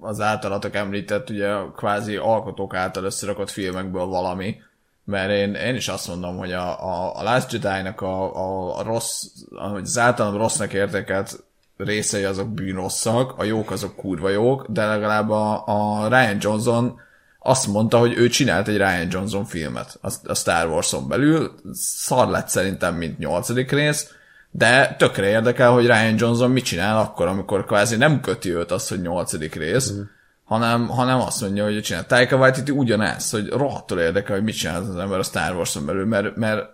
az 0.00 0.20
általatok 0.20 0.74
említett, 0.74 1.30
ugye 1.30 1.54
kvázi 1.76 2.16
alkotók 2.16 2.74
által 2.74 3.04
összerakott 3.04 3.50
filmekből 3.50 4.06
valami, 4.06 4.56
mert 5.04 5.30
én, 5.30 5.54
én 5.54 5.74
is 5.74 5.88
azt 5.88 6.08
mondom, 6.08 6.36
hogy 6.36 6.52
a, 6.52 6.84
a, 6.84 7.18
a 7.18 7.22
Last 7.22 7.52
Jedi-nak 7.52 8.00
a, 8.00 8.36
a, 8.36 8.78
a 8.78 8.82
rossz, 8.82 9.22
az 9.50 9.98
általam 9.98 10.36
rossznak 10.36 10.72
értékelt 10.72 11.44
részei 11.76 12.24
azok 12.24 12.48
bűnosszak, 12.48 13.38
a 13.38 13.44
jók 13.44 13.70
azok 13.70 13.96
kurva 13.96 14.28
jók, 14.28 14.66
de 14.68 14.86
legalább 14.86 15.30
a, 15.30 15.62
a 15.66 16.08
Ryan 16.08 16.36
Johnson 16.40 17.00
azt 17.38 17.66
mondta, 17.66 17.98
hogy 17.98 18.12
ő 18.16 18.28
csinált 18.28 18.68
egy 18.68 18.76
Ryan 18.76 19.06
Johnson 19.10 19.44
filmet 19.44 19.98
a, 20.24 20.34
Star 20.34 20.68
Wars-on 20.68 21.08
belül, 21.08 21.54
szar 21.72 22.28
lett 22.28 22.48
szerintem, 22.48 22.94
mint 22.94 23.18
nyolcadik 23.18 23.70
rész, 23.70 24.14
de 24.50 24.94
tökre 24.98 25.28
érdekel, 25.28 25.70
hogy 25.70 25.86
Ryan 25.86 26.14
Johnson 26.18 26.50
mit 26.50 26.64
csinál 26.64 26.98
akkor, 26.98 27.26
amikor 27.26 27.64
kvázi 27.64 27.96
nem 27.96 28.20
köti 28.20 28.54
őt 28.54 28.70
az, 28.70 28.88
hogy 28.88 29.00
nyolcadik 29.00 29.54
rész, 29.54 29.92
mm. 29.92 30.00
hanem, 30.44 30.88
hanem 30.88 31.20
azt 31.20 31.40
mondja, 31.40 31.64
hogy 31.64 31.82
csinál. 31.82 32.06
Taika 32.06 32.36
Waititi 32.36 32.70
ugyanez, 32.70 33.30
hogy 33.30 33.48
rohadtul 33.48 34.00
érdekel, 34.00 34.34
hogy 34.34 34.44
mit 34.44 34.56
csinál 34.56 34.82
az 34.82 34.96
ember 34.96 35.18
a 35.18 35.22
Star 35.22 35.54
Wars-on 35.54 35.86
belül, 35.86 36.06
mert, 36.06 36.36
mert 36.36 36.66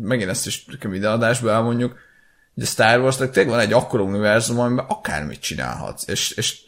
megint 0.00 0.30
ezt 0.30 0.46
is 0.46 0.66
minden 0.88 1.12
adásban 1.12 1.54
elmondjuk, 1.54 1.96
hogy 2.56 2.64
a 2.64 2.66
Star 2.66 3.00
wars 3.00 3.16
tényleg 3.16 3.48
van 3.48 3.58
egy 3.58 3.72
akkora 3.72 4.02
univerzum, 4.02 4.58
amiben 4.58 4.84
akármit 4.88 5.40
csinálhatsz, 5.40 6.08
és, 6.08 6.30
és 6.30 6.62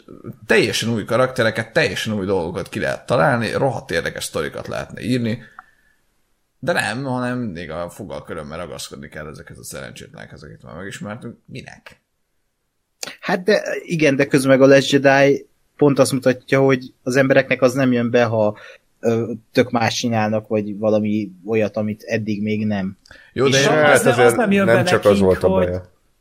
teljesen 0.46 0.88
új 0.88 1.04
karaktereket, 1.04 1.72
teljesen 1.72 2.12
új 2.12 2.26
dolgokat 2.26 2.68
ki 2.68 2.80
lehet 2.80 3.06
találni, 3.06 3.52
rohadt 3.52 3.90
érdekes 3.90 4.24
sztorikat 4.24 4.68
lehetne 4.68 5.00
írni, 5.00 5.42
de 6.58 6.72
nem, 6.72 7.04
hanem 7.04 7.38
még 7.38 7.70
a 7.70 7.90
fogalkörömmel 7.90 8.58
ragaszkodni 8.58 9.08
kell 9.08 9.26
ezekhez 9.26 9.58
a 9.58 9.64
szerencsétlenekhez, 9.64 10.42
akit 10.42 10.62
már 10.62 10.74
megismertünk. 10.74 11.36
Minek? 11.44 12.00
Hát 13.20 13.42
de 13.42 13.62
igen, 13.82 14.16
de 14.16 14.26
közben 14.26 14.58
meg 14.58 14.68
a 14.68 14.74
Last 14.74 14.90
Jedi 14.90 15.46
pont 15.76 15.98
azt 15.98 16.12
mutatja, 16.12 16.60
hogy 16.60 16.92
az 17.02 17.16
embereknek 17.16 17.62
az 17.62 17.72
nem 17.72 17.92
jön 17.92 18.10
be, 18.10 18.24
ha 18.24 18.58
ö, 19.00 19.32
tök 19.52 19.70
más 19.70 19.94
csinálnak, 19.94 20.48
vagy 20.48 20.78
valami 20.78 21.30
olyat, 21.46 21.76
amit 21.76 22.02
eddig 22.02 22.42
még 22.42 22.66
nem. 22.66 22.96
Jó, 23.32 23.48
de, 23.48 23.70
hát 23.70 24.04
az, 24.06 24.18
az 24.18 24.34
nem 24.34 24.52
jön 24.52 24.64
nem 24.64 24.74
be 24.74 24.82
csak 24.82 25.02
nekik, 25.02 25.10
az 25.10 25.20
volt 25.20 25.42
a 25.42 25.48
hogy, 25.48 25.68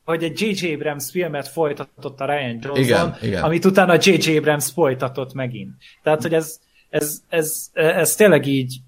hogy 0.04 0.24
egy 0.24 0.42
J.J. 0.42 0.74
Abrams 0.74 1.12
filmet 1.12 1.48
folytatott 1.48 2.20
a 2.20 2.26
Ryan 2.26 2.60
Johnson, 2.62 2.84
igen, 2.84 3.18
igen. 3.22 3.44
amit 3.44 3.66
utána 3.66 3.94
J.J. 4.02 4.38
Abrams 4.38 4.72
folytatott 4.72 5.34
megint. 5.34 5.72
Tehát, 6.04 6.22
hogy 6.22 6.34
ez, 6.34 6.60
ez, 6.90 7.22
ez, 7.28 7.70
ez, 7.74 7.94
ez 7.96 8.16
tényleg 8.16 8.46
így 8.46 8.82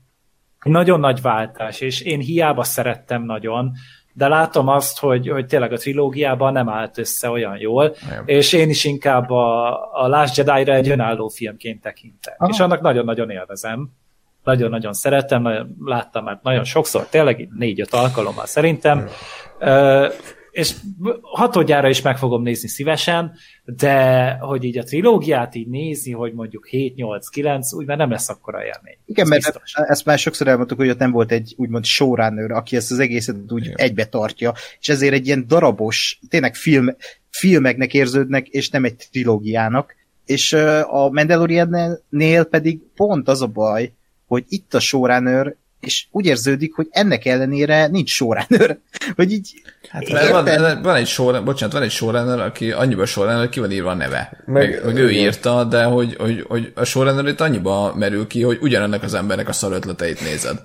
nagyon 0.63 0.99
nagy 0.99 1.21
váltás, 1.21 1.81
és 1.81 2.01
én 2.01 2.19
hiába 2.19 2.63
szerettem 2.63 3.23
nagyon, 3.23 3.71
de 4.13 4.27
látom 4.27 4.67
azt, 4.67 4.99
hogy, 4.99 5.27
hogy 5.27 5.45
tényleg 5.45 5.71
a 5.71 5.77
trilógiában 5.77 6.53
nem 6.53 6.69
állt 6.69 6.97
össze 6.97 7.29
olyan 7.29 7.57
jól, 7.57 7.95
nem. 8.09 8.23
és 8.25 8.53
én 8.53 8.69
is 8.69 8.85
inkább 8.85 9.29
a, 9.29 9.69
a 10.03 10.07
Last 10.07 10.37
Jedi-ra 10.37 10.73
egy 10.73 10.89
önálló 10.89 11.27
filmként 11.27 11.81
tekintem. 11.81 12.33
Aha. 12.37 12.51
És 12.53 12.59
annak 12.59 12.81
nagyon-nagyon 12.81 13.29
élvezem. 13.29 13.89
Nagyon-nagyon 14.43 14.93
szeretem, 14.93 15.41
nagyon, 15.41 15.75
láttam 15.85 16.23
már 16.23 16.39
nagyon 16.43 16.63
sokszor, 16.63 17.07
tényleg 17.07 17.47
négy-öt 17.57 17.93
alkalommal 17.93 18.45
szerintem 18.45 19.07
és 20.59 20.75
hatodjára 21.21 21.89
is 21.89 22.01
meg 22.01 22.17
fogom 22.17 22.41
nézni 22.41 22.67
szívesen, 22.67 23.31
de 23.65 24.31
hogy 24.31 24.63
így 24.63 24.77
a 24.77 24.83
trilógiát 24.83 25.55
így 25.55 25.67
nézni, 25.67 26.11
hogy 26.11 26.33
mondjuk 26.33 26.67
7-8-9, 26.71 27.75
úgy 27.75 27.85
már 27.85 27.97
nem 27.97 28.09
lesz 28.09 28.29
akkora 28.29 28.57
élmény. 28.57 28.97
Igen, 29.05 29.27
mert 29.27 29.43
biztos. 29.43 29.73
ezt 29.73 30.05
már 30.05 30.19
sokszor 30.19 30.47
elmondtuk, 30.47 30.77
hogy 30.77 30.89
ott 30.89 30.97
nem 30.97 31.11
volt 31.11 31.31
egy 31.31 31.53
úgymond 31.57 31.85
showrunner, 31.85 32.51
aki 32.51 32.75
ezt 32.75 32.91
az 32.91 32.99
egészet 32.99 33.35
úgy 33.49 33.65
Igen. 33.65 33.77
egybe 33.77 34.05
tartja, 34.05 34.53
és 34.79 34.89
ezért 34.89 35.13
egy 35.13 35.25
ilyen 35.25 35.47
darabos, 35.47 36.19
tényleg 36.29 36.55
film, 36.55 36.95
filmeknek 37.29 37.93
érződnek, 37.93 38.47
és 38.47 38.69
nem 38.69 38.83
egy 38.83 38.95
trilógiának. 39.11 39.95
És 40.25 40.53
a 40.83 41.09
Mandalorian-nél 41.11 42.43
pedig 42.43 42.79
pont 42.95 43.27
az 43.27 43.41
a 43.41 43.47
baj, 43.47 43.93
hogy 44.27 44.43
itt 44.47 44.73
a 44.73 44.79
showrunner 44.79 45.55
és 45.79 46.05
úgy 46.11 46.25
érződik, 46.25 46.73
hogy 46.73 46.87
ennek 46.91 47.25
ellenére 47.25 47.87
nincs 47.87 48.09
showrunner. 48.09 48.77
hogy 49.15 49.31
így... 49.31 49.61
Hát 49.89 50.09
mert 50.09 50.29
van, 50.29 50.81
van, 50.81 50.95
egy 50.95 51.07
showrunner, 51.07 51.43
bocsánat, 51.43 51.73
van 51.73 51.83
egy 51.83 51.91
showrunner, 51.91 52.39
aki 52.39 52.71
annyiba 52.71 53.05
showrunner, 53.05 53.39
hogy 53.39 53.49
ki 53.49 53.59
van 53.59 53.71
írva 53.71 53.89
a 53.89 53.93
neve. 53.93 54.43
Meg, 54.45 54.69
meg 54.69 54.79
hogy 54.83 54.99
ő 54.99 55.11
írta, 55.11 55.63
de 55.63 55.83
hogy, 55.83 56.15
hogy, 56.15 56.45
hogy 56.47 56.71
a 56.75 56.83
showrunner 56.83 57.25
itt 57.25 57.41
annyiba 57.41 57.93
merül 57.95 58.27
ki, 58.27 58.41
hogy 58.41 58.57
ugyanennek 58.61 59.03
az 59.03 59.13
embernek 59.13 59.47
a 59.47 59.53
szar 59.53 59.73
ötleteit 59.73 60.21
nézed. 60.21 60.57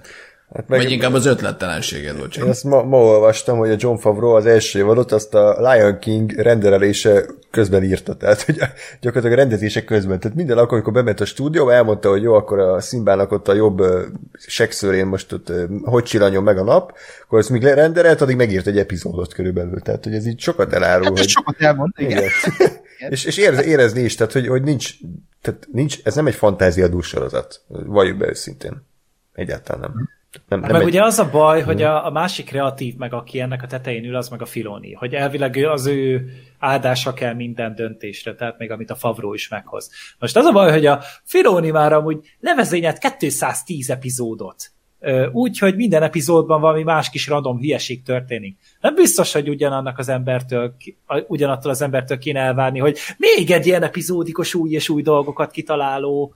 Hát 0.55 0.69
meg, 0.69 0.79
Vagy 0.79 0.91
inkább 0.91 1.13
az 1.13 1.27
ötlettelenséged 1.27 2.17
volt 2.19 2.31
csak. 2.31 2.45
Én 2.45 2.51
ezt 2.51 2.65
ma, 2.65 2.83
ma 2.83 2.97
olvastam, 2.97 3.59
hogy 3.59 3.71
a 3.71 3.77
John 3.79 3.97
Favreau 3.97 4.31
az 4.31 4.47
első 4.47 4.79
évadot 4.79 5.13
azt 5.13 5.35
a 5.35 5.73
Lion 5.73 5.99
King 5.99 6.31
rendelése 6.33 7.25
közben 7.51 7.85
írta, 7.85 8.15
tehát 8.15 8.43
hogy 8.43 8.57
gyakorlatilag 9.01 9.33
a 9.33 9.41
rendezések 9.41 9.85
közben. 9.85 10.21
Tehát 10.21 10.37
minden 10.37 10.59
akkor, 10.59 10.73
amikor 10.73 10.93
bement 10.93 11.21
a 11.21 11.25
stúdió, 11.25 11.69
elmondta, 11.69 12.09
hogy 12.09 12.23
jó, 12.23 12.35
akkor 12.35 12.59
a 12.59 12.81
Szimbának 12.81 13.33
ott 13.33 13.49
a 13.49 13.55
jobb 13.55 13.83
sekszőrén 14.47 15.07
most 15.07 15.33
ott 15.33 15.53
hogy 15.83 16.05
csillanjon 16.05 16.43
meg 16.43 16.59
a 16.59 16.65
nap, 16.65 16.97
akkor 17.25 17.39
ezt 17.39 17.51
még 17.51 17.63
lerenderelt, 17.63 18.21
addig 18.21 18.37
megírt 18.37 18.67
egy 18.67 18.79
epizódot 18.79 19.35
körülbelül. 19.35 19.81
Tehát, 19.81 20.05
hogy 20.05 20.15
ez 20.15 20.27
így 20.27 20.41
sokat 20.41 20.73
elárul. 20.73 21.05
Hát 21.05 21.19
hogy... 21.19 21.29
sokat 21.29 21.61
elmond, 21.61 21.93
igen. 21.97 22.19
igen. 22.19 22.31
és, 23.09 23.25
és 23.25 23.37
érez, 23.37 23.67
érezni 23.67 24.01
is, 24.01 24.15
tehát, 24.15 24.33
hogy, 24.33 24.49
hogy 24.49 24.63
nincs, 24.63 24.95
tehát 25.43 25.69
nincs, 25.73 25.99
ez 26.05 26.15
nem 26.15 26.27
egy 26.27 26.35
fantáziadús 26.35 27.07
sorozat, 27.07 27.61
valljuk 27.69 28.17
be 28.17 28.29
őszintén. 28.29 28.83
Egyáltalán 29.33 29.81
nem. 29.81 30.09
Nem, 30.49 30.61
nem 30.61 30.71
meg 30.71 30.81
egy... 30.81 30.87
ugye 30.87 31.03
az 31.03 31.19
a 31.19 31.31
baj, 31.31 31.63
hogy 31.63 31.83
a, 31.83 32.07
a 32.07 32.11
másik 32.11 32.47
kreatív, 32.47 32.97
meg 32.97 33.13
aki 33.13 33.41
ennek 33.41 33.63
a 33.63 33.67
tetején 33.67 34.05
ül, 34.05 34.17
az 34.17 34.29
meg 34.29 34.43
a 34.43 34.47
Filoni, 34.47 34.93
hogy 34.93 35.15
elvileg 35.15 35.57
az 35.57 35.87
ő 35.87 36.31
áldása 36.59 37.13
kell 37.13 37.35
minden 37.35 37.75
döntésre, 37.75 38.35
tehát 38.35 38.59
még 38.59 38.71
amit 38.71 38.91
a 38.91 38.95
Favró 38.95 39.35
is 39.35 39.49
meghoz. 39.49 39.91
Most 40.19 40.37
az 40.37 40.45
a 40.45 40.53
baj, 40.53 40.71
hogy 40.71 40.87
a 40.87 41.01
Filoni 41.25 41.71
már 41.71 41.93
amúgy 41.93 42.19
levezényelt 42.41 42.99
210 42.99 43.91
epizódot, 43.91 44.73
úgy, 45.33 45.59
hogy 45.59 45.77
minden 45.77 46.03
epizódban 46.03 46.61
valami 46.61 46.83
más 46.83 47.11
kis 47.11 47.27
random 47.27 47.59
hülyeség 47.59 48.03
történik. 48.03 48.59
Nem 48.81 48.95
biztos, 48.95 49.33
hogy 49.33 49.49
ugyanannak 49.49 49.99
az 49.99 50.09
embertől, 50.09 50.75
ugyanattól 51.27 51.71
az 51.71 51.83
embertől 51.83 52.19
kéne 52.19 52.41
elvárni, 52.41 52.79
hogy 52.79 52.99
még 53.17 53.51
egy 53.51 53.67
ilyen 53.67 53.83
epizódikus 53.83 54.55
új 54.55 54.71
és 54.71 54.89
új 54.89 55.03
dolgokat 55.03 55.51
kitaláló 55.51 56.35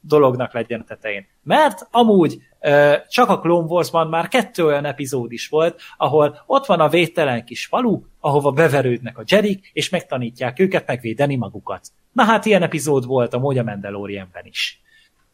dolognak 0.00 0.52
legyen 0.52 0.80
a 0.80 0.84
tetején. 0.84 1.26
Mert 1.42 1.88
amúgy 1.90 2.42
ö, 2.60 2.96
csak 3.08 3.28
a 3.28 3.40
Clone 3.40 3.66
Wars-ban 3.66 4.08
már 4.08 4.28
kettő 4.28 4.64
olyan 4.64 4.84
epizód 4.84 5.32
is 5.32 5.48
volt, 5.48 5.80
ahol 5.96 6.42
ott 6.46 6.66
van 6.66 6.80
a 6.80 6.88
védtelen 6.88 7.44
kis 7.44 7.66
falu, 7.66 8.02
ahova 8.20 8.50
beverődnek 8.50 9.18
a 9.18 9.24
Jedik, 9.26 9.70
és 9.72 9.88
megtanítják 9.88 10.58
őket 10.58 10.86
megvédeni 10.86 11.36
magukat. 11.36 11.86
Na 12.12 12.22
hát 12.22 12.44
ilyen 12.44 12.62
epizód 12.62 13.06
volt 13.06 13.34
a 13.34 13.38
Mója 13.38 13.62
Mandalorianben 13.62 14.44
is. 14.44 14.82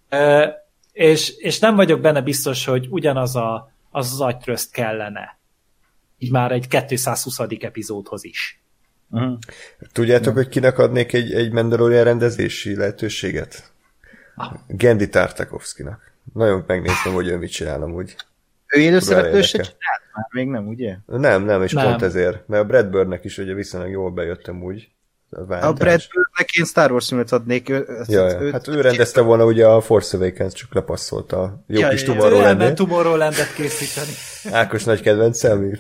Ö, 0.09 0.47
és, 0.93 1.37
és 1.37 1.59
nem 1.59 1.77
vagyok 1.77 2.01
benne 2.01 2.21
biztos, 2.21 2.65
hogy 2.65 2.87
ugyanaz 2.91 3.37
a, 3.37 3.73
az, 3.91 4.13
az 4.13 4.21
agytrözt 4.21 4.73
kellene. 4.73 5.39
Így 6.19 6.31
már 6.31 6.53
egy 6.53 6.69
220. 6.87 7.39
epizódhoz 7.61 8.25
is. 8.25 8.63
Uh-huh. 9.11 9.39
Tudjátok, 9.93 10.35
hogy 10.35 10.49
kinek 10.49 10.79
adnék 10.79 11.13
egy, 11.13 11.33
egy 11.33 11.53
Mandalorian 11.53 12.05
rendezési 12.05 12.77
lehetőséget? 12.77 13.74
Gendi 14.67 15.09
Tartakovskynak. 15.09 16.13
Nagyon 16.33 16.65
megnéztem, 16.67 17.13
hogy 17.13 17.29
ő 17.29 17.37
mit 17.37 17.51
csinál 17.51 17.83
amúgy. 17.83 18.17
Ő 18.67 18.81
élőszereplő 18.81 19.43
se 19.43 19.59
csinált 19.59 20.03
már, 20.15 20.27
még 20.31 20.49
nem, 20.49 20.69
ugye? 20.69 20.97
Nem, 21.07 21.45
nem, 21.45 21.63
és 21.63 21.73
nem. 21.73 21.85
pont 21.85 22.03
ezért. 22.03 22.49
Mert 22.49 22.63
a 22.63 22.67
Brad 22.67 22.87
Birdnek 22.87 23.25
is 23.25 23.39
ugye 23.39 23.55
viszonylag 23.55 23.91
jól 23.91 24.11
bejöttem 24.11 24.63
úgy. 24.63 24.91
A, 25.31 25.67
a 25.67 25.73
Brad 25.73 26.03
Birdnek 26.13 26.51
én 26.59 26.65
Star 26.65 26.91
Wars 26.91 27.09
filmet 27.09 27.33
adnék. 27.33 27.69
Ő, 27.69 27.87
ja, 28.07 28.27
ja. 28.29 28.53
hát 28.53 28.69
ő 28.69 28.81
rendezte 28.81 29.21
volna 29.21 29.45
ugye 29.45 29.67
a 29.67 29.81
Force 29.81 30.17
Awakens, 30.17 30.53
csak 30.53 30.75
lepasszolta 30.75 31.43
a 31.43 31.65
jó 31.67 31.81
ja, 31.81 31.89
kis 31.89 32.03
ja, 32.03 32.07
Tomorrowland. 32.07 32.63
Ő 32.63 32.73
Tomorrowland-et 32.73 33.55
készíteni. 33.55 34.13
Ákos 34.57 34.85
nagy 34.85 35.01
kedvencem. 35.01 35.71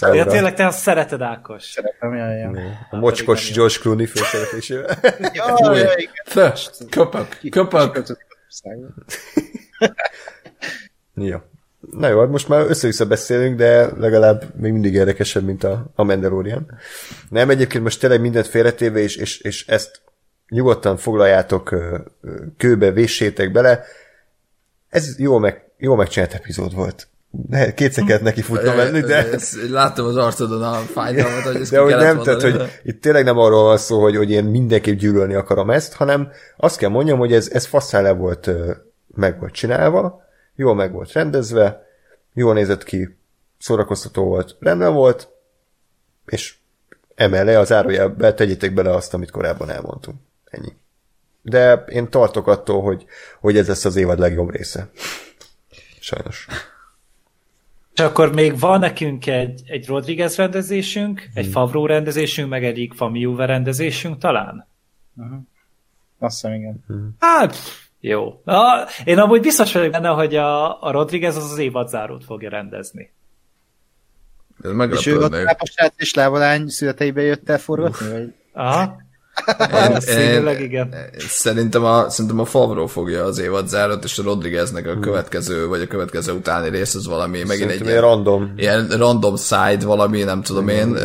Ja, 0.00 0.24
tényleg 0.24 0.54
te 0.54 0.66
azt 0.66 0.78
szereted, 0.78 1.20
Ákos. 1.20 1.64
Szeretem, 1.64 2.14
ja, 2.14 2.32
ja. 2.32 2.50
A 2.90 2.96
mocskos 2.96 3.52
George 3.52 3.74
Clooney 3.80 4.06
főszereplésével. 4.06 4.98
ja, 5.34 5.74
ja, 5.74 5.92
igen. 5.96 6.52
Köpök, 6.90 7.38
köpök. 7.50 8.16
ja. 11.14 11.48
Na 11.90 12.08
jó, 12.08 12.20
hát 12.20 12.28
most 12.28 12.48
már 12.48 12.66
össze-vissza 12.68 13.06
beszélünk, 13.06 13.56
de 13.56 13.90
legalább 13.96 14.44
még 14.54 14.72
mindig 14.72 14.94
érdekesebb, 14.94 15.44
mint 15.44 15.64
a, 15.64 15.86
a 15.94 16.02
Mandalorian. 16.02 16.70
Nem, 17.28 17.50
egyébként 17.50 17.82
most 17.82 18.00
tényleg 18.00 18.20
mindent 18.20 18.46
félretéve, 18.46 18.98
és, 18.98 19.16
és, 19.16 19.40
és 19.40 19.66
ezt 19.66 20.00
nyugodtan 20.48 20.96
foglaljátok 20.96 21.74
kőbe, 22.56 22.90
véssétek 22.90 23.52
bele. 23.52 23.84
ez 24.88 25.18
jó, 25.18 25.38
meg, 25.38 25.62
jó 25.78 25.94
megcsinált 25.94 26.34
epizód 26.34 26.74
volt. 26.74 27.08
Ne, 27.48 27.74
kétszer 27.74 28.04
kellett 28.04 28.22
neki 28.22 28.42
futna 28.42 28.74
menni, 28.74 29.00
de... 29.00 29.32
Ezt, 29.32 29.70
láttam 29.70 30.06
az 30.06 30.16
arcodon 30.16 30.62
a 30.62 30.74
fájdalmat, 30.74 31.42
hogy 31.42 31.60
ezt 31.60 31.70
De 31.70 31.78
hogy 31.78 31.94
nem, 31.94 32.22
tehát, 32.22 32.42
hogy 32.42 32.80
itt 32.82 33.00
tényleg 33.00 33.24
nem 33.24 33.38
arról 33.38 33.62
van 33.62 33.78
szó, 33.78 34.02
hogy, 34.02 34.16
hogy 34.16 34.30
én 34.30 34.44
mindenképp 34.44 34.98
gyűlölni 34.98 35.34
akarom 35.34 35.70
ezt, 35.70 35.92
hanem 35.92 36.30
azt 36.56 36.78
kell 36.78 36.88
mondjam, 36.88 37.18
hogy 37.18 37.32
ez, 37.32 37.48
ez 37.52 37.66
faszán 37.66 38.02
le 38.02 38.12
volt, 38.12 38.50
meg 39.14 39.38
volt 39.38 39.52
csinálva, 39.52 40.26
jól 40.58 40.74
meg 40.74 40.92
volt 40.92 41.12
rendezve, 41.12 41.86
jól 42.32 42.54
nézett 42.54 42.84
ki, 42.84 43.16
szórakoztató 43.58 44.24
volt, 44.24 44.56
rendben 44.60 44.92
volt, 44.92 45.28
és 46.26 46.54
emellé 47.14 47.54
az 47.54 47.72
árójelbe 47.72 48.34
tegyétek 48.34 48.74
bele 48.74 48.90
azt, 48.94 49.14
amit 49.14 49.30
korábban 49.30 49.70
elmondtunk. 49.70 50.16
Ennyi. 50.44 50.72
De 51.42 51.72
én 51.74 52.08
tartok 52.08 52.46
attól, 52.46 52.82
hogy, 52.82 53.06
hogy 53.40 53.56
ez 53.56 53.68
lesz 53.68 53.84
az 53.84 53.96
évad 53.96 54.18
legjobb 54.18 54.50
része. 54.50 54.90
Sajnos. 56.00 56.46
És 57.94 58.00
akkor 58.00 58.34
még 58.34 58.58
van 58.58 58.78
nekünk 58.78 59.26
egy, 59.26 59.62
egy 59.66 59.86
Rodriguez 59.86 60.36
rendezésünk, 60.36 61.20
hmm. 61.20 61.30
egy 61.34 61.46
Favro 61.46 61.86
rendezésünk, 61.86 62.48
meg 62.48 62.64
egy 62.64 62.90
Famiuve 62.94 63.46
rendezésünk 63.46 64.18
talán? 64.18 64.66
Uh-huh. 65.16 65.38
Azt 66.18 66.40
hiszem, 66.40 66.56
igen. 66.56 66.84
Hmm. 66.86 67.16
Hát, 67.18 67.56
jó. 68.00 68.40
Na, 68.44 68.86
én 69.04 69.18
amúgy 69.18 69.40
biztos 69.40 69.72
vagyok 69.72 69.92
benne, 69.92 70.08
hogy 70.08 70.36
a, 70.36 70.82
a 70.82 70.90
Rodriguez 70.90 71.36
az 71.36 71.50
az 71.50 71.58
évadzárót 71.58 72.24
fogja 72.24 72.50
rendezni. 72.50 73.12
Ez 74.62 74.90
és 74.90 75.06
ő 75.06 75.20
a 75.20 75.28
trápasát 75.28 75.94
és 75.96 76.14
lávalány 76.14 76.68
születeibe 76.68 77.22
jött 77.22 77.48
el 77.48 77.58
forgatni? 77.58 78.10
Vagy? 78.10 78.34
Aha. 78.52 79.06
Én, 80.08 80.18
én, 80.18 80.48
igen. 80.60 80.94
Szerintem 81.28 81.84
a, 81.84 82.10
szerintem 82.10 82.40
a 82.40 82.44
Favro 82.44 82.86
fogja 82.86 83.24
az 83.24 83.38
évad 83.38 83.68
zárat, 83.68 84.04
és 84.04 84.18
a 84.18 84.22
Rodrigueznek 84.22 84.86
a 84.86 84.98
következő, 84.98 85.66
vagy 85.66 85.80
a 85.80 85.86
következő 85.86 86.32
utáni 86.32 86.68
rész 86.68 86.94
az 86.94 87.06
valami, 87.06 87.42
megint 87.46 87.70
egy 87.70 87.86
ilyen, 87.86 88.00
random. 88.00 88.52
ilyen 88.56 88.88
random 88.88 89.36
side 89.36 89.84
valami, 89.84 90.22
nem 90.22 90.42
tudom 90.42 90.68
én. 90.68 90.98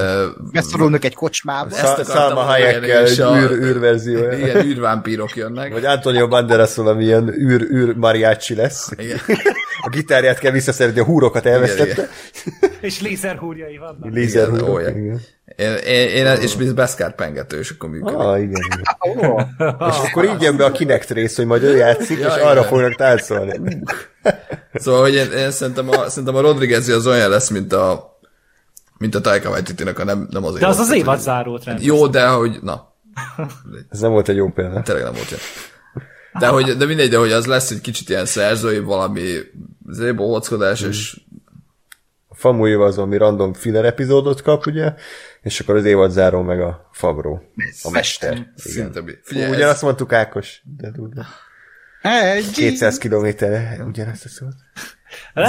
Beszorulnak 0.52 1.06
egy 1.06 1.16
kocsmába. 1.16 1.76
Salma 2.04 2.42
Hayekkel 2.42 3.04
egy 3.04 3.20
űr, 3.20 3.52
űrverzió. 3.52 4.20
Ilyen 4.44 4.66
űrvámpírok 4.66 5.36
jönnek. 5.36 5.72
Vagy 5.72 5.86
Antonio 5.86 6.28
Banderas 6.28 6.76
valami 6.76 7.04
ilyen 7.04 7.30
űr, 7.30 7.62
űr 7.62 7.96
mariachi 7.96 8.56
lesz. 8.56 8.90
Igen. 8.98 9.20
Gitárját 9.94 10.40
kell 10.40 10.52
visszaszerzni, 10.52 11.00
a 11.00 11.04
húrokat 11.04 11.46
elvesztette. 11.46 12.10
És 12.82 13.02
lézerhúrjai 13.02 13.78
vannak. 13.78 14.14
Lézerhúrok, 14.14 14.82
igen. 14.82 14.98
igen. 14.98 15.22
Én, 15.56 15.76
én, 15.76 16.08
én 16.08 16.42
és 16.42 16.56
mint 16.56 16.76
Beszkár 16.76 17.16
pengető, 17.16 17.60
és 17.60 17.70
akkor 17.70 17.90
működik. 17.90 18.18
Ah, 18.18 18.42
igen. 18.42 18.62
igen. 18.66 18.82
Oh. 19.60 19.88
és 19.90 20.10
akkor 20.10 20.26
így 20.26 20.42
jön 20.42 20.58
be 20.58 20.66
a 20.66 20.72
Kinect 20.72 21.10
rész, 21.10 21.36
hogy 21.36 21.46
majd 21.46 21.64
ő 21.64 21.76
játszik, 21.78 22.20
ja, 22.20 22.28
és 22.28 22.36
igen. 22.36 22.48
arra 22.48 22.64
fognak 22.64 22.96
táncolni. 22.96 23.80
szóval, 24.74 25.02
hogy 25.02 25.14
én, 25.14 25.32
én 25.32 25.52
szerintem, 25.52 25.90
a, 25.90 26.10
szerintem 26.10 26.36
a 26.36 26.42
Rodriguez 26.42 26.88
az 26.88 27.08
olyan 27.08 27.30
lesz, 27.30 27.50
mint 27.50 27.74
a 27.74 28.12
mint 28.98 29.16
a 29.16 29.22
Taika 29.22 29.50
waititi 29.50 29.84
a 29.84 30.04
nem, 30.04 30.28
nem 30.32 30.44
az 30.44 30.54
De 30.54 30.68
az 30.68 30.80
az 30.80 30.92
évad 30.92 31.20
zárót 31.20 31.64
Jó, 31.80 32.08
de 32.08 32.28
hogy, 32.28 32.60
na. 32.62 32.94
Ez 33.90 34.00
nem 34.00 34.12
volt 34.12 34.30
egy 34.30 34.36
jó 34.36 34.50
példa. 34.50 34.82
Tényleg 34.82 35.04
nem 35.04 35.14
volt 35.14 35.30
jó. 35.30 35.38
De, 36.40 36.48
hogy, 36.48 36.78
de 36.78 36.86
mindegy, 36.86 37.10
de 37.10 37.18
hogy 37.18 37.32
az 37.32 37.46
lesz 37.46 37.72
egy 37.72 37.82
kicsit 37.82 38.10
ilyen 38.10 38.26
szerzői, 38.26 38.80
valami 38.80 39.22
zébohockodás, 39.90 40.86
mm. 40.86 40.90
és 40.90 41.20
a 42.28 42.36
Famújéval 42.36 42.88
az, 42.88 42.98
ami 42.98 43.18
random 43.18 43.54
filler 43.54 43.86
epizódot 43.86 44.42
kap, 44.42 44.66
ugye, 44.66 44.94
és 45.42 45.60
akkor 45.60 45.76
az 45.76 45.86
évad 45.86 46.12
záró 46.12 46.42
meg 46.42 46.62
a 46.62 46.90
Fabró, 46.92 47.42
a 47.84 47.90
mester. 47.90 48.48
Szinte, 48.56 49.04
Figyelj, 49.24 49.52
ugyanazt 49.52 49.82
mondtuk 49.82 50.14
Ákos, 50.14 50.62
de 50.78 50.92
tudod. 50.92 51.26
200 52.54 52.98
kilométerre 52.98 53.84
ugyanazt 53.88 54.26
a 54.26 54.30
szót. 54.30 54.54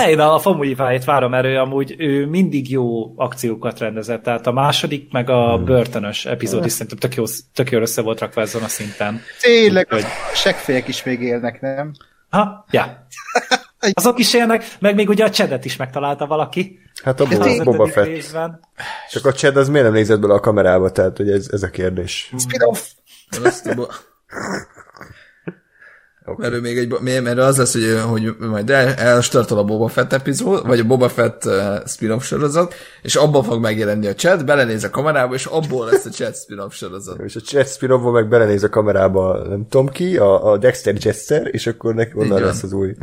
Én 0.09 0.19
a 0.19 0.39
Famújéváit 0.39 1.05
várom, 1.05 1.31
mert 1.31 1.45
ő 1.45 1.59
amúgy 1.59 1.95
ő 1.99 2.27
mindig 2.27 2.71
jó 2.71 3.19
akciókat 3.19 3.79
rendezett, 3.79 4.23
tehát 4.23 4.47
a 4.47 4.53
második, 4.53 5.13
meg 5.13 5.31
a 5.31 5.55
hmm. 5.55 5.65
börtönös 5.65 6.27
epizód 6.27 6.65
is 6.65 6.73
szerintem 6.73 6.99
tök, 6.99 7.15
jó, 7.15 7.25
tök 7.55 7.71
jól 7.71 7.83
össze 7.83 8.03
volt 8.03 8.21
rakva 8.21 8.41
ezen 8.41 8.63
a 8.63 8.69
szinten. 8.69 9.21
Tényleg, 9.41 9.89
hogy... 9.89 10.05
a 10.33 10.35
seggfejek 10.35 10.89
is 10.89 11.03
még 11.03 11.21
élnek, 11.21 11.61
nem? 11.61 11.93
Ha, 12.31 12.65
ja. 12.71 13.07
Azok 13.93 14.19
is 14.19 14.35
élnek, 14.35 14.65
meg 14.79 14.95
még 14.95 15.09
ugye 15.09 15.25
a 15.25 15.31
csedet 15.31 15.65
is 15.65 15.77
megtalálta 15.77 16.27
valaki. 16.27 16.79
Hát 17.03 17.21
a 17.21 17.27
Boba, 17.27 17.65
Boba 17.65 17.87
Fett. 17.87 18.07
Részben. 18.07 18.61
Csak 19.11 19.27
a 19.27 19.33
csed 19.33 19.57
az 19.57 19.69
miért 19.69 19.85
nem 19.85 19.95
nézett 19.95 20.21
bele 20.21 20.35
a 20.35 20.41
kamerába, 20.41 20.91
tehát 20.91 21.17
hogy 21.17 21.31
ez, 21.31 21.49
ez 21.51 21.63
a 21.63 21.71
kérdés. 21.71 22.33
Spin-off! 22.39 22.81
Okay. 26.27 26.51
Mert, 26.51 26.63
még 26.63 26.79
egy, 26.79 27.23
mert 27.23 27.39
az 27.39 27.57
lesz, 27.57 27.73
hogy, 27.75 27.99
hogy 28.09 28.49
majd 28.49 28.71
el, 28.71 28.95
elstartol 28.95 29.59
a 29.59 29.65
Boba 29.65 29.89
Fett 29.89 30.13
epizód, 30.13 30.67
vagy 30.67 30.79
a 30.79 30.85
Boba 30.85 31.09
Fett 31.09 31.45
uh, 31.45 31.87
spin-off 31.87 32.25
sorozat, 32.25 32.75
és 33.03 33.15
abban 33.15 33.43
fog 33.43 33.61
megjelenni 33.61 34.07
a 34.07 34.15
chat, 34.15 34.45
belenéz 34.45 34.85
a 34.85 34.91
kamerába, 34.91 35.35
és 35.35 35.47
abból 35.47 35.87
lesz 35.87 36.05
a 36.05 36.11
chat 36.11 36.37
spin-off 36.37 36.75
sorozat. 36.75 37.21
és 37.21 37.37
a 37.37 37.41
chat 37.41 37.69
spin 37.69 37.91
meg 37.91 38.29
belenéz 38.29 38.63
a 38.63 38.69
kamerába, 38.69 39.49
nem 39.49 39.67
tudom 39.69 39.89
ki, 39.89 40.17
a, 40.17 40.51
a 40.51 40.57
Dexter 40.59 40.95
Jester, 40.99 41.49
és 41.51 41.67
akkor 41.67 41.95
neki 41.95 42.13
onnan 42.15 42.43
lesz 42.43 42.63
az 42.63 42.73
új. 42.73 42.95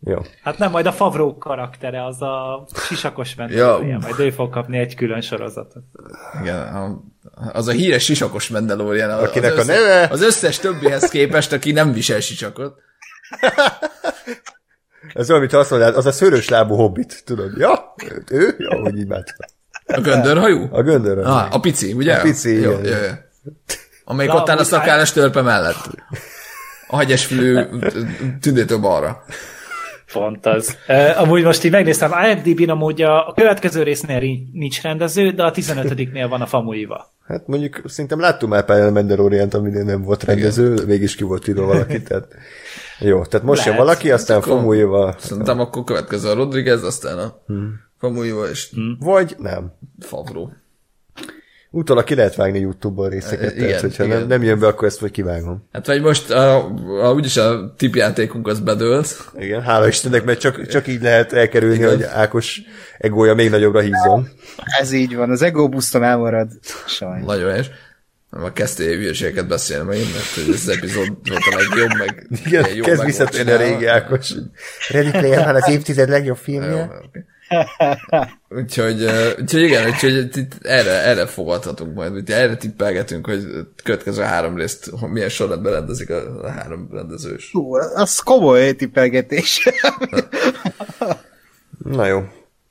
Jó. 0.00 0.18
Hát 0.42 0.58
nem, 0.58 0.70
majd 0.70 0.86
a 0.86 0.92
Favró 0.92 1.38
karaktere, 1.38 2.04
az 2.04 2.22
a 2.22 2.66
sisakos 2.88 3.34
Mandalorian, 3.34 3.86
ja. 3.86 3.98
majd 3.98 4.18
ő 4.18 4.30
fog 4.30 4.50
kapni 4.50 4.78
egy 4.78 4.94
külön 4.94 5.20
sorozatot. 5.20 5.82
Igen, 6.40 6.74
a, 6.74 7.02
az 7.52 7.68
a 7.68 7.72
híres 7.72 8.04
sisakos 8.04 8.48
Mandalorian, 8.48 9.10
Akinek 9.10 9.56
az, 9.56 9.68
a 9.68 9.72
neve? 9.72 10.08
az 10.10 10.22
összes 10.22 10.58
többihez 10.58 11.10
képest, 11.10 11.52
aki 11.52 11.72
nem 11.72 11.92
visel 11.92 12.20
sisakot. 12.20 12.78
Ez 15.14 15.28
olyan, 15.28 15.40
mint 15.40 15.52
azt 15.52 15.70
mondod, 15.70 15.96
az 15.96 16.06
a 16.06 16.12
szörös 16.12 16.48
lábú 16.48 16.74
hobbit, 16.74 17.22
tudod? 17.24 17.56
Ja, 17.58 17.94
ő? 18.30 18.54
Ja, 18.58 18.80
hogy 18.80 18.98
így 18.98 19.06
már. 19.06 19.24
A 19.86 20.00
göndörhajú? 20.00 20.68
A 20.70 20.82
göndörhajú. 20.82 21.36
Ah, 21.36 21.54
a 21.54 21.60
pici, 21.60 21.92
ugye? 21.92 22.14
A 22.14 22.20
pici, 22.20 22.60
jó, 22.60 22.78
igen. 22.78 22.84
Jó, 22.84 23.06
jó. 23.06 23.12
Amelyik 24.04 24.34
ott 24.34 24.48
áll 24.48 24.58
a 24.58 24.64
szakállas 24.64 25.12
törpe 25.12 25.42
mellett. 25.42 25.88
A 26.86 26.96
hagyesfülű 26.96 27.64
tündétől 28.40 28.78
balra. 28.78 29.24
Pont 30.12 30.46
az. 30.46 30.76
Uh, 30.88 31.20
amúgy 31.20 31.42
most 31.42 31.64
így 31.64 31.70
megnéztem, 31.70 32.12
IMDb-n 32.30 32.70
amúgy 32.70 33.02
a, 33.02 33.28
a 33.28 33.32
következő 33.32 33.82
résznél 33.82 34.20
nincs 34.52 34.82
rendező, 34.82 35.30
de 35.30 35.44
a 35.44 35.50
15-nél 35.50 36.26
van 36.28 36.40
a 36.40 36.46
famuiva. 36.46 37.14
Hát 37.26 37.46
mondjuk 37.46 37.82
szerintem 37.84 38.20
láttunk 38.20 38.52
már 38.52 38.64
pár 38.64 38.90
Mandalorian-t, 38.90 39.54
aminél 39.54 39.84
nem 39.84 40.02
volt 40.02 40.24
rendező, 40.24 40.72
Igen. 40.72 40.86
mégis 40.86 41.14
ki 41.14 41.24
volt 41.24 41.48
írva 41.48 41.66
valaki, 41.66 42.02
tehát 42.02 42.26
jó, 42.98 43.24
tehát 43.24 43.46
most 43.46 43.58
Lehet. 43.58 43.74
jön 43.74 43.86
valaki, 43.86 44.10
aztán 44.10 44.40
Famuiva. 44.40 45.14
Szerintem 45.18 45.60
akkor 45.60 45.84
következő 45.84 46.28
a 46.28 46.34
Rodriguez, 46.34 46.82
aztán 46.82 47.18
a 47.18 47.42
hmm. 47.46 47.80
Famuiva 47.98 48.48
és... 48.48 48.70
Hmm. 48.70 48.96
Vagy 49.00 49.34
nem. 49.38 49.72
Favro. 50.00 50.48
Utólag 51.70 52.04
ki 52.04 52.14
lehet 52.14 52.34
vágni 52.34 52.58
YouTube-ból 52.58 53.08
részeket, 53.08 53.54
igen, 53.54 53.66
tehát 53.66 53.80
hogyha 53.80 54.04
igen. 54.04 54.18
Nem, 54.18 54.28
nem 54.28 54.42
jön 54.42 54.58
be, 54.58 54.66
akkor 54.66 54.88
ezt 54.88 55.00
vagy 55.00 55.10
kivágom. 55.10 55.68
Hát 55.72 55.86
vagy 55.86 56.02
most 56.02 56.30
a, 56.30 56.64
a, 57.02 57.12
úgyis 57.12 57.36
a 57.36 57.74
tipjátékunk 57.76 58.48
az 58.48 58.60
bedőlt. 58.60 59.30
Igen, 59.38 59.62
hála 59.62 59.88
Istennek, 59.88 60.24
mert 60.24 60.40
csak, 60.40 60.66
csak 60.66 60.86
így 60.86 61.02
lehet 61.02 61.32
elkerülni, 61.32 61.74
igen. 61.74 61.88
hogy 61.88 62.02
Ákos 62.02 62.60
egója 62.98 63.34
még 63.34 63.50
nagyobbra 63.50 63.80
hízzon. 63.80 64.28
Ez 64.80 64.92
így 64.92 65.16
van, 65.16 65.30
az 65.30 65.42
ego 65.42 65.68
busztom 65.68 66.02
elmarad. 66.02 66.48
Sajnos. 66.86 67.26
Nagyon 67.26 67.50
helyes. 67.50 67.70
Már 68.30 68.52
kezdtél 68.52 68.96
hülyeségeket 68.96 69.46
beszélni 69.46 69.86
megint, 69.88 70.12
mert 70.12 70.48
ez 70.48 70.54
az 70.54 70.68
epizód 70.68 71.06
volt 71.06 71.42
a 71.50 71.56
legjobb, 71.56 71.98
meg 71.98 72.26
Igen, 72.44 72.74
jó 72.74 72.82
kezd 72.82 73.04
visszatérni 73.04 73.50
a 73.50 73.56
régi 73.56 73.86
Ákos. 73.86 74.34
Ready 74.88 75.10
Player 75.10 75.44
van 75.44 75.54
az 75.54 75.68
évtized 75.68 76.08
legjobb 76.08 76.36
filmje. 76.36 76.70
Jó, 76.70 76.82
okay 76.82 77.24
úgyhogy, 78.58 79.04
úgyhogy 79.40 79.62
igen, 79.62 79.86
úgyhogy 79.86 80.36
itt 80.36 80.52
erre, 80.60 80.90
erre 80.90 81.26
fogadhatunk 81.26 81.94
majd, 81.94 82.12
úgyhogy 82.12 82.30
erre 82.30 82.56
tippelgetünk, 82.56 83.26
hogy 83.26 83.46
következő 83.84 84.22
három 84.22 84.56
részt 84.56 84.90
milyen 85.08 85.28
sorrendben 85.28 85.72
rendezik 85.72 86.10
a, 86.10 86.42
a 86.42 86.50
három 86.50 86.88
rendezős. 86.92 87.50
Hú, 87.52 87.74
az 87.74 88.18
komoly 88.18 88.72
tippelgetés. 88.72 89.68
Na 91.78 92.06
jó. 92.06 92.22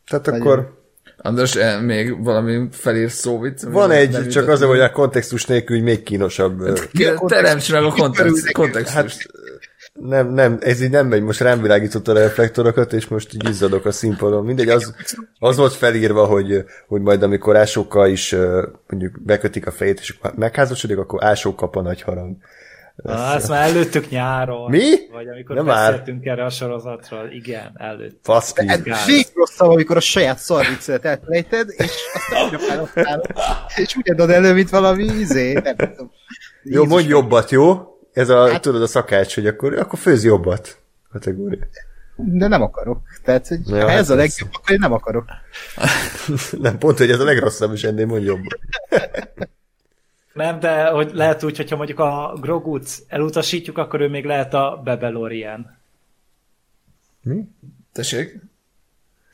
Tehát 0.07 0.25
Nagyon. 0.25 0.41
akkor... 0.41 0.83
András, 1.17 1.55
eh, 1.55 1.81
még 1.81 2.23
valami 2.23 2.67
felír 2.71 3.11
szóvic? 3.11 3.63
Van 3.63 3.91
egy, 3.91 4.27
csak 4.29 4.47
az, 4.47 4.61
hogy 4.61 4.79
a 4.79 4.91
kontextus 4.91 5.45
nélkül 5.45 5.81
még 5.81 6.03
kínosabb. 6.03 6.79
Teremts 7.27 7.71
meg 7.71 7.83
a 7.83 7.91
kontextust. 7.91 8.51
kontextust. 8.51 8.93
Hát, 8.93 9.34
nem, 9.99 10.33
nem, 10.33 10.57
ez 10.61 10.81
így 10.81 10.89
nem 10.89 11.07
megy, 11.07 11.21
most 11.21 11.39
rám 11.39 11.61
világított 11.61 12.07
a 12.07 12.13
reflektorokat, 12.13 12.93
és 12.93 13.07
most 13.07 13.33
így 13.33 13.49
izzadok 13.49 13.85
a 13.85 13.91
színpadon. 13.91 14.45
Mindegy, 14.45 14.69
az, 14.69 14.95
az 15.39 15.57
volt 15.57 15.73
felírva, 15.73 16.25
hogy, 16.25 16.65
hogy 16.87 17.01
majd 17.01 17.23
amikor 17.23 17.55
ásókkal 17.55 18.09
is 18.09 18.35
mondjuk 18.87 19.21
bekötik 19.23 19.67
a 19.67 19.71
fejét, 19.71 19.99
és 19.99 20.17
megházasodik, 20.35 20.97
akkor 20.97 21.23
ásó 21.23 21.55
kap 21.55 21.75
a 21.75 21.81
nagy 21.81 22.01
harang. 22.01 22.35
Ah, 23.03 23.35
ezt 23.35 23.49
már 23.49 23.69
előttük 23.69 24.09
nyáron. 24.09 24.69
Mi? 24.69 25.09
Vagy 25.11 25.27
amikor 25.27 25.55
Nem 25.55 25.65
beszéltünk 25.65 26.23
már. 26.23 26.33
erre 26.33 26.45
a 26.45 26.49
sorozatról. 26.49 27.29
Igen, 27.31 27.71
előtt. 27.75 28.19
Faszki. 28.23 28.65
Még 29.07 29.25
rosszabb, 29.33 29.69
amikor 29.69 29.97
a 29.97 29.99
saját 29.99 30.37
szarvicet 30.37 31.05
elfelejted, 31.05 31.69
és 31.77 31.91
aztán 32.53 33.21
és 33.83 33.95
úgy 33.97 34.09
adod 34.09 34.29
elő, 34.29 34.53
mint 34.53 34.69
valami 34.69 35.03
izé, 35.03 35.53
nem 35.53 35.75
tudom. 35.75 36.11
Jó, 36.63 36.85
mondj 36.85 37.07
jobbat, 37.07 37.51
jó? 37.51 37.94
Ez 38.15 38.29
a, 38.29 38.51
hát, 38.51 38.61
tudod, 38.61 38.81
a 38.81 38.87
szakács, 38.87 39.35
hogy 39.35 39.47
akkor, 39.47 39.77
akkor 39.77 39.99
főz 39.99 40.23
jobbat 40.23 40.77
kategória. 41.11 41.67
de 42.15 42.47
nem 42.47 42.61
akarok. 42.61 42.99
Tehát, 43.23 43.47
hogy 43.47 43.67
ja, 43.67 43.81
ha 43.81 43.89
hát 43.89 43.97
ez 43.97 44.09
a 44.09 44.15
legjobb, 44.15 44.49
akkor 44.53 44.71
én 44.71 44.79
nem 44.79 44.93
akarok. 44.93 45.25
nem, 46.65 46.77
pont, 46.77 46.97
hogy 46.97 47.11
ez 47.11 47.19
a 47.19 47.23
legrosszabb, 47.23 47.73
és 47.73 47.83
ennél 47.83 48.05
mond 48.05 48.23
jobb. 48.23 48.41
Nem, 50.33 50.59
de 50.59 50.87
hogy 50.87 51.11
lehet 51.13 51.43
úgy, 51.43 51.57
hogyha 51.57 51.75
mondjuk 51.75 51.99
a 51.99 52.37
Grogut 52.41 52.89
elutasítjuk, 53.07 53.77
akkor 53.77 54.01
ő 54.01 54.09
még 54.09 54.25
lehet 54.25 54.53
a 54.53 54.81
Bebelorian. 54.83 55.77
Mi? 57.21 57.47
Tessék? 57.93 58.39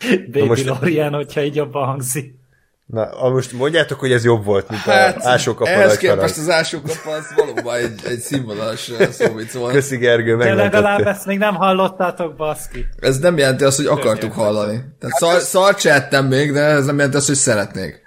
Baby 0.10 0.44
most... 0.44 0.66
Lorian, 0.66 1.14
hogyha 1.14 1.44
így 1.44 1.56
jobban 1.56 1.86
hangzik. 1.86 2.41
Na, 2.92 3.30
most 3.30 3.52
mondjátok, 3.52 4.00
hogy 4.00 4.12
ez 4.12 4.24
jobb 4.24 4.46
volt, 4.46 4.70
mint 4.70 4.82
hát, 4.82 5.18
a 5.18 5.30
ásókapa 5.30 5.70
Ehhez 5.70 5.98
képest 5.98 6.38
az 6.38 6.50
ásókapa 6.50 7.12
az 7.12 7.34
valóban 7.36 7.76
egy, 7.76 8.02
egy 8.06 8.20
színvonalas 8.20 8.92
szóvic 9.12 9.54
volt. 9.54 9.74
Köszi 9.74 9.98
Gergő, 9.98 10.38
De 10.38 10.54
legalább 10.54 11.08
ezt 11.08 11.26
még 11.26 11.38
nem 11.38 11.56
hallottátok, 11.56 12.36
baszki. 12.36 12.86
Ez 13.00 13.20
nem 13.20 13.38
jelenti 13.38 13.64
azt, 13.64 13.78
hogy 13.78 13.86
akartuk 13.86 14.32
hallani. 14.32 14.84
Tehát 15.00 15.16
szar, 15.16 15.40
szart 15.40 15.86
ettem 15.86 16.26
még, 16.26 16.52
de 16.52 16.60
ez 16.60 16.86
nem 16.86 16.96
jelenti 16.96 17.18
azt, 17.18 17.28
hogy 17.28 17.36
szeretnék. 17.36 18.02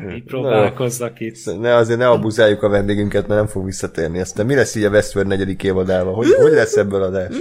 Így 0.14 0.24
próbálkozzak 0.24 1.20
itt. 1.20 1.60
Ne, 1.60 1.74
azért 1.74 1.98
ne 1.98 2.08
abuzáljuk 2.08 2.62
a 2.62 2.68
vendégünket, 2.68 3.26
mert 3.26 3.40
nem 3.40 3.48
fog 3.48 3.64
visszatérni. 3.64 4.20
Aztán 4.20 4.46
mi 4.46 4.54
lesz 4.54 4.74
így 4.74 4.84
a 4.84 4.90
Westworld 4.90 5.28
negyedik 5.28 5.62
évadával? 5.62 6.14
Hogy, 6.14 6.34
hogy 6.34 6.52
lesz 6.52 6.76
ebből 6.76 7.02
adás? 7.02 7.34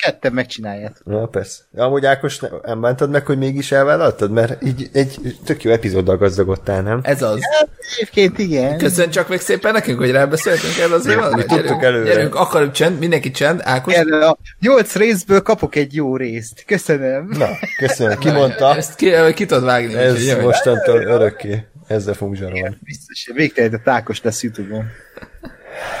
Ketten 0.00 0.32
megcsinálják. 0.32 0.92
Na, 1.04 1.26
persze. 1.26 1.62
Amúgy 1.76 2.06
Ákos, 2.06 2.40
nem 2.62 2.80
bántad 2.80 3.10
meg, 3.10 3.26
hogy 3.26 3.38
mégis 3.38 3.72
elvállaltad? 3.72 4.30
Mert 4.30 4.62
így 4.62 4.90
egy 4.92 5.38
tök 5.44 5.62
jó 5.62 5.70
epizóddal 5.70 6.16
gazdagodtál, 6.16 6.82
nem? 6.82 7.00
Ez 7.02 7.22
az. 7.22 7.38
Ja, 7.38 7.68
egyébként 7.96 8.38
igen. 8.38 8.78
Köszön 8.78 9.10
csak 9.10 9.28
meg 9.28 9.40
szépen 9.40 9.72
nekünk, 9.72 9.98
hogy 9.98 10.10
rábeszéltünk 10.10 10.78
el 10.78 10.92
az 10.92 11.06
évad. 11.06 11.36
Mi 11.36 11.44
tudtuk 11.44 11.82
előre. 11.82 12.04
Gyerünk, 12.04 12.34
akarjuk 12.34 12.72
csend, 12.72 12.98
mindenki 12.98 13.30
csend, 13.30 13.60
Ákos. 13.64 13.92
Igen, 13.92 14.22
a 14.22 14.36
nyolc 14.60 14.94
részből 14.94 15.42
kapok 15.42 15.74
egy 15.74 15.94
jó 15.94 16.16
részt. 16.16 16.64
Köszönöm. 16.66 17.28
Na, 17.38 17.48
köszönöm. 17.78 18.18
Ki 18.18 18.30
mondta? 18.30 18.74
Ezt 18.76 18.94
ki, 18.94 19.10
ki 19.34 19.46
tudod 19.46 19.64
vágni. 19.64 19.94
Ez 19.94 20.14
úgy, 20.14 20.42
mostantól 20.42 21.02
örökké. 21.02 21.64
Ezzel 21.86 22.14
fogunk 22.14 22.36
zsarolni. 22.36 22.76
Biztos, 22.80 23.30
végtelenül 23.34 23.78
a 23.78 23.82
tákos 23.84 24.22
lesz 24.22 24.42
Youtube-on. 24.42 24.84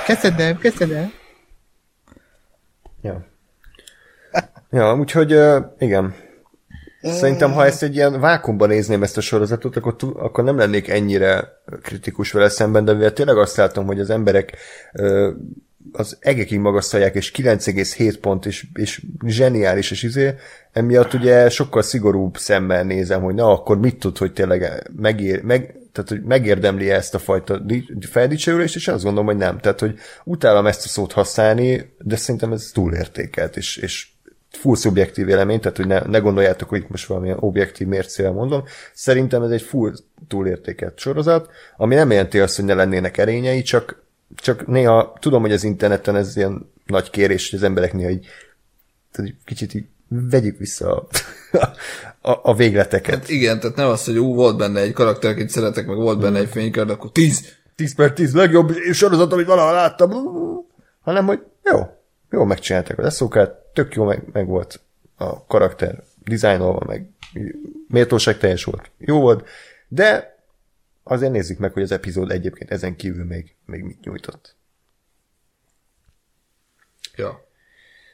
Köszönöm, 0.06 0.58
köszönöm. 0.58 1.12
Ja. 3.02 3.29
Ja, 4.70 4.96
úgyhogy 4.96 5.38
igen. 5.78 6.14
Szerintem, 7.02 7.52
ha 7.52 7.66
ezt 7.66 7.82
egy 7.82 7.94
ilyen 7.94 8.20
vákumban 8.20 8.68
nézném 8.68 9.02
ezt 9.02 9.16
a 9.16 9.20
sorozatot, 9.20 9.76
akkor, 9.76 9.94
akkor 10.16 10.44
nem 10.44 10.56
lennék 10.56 10.88
ennyire 10.88 11.60
kritikus 11.82 12.32
vele 12.32 12.48
szemben, 12.48 12.84
de 12.84 12.92
mivel 12.92 13.12
tényleg 13.12 13.36
azt 13.36 13.56
látom, 13.56 13.86
hogy 13.86 14.00
az 14.00 14.10
emberek 14.10 14.56
az 15.92 16.16
egekig 16.20 16.58
magasztalják, 16.58 17.14
és 17.14 17.30
9,7 17.30 18.14
pont, 18.20 18.46
és, 18.46 18.66
és 18.74 19.02
zseniális, 19.26 19.90
és 19.90 20.02
izé, 20.02 20.34
emiatt 20.72 21.14
ugye 21.14 21.48
sokkal 21.48 21.82
szigorúbb 21.82 22.36
szemmel 22.36 22.84
nézem, 22.84 23.22
hogy 23.22 23.34
na, 23.34 23.52
akkor 23.52 23.78
mit 23.78 23.98
tud, 23.98 24.18
hogy 24.18 24.32
tényleg 24.32 24.90
megér, 24.96 25.42
meg, 25.42 25.74
tehát, 25.92 26.10
hogy 26.10 26.22
megérdemli 26.22 26.90
-e 26.90 26.94
ezt 26.94 27.14
a 27.14 27.18
fajta 27.18 27.62
feldicsőülést, 28.10 28.76
és 28.76 28.88
azt 28.88 29.02
gondolom, 29.02 29.26
hogy 29.26 29.36
nem. 29.36 29.58
Tehát, 29.58 29.80
hogy 29.80 29.98
utálom 30.24 30.66
ezt 30.66 30.84
a 30.84 30.88
szót 30.88 31.12
használni, 31.12 31.94
de 31.98 32.16
szerintem 32.16 32.52
ez 32.52 32.70
túlértékelt, 32.72 33.56
és, 33.56 33.76
és 33.76 34.08
full 34.50 34.76
szubjektív 34.76 35.26
vélemény, 35.26 35.60
tehát 35.60 35.76
hogy 35.76 35.86
ne, 35.86 36.00
ne 36.00 36.18
gondoljátok, 36.18 36.68
hogy 36.68 36.84
most 36.88 37.06
valamilyen 37.06 37.36
objektív 37.40 37.86
mércével 37.86 38.32
mondom. 38.32 38.64
Szerintem 38.94 39.42
ez 39.42 39.50
egy 39.50 39.62
full 39.62 39.92
túlértékelt 40.28 40.98
sorozat, 40.98 41.50
ami 41.76 41.94
nem 41.94 42.10
jelenti 42.10 42.38
azt, 42.38 42.56
hogy 42.56 42.64
ne 42.64 42.74
lennének 42.74 43.18
erényei, 43.18 43.62
csak, 43.62 44.02
csak 44.34 44.66
néha 44.66 45.16
tudom, 45.20 45.40
hogy 45.40 45.52
az 45.52 45.64
interneten 45.64 46.16
ez 46.16 46.36
ilyen 46.36 46.70
nagy 46.86 47.10
kérés, 47.10 47.50
hogy 47.50 47.58
az 47.58 47.64
emberek 47.64 47.92
néha 47.92 48.10
így, 48.10 48.26
tehát 49.12 49.34
kicsit 49.44 49.74
így 49.74 49.84
vegyük 50.08 50.58
vissza 50.58 50.96
a, 50.96 51.08
a, 52.30 52.40
a 52.42 52.54
végleteket. 52.54 53.14
Hát 53.14 53.28
igen, 53.28 53.60
tehát 53.60 53.76
nem 53.76 53.88
az, 53.88 54.04
hogy 54.04 54.18
ú, 54.18 54.34
volt 54.34 54.56
benne 54.56 54.80
egy 54.80 54.92
karakter, 54.92 55.30
akit 55.30 55.50
szeretek, 55.50 55.86
meg 55.86 55.96
volt 55.96 56.18
benne 56.18 56.38
egy 56.38 56.48
fénykard, 56.48 56.90
akkor 56.90 57.12
10, 57.12 57.56
10 57.76 57.94
per 57.94 58.12
10 58.12 58.34
legjobb 58.34 58.72
sorozat, 58.92 59.32
amit 59.32 59.46
valaha 59.46 59.72
láttam, 59.72 60.10
hanem, 61.00 61.26
hogy 61.26 61.40
jó, 61.64 61.99
jó 62.30 62.44
megcsinálták 62.44 62.98
az 62.98 63.04
eszókát, 63.04 63.50
tök 63.72 63.94
jó 63.94 64.04
meg, 64.04 64.22
meg 64.32 64.46
volt 64.46 64.80
a 65.16 65.46
karakter 65.46 66.02
dizájnolva, 66.24 66.84
meg 66.86 67.08
méltóság 67.88 68.38
teljes 68.38 68.64
volt, 68.64 68.90
jó 68.98 69.20
volt, 69.20 69.48
de 69.88 70.38
azért 71.02 71.32
nézzük 71.32 71.58
meg, 71.58 71.72
hogy 71.72 71.82
az 71.82 71.92
epizód 71.92 72.30
egyébként 72.30 72.70
ezen 72.70 72.96
kívül 72.96 73.24
még, 73.24 73.54
még 73.64 73.82
mit 73.82 74.04
nyújtott. 74.04 74.56
Ja. 77.16 77.48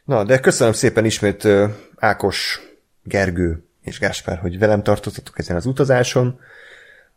Na, 0.05 0.25
de 0.25 0.41
köszönöm 0.41 0.73
szépen 0.73 1.05
ismét 1.05 1.49
Ákos, 1.97 2.61
Gergő 3.03 3.65
és 3.81 3.99
Gáspár, 3.99 4.39
hogy 4.39 4.59
velem 4.59 4.83
tartottatok 4.83 5.39
ezen 5.39 5.57
az 5.57 5.67
utazáson. 5.67 6.41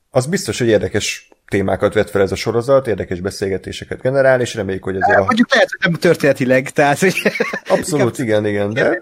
Az 0.10 0.26
biztos, 0.26 0.58
hogy 0.58 0.68
érdekes 0.68 1.29
témákat 1.50 1.94
vett 1.94 2.10
fel 2.10 2.22
ez 2.22 2.32
a 2.32 2.36
sorozat, 2.36 2.88
érdekes 2.88 3.20
beszélgetéseket 3.20 4.02
generál, 4.02 4.42
és 4.42 4.56
reméljük, 4.56 4.84
hogy 4.84 4.96
azért... 4.96 5.20
a... 5.20 5.24
Mondjuk 5.24 5.54
lehet, 5.54 5.70
hogy 5.70 5.92
nem 5.92 6.00
történetileg, 6.00 6.70
tehát... 6.70 7.00
Hogy... 7.00 7.22
Abszolút, 7.68 8.18
igen, 8.18 8.46
igen, 8.46 8.74
de, 8.74 9.02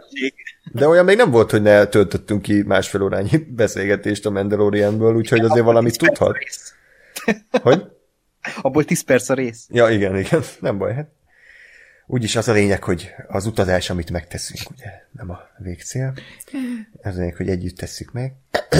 de 0.71 0.87
olyan 0.87 1.05
még 1.05 1.17
nem 1.17 1.31
volt, 1.31 1.51
hogy 1.51 1.61
ne 1.61 1.85
töltöttünk 1.85 2.41
ki 2.41 2.61
másfél 2.61 3.01
órányi 3.01 3.37
beszélgetést 3.55 4.25
a 4.25 4.29
Mandalorianből, 4.29 5.15
úgyhogy 5.15 5.39
azért 5.45 5.65
valamit 5.65 5.97
tudhat. 5.97 6.37
Hogy? 7.61 7.83
Abból 8.61 8.83
10 8.83 9.03
perc 9.03 9.29
a 9.29 9.33
rész. 9.33 9.67
Ja, 9.69 9.89
igen, 9.89 10.17
igen, 10.17 10.41
nem 10.59 10.77
baj, 10.77 10.93
hát. 10.93 11.09
Úgyis 12.09 12.35
az 12.35 12.47
a 12.47 12.53
lényeg, 12.53 12.83
hogy 12.83 13.13
az 13.27 13.45
utazás, 13.45 13.89
amit 13.89 14.11
megteszünk, 14.11 14.69
ugye, 14.71 14.89
nem 15.11 15.29
a 15.29 15.39
végcél. 15.57 16.13
Az 17.01 17.15
a 17.15 17.19
lényeg, 17.19 17.35
hogy 17.35 17.49
együtt 17.49 17.77
tesszük 17.77 18.11
meg. 18.11 18.33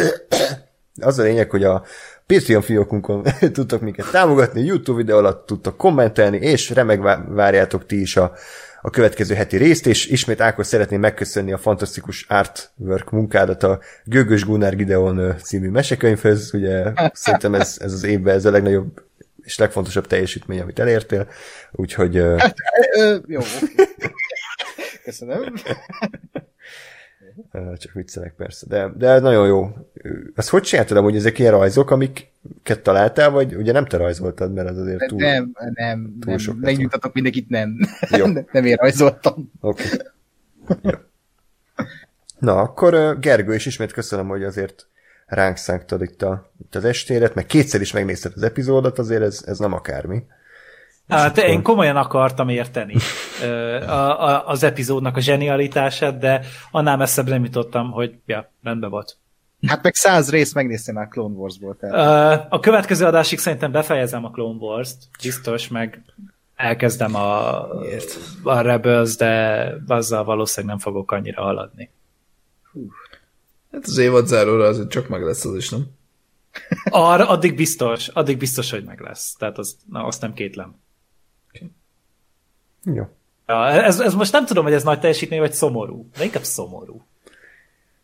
Az 1.00 1.20
a 1.20 1.24
lényeg, 1.24 1.50
hogy 1.50 1.64
a 1.64 1.86
Patreon 2.28 2.62
fiókunkon 2.62 3.24
tudtok 3.54 3.82
minket 3.82 4.12
támogatni, 4.12 4.66
YouTube 4.66 4.98
videó 4.98 5.18
alatt 5.18 5.46
tudtok 5.46 5.78
kommentelni, 5.78 6.38
és 6.38 6.70
remek 6.70 7.02
várjátok 7.28 7.86
ti 7.86 8.02
is 8.02 8.18
a, 8.18 8.34
a 8.82 8.90
következő 8.90 9.36
heti 9.36 9.58
részt, 9.58 9.88
és 9.88 10.08
ismét 10.08 10.42
Ákos 10.42 10.68
szeretném 10.68 11.00
megköszönni 11.00 11.54
a 11.54 11.58
fantasztikus 11.58 12.26
artwork 12.30 13.12
munkádat 13.12 13.64
a 13.64 13.80
Gőgös 14.04 14.46
Gunnar 14.46 14.76
Gideon 14.76 15.36
című 15.44 15.70
mesekönyvhöz, 15.70 16.54
ugye 16.54 16.84
szerintem 17.14 17.56
ez, 17.56 17.78
ez 17.80 17.94
az 17.94 18.04
évben 18.04 18.36
ez 18.36 18.46
a 18.46 18.52
legnagyobb 18.52 19.06
és 19.44 19.58
legfontosabb 19.58 20.08
teljesítmény, 20.08 20.60
amit 20.62 20.80
elértél, 20.80 21.28
úgyhogy... 21.72 22.16
Hát, 22.38 22.56
jó, 23.28 23.40
Köszönöm. 25.04 25.54
Csak 27.78 27.92
viccelek 27.94 28.34
persze, 28.34 28.66
de, 28.70 28.92
de 28.98 29.20
nagyon 29.20 29.48
jó. 29.48 29.76
Ezt 30.36 30.50
hogy 30.50 30.62
csináltad 30.62 30.98
hogy 30.98 31.16
ezek 31.16 31.40
ilyen 31.40 31.52
rajzok, 31.52 31.92
amiket 31.92 32.80
találtál, 32.84 33.30
vagy 33.30 33.56
ugye 33.56 33.72
nem 33.72 33.86
te 33.86 33.98
rajzoltad, 33.98 34.54
mert 34.54 34.70
az 34.70 34.78
azért 34.78 35.08
túl 35.08 35.20
Nem, 35.20 35.52
nem, 35.74 36.04
túl 36.20 36.30
nem. 36.32 36.38
Sok 36.38 36.60
megnyugtatok 36.60 37.14
mindenkit, 37.14 37.50
nem. 37.50 37.80
Jó. 38.10 38.26
nem 38.52 38.66
én 38.66 38.76
rajzoltam. 38.76 39.52
Oké. 39.60 39.84
Okay. 40.68 40.94
Na, 42.40 42.56
akkor 42.56 43.20
Gergő, 43.20 43.54
és 43.54 43.66
ismét 43.66 43.92
köszönöm, 43.92 44.28
hogy 44.28 44.44
azért 44.44 44.88
ránk 45.26 45.58
szánktad 45.58 46.02
itt, 46.02 46.22
a, 46.22 46.52
itt 46.62 46.76
az 46.76 46.86
estéret, 46.86 47.36
meg 47.36 47.46
kétszer 47.46 47.82
is 47.82 47.92
megnézted 47.92 48.32
az 48.36 48.44
epizódot, 48.44 49.00
azért 49.00 49.22
ez, 49.22 49.44
ez 49.46 49.58
nem 49.58 49.74
akármi. 49.74 50.24
Hát 51.08 51.38
akkor... 51.38 51.50
én 51.50 51.62
komolyan 51.62 51.96
akartam 51.96 52.50
érteni 52.50 52.96
a, 53.88 53.92
a, 53.92 54.48
az 54.48 54.64
epizódnak 54.64 55.18
a 55.18 55.20
zsenialitását, 55.20 56.18
de 56.18 56.42
annál 56.72 56.98
messzebb 56.98 57.28
nem 57.28 57.44
jutottam, 57.44 57.92
hogy 57.92 58.16
ja, 58.26 58.52
rendben 58.64 58.90
volt. 58.90 59.18
Hát 59.68 59.84
meg 59.84 59.96
száz 59.96 60.30
részt 60.30 60.54
megnéztem 60.54 60.96
már 60.96 61.08
Clone 61.08 61.36
Wars-ból. 61.36 61.78
Tehát. 61.80 62.46
A 62.50 62.60
következő 62.60 63.06
adásig 63.06 63.40
szerintem 63.40 63.72
befejezem 63.72 64.26
a 64.26 64.32
Clone 64.32 64.58
Wars-t, 64.60 64.98
biztos, 65.22 65.68
meg 65.68 66.02
elkezdem 66.56 67.16
a, 67.16 67.62
a 68.44 68.62
Rebels, 68.62 69.16
de 69.16 69.74
azzal 69.88 70.24
valószínűleg 70.24 70.76
nem 70.76 70.84
fogok 70.84 71.12
annyira 71.12 71.42
haladni. 71.42 71.90
Hú. 72.72 72.92
Hát 73.72 73.84
az 73.86 73.98
évad 73.98 74.28
záróra 74.28 74.68
azért 74.68 74.90
csak 74.90 75.08
meg 75.08 75.24
lesz 75.24 75.46
az 75.46 75.56
is, 75.56 75.70
nem? 75.70 75.86
Arra, 76.90 77.30
addig 77.30 77.56
biztos, 77.56 78.08
addig 78.08 78.38
biztos, 78.38 78.72
hogy 78.72 78.84
meg 78.84 79.00
lesz. 79.00 79.36
Tehát 79.36 79.58
az, 79.58 79.78
na, 79.92 80.06
azt 80.06 80.22
nem 80.22 80.34
kétlem. 80.34 80.76
Jó. 82.84 83.04
Ja, 83.48 83.68
ez, 83.68 84.00
ez 84.00 84.14
most 84.14 84.32
nem 84.32 84.46
tudom, 84.46 84.64
hogy 84.64 84.74
ez 84.74 84.84
nagy 84.84 85.00
teljesítmény, 85.00 85.40
vagy 85.40 85.54
szomorú. 85.54 86.10
De 86.18 86.24
inkább 86.24 86.44
szomorú. 86.44 87.02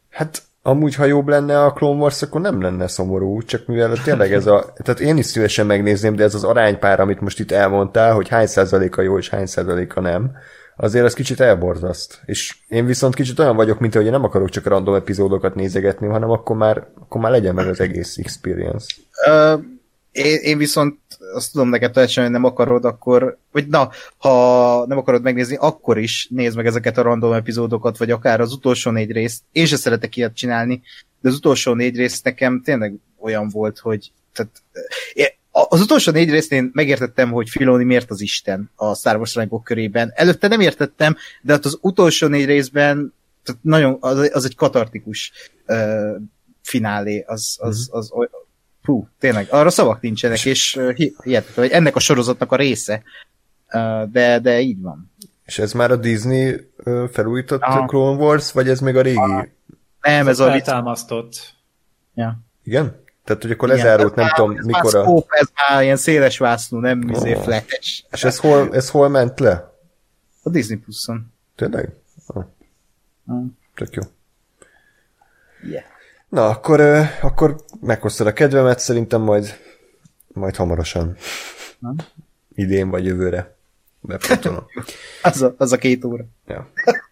Hát 0.10 0.44
amúgy, 0.62 0.96
ha 0.96 1.06
jobb 1.06 1.28
lenne 1.28 1.64
a 1.64 1.74
Clone 1.74 2.00
Wars, 2.00 2.22
akkor 2.22 2.42
nem 2.42 2.62
lenne 2.62 2.88
szomorú, 2.88 3.42
csak 3.42 3.66
mivel 3.68 3.98
tényleg 4.04 4.34
ez 4.34 4.48
a... 4.48 4.66
Tehát 4.84 5.00
én 5.00 5.18
is 5.18 5.26
szívesen 5.26 5.66
megnézném, 5.66 6.16
de 6.16 6.24
ez 6.24 6.36
az 6.36 6.44
aránypár, 6.44 7.00
amit 7.00 7.22
most 7.22 7.40
itt 7.40 7.52
elmondtál, 7.52 8.14
hogy 8.14 8.28
hány 8.28 8.48
százaléka 8.48 9.02
jó 9.02 9.18
és 9.18 9.30
hány 9.30 9.46
százaléka 9.46 10.02
nem, 10.02 10.32
azért 10.76 11.06
az 11.06 11.14
kicsit 11.14 11.40
elborzaszt. 11.40 12.22
És 12.26 12.58
én 12.68 12.86
viszont 12.86 13.16
kicsit 13.16 13.40
olyan 13.40 13.56
vagyok, 13.56 13.80
mint 13.80 13.94
hogy 13.94 14.06
én 14.06 14.12
nem 14.12 14.24
akarok 14.24 14.50
csak 14.50 14.66
random 14.66 14.96
epizódokat 14.96 15.56
nézegetni, 15.56 16.08
hanem 16.08 16.30
akkor 16.30 16.56
már, 16.56 16.88
akkor 17.00 17.22
már 17.22 17.32
legyen 17.32 17.54
meg 17.54 17.68
az 17.68 17.80
egész 17.80 18.18
experience. 18.18 18.96
Uh, 19.28 19.64
én, 20.12 20.40
én 20.42 20.58
viszont 20.58 20.98
azt 21.34 21.52
tudom 21.52 21.70
neked 21.70 21.92
teljesen, 21.92 22.24
hogy 22.24 22.32
nem 22.32 22.44
akarod, 22.44 22.86
akkor, 22.86 23.38
vagy 23.52 23.68
na, 23.68 23.90
ha 24.18 24.86
nem 24.88 24.98
akarod 24.98 25.22
megnézni, 25.22 25.56
akkor 25.56 25.98
is 25.98 26.28
nézd 26.30 26.56
meg 26.56 26.66
ezeket 26.66 26.98
a 26.98 27.02
random 27.02 27.34
epizódokat, 27.34 27.98
vagy 27.98 28.12
akár 28.12 28.42
az 28.42 28.54
utolsó 28.54 28.92
négy 28.92 29.12
részt. 29.12 29.42
Én 29.52 29.66
se 29.66 29.76
szeretek 29.76 30.16
ilyet 30.16 30.36
csinálni, 30.36 30.82
de 31.22 31.30
az 31.30 31.36
utolsó 31.36 31.74
négy 31.74 31.96
rész 31.96 32.22
nekem 32.22 32.62
tényleg 32.62 32.94
olyan 33.20 33.50
volt, 33.50 33.80
hogy 33.80 34.12
tehát, 34.34 34.52
az 35.70 35.82
utolsó 35.82 36.12
négy 36.12 36.30
részt 36.30 36.52
én 36.52 36.70
megértettem, 36.74 37.32
hogy 37.32 37.50
Filoni 37.50 37.84
miért 37.84 38.12
az 38.12 38.22
Isten 38.22 38.72
a 38.76 38.96
Star 38.96 39.16
Wars 39.16 39.36
rajongók 39.36 39.64
körében. 39.64 40.12
Előtte 40.16 40.48
nem 40.48 40.60
értettem, 40.60 41.16
de 41.42 41.54
hát 41.54 41.66
az 41.66 41.78
utolsó 41.82 42.28
négy 42.28 42.46
részben 42.46 43.14
tehát 43.44 43.64
nagyon, 43.64 43.98
az, 44.00 44.30
az 44.34 44.46
egy 44.46 44.56
katartikus 44.56 45.32
uh, 45.68 46.16
finálé, 46.62 47.24
az, 47.28 47.58
az, 47.60 47.90
az, 47.92 48.10
az 48.14 48.30
hú, 48.84 49.08
tényleg, 49.20 49.48
arra 49.50 49.70
szavak 49.70 50.02
nincsenek, 50.02 50.46
és 50.46 50.80
hihetetlen, 51.24 51.68
hogy 51.68 51.76
ennek 51.76 51.96
a 51.96 52.00
sorozatnak 52.00 52.52
a 52.52 52.56
része, 52.56 53.04
de, 54.12 54.40
de 54.40 54.60
így 54.60 54.82
van. 54.82 55.12
És 55.46 55.60
ez 55.60 55.74
már 55.74 55.92
a 55.92 55.96
Disney 55.96 56.72
felújított 57.12 57.62
Aha. 57.62 57.86
Clone 57.86 58.24
Wars, 58.24 58.52
vagy 58.52 58.70
ez 58.70 58.80
még 58.80 58.96
a 58.96 59.02
régi? 59.02 59.18
Aha. 59.18 59.48
Nem, 60.02 60.28
ez, 60.28 60.28
ez 60.28 60.40
a... 60.40 60.50
Feltámasztott. 60.50 61.56
Ja. 62.14 62.40
Igen? 62.64 63.02
Tehát, 63.24 63.42
hogy 63.42 63.52
akkor 63.52 63.68
lezárult, 63.68 64.16
nem 64.16 64.30
tudom, 64.36 64.58
ez 64.58 64.66
mikor 64.66 64.96
a... 64.96 65.04
Scope, 65.04 65.36
ez 65.40 65.48
már 65.70 65.84
ilyen 65.84 65.98
széles 65.98 66.38
vásznú, 66.38 66.80
nem 66.80 67.04
oh. 67.04 67.18
izé 67.18 67.34
flash. 67.34 68.04
És 68.12 68.24
ez 68.24 68.38
hol, 68.38 68.76
ez 68.76 68.90
hol 68.90 69.10
ment 69.10 69.40
le? 69.40 69.74
A 70.44 70.50
Disney 70.50 70.78
Plus-on. 70.78 71.34
Tényleg? 71.56 71.94
Oh. 72.28 72.44
Mm. 73.32 73.46
Tök 73.76 73.96
jó. 73.96 74.02
Yeah. 75.62 75.84
Na, 76.34 76.50
akkor, 76.50 76.82
akkor 77.22 77.56
meghoztad 77.82 78.28
a 78.28 78.34
kedvemet, 78.34 78.80
szerintem 78.80 79.22
majd, 79.22 79.58
majd 80.28 80.56
hamarosan. 80.56 81.16
Nem? 81.80 81.96
Idén 82.56 82.90
vagy 82.90 83.06
jövőre. 83.06 83.56
Bepotolom. 84.02 84.66
az, 85.22 85.42
a, 85.42 85.54
az 85.58 85.72
a 85.72 85.78
két 85.78 86.06
óra. 86.06 86.24
Ja. 86.48 86.70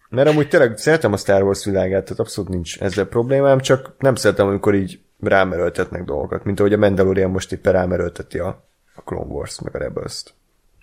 Mert 0.08 0.28
amúgy 0.28 0.48
tényleg 0.48 0.78
szeretem 0.78 1.12
a 1.12 1.16
Star 1.16 1.42
Wars 1.42 1.64
világát, 1.64 2.02
tehát 2.02 2.18
abszolút 2.18 2.50
nincs 2.50 2.80
ezzel 2.80 3.04
problémám, 3.04 3.60
csak 3.60 3.92
nem 3.98 4.14
szeretem, 4.14 4.46
amikor 4.46 4.74
így 4.74 5.00
rámerőltetnek 5.20 6.04
dolgokat, 6.04 6.44
mint 6.44 6.60
ahogy 6.60 6.72
a 6.72 6.78
Mandalorian 6.78 7.30
most 7.30 7.52
éppen 7.52 7.72
rámerőlteti 7.72 8.38
a, 8.38 8.64
a 8.94 9.02
Clone 9.02 9.32
Wars, 9.32 9.60
meg 9.60 9.74
a 9.74 9.78
Rebels-t. 9.78 10.34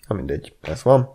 Ha 0.06 0.14
mindegy, 0.14 0.54
ez 0.60 0.82
van. 0.82 1.14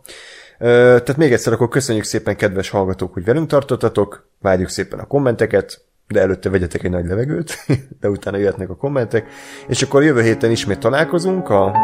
Tehát 0.57 1.17
még 1.17 1.33
egyszer 1.33 1.53
akkor 1.53 1.69
köszönjük 1.69 2.05
szépen, 2.05 2.35
kedves 2.35 2.69
hallgatók, 2.69 3.13
hogy 3.13 3.23
velünk 3.23 3.47
tartottatok, 3.47 4.27
várjuk 4.39 4.69
szépen 4.69 4.99
a 4.99 5.07
kommenteket, 5.07 5.85
de 6.07 6.21
előtte 6.21 6.49
vegyetek 6.49 6.83
egy 6.83 6.91
nagy 6.91 7.05
levegőt, 7.05 7.65
de 8.01 8.09
utána 8.09 8.37
jöhetnek 8.37 8.69
a 8.69 8.75
kommentek, 8.75 9.27
és 9.67 9.81
akkor 9.81 10.03
jövő 10.03 10.21
héten 10.21 10.51
ismét 10.51 10.79
találkozunk 10.79 11.49
a 11.49 11.75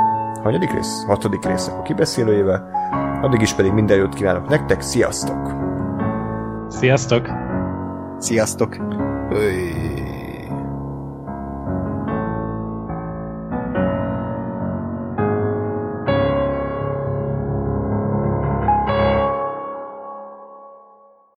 hanyadik 0.43 0.73
rész? 0.73 1.03
Hatodik 1.07 1.45
résznek 1.45 1.77
a 1.77 1.81
kibeszélőjével. 1.81 2.69
Addig 3.22 3.41
is 3.41 3.53
pedig 3.53 3.72
minden 3.72 3.98
jót 3.98 4.15
kívánok 4.15 4.48
nektek, 4.48 4.81
sziasztok! 4.81 5.52
Sziasztok! 6.69 7.27
Sziasztok! 8.19 8.77
Öy. 9.31 9.90